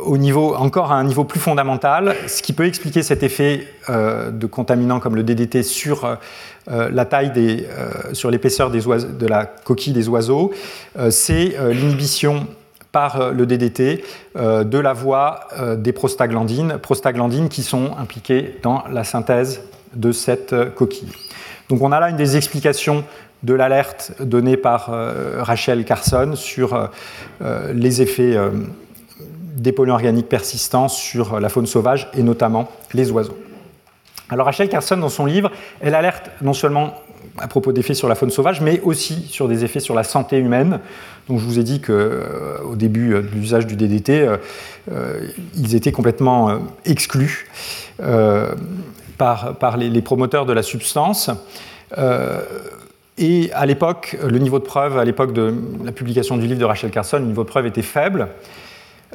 au 0.00 0.16
niveau, 0.16 0.54
encore 0.54 0.92
à 0.92 0.96
un 0.96 1.04
niveau 1.04 1.24
plus 1.24 1.40
fondamental, 1.40 2.14
ce 2.26 2.42
qui 2.42 2.52
peut 2.52 2.66
expliquer 2.66 3.02
cet 3.02 3.22
effet 3.22 3.66
de 3.88 4.46
contaminants 4.46 5.00
comme 5.00 5.16
le 5.16 5.24
DDT 5.24 5.64
sur 5.64 6.18
la 6.68 7.04
taille 7.04 7.66
sur 8.12 8.30
l'épaisseur 8.30 8.70
de 8.70 9.26
la 9.26 9.46
coquille 9.46 9.92
des 9.92 10.08
oiseaux, 10.08 10.52
c'est 11.10 11.56
l'inhibition 11.72 12.46
par 12.92 13.32
le 13.32 13.44
DDT 13.44 14.04
de 14.36 14.78
la 14.78 14.92
voie 14.92 15.48
des 15.76 15.92
prostaglandines, 15.92 16.78
prostaglandines 16.80 17.48
qui 17.48 17.64
sont 17.64 17.96
impliquées 17.98 18.56
dans 18.62 18.84
la 18.92 19.02
synthèse 19.02 19.62
de 19.94 20.12
cette 20.12 20.54
coquille. 20.76 21.10
Donc 21.68 21.82
on 21.82 21.92
a 21.92 22.00
là 22.00 22.08
une 22.08 22.16
des 22.16 22.36
explications 22.36 23.04
de 23.42 23.54
l'alerte 23.54 24.12
donnée 24.20 24.56
par 24.56 24.90
euh, 24.90 25.42
Rachel 25.42 25.84
Carson 25.84 26.32
sur 26.34 26.74
euh, 26.74 26.86
euh, 27.42 27.72
les 27.72 28.02
effets 28.02 28.36
des 29.56 29.72
polluants 29.72 29.94
organiques 29.94 30.28
persistants 30.28 30.88
sur 30.88 31.40
la 31.40 31.48
faune 31.48 31.66
sauvage 31.66 32.08
et 32.14 32.22
notamment 32.22 32.68
les 32.94 33.10
oiseaux. 33.10 33.36
Alors 34.30 34.46
Rachel 34.46 34.68
Carson, 34.68 34.96
dans 34.96 35.08
son 35.08 35.26
livre, 35.26 35.50
elle 35.80 35.94
alerte 35.94 36.30
non 36.42 36.52
seulement 36.52 36.94
à 37.38 37.48
propos 37.48 37.72
d'effets 37.72 37.94
sur 37.94 38.08
la 38.08 38.14
faune 38.14 38.30
sauvage, 38.30 38.60
mais 38.60 38.80
aussi 38.80 39.26
sur 39.28 39.48
des 39.48 39.64
effets 39.64 39.80
sur 39.80 39.94
la 39.94 40.04
santé 40.04 40.38
humaine. 40.38 40.80
Donc 41.28 41.38
je 41.38 41.44
vous 41.44 41.58
ai 41.58 41.62
dit 41.62 41.80
qu'au 41.80 42.74
début 42.76 43.10
de 43.10 43.28
l'usage 43.32 43.66
du 43.66 43.76
DDT, 43.76 44.28
ils 45.56 45.74
étaient 45.74 45.92
complètement 45.92 46.58
exclus 46.84 47.46
par, 49.18 49.76
les, 49.76 50.02
promoteurs 50.02 50.46
de 50.46 50.52
la 50.52 50.62
substance. 50.62 51.30
Et 53.18 53.50
à 53.52 53.66
l'époque, 53.66 54.16
le 54.22 54.38
niveau 54.38 54.60
de 54.60 54.64
preuve, 54.64 54.96
à 54.96 55.04
l'époque 55.04 55.32
de 55.32 55.52
la 55.84 55.90
publication 55.90 56.36
du 56.36 56.46
livre 56.46 56.60
de 56.60 56.64
Rachel 56.64 56.90
Carson, 56.90 57.18
le 57.18 57.24
niveau 57.24 57.42
de 57.42 57.48
preuve 57.48 57.66
était 57.66 57.82
faible. 57.82 58.28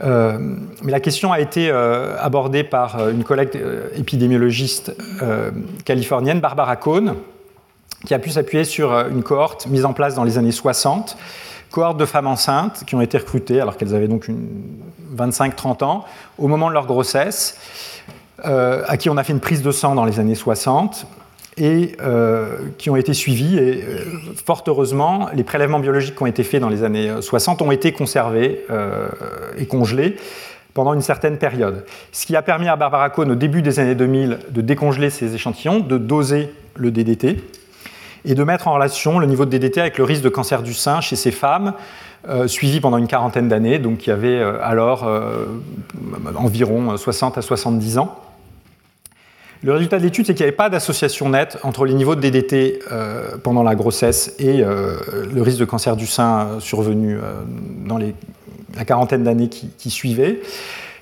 Euh, 0.04 0.38
mais 0.82 0.92
la 0.92 1.00
question 1.00 1.32
a 1.32 1.40
été 1.40 1.70
euh, 1.70 2.16
abordée 2.20 2.64
par 2.64 3.00
euh, 3.00 3.12
une 3.12 3.24
collègue 3.24 3.60
épidémiologiste 3.96 4.96
californienne, 5.86 6.40
Barbara 6.40 6.76
Cohn, 6.76 7.16
qui 8.06 8.14
a 8.14 8.20
pu 8.20 8.32
s'appuyer 8.32 8.66
sur 8.66 8.92
une 9.08 9.24
cohorte 9.24 9.68
mise 9.68 9.86
en 9.86 9.94
place 9.94 10.16
dans 10.16 10.24
les 10.24 10.38
années 10.38 10.52
60, 10.52 11.16
cohorte 11.72 11.98
de 11.98 12.06
femmes 12.06 12.28
enceintes 12.28 12.84
qui 12.86 12.96
ont 12.96 13.02
été 13.02 13.18
recrutées 13.18 13.62
alors 13.62 13.78
qu'elles 13.78 13.96
avaient 13.96 14.08
donc 14.08 14.28
25-30 15.16 15.84
ans 15.84 16.06
au 16.38 16.48
moment 16.48 16.68
de 16.68 16.74
leur 16.74 16.86
grossesse, 16.86 17.58
à 18.42 18.98
qui 18.98 19.10
on 19.10 19.18
a 19.18 19.24
fait 19.24 19.34
une 19.34 19.40
prise 19.40 19.62
de 19.62 19.72
sang 19.72 19.96
dans 19.96 20.06
les 20.06 20.20
années 20.20 20.36
60 20.36 21.06
et 21.58 21.96
euh, 22.02 22.58
qui 22.78 22.90
ont 22.90 22.96
été 22.96 23.14
suivis. 23.14 23.58
Et 23.58 23.84
euh, 23.84 24.06
fort 24.46 24.64
heureusement, 24.68 25.30
les 25.34 25.44
prélèvements 25.44 25.80
biologiques 25.80 26.16
qui 26.16 26.24
ont 26.24 26.28
été 26.28 26.44
faits 26.44 26.62
dans 26.62 26.70
les 26.70 26.84
années 26.84 27.12
60 27.22 27.62
ont 27.62 27.72
été 27.72 27.92
conservés 27.92 28.66
euh, 28.70 29.08
et 29.58 29.66
congelés 29.66 30.18
pendant 30.74 30.94
une 30.94 31.02
certaine 31.02 31.38
période. 31.38 31.86
Ce 32.12 32.26
qui 32.26 32.36
a 32.36 32.42
permis 32.42 32.68
à 32.68 32.76
Barbara 32.76 33.10
Cohn, 33.12 33.30
au 33.30 33.36
début 33.36 33.62
des 33.62 33.80
années 33.80 33.96
2000, 33.96 34.40
de 34.50 34.62
décongeler 34.62 35.12
ces 35.12 35.36
échantillons, 35.36 35.80
de 35.80 35.98
doser 35.98 36.50
le 36.76 36.90
DDT 36.90 37.44
et 38.26 38.36
de 38.36 38.44
mettre 38.44 38.68
en 38.68 38.74
relation 38.74 39.20
le 39.20 39.28
niveau 39.28 39.46
de 39.46 39.52
DDT 39.52 39.82
avec 39.82 39.98
le 39.98 40.04
risque 40.04 40.24
de 40.24 40.30
cancer 40.30 40.64
du 40.64 40.74
sein 40.74 41.02
chez 41.02 41.16
ces 41.16 41.32
femmes 41.32 41.74
suivies 42.48 42.80
pendant 42.80 42.98
une 42.98 43.08
quarantaine 43.08 43.50
d'années, 43.50 43.80
donc 43.80 43.98
qui 44.00 44.12
avaient 44.12 44.42
alors 44.42 45.08
environ 46.36 46.96
60 46.98 47.38
à 47.38 47.42
70 47.42 47.98
ans. 47.98 48.18
Le 49.64 49.72
résultat 49.72 49.98
de 49.98 50.04
l'étude, 50.04 50.26
c'est 50.26 50.34
qu'il 50.34 50.44
n'y 50.44 50.50
avait 50.50 50.58
pas 50.58 50.70
d'association 50.70 51.30
nette 51.30 51.58
entre 51.64 51.86
les 51.86 51.94
niveaux 51.94 52.16
de 52.16 52.20
DDT 52.20 52.80
euh, 52.92 53.38
pendant 53.42 53.64
la 53.64 53.76
grossesse 53.76 54.36
et 54.38 54.62
euh, 54.62 54.98
le 55.34 55.42
risque 55.42 55.60
de 55.60 55.66
cancer 55.66 55.96
du 55.96 56.06
sein 56.06 56.48
euh, 56.48 56.60
survenu 56.60 57.18
dans 57.86 57.98
la 57.98 58.86
quarantaine 58.86 59.24
d'années 59.24 59.48
qui, 59.48 59.70
qui, 59.78 59.90
suivaient. 59.90 60.42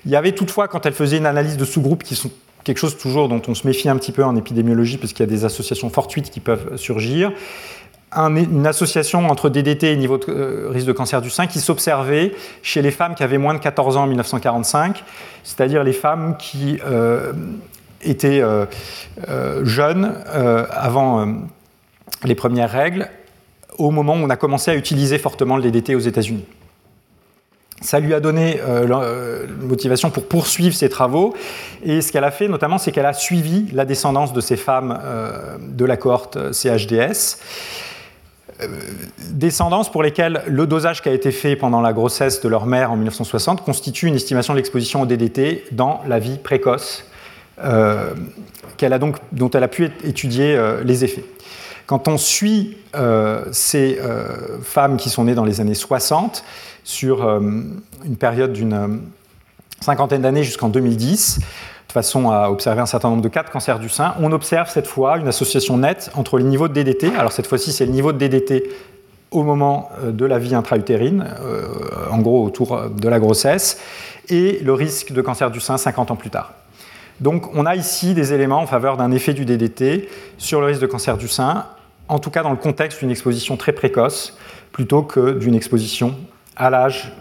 Il 0.06 0.12
y 0.12 0.16
avait 0.16 0.30
toutefois, 0.30 0.68
quand 0.68 0.86
elle 0.86 0.92
faisait 0.92 1.16
une 1.16 1.26
analyse 1.26 1.56
de 1.56 1.64
sous-groupes, 1.64 2.04
qui 2.04 2.14
sont 2.14 2.30
quelque 2.62 2.78
chose 2.78 2.96
toujours 2.96 3.28
dont 3.28 3.42
on 3.48 3.54
se 3.56 3.66
méfie 3.66 3.88
un 3.88 3.96
petit 3.96 4.12
peu 4.12 4.22
en 4.22 4.36
épidémiologie, 4.36 4.96
parce 4.96 5.12
qu'il 5.12 5.26
y 5.26 5.28
a 5.28 5.32
des 5.32 5.44
associations 5.44 5.90
fortuites 5.90 6.30
qui 6.30 6.38
peuvent 6.38 6.76
surgir, 6.76 7.32
une 8.14 8.66
association 8.66 9.28
entre 9.28 9.48
DDT 9.48 9.92
et 9.92 9.96
niveau 9.96 10.18
de 10.18 10.66
risque 10.68 10.86
de 10.86 10.92
cancer 10.92 11.22
du 11.22 11.30
sein 11.30 11.46
qui 11.46 11.60
s'observait 11.60 12.32
chez 12.62 12.82
les 12.82 12.90
femmes 12.90 13.14
qui 13.14 13.22
avaient 13.22 13.38
moins 13.38 13.54
de 13.54 13.58
14 13.58 13.96
ans 13.96 14.04
en 14.04 14.06
1945, 14.06 15.02
c'est-à-dire 15.44 15.82
les 15.82 15.92
femmes 15.92 16.36
qui 16.36 16.78
euh, 16.84 18.66
euh, 19.28 19.64
jeune 19.64 20.14
euh, 20.28 20.66
avant 20.70 21.34
les 22.24 22.34
premières 22.34 22.70
règles, 22.70 23.08
au 23.78 23.90
moment 23.90 24.14
où 24.14 24.18
on 24.18 24.30
a 24.30 24.36
commencé 24.36 24.70
à 24.70 24.74
utiliser 24.74 25.18
fortement 25.18 25.56
le 25.56 25.62
DDT 25.62 25.94
aux 25.94 26.00
États-Unis. 26.00 26.44
Ça 27.80 27.98
lui 27.98 28.14
a 28.14 28.20
donné 28.20 28.60
motivation 29.60 30.10
pour 30.10 30.28
poursuivre 30.28 30.74
ses 30.74 30.88
travaux. 30.88 31.34
Et 31.82 32.00
ce 32.00 32.12
qu'elle 32.12 32.22
a 32.22 32.30
fait 32.30 32.46
notamment, 32.46 32.78
c'est 32.78 32.92
qu'elle 32.92 33.06
a 33.06 33.12
suivi 33.12 33.66
la 33.72 33.84
descendance 33.84 34.32
de 34.32 34.40
ces 34.40 34.56
femmes 34.56 35.00
de 35.58 35.84
la 35.84 35.96
cohorte 35.96 36.52
CHDS. 36.52 37.38
Descendance 39.30 39.90
pour 39.90 40.02
lesquelles 40.02 40.42
le 40.46 40.66
dosage 40.66 41.02
qui 41.02 41.08
a 41.08 41.12
été 41.12 41.32
fait 41.32 41.56
pendant 41.56 41.80
la 41.80 41.92
grossesse 41.92 42.40
de 42.40 42.48
leur 42.48 42.66
mère 42.66 42.92
en 42.92 42.96
1960 42.96 43.64
constitue 43.64 44.06
une 44.06 44.14
estimation 44.14 44.52
de 44.52 44.58
l'exposition 44.58 45.02
au 45.02 45.06
DDT 45.06 45.64
dans 45.72 46.00
la 46.06 46.18
vie 46.18 46.38
précoce 46.38 47.04
euh, 47.62 48.14
dont 49.32 49.50
elle 49.50 49.62
a 49.62 49.68
pu 49.68 49.88
étudier 50.04 50.56
euh, 50.56 50.82
les 50.82 51.04
effets. 51.04 51.24
Quand 51.86 52.08
on 52.08 52.18
suit 52.18 52.76
euh, 52.96 53.44
ces 53.52 53.98
femmes 54.62 54.96
qui 54.96 55.10
sont 55.10 55.24
nées 55.24 55.34
dans 55.34 55.44
les 55.44 55.60
années 55.60 55.74
60 55.74 56.44
sur 56.84 57.28
une 57.28 58.16
période 58.18 58.52
d'une 58.52 59.00
cinquantaine 59.80 60.22
d'années 60.22 60.44
jusqu'en 60.44 60.68
2010, 60.68 61.40
façon 61.92 62.30
à 62.30 62.50
observer 62.50 62.80
un 62.80 62.86
certain 62.86 63.10
nombre 63.10 63.22
de 63.22 63.28
cas 63.28 63.42
de 63.42 63.50
cancer 63.50 63.78
du 63.78 63.88
sein, 63.88 64.14
on 64.20 64.32
observe 64.32 64.68
cette 64.68 64.86
fois 64.86 65.18
une 65.18 65.28
association 65.28 65.78
nette 65.78 66.10
entre 66.14 66.38
les 66.38 66.44
niveaux 66.44 66.68
de 66.68 66.74
DDT, 66.74 67.12
alors 67.16 67.32
cette 67.32 67.46
fois-ci 67.46 67.72
c'est 67.72 67.86
le 67.86 67.92
niveau 67.92 68.12
de 68.12 68.18
DDT 68.18 68.70
au 69.30 69.42
moment 69.42 69.88
de 70.04 70.26
la 70.26 70.38
vie 70.38 70.54
intra-utérine, 70.54 71.26
en 72.10 72.18
gros 72.18 72.44
autour 72.44 72.90
de 72.90 73.08
la 73.08 73.18
grossesse, 73.18 73.80
et 74.28 74.58
le 74.62 74.74
risque 74.74 75.12
de 75.12 75.22
cancer 75.22 75.50
du 75.50 75.58
sein 75.58 75.78
50 75.78 76.10
ans 76.10 76.16
plus 76.16 76.28
tard. 76.28 76.52
Donc 77.20 77.54
on 77.54 77.66
a 77.66 77.76
ici 77.76 78.14
des 78.14 78.32
éléments 78.32 78.60
en 78.60 78.66
faveur 78.66 78.96
d'un 78.96 79.12
effet 79.12 79.32
du 79.32 79.44
DDT 79.44 80.08
sur 80.38 80.60
le 80.60 80.66
risque 80.66 80.80
de 80.80 80.86
cancer 80.86 81.16
du 81.16 81.28
sein, 81.28 81.66
en 82.08 82.18
tout 82.18 82.30
cas 82.30 82.42
dans 82.42 82.50
le 82.50 82.56
contexte 82.56 82.98
d'une 82.98 83.10
exposition 83.10 83.56
très 83.56 83.72
précoce, 83.72 84.36
plutôt 84.72 85.02
que 85.02 85.32
d'une 85.32 85.54
exposition 85.54 86.16
à 86.56 86.68
l'âge 86.70 87.12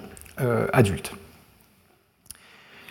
euh, 0.42 0.68
adulte. 0.74 1.14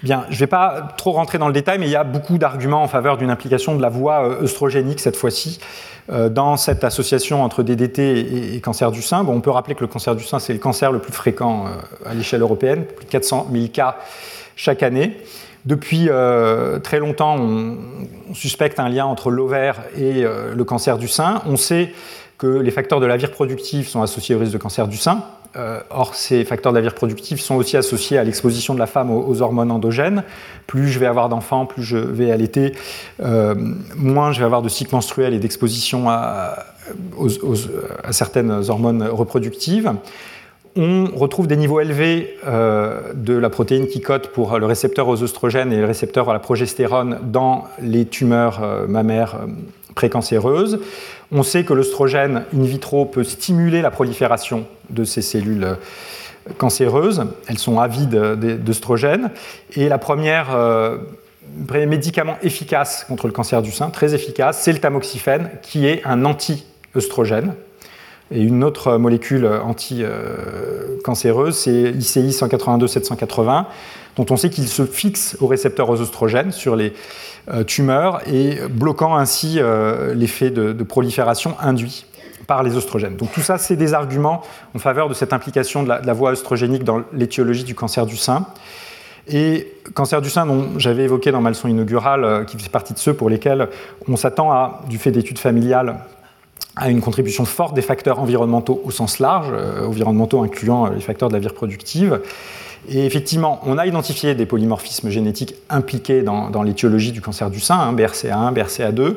Bien, 0.02 0.24
je 0.28 0.35
ne 0.35 0.39
vais 0.39 0.47
pas 0.47 0.94
trop 0.97 1.12
rentrer 1.12 1.39
dans 1.39 1.47
le 1.47 1.52
détail, 1.52 1.78
mais 1.78 1.86
il 1.86 1.93
y 1.93 1.97
a 1.97 2.05
beaucoup 2.05 2.39
d'arguments 2.39 2.82
en 2.82 2.89
faveur 2.89 3.18
d'une 3.18 3.31
implication 3.31 3.77
de 3.77 3.82
la 3.82 3.90
voie 3.90 4.24
euh, 4.24 4.43
œstrogénique 4.44 5.01
cette 5.01 5.16
fois-ci 5.16 5.60
euh, 6.10 6.28
dans 6.28 6.56
cette 6.56 6.85
association 6.85 7.43
entre 7.43 7.62
DDT 7.62 8.55
et, 8.55 8.60
cancer 8.60 8.90
du 8.90 9.02
sein. 9.02 9.24
On 9.27 9.40
peut 9.40 9.51
rappeler 9.51 9.74
que 9.74 9.82
le 9.82 9.89
cancer 9.89 10.16
du 10.16 10.24
sein, 10.24 10.39
c'est 10.39 10.55
le 10.55 10.59
cancer 10.59 10.90
le 10.90 11.01
plus 11.01 11.12
fréquent 11.12 11.66
à 12.06 12.14
l'échelle 12.14 12.40
européenne, 12.40 12.85
plus 12.85 13.05
de 13.05 13.10
400 13.10 13.48
000 13.52 13.66
cas 13.68 13.97
chaque 14.56 14.82
année. 14.82 15.16
Depuis 15.66 16.06
euh, 16.09 16.78
très 16.78 16.98
longtemps, 16.98 17.36
on, 17.39 17.77
suspecte 18.32 18.78
un 18.78 18.89
lien 18.89 19.06
entre 19.06 19.31
l'ovaire 19.31 19.82
et 19.97 20.24
euh, 20.24 20.55
le 20.55 20.64
cancer 20.64 20.98
du 20.98 21.09
sein. 21.09 21.43
On 21.47 21.56
sait 21.56 21.93
que 22.39 22.47
les 22.47 22.70
facteurs 22.70 23.01
de 23.01 23.06
la 23.06 23.16
vie 23.16 23.27
reproductive 23.27 23.89
sont 23.89 24.02
associés 24.02 24.36
au 24.36 24.39
risque 24.39 24.52
de 24.52 24.59
cancer 24.59 24.86
du 24.86 24.97
sein. 24.97 25.24
Euh, 25.56 25.81
or, 25.90 26.14
ces 26.14 26.44
facteurs 26.44 26.72
de 26.72 26.78
la 26.78 26.82
vie 26.82 26.89
reproductive 26.89 27.40
sont 27.40 27.56
aussi 27.56 27.77
associés 27.77 28.18
à 28.18 28.24
l'exposition 28.24 28.74
de 28.74 28.78
la 28.78 28.86
femme 28.86 29.10
aux, 29.10 29.43
hormones 29.43 29.70
endogènes. 29.70 30.22
Plus 30.66 30.89
je 30.89 30.98
vais 30.98 31.06
avoir 31.06 31.28
d'enfants, 31.28 31.66
plus 31.66 31.82
je 31.82 31.97
vais 31.97 32.31
allaiter, 32.31 32.72
moins 33.97 34.32
je 34.32 34.39
vais 34.39 34.44
avoir 34.44 34.62
de 34.62 34.68
cycle 34.68 34.94
menstruel 34.94 35.35
et 35.35 35.39
d'exposition 35.39 36.09
à, 36.09 36.66
certaines 38.10 38.51
hormones 38.68 39.02
reproductives 39.02 39.93
on 40.77 41.06
retrouve 41.14 41.47
des 41.47 41.56
niveaux 41.56 41.81
élevés 41.81 42.36
euh, 42.47 43.12
de 43.14 43.35
la 43.35 43.51
protéine 43.51 43.86
qui 43.86 44.01
code 44.01 44.28
pour 44.28 44.59
le 44.59 44.66
récepteur 44.66 45.09
aux 45.09 45.22
oestrogènes 45.22 45.72
et 45.72 45.78
le 45.78 45.86
récepteur 45.86 46.31
à 46.31 46.32
la 46.32 46.39
progestérone 46.39 47.18
dans 47.24 47.64
les 47.81 48.06
tumeurs 48.06 48.62
euh, 48.62 48.86
mammaires 48.86 49.36
euh, 49.43 49.47
précancéreuses. 49.94 50.81
On 51.32 51.43
sait 51.43 51.65
que 51.65 51.73
l'œstrogène 51.73 52.44
in 52.55 52.62
vitro 52.62 53.05
peut 53.05 53.24
stimuler 53.24 53.82
la 53.82 53.90
prolifération 53.90 54.66
de 54.89 55.05
ces 55.05 55.23
cellules 55.23 55.77
cancéreuses. 56.59 57.24
Elles 57.47 57.59
sont 57.59 57.78
avides 57.78 58.16
d'œstrogène. 58.65 59.31
Et 59.77 59.89
la 59.89 59.98
première 59.98 60.48
premier 61.66 61.86
médicament 61.86 62.36
efficace 62.43 63.05
contre 63.05 63.27
le 63.27 63.32
cancer 63.32 63.62
du 63.62 63.70
sein, 63.70 63.90
très 63.90 64.15
efficace, 64.15 64.61
c'est 64.61 64.73
le 64.73 64.78
tamoxifène, 64.78 65.51
qui 65.62 65.86
est 65.86 66.02
un 66.05 66.24
anti-œstrogène, 66.24 67.55
et 68.31 68.43
une 68.43 68.62
autre 68.62 68.97
molécule 68.97 69.47
anti-cancéreuse, 69.47 71.57
c'est 71.57 71.90
ICI 71.90 72.28
182-780, 72.28 73.65
dont 74.16 74.27
on 74.31 74.36
sait 74.36 74.51
qu'il 74.51 74.69
se 74.69 74.85
fixe 74.85 75.36
au 75.40 75.47
récepteur 75.47 75.90
aux 75.90 76.01
oestrogènes 76.01 76.52
sur 76.52 76.77
les 76.77 76.93
euh, 77.48 77.65
tumeurs 77.65 78.20
et 78.28 78.59
bloquant 78.69 79.16
ainsi 79.16 79.57
euh, 79.59 80.15
l'effet 80.15 80.51
de, 80.51 80.73
prolifération 80.85 81.57
induit 81.61 82.07
par 82.47 82.62
les 82.62 82.77
oestrogènes. 82.77 83.16
Donc 83.16 83.32
tout 83.32 83.40
ça, 83.40 83.59
c'est 83.59 83.77
des 83.77 83.94
arguments 83.94 84.43
en 84.74 84.78
faveur 84.78 85.09
de 85.09 85.15
cette 85.15 85.32
implication 85.32 85.82
de 85.82 85.89
la, 85.89 86.12
voie 86.12 86.32
œstrogénique 86.32 86.85
dans 86.85 87.02
l'étiologie 87.12 87.65
du 87.65 87.74
cancer 87.74 88.07
du 88.07 88.16
sein. 88.16 88.47
Et 89.28 89.73
cancer 89.94 90.20
du 90.20 90.31
sein, 90.31 90.47
dont 90.47 90.78
j'avais 90.78 91.05
évoqué 91.05 91.31
dans 91.31 91.40
ma 91.40 91.51
leçon 91.51 91.69
inaugurale, 91.69 92.44
qui 92.47 92.59
fait 92.59 92.70
partie 92.70 92.94
de 92.94 92.98
ceux 92.98 93.15
pour 93.15 93.31
lesquels 93.31 93.69
on 94.09 94.16
s'attend 94.16 94.51
à, 94.51 94.81
du 94.89 94.98
fait 94.98 95.12
d'études 95.12 95.39
familiales, 95.39 96.01
à 96.77 96.89
une 96.89 97.01
contribution 97.01 97.45
forte 97.45 97.74
des 97.74 97.82
facteurs 97.82 98.20
environnementaux 98.20 98.81
au 98.85 98.91
sens 98.91 99.19
large, 99.19 99.53
environnementaux 99.85 100.43
incluant 100.43 100.87
les 100.89 101.01
facteurs 101.01 101.28
de 101.28 101.35
la 101.35 101.41
vie 101.41 101.49
reproductive. 101.49 102.20
Et 102.89 103.05
effectivement, 103.05 103.61
on 103.66 103.78
a 103.78 103.87
identifié 103.87 104.35
des 104.35 104.47
polymorphismes 104.47 105.11
génétiques 105.11 105.55
impliqués 105.69 106.23
dans, 106.23 106.62
l'étiologie 106.62 107.12
du 107.12 107.20
cancer 107.20 107.51
du 107.51 107.61
sein, 107.61 107.78
hein, 107.78 107.93
BRCA1, 107.93 108.55
BRCA2, 108.55 109.16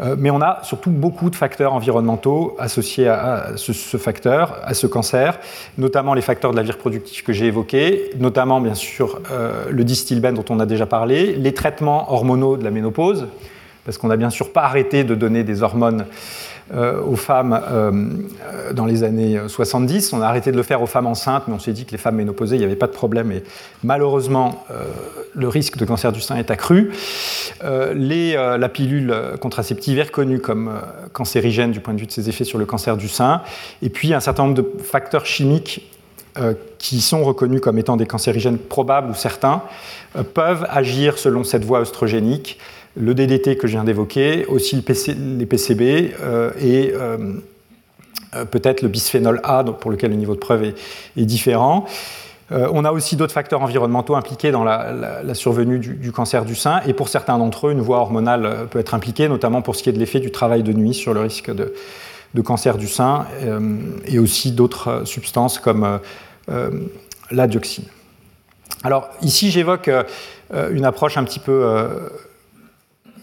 euh, 0.00 0.16
mais 0.18 0.30
on 0.30 0.40
a 0.40 0.60
surtout 0.62 0.90
beaucoup 0.90 1.30
de 1.30 1.36
facteurs 1.36 1.72
environnementaux 1.72 2.56
associés 2.58 3.08
à, 3.08 3.52
ce, 3.56 3.96
facteur, 3.96 4.58
à 4.64 4.74
ce 4.74 4.86
cancer, 4.86 5.38
notamment 5.78 6.14
les 6.14 6.22
facteurs 6.22 6.50
de 6.52 6.56
la 6.56 6.62
vie 6.62 6.72
reproductive 6.72 7.22
que 7.22 7.32
j'ai 7.32 7.46
évoqués, 7.46 8.10
notamment 8.18 8.60
bien 8.60 8.74
sûr 8.74 9.20
euh, 9.30 9.66
le 9.70 9.84
distilbène 9.84 10.34
dont 10.34 10.44
on 10.50 10.58
a 10.60 10.66
déjà 10.66 10.86
parlé, 10.86 11.34
les 11.34 11.54
traitements 11.54 12.12
hormonaux 12.12 12.56
de 12.56 12.64
la 12.64 12.70
ménopause, 12.70 13.26
parce 13.84 13.98
qu'on 13.98 14.08
n'a 14.08 14.16
bien 14.16 14.30
sûr 14.30 14.52
pas 14.52 14.62
arrêté 14.62 15.04
de 15.04 15.14
donner 15.14 15.44
des 15.44 15.62
hormones 15.62 16.00
euh, 16.02 16.04
aux 16.72 17.16
femmes 17.16 17.60
euh, 17.70 18.72
dans 18.72 18.86
les 18.86 19.02
années 19.02 19.38
70. 19.46 20.14
On 20.14 20.22
a 20.22 20.26
arrêté 20.26 20.50
de 20.50 20.56
le 20.56 20.62
faire 20.62 20.80
aux 20.80 20.86
femmes 20.86 21.06
enceintes, 21.06 21.44
mais 21.46 21.54
on 21.54 21.58
s'est 21.58 21.72
dit 21.74 21.84
que 21.84 21.92
les 21.92 21.98
femmes 21.98 22.16
ménopausées, 22.16 22.56
il 22.56 22.60
n'y 22.60 22.64
avait 22.64 22.74
pas 22.74 22.86
de 22.86 22.92
problème. 22.92 23.30
Et 23.32 23.44
malheureusement, 23.82 24.64
euh, 24.70 24.84
le 25.34 25.48
risque 25.48 25.76
de 25.76 25.84
cancer 25.84 26.10
du 26.10 26.22
sein 26.22 26.36
est 26.36 26.50
accru. 26.50 26.92
la 27.62 28.68
pilule 28.68 29.14
contraceptive 29.40 29.98
est 29.98 30.04
reconnue 30.04 30.38
comme 30.38 30.72
cancérigène 31.12 31.70
du 31.70 31.80
point 31.80 31.92
de 31.92 32.00
vue 32.00 32.06
de 32.06 32.12
ses 32.12 32.28
effets 32.28 32.44
sur 32.44 32.58
le 32.58 32.64
cancer 32.64 32.96
du 32.96 33.08
sein. 33.08 33.42
Et 33.82 33.90
puis 33.90 34.14
un 34.14 34.20
certain 34.20 34.44
nombre 34.44 34.54
de 34.54 34.82
facteurs 34.82 35.26
chimiques 35.26 35.90
qui 36.78 37.00
sont 37.00 37.22
reconnus 37.24 37.60
comme 37.60 37.78
étant 37.78 37.96
des 37.96 38.06
cancérigènes 38.06 38.58
probables 38.58 39.10
ou 39.10 39.14
certains, 39.14 39.62
peuvent 40.34 40.66
agir 40.68 41.18
selon 41.18 41.44
cette 41.44 41.64
voie 41.64 41.80
oestrogénique 41.80 42.58
le 42.96 43.14
DDT 43.14 43.56
que 43.56 43.66
je 43.66 43.72
viens 43.72 43.84
d'évoquer, 43.84 44.46
aussi 44.46 44.76
les 44.76 45.46
PCB 45.46 46.14
euh, 46.20 46.50
et 46.60 46.92
euh, 46.94 47.34
euh, 48.34 48.44
peut-être 48.44 48.82
le 48.82 48.88
bisphénol 48.88 49.40
A, 49.42 49.64
pour 49.64 49.90
lequel 49.90 50.10
le 50.10 50.16
niveau 50.16 50.34
de 50.34 50.40
preuve 50.40 50.64
est, 51.16 51.24
différent. 51.24 51.86
on 52.50 52.84
a 52.84 52.92
aussi 52.92 53.16
d'autres 53.16 53.32
facteurs 53.32 53.62
environnementaux 53.62 54.14
impliqués 54.14 54.50
dans 54.50 54.64
la, 54.64 55.34
survenue 55.34 55.78
du, 55.78 56.12
cancer 56.12 56.44
du 56.44 56.54
sein, 56.54 56.80
et 56.86 56.92
pour 56.92 57.08
certains 57.08 57.38
d'entre 57.38 57.68
eux, 57.68 57.72
une 57.72 57.80
voie 57.80 57.98
hormonale 57.98 58.68
peut 58.70 58.78
être 58.78 58.94
impliquée, 58.94 59.28
notamment 59.28 59.62
pour 59.62 59.74
ce 59.74 59.82
qui 59.82 59.88
est 59.88 59.92
de 59.92 59.98
l'effet 59.98 60.20
du 60.20 60.30
travail 60.30 60.62
de 60.62 60.72
nuit 60.72 60.94
sur 60.94 61.14
le 61.14 61.20
risque 61.20 61.50
de, 61.52 61.72
cancer 62.42 62.76
du 62.76 62.86
sein, 62.86 63.26
et 64.06 64.18
aussi 64.18 64.52
d'autres 64.52 65.02
substances 65.04 65.58
comme 65.58 66.00
la 67.30 67.46
dioxine. 67.46 67.86
Alors 68.82 69.08
ici, 69.22 69.50
j'évoque 69.50 69.90
une 70.52 70.84
approche 70.84 71.16
un 71.16 71.24
petit 71.24 71.40
peu 71.40 71.64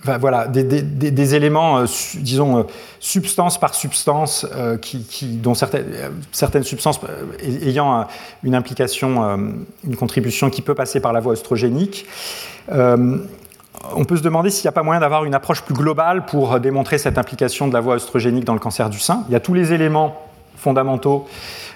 voilà, 0.03 0.48
des, 0.48 1.36
éléments, 1.36 1.80
euh, 1.80 1.86
disons, 2.15 2.60
euh, 2.60 2.64
substance 2.99 3.60
par 3.60 3.76
substance, 3.76 4.48
euh, 4.56 4.78
dont 5.23 5.53
certaines, 5.53 5.86
certaines 6.32 6.64
substances 6.64 6.99
ayant 7.44 8.07
une 8.44 8.56
implication, 8.56 9.56
une 9.84 9.95
contribution 9.95 10.49
qui 10.49 10.61
peut 10.61 10.76
passer 10.76 10.99
par 10.99 11.14
la 11.14 11.19
voie 11.19 11.34
oestrogénique. 11.34 12.06
on 12.69 14.06
peut 14.06 14.18
se 14.18 14.22
demander 14.22 14.49
s'il 14.49 14.65
n'y 14.65 14.69
a 14.69 14.73
pas 14.73 14.84
moyen 14.84 15.02
d'avoir 15.02 15.26
une 15.26 15.34
approche 15.34 15.64
plus 15.64 15.73
globale 15.73 16.26
pour 16.26 16.60
démontrer 16.60 16.98
cette 16.98 17.18
implication 17.18 17.68
de 17.68 17.73
la 17.73 17.80
voie 17.80 17.95
oestrogénique 17.95 18.45
dans 18.45 18.53
le 18.53 18.60
cancer 18.60 18.90
du 18.90 18.99
sein. 18.99 19.23
Il 19.30 19.34
y 19.34 19.36
a 19.36 19.40
tous 19.40 19.53
les 19.53 19.73
éléments 19.73 20.22
fondamentaux 20.56 21.28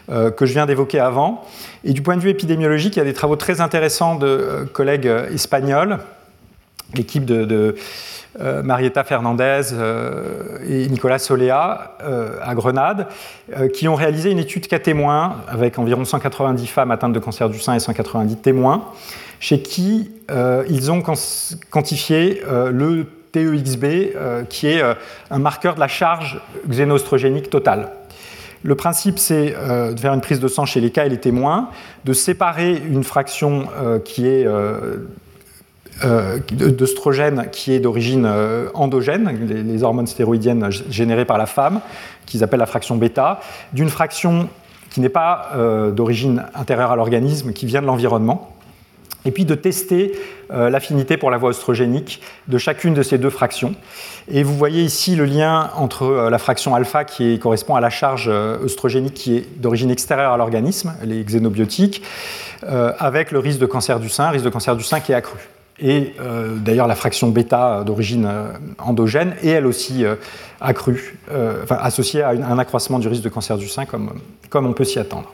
que 0.08 0.46
je 0.46 0.54
viens 0.54 0.68
d'évoquer 0.68 1.00
avant. 1.00 1.44
Et 1.84 1.94
du 1.94 2.04
point 2.04 2.16
de 2.16 2.22
vue 2.22 2.30
épidémiologique, 2.30 2.96
il 2.96 3.00
y 3.00 3.02
a 3.02 3.06
des 3.06 3.14
travaux 3.14 3.36
très 3.36 3.60
intéressants 3.62 4.16
de 4.16 4.70
collègues 4.74 5.12
espagnols, 5.34 6.00
l'équipe 6.94 7.26
de 7.26 7.76
euh, 8.42 8.64
Marietta 8.64 9.06
Fernandez 9.06 9.62
euh, 9.72 10.58
et 10.68 10.88
Nicolas 10.90 11.20
Solea 11.20 11.96
euh, 12.04 12.38
à 12.44 12.54
Grenade, 12.54 13.08
qui 13.74 13.88
ont 13.88 13.96
réalisé 13.96 14.30
une 14.30 14.40
étude 14.40 14.68
cas 14.68 14.80
témoins 14.80 15.38
avec 15.48 15.80
environ 15.80 16.04
190 16.04 16.68
femmes 16.68 16.92
atteintes 16.92 17.14
de 17.14 17.20
cancer 17.20 17.50
du 17.50 17.60
sein 17.60 17.76
et 17.76 17.80
190 17.80 18.36
témoins, 18.38 18.86
chez 19.40 19.62
qui 19.62 20.12
ils 20.70 20.92
ont 20.92 21.02
quantifié 21.70 22.42
le 22.50 23.06
TEXB, 23.32 23.86
qui 24.50 24.68
est 24.68 24.82
un 25.30 25.40
marqueur 25.40 25.76
de 25.76 25.80
la 25.80 25.88
charge 25.88 26.42
xénostrogénique 26.68 27.50
totale. 27.50 27.92
Le 28.64 28.76
principe, 28.76 29.20
c'est 29.20 29.52
de 29.52 30.00
faire 30.00 30.14
une 30.14 30.22
prise 30.22 30.40
de 30.40 30.48
sang 30.48 30.66
chez 30.66 30.82
les 30.82 30.90
cas 30.90 31.06
et 31.06 31.10
les 31.10 31.20
témoins, 31.20 31.70
de 32.04 32.14
séparer 32.14 32.76
une 32.76 33.04
fraction 33.04 33.68
qui 34.04 34.28
est 34.28 34.48
d'œstrogène 36.04 37.48
qui 37.52 37.72
est 37.72 37.80
d'origine 37.80 38.26
euh, 38.26 38.70
endogène, 38.74 39.66
les, 39.66 39.84
hormones 39.84 40.08
stéroïdiennes 40.08 40.70
générées 40.90 41.26
par 41.26 41.38
la 41.38 41.46
femme, 41.46 41.80
qu'ils 42.26 42.44
appellent 42.44 42.60
la 42.60 42.66
fraction 42.66 42.98
bêta, 42.98 43.40
d'une 43.72 43.90
fraction 43.90 44.50
qui 44.90 45.00
n'est 45.00 45.10
pas 45.10 45.52
euh, 45.56 45.92
d'origine 45.92 46.46
intérieure 46.54 46.92
à 46.92 46.96
l'organisme, 46.96 47.54
qui 47.54 47.66
vient 47.66 47.82
de 47.82 47.88
l'environnement, 47.88 48.52
et 49.24 49.32
puis 49.32 49.46
de 49.46 49.56
tester 49.56 50.12
l'affinité 50.52 51.18
pour 51.18 51.32
la 51.32 51.38
voie 51.38 51.50
oestrogénique 51.50 52.22
de 52.48 52.60
chacune 52.60 52.94
de 52.94 53.02
ces 53.02 53.18
deux 53.18 53.32
fractions. 53.32 53.74
Et 54.30 54.44
vous 54.44 54.56
voyez 54.56 54.84
ici 54.84 55.16
le 55.16 55.26
lien 55.26 55.72
entre 55.76 56.30
la 56.30 56.38
fraction 56.38 56.76
alpha 56.76 57.06
qui 57.06 57.40
correspond 57.40 57.74
à 57.74 57.82
la 57.82 57.90
charge 57.90 58.28
oestrogénique 58.28 59.16
qui 59.16 59.38
est 59.38 59.60
d'origine 59.60 59.90
extérieure 59.90 60.34
à 60.34 60.38
l'organisme, 60.38 60.94
les 61.04 61.24
xénobiotiques, 61.24 62.04
avec 62.68 63.32
le 63.32 63.40
risque 63.40 63.58
de 63.58 63.66
cancer 63.66 64.00
du 64.00 64.10
sein, 64.10 64.30
risque 64.30 64.46
de 64.46 64.52
cancer 64.52 64.76
du 64.76 64.84
sein 64.84 65.00
qui 65.00 65.12
est 65.12 65.16
accru 65.16 65.40
et 65.80 66.14
euh, 66.22 66.56
d'ailleurs 66.56 66.88
la 66.88 66.96
fraction 66.96 67.30
bêta 67.30 67.84
d'origine 67.84 68.26
euh, 68.26 68.48
endogène 68.78 69.36
est 69.42 69.50
elle 69.50 69.66
aussi 69.66 70.06
euh, 70.06 70.16
accrue, 70.62 71.18
associée 71.70 72.22
à 72.22 72.30
un 72.30 72.58
accroissement 72.58 73.00
du 73.00 73.08
risque 73.08 73.24
de 73.24 73.30
cancer 73.30 73.58
du 73.58 73.68
sein 73.68 73.86
comme, 73.86 74.14
comme 74.50 74.66
on 74.66 74.74
peut 74.74 74.86
s'y 74.86 75.00
attendre. 75.00 75.34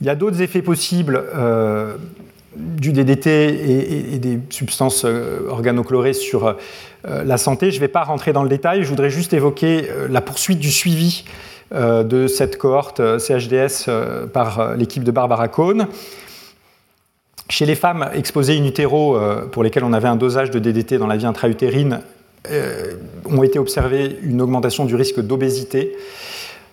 Il 0.00 0.06
y 0.06 0.10
a 0.10 0.16
d'autres 0.16 0.42
effets 0.42 0.62
possibles 0.62 1.22
du 2.56 2.92
DDT 2.92 4.14
et, 4.14 4.18
des 4.18 4.40
substances 4.50 5.06
organochlorées 5.48 6.12
sur 6.12 6.56
la 7.04 7.36
santé. 7.36 7.70
Je 7.70 7.76
ne 7.76 7.82
vais 7.82 7.88
pas 7.88 8.02
rentrer 8.02 8.32
dans 8.32 8.42
le 8.42 8.48
détail, 8.48 8.82
je 8.82 8.88
voudrais 8.88 9.10
juste 9.10 9.32
évoquer 9.32 9.88
la 10.10 10.20
poursuite 10.20 10.58
du 10.58 10.72
suivi 10.72 11.24
de 11.72 12.26
cette 12.26 12.58
cohorte 12.58 13.00
CHDS 13.20 13.88
par 14.32 14.74
l'équipe 14.74 15.04
de 15.04 15.12
Barbara 15.12 15.46
Cohn. 15.46 15.86
Chez 17.48 17.66
les 17.66 17.74
femmes 17.74 18.08
exposées 18.14 18.58
in 18.58 18.64
utero, 18.64 19.16
euh, 19.16 19.46
pour 19.46 19.62
lesquelles 19.62 19.84
on 19.84 19.92
avait 19.92 20.08
un 20.08 20.16
dosage 20.16 20.50
de 20.50 20.58
DDT 20.58 20.98
dans 20.98 21.06
la 21.06 21.16
vie 21.16 21.26
intra-utérine, 21.26 22.00
euh, 22.50 22.94
ont 23.26 23.42
été 23.42 23.58
observées 23.58 24.18
une 24.22 24.40
augmentation 24.40 24.84
du 24.84 24.94
risque 24.94 25.20
d'obésité 25.20 25.96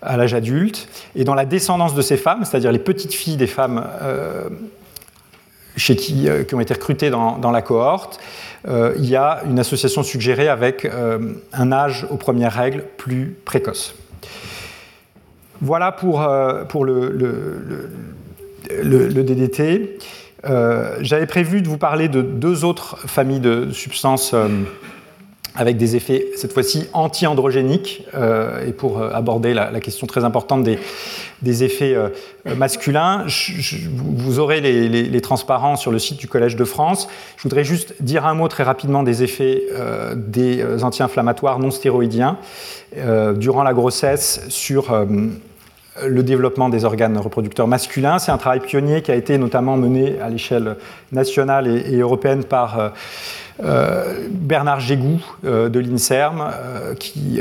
à 0.02 0.16
l'âge 0.16 0.34
adulte. 0.34 0.88
Et 1.14 1.24
dans 1.24 1.34
la 1.34 1.44
descendance 1.44 1.94
de 1.94 2.02
ces 2.02 2.16
femmes, 2.16 2.44
c'est-à-dire 2.44 2.72
les 2.72 2.78
petites 2.78 3.12
filles 3.12 3.36
des 3.36 3.46
femmes 3.46 3.84
euh, 4.00 4.48
qui, 5.76 6.28
ont 6.52 6.60
été 6.60 6.74
recrutées 6.74 7.10
dans, 7.10 7.50
la 7.50 7.62
cohorte, 7.62 8.20
il 8.66 9.06
y 9.06 9.16
a 9.16 9.42
une 9.46 9.58
association 9.58 10.02
suggérée 10.02 10.48
avec 10.48 10.86
un 11.52 11.72
âge 11.72 12.06
aux 12.10 12.16
premières 12.16 12.52
règles 12.52 12.84
plus 12.96 13.36
précoce. 13.44 13.94
Voilà 15.60 15.92
pour, 15.92 16.20
le 16.84 17.06
DDT. 19.22 19.98
Euh, 20.46 20.96
j'avais 21.00 21.26
prévu 21.26 21.62
de 21.62 21.68
vous 21.68 21.78
parler 21.78 22.08
de 22.08 22.22
deux 22.22 22.64
autres 22.64 22.96
familles 23.06 23.40
de 23.40 23.70
substances 23.72 24.32
euh, 24.32 24.48
avec 25.54 25.76
des 25.76 25.96
effets, 25.96 26.28
cette 26.36 26.52
fois-ci 26.52 26.86
anti-androgéniques, 26.92 28.06
euh, 28.14 28.66
et 28.66 28.72
pour 28.72 29.02
aborder 29.02 29.52
la, 29.52 29.80
question 29.80 30.06
très 30.06 30.24
importante 30.24 30.62
des, 30.62 31.64
effets 31.64 31.96
masculins. 32.56 33.26
vous 33.92 34.38
aurez 34.38 34.60
les, 34.60 35.20
transparents 35.20 35.74
sur 35.74 35.90
le 35.90 35.98
site 35.98 36.18
du 36.18 36.28
Collège 36.28 36.54
de 36.54 36.64
France. 36.64 37.08
Je 37.36 37.42
voudrais 37.42 37.64
juste 37.64 37.94
dire 38.00 38.26
un 38.26 38.34
mot 38.34 38.46
très 38.46 38.62
rapidement 38.62 39.02
des 39.02 39.24
effets 39.24 39.64
des 40.14 40.64
anti-inflammatoires 40.84 41.58
non 41.58 41.72
stéroïdiens 41.72 42.38
durant 43.34 43.64
la 43.64 43.74
grossesse 43.74 44.42
sur 44.48 44.94
le 46.06 46.22
développement 46.22 46.68
des 46.68 46.84
organes 46.84 47.18
reproducteurs 47.18 47.66
masculins. 47.66 48.18
C'est 48.18 48.30
un 48.30 48.38
travail 48.38 48.60
pionnier 48.60 49.02
qui 49.02 49.10
a 49.10 49.14
été 49.14 49.38
notamment 49.38 49.76
mené 49.76 50.20
à 50.20 50.28
l'échelle 50.28 50.76
nationale 51.12 51.66
et, 51.66 51.98
européenne 51.98 52.44
par 52.44 52.78
euh, 52.78 52.88
euh, 53.62 54.28
Bernard 54.30 54.80
Gégou 54.80 55.20
euh, 55.44 55.68
de 55.68 55.80
l'INSERM, 55.80 56.50
qui 56.98 57.40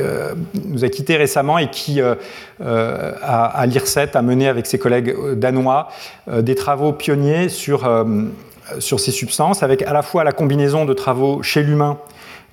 nous 0.66 0.84
a 0.84 0.90
quittés 0.90 1.16
récemment 1.16 1.58
et 1.58 1.70
qui, 1.70 2.02
à, 2.02 3.46
à 3.46 3.66
l'IRSET, 3.66 4.16
a 4.16 4.22
mené 4.22 4.48
avec 4.48 4.66
ses 4.66 4.80
collègues 4.80 5.16
danois 5.36 5.90
des 6.28 6.56
travaux 6.56 6.94
pionniers 6.94 7.50
sur, 7.50 7.90
sur 8.80 9.00
ces 9.00 9.12
substances, 9.12 9.64
avec 9.64 9.82
à 9.84 9.94
la 9.94 10.02
fois 10.02 10.24
la 10.24 10.32
combinaison 10.32 10.86
de 10.86 10.94
travaux 10.94 11.42
chez 11.44 11.64
l'humain 11.64 11.98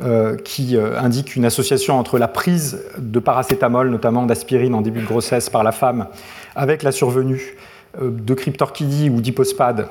euh, 0.02 0.36
qui 0.36 0.76
euh, 0.76 1.00
indique 1.00 1.36
une 1.36 1.46
association 1.46 1.98
entre 1.98 2.18
la 2.18 2.28
prise 2.28 2.82
de 2.98 3.18
paracétamol, 3.18 3.88
notamment 3.88 4.26
d'aspirine 4.26 4.74
en 4.74 4.82
début 4.82 5.00
de 5.00 5.06
grossesse 5.06 5.48
par 5.48 5.64
la 5.64 5.72
femme, 5.72 6.08
avec 6.54 6.82
la 6.82 6.92
survenue 6.92 7.56
euh, 8.02 8.10
de 8.10 8.34
cryptorchidie 8.34 9.08
ou 9.08 9.22
d'hypospade 9.22 9.88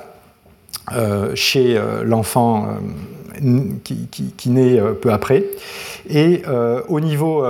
chez 1.34 1.82
l'enfant 2.04 2.78
qui, 3.84 4.08
qui, 4.38 4.50
naît 4.52 4.80
peu 5.02 5.12
après. 5.12 5.46
Et 6.08 6.44
au 6.88 7.00
niveau 7.00 7.44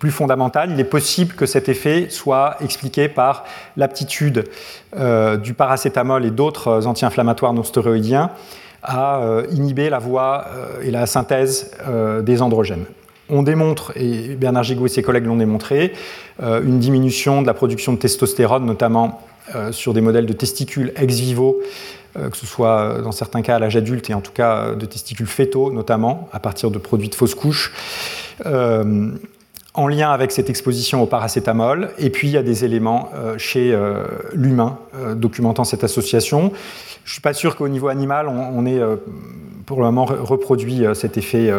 plus 0.00 0.10
fondamental, 0.10 0.72
il 0.72 0.80
est 0.80 0.84
possible 0.84 1.36
que 1.36 1.46
cet 1.46 1.68
effet 1.68 2.08
soit 2.10 2.56
expliqué 2.60 3.08
par 3.08 3.44
l'aptitude 3.76 4.46
du 5.44 5.54
paracétamol 5.54 6.24
et 6.24 6.32
d'autres 6.32 6.88
anti-inflammatoires 6.88 7.52
non 7.52 7.62
stéroïdiens 7.62 8.32
à 8.82 9.20
inhiber 9.50 9.90
la 9.90 9.98
voie 9.98 10.46
et 10.82 10.90
la 10.90 11.06
synthèse 11.06 11.72
des 12.22 12.42
androgènes 12.42 12.84
on 13.30 13.42
démontre, 13.42 13.92
et 13.96 14.34
Bernard 14.36 14.64
Gigot 14.64 14.86
et 14.86 14.88
ses 14.88 15.02
collègues 15.02 15.26
l'ont 15.26 15.36
démontré, 15.36 15.92
euh, 16.42 16.62
une 16.62 16.78
diminution 16.78 17.42
de 17.42 17.46
la 17.46 17.54
production 17.54 17.92
de 17.92 17.98
testostérone, 17.98 18.64
notamment 18.64 19.22
euh, 19.54 19.72
sur 19.72 19.94
des 19.94 20.00
modèles 20.00 20.26
de 20.26 20.32
testicules 20.32 20.92
ex 20.96 21.16
vivo, 21.16 21.60
euh, 22.16 22.30
que 22.30 22.36
ce 22.36 22.46
soit 22.46 23.00
dans 23.02 23.12
certains 23.12 23.42
cas 23.42 23.56
à 23.56 23.58
l'âge 23.58 23.76
adulte 23.76 24.08
et 24.10 24.14
en 24.14 24.20
tout 24.20 24.32
cas 24.32 24.74
de 24.74 24.86
testicules 24.86 25.26
fétaux, 25.26 25.72
notamment 25.72 26.28
à 26.32 26.40
partir 26.40 26.70
de 26.70 26.78
produits 26.78 27.08
de 27.08 27.14
fausse 27.14 27.34
couche 27.34 27.72
en 29.74 29.86
lien 29.86 30.10
avec 30.10 30.32
cette 30.32 30.50
exposition 30.50 31.02
au 31.02 31.06
paracétamol. 31.06 31.90
Et 31.98 32.10
puis, 32.10 32.28
il 32.28 32.32
y 32.32 32.36
a 32.36 32.42
des 32.42 32.64
éléments 32.64 33.10
chez 33.36 33.76
l'humain 34.32 34.78
documentant 35.14 35.62
cette 35.62 35.84
association. 35.84 36.52
Je 37.08 37.12
ne 37.12 37.14
suis 37.14 37.22
pas 37.22 37.32
sûr 37.32 37.56
qu'au 37.56 37.68
niveau 37.68 37.88
animal, 37.88 38.28
on, 38.28 38.66
ait 38.66 38.82
pour 39.64 39.78
le 39.78 39.86
moment 39.86 40.04
reproduit 40.04 40.84
cet 40.92 41.16
effet 41.16 41.50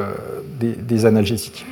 des, 0.60 1.06
analgésiques. 1.08 1.66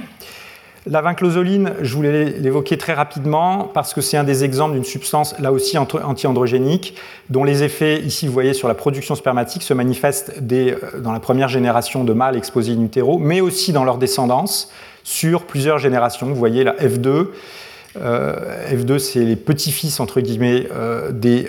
La 0.87 1.01
vinclosoline, 1.01 1.73
je 1.83 1.93
voulais 1.93 2.25
l'évoquer 2.39 2.79
très 2.79 2.95
rapidement 2.95 3.69
parce 3.71 3.93
que 3.93 4.01
c'est 4.01 4.17
un 4.17 4.23
des 4.23 4.43
exemples 4.43 4.73
d'une 4.73 4.83
substance 4.83 5.37
là 5.37 5.51
aussi 5.51 5.77
anti-androgénique 5.77 6.95
dont 7.29 7.43
les 7.43 7.61
effets, 7.61 8.01
ici 8.01 8.25
vous 8.25 8.33
voyez 8.33 8.55
sur 8.55 8.67
la 8.67 8.73
production 8.73 9.13
spermatique, 9.13 9.61
se 9.61 9.75
manifestent 9.75 10.33
euh, 10.51 10.75
dans 10.97 11.11
la 11.11 11.19
première 11.19 11.47
génération 11.47 12.03
de 12.03 12.13
mâles 12.13 12.35
exposés 12.35 12.73
in 12.73 12.81
utero, 12.81 13.19
mais 13.19 13.41
aussi 13.41 13.73
dans 13.73 13.83
leur 13.83 13.99
descendance 13.99 14.71
sur 15.03 15.43
plusieurs 15.43 15.77
générations. 15.77 16.25
Vous 16.25 16.33
voyez 16.33 16.63
la 16.63 16.73
F2. 16.73 17.27
Euh, 18.01 18.75
F2, 18.75 18.97
c'est 18.97 19.23
les 19.23 19.35
petits-fils, 19.35 19.99
entre 19.99 20.19
guillemets, 20.19 20.67
euh, 20.73 21.11
des 21.11 21.47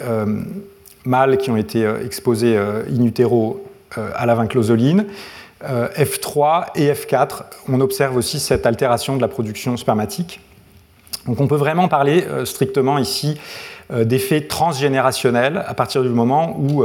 mâles 1.08 1.38
qui 1.38 1.50
ont 1.50 1.56
été 1.56 1.88
exposés 2.04 2.56
in 2.56 3.04
utero 3.04 3.64
à 3.96 4.26
la 4.26 4.34
vinclosoline. 4.34 5.06
Euh, 5.64 5.88
F3 5.96 6.66
et 6.76 6.92
F4, 6.92 7.42
on 7.68 7.80
observe 7.80 8.16
aussi 8.16 8.38
cette 8.38 8.64
altération 8.64 9.16
de 9.16 9.20
la 9.20 9.28
production 9.28 9.76
spermatique. 9.76 10.40
Donc 11.26 11.40
on 11.40 11.48
peut 11.48 11.56
vraiment 11.56 11.88
parler 11.88 12.24
euh, 12.28 12.44
strictement 12.44 12.96
ici 12.96 13.38
euh, 13.90 14.04
d'effet 14.04 14.42
transgénérationnel 14.42 15.64
à 15.66 15.74
partir 15.74 16.02
du 16.02 16.10
moment 16.10 16.56
où 16.58 16.84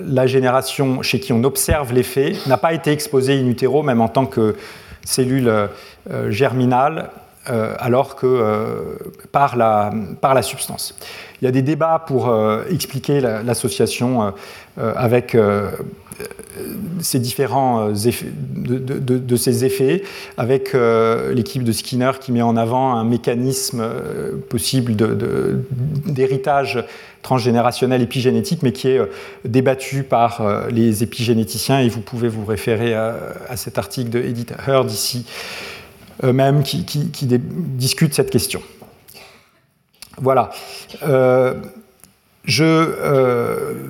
la 0.00 0.26
génération 0.26 1.00
chez 1.02 1.20
qui 1.20 1.32
on 1.32 1.44
observe 1.44 1.92
l'effet 1.92 2.32
n'a 2.48 2.56
pas 2.56 2.72
été 2.72 2.90
exposée 2.90 3.38
in 3.38 3.46
utero, 3.46 3.84
même 3.84 4.00
en 4.00 4.08
tant 4.08 4.26
que 4.26 4.56
cellule 5.04 5.68
germinale, 6.28 7.10
alors 7.46 8.16
que 8.16 8.98
par 9.32 9.56
la, 9.56 9.92
par 10.20 10.34
la 10.34 10.42
substance. 10.42 10.94
Il 11.40 11.44
y 11.44 11.48
a 11.48 11.50
des 11.50 11.62
débats 11.62 12.02
pour 12.06 12.34
expliquer 12.70 13.20
l'association 13.20 14.32
avec 14.76 15.36
ces 17.00 17.18
différents 17.18 17.88
euh, 17.88 17.94
effets, 17.94 18.26
de, 18.34 19.36
ces 19.36 19.64
effets, 19.64 20.02
avec 20.36 20.74
euh, 20.74 21.32
l'équipe 21.32 21.64
de 21.64 21.72
Skinner 21.72 22.12
qui 22.20 22.32
met 22.32 22.42
en 22.42 22.56
avant 22.56 22.94
un 22.94 23.04
mécanisme 23.04 23.80
euh, 23.80 24.36
possible 24.48 24.94
d'héritage 26.06 26.84
transgénérationnel 27.22 28.02
épigénétique, 28.02 28.62
mais 28.62 28.72
qui 28.72 28.88
est 28.88 29.00
débattu 29.46 30.02
par 30.02 30.66
les 30.70 31.02
épigénéticiens, 31.02 31.80
et 31.80 31.88
vous 31.88 32.02
pouvez 32.02 32.28
vous 32.28 32.44
référer 32.44 32.92
à, 32.92 33.56
cet 33.56 33.78
article 33.78 34.10
de 34.10 34.20
Edith 34.20 34.52
Heard 34.66 34.90
ici, 34.90 35.24
même 36.22 36.62
qui, 36.62 36.84
qui, 36.84 37.26
discute 37.26 38.14
cette 38.14 38.30
question. 38.30 38.62
Voilà. 40.18 40.50
je 42.44 42.94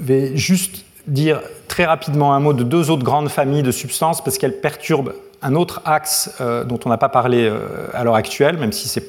vais 0.01 0.37
juste 0.37 0.85
dire 1.07 1.41
très 1.69 1.85
rapidement 1.85 2.35
un 2.35 2.41
mot 2.41 2.53
de 2.53 2.65
deux 2.65 2.91
autres 2.91 3.05
grandes 3.05 3.29
familles 3.29 3.63
de 3.63 3.71
substances 3.71 4.23
parce 4.23 4.39
qu'elles 4.39 4.61
perturbent 4.61 5.13
un 5.43 5.55
autre 5.55 5.83
axe 5.85 6.35
euh, 6.41 6.65
dont 6.65 6.81
on 6.85 6.89
n'a 6.89 6.97
pas 6.97 7.11
parlé 7.11 7.45
euh, 7.45 7.59
à 7.93 8.03
l'heure 8.03 8.15
actuelle, 8.15 8.57
même 8.57 8.73
si 8.73 8.89
ce 8.89 9.01
n'est 9.01 9.07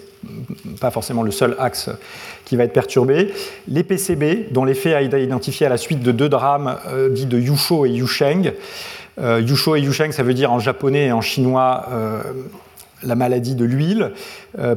pas 0.80 0.92
forcément 0.92 1.24
le 1.24 1.32
seul 1.32 1.56
axe 1.60 1.90
qui 2.44 2.58
va 2.58 2.66
être 2.66 2.74
perturbé. 2.74 3.34
Les 3.68 3.84
PCB, 3.84 4.52
dont 4.52 4.66
l'effet 4.66 4.94
a 4.94 5.02
été 5.02 5.24
identifié 5.24 5.66
à 5.66 5.70
la 5.70 5.78
suite 5.78 6.02
de 6.02 6.12
deux 6.12 6.30
drames 6.30 6.78
euh, 6.88 7.10
dits 7.10 7.26
de 7.26 7.40
Yusho 7.40 7.86
et 7.86 7.90
Yusheng. 7.90 8.54
Yusho 9.18 9.78
et 9.78 9.80
Yusheng, 9.80 10.12
ça 10.12 10.24
veut 10.24 10.34
dire 10.34 10.52
en 10.52 10.60
japonais 10.60 11.06
et 11.06 11.12
en 11.14 11.22
chinois 11.22 11.86
la 13.04 13.16
maladie 13.16 13.56
de 13.56 13.66
l'huile, 13.66 14.14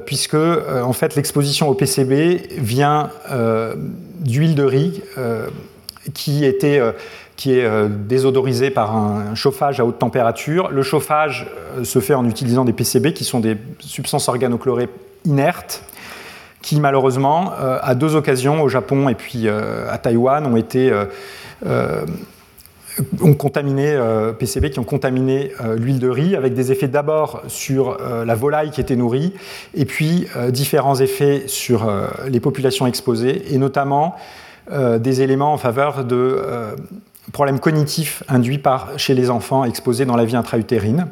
puisque 0.04 0.34
en 0.34 0.92
fait 0.92 1.14
l'exposition 1.14 1.68
au 1.68 1.74
PCB 1.74 2.48
vient 2.58 3.10
d'huile 4.20 4.54
de 4.54 4.64
riz 4.64 5.02
qui 6.14 6.44
était 6.44 6.82
qui 7.38 7.56
est 7.56 7.64
euh, 7.64 7.88
désodorisé 7.88 8.70
par 8.70 8.94
un 8.94 9.34
chauffage 9.36 9.78
à 9.78 9.84
haute 9.84 10.00
température. 10.00 10.70
Le 10.70 10.82
chauffage 10.82 11.46
euh, 11.78 11.84
se 11.84 12.00
fait 12.00 12.14
en 12.14 12.28
utilisant 12.28 12.64
des 12.64 12.72
PCB, 12.72 13.12
qui 13.12 13.24
sont 13.24 13.38
des 13.38 13.56
substances 13.78 14.28
organochlorées 14.28 14.88
inertes, 15.24 15.84
qui 16.62 16.80
malheureusement, 16.80 17.52
euh, 17.60 17.78
à 17.80 17.94
deux 17.94 18.16
occasions, 18.16 18.60
au 18.60 18.68
Japon 18.68 19.08
et 19.08 19.14
puis 19.14 19.48
à 19.48 19.96
Taïwan, 19.98 20.44
ont 20.46 20.56
été 20.56 20.92
ont 23.20 23.34
contaminé 23.34 23.98
PCB, 24.38 24.70
qui 24.70 24.78
ont 24.78 24.84
contaminé 24.84 25.52
l'huile 25.76 25.98
de 25.98 26.08
riz, 26.08 26.36
avec 26.36 26.54
des 26.54 26.72
effets 26.72 26.88
d'abord 26.88 27.42
sur 27.48 27.98
la 27.98 28.34
volaille 28.34 28.70
qui 28.70 28.80
était 28.80 28.96
nourrie, 28.96 29.32
et 29.74 29.84
puis 29.84 30.26
différents 30.48 30.96
effets 30.96 31.44
sur 31.46 31.90
les 32.28 32.40
populations 32.40 32.86
exposées, 32.86 33.54
et 33.54 33.58
notamment 33.58 34.16
des 34.70 35.22
éléments 35.22 35.52
en 35.52 35.58
faveur 35.58 36.04
de 36.04 36.42
problèmes 37.32 37.60
cognitifs 37.60 38.22
induits 38.28 38.58
par, 38.58 38.98
chez 38.98 39.14
les 39.14 39.30
enfants 39.30 39.64
exposés 39.64 40.04
dans 40.04 40.16
la 40.16 40.24
vie 40.24 40.36
intra-utérine. 40.36 41.06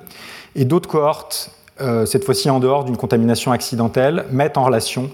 Et 0.54 0.64
d'autres 0.64 0.88
cohortes, 0.88 1.50
euh, 1.80 2.06
cette 2.06 2.24
fois-ci 2.24 2.48
en 2.48 2.60
dehors 2.60 2.84
d'une 2.84 2.96
contamination 2.96 3.52
accidentelle, 3.52 4.24
mettent 4.30 4.56
en 4.56 4.64
relation 4.64 5.10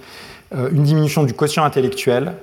euh, 0.55 0.71
une 0.73 0.85
diminution 0.85 1.25
du 1.25 1.35
quotient 1.35 1.65
intellectuel, 1.65 2.35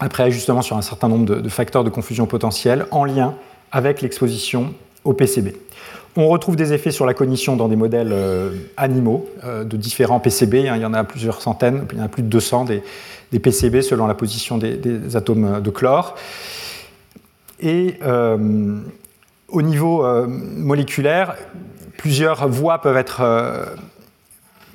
après 0.00 0.24
ajustement 0.24 0.62
sur 0.62 0.76
un 0.76 0.82
certain 0.82 1.08
nombre 1.08 1.24
de, 1.24 1.48
facteurs 1.48 1.84
de 1.84 1.90
confusion 1.90 2.26
potentielle, 2.26 2.86
en 2.90 3.04
lien 3.04 3.34
avec 3.72 4.02
l'exposition 4.02 4.74
au 5.04 5.12
PCB. 5.12 5.56
On 6.16 6.28
retrouve 6.28 6.54
des 6.54 6.72
effets 6.72 6.92
sur 6.92 7.06
la 7.06 7.14
cognition 7.14 7.56
dans 7.56 7.68
des 7.68 7.76
modèles 7.76 8.12
euh, 8.12 8.50
animaux 8.76 9.28
de 9.44 9.76
différents 9.76 10.20
PCB. 10.20 10.68
Hein. 10.68 10.76
il 10.76 10.82
y 10.82 10.86
en 10.86 10.94
a 10.94 11.02
plusieurs 11.02 11.42
centaines, 11.42 11.86
il 11.92 11.98
y 11.98 12.00
en 12.00 12.04
a 12.04 12.08
plus 12.08 12.22
de 12.22 12.28
200 12.28 12.66
des, 12.66 12.82
PCB 13.40 13.82
selon 13.82 14.06
la 14.06 14.14
position 14.14 14.58
des 14.58 15.16
atomes 15.16 15.60
de 15.60 15.70
chlore. 15.70 16.14
Et 17.60 17.94
euh, 18.02 18.78
au 19.48 19.62
niveau 19.62 20.04
euh, 20.04 20.26
moléculaire, 20.28 21.36
plusieurs 21.96 22.48
voies 22.48 22.78
peuvent 22.80 22.96
être 22.96 23.22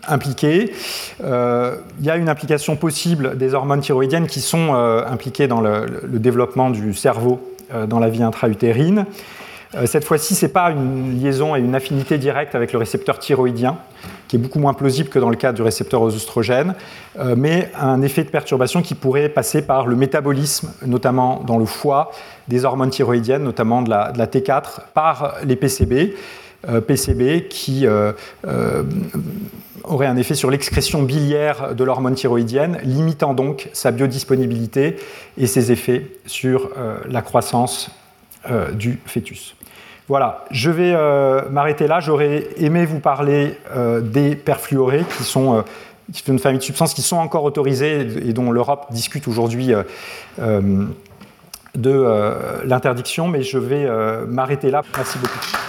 euh, 0.07 0.13
impliquées. 0.13 0.71
il 1.19 2.05
y 2.05 2.09
a 2.09 2.17
une 2.17 2.29
implication 2.29 2.75
possible 2.75 3.37
des 3.37 3.53
hormones 3.53 3.81
thyroïdiennes 3.81 4.27
qui 4.27 4.41
sont 4.41 4.73
impliquées 4.73 5.47
dans 5.47 5.61
le, 5.61 6.01
développement 6.07 6.69
du 6.69 6.93
cerveau 6.93 7.41
dans 7.87 7.99
la 7.99 8.09
vie 8.09 8.23
intra-utérine. 8.23 9.05
cette 9.85 10.03
fois-ci, 10.03 10.35
ce 10.35 10.45
n'est 10.45 10.51
pas 10.51 10.71
une 10.71 11.19
liaison 11.21 11.55
et 11.55 11.59
une 11.59 11.75
affinité 11.75 12.17
directe 12.17 12.55
avec 12.55 12.73
le 12.73 12.79
récepteur 12.79 13.19
thyroïdien, 13.19 13.77
qui 14.29 14.35
est 14.35 14.39
beaucoup 14.39 14.59
moins 14.59 14.75
plausible 14.75 15.09
que 15.09 15.19
dans 15.19 15.31
le 15.31 15.35
cas 15.35 15.51
du 15.51 15.63
récepteur 15.63 16.01
aux 16.01 16.15
oestrogènes, 16.15 16.75
euh, 17.17 17.33
mais 17.35 17.71
un 17.77 18.01
effet 18.03 18.23
de 18.23 18.29
perturbation 18.29 18.81
qui 18.81 18.93
pourrait 18.93 19.27
passer 19.27 19.63
par 19.63 19.87
le 19.87 19.95
métabolisme, 19.95 20.71
notamment 20.85 21.43
dans 21.45 21.57
le 21.57 21.65
foie, 21.65 22.11
des 22.47 22.63
hormones 22.63 22.91
thyroïdiennes, 22.91 23.43
notamment 23.43 23.81
de 23.81 23.89
la, 23.89 24.13
T4, 24.13 24.81
par 24.93 25.35
les 25.43 25.55
PCB. 25.55 26.15
Euh, 26.67 26.81
PCB 26.81 27.47
qui 27.47 27.87
euh, 27.87 28.11
aurait 29.83 30.07
un 30.07 30.17
effet 30.17 30.35
sur 30.35 30.49
l'excrétion 30.49 31.03
biliaire 31.03 31.75
de 31.75 31.83
l'hormone 31.83 32.15
thyroïdienne, 32.15 32.79
limitant 32.83 33.33
donc 33.33 33.69
sa 33.73 33.91
biodisponibilité 33.91 34.97
et 35.37 35.47
ses 35.47 35.71
effets 35.71 36.07
sur 36.25 36.69
la 37.07 37.21
croissance 37.21 37.91
du 38.73 38.99
fœtus. 39.05 39.55
Voilà, 40.09 40.43
je 40.49 40.71
vais 40.71 40.93
euh, 40.95 41.47
m'arrêter 41.51 41.85
là. 41.85 41.99
J'aurais 41.99 42.47
aimé 42.57 42.83
vous 42.83 42.99
parler 42.99 43.55
euh, 43.75 44.01
des 44.01 44.35
perfluorés, 44.35 45.05
qui 45.17 45.23
sont 45.23 45.57
euh, 45.57 45.61
une 46.27 46.39
famille 46.39 46.57
de 46.57 46.63
substances 46.63 46.95
qui 46.95 47.03
sont 47.03 47.17
encore 47.17 47.43
autorisées 47.43 48.07
et 48.27 48.33
dont 48.33 48.49
l'Europe 48.51 48.87
discute 48.89 49.27
aujourd'hui 49.27 49.71
de 51.75 52.65
l'interdiction, 52.65 53.27
mais 53.27 53.43
je 53.43 53.59
vais 53.59 53.87
m'arrêter 54.25 54.71
là. 54.71 54.81
Merci 54.97 55.19
beaucoup. 55.19 55.68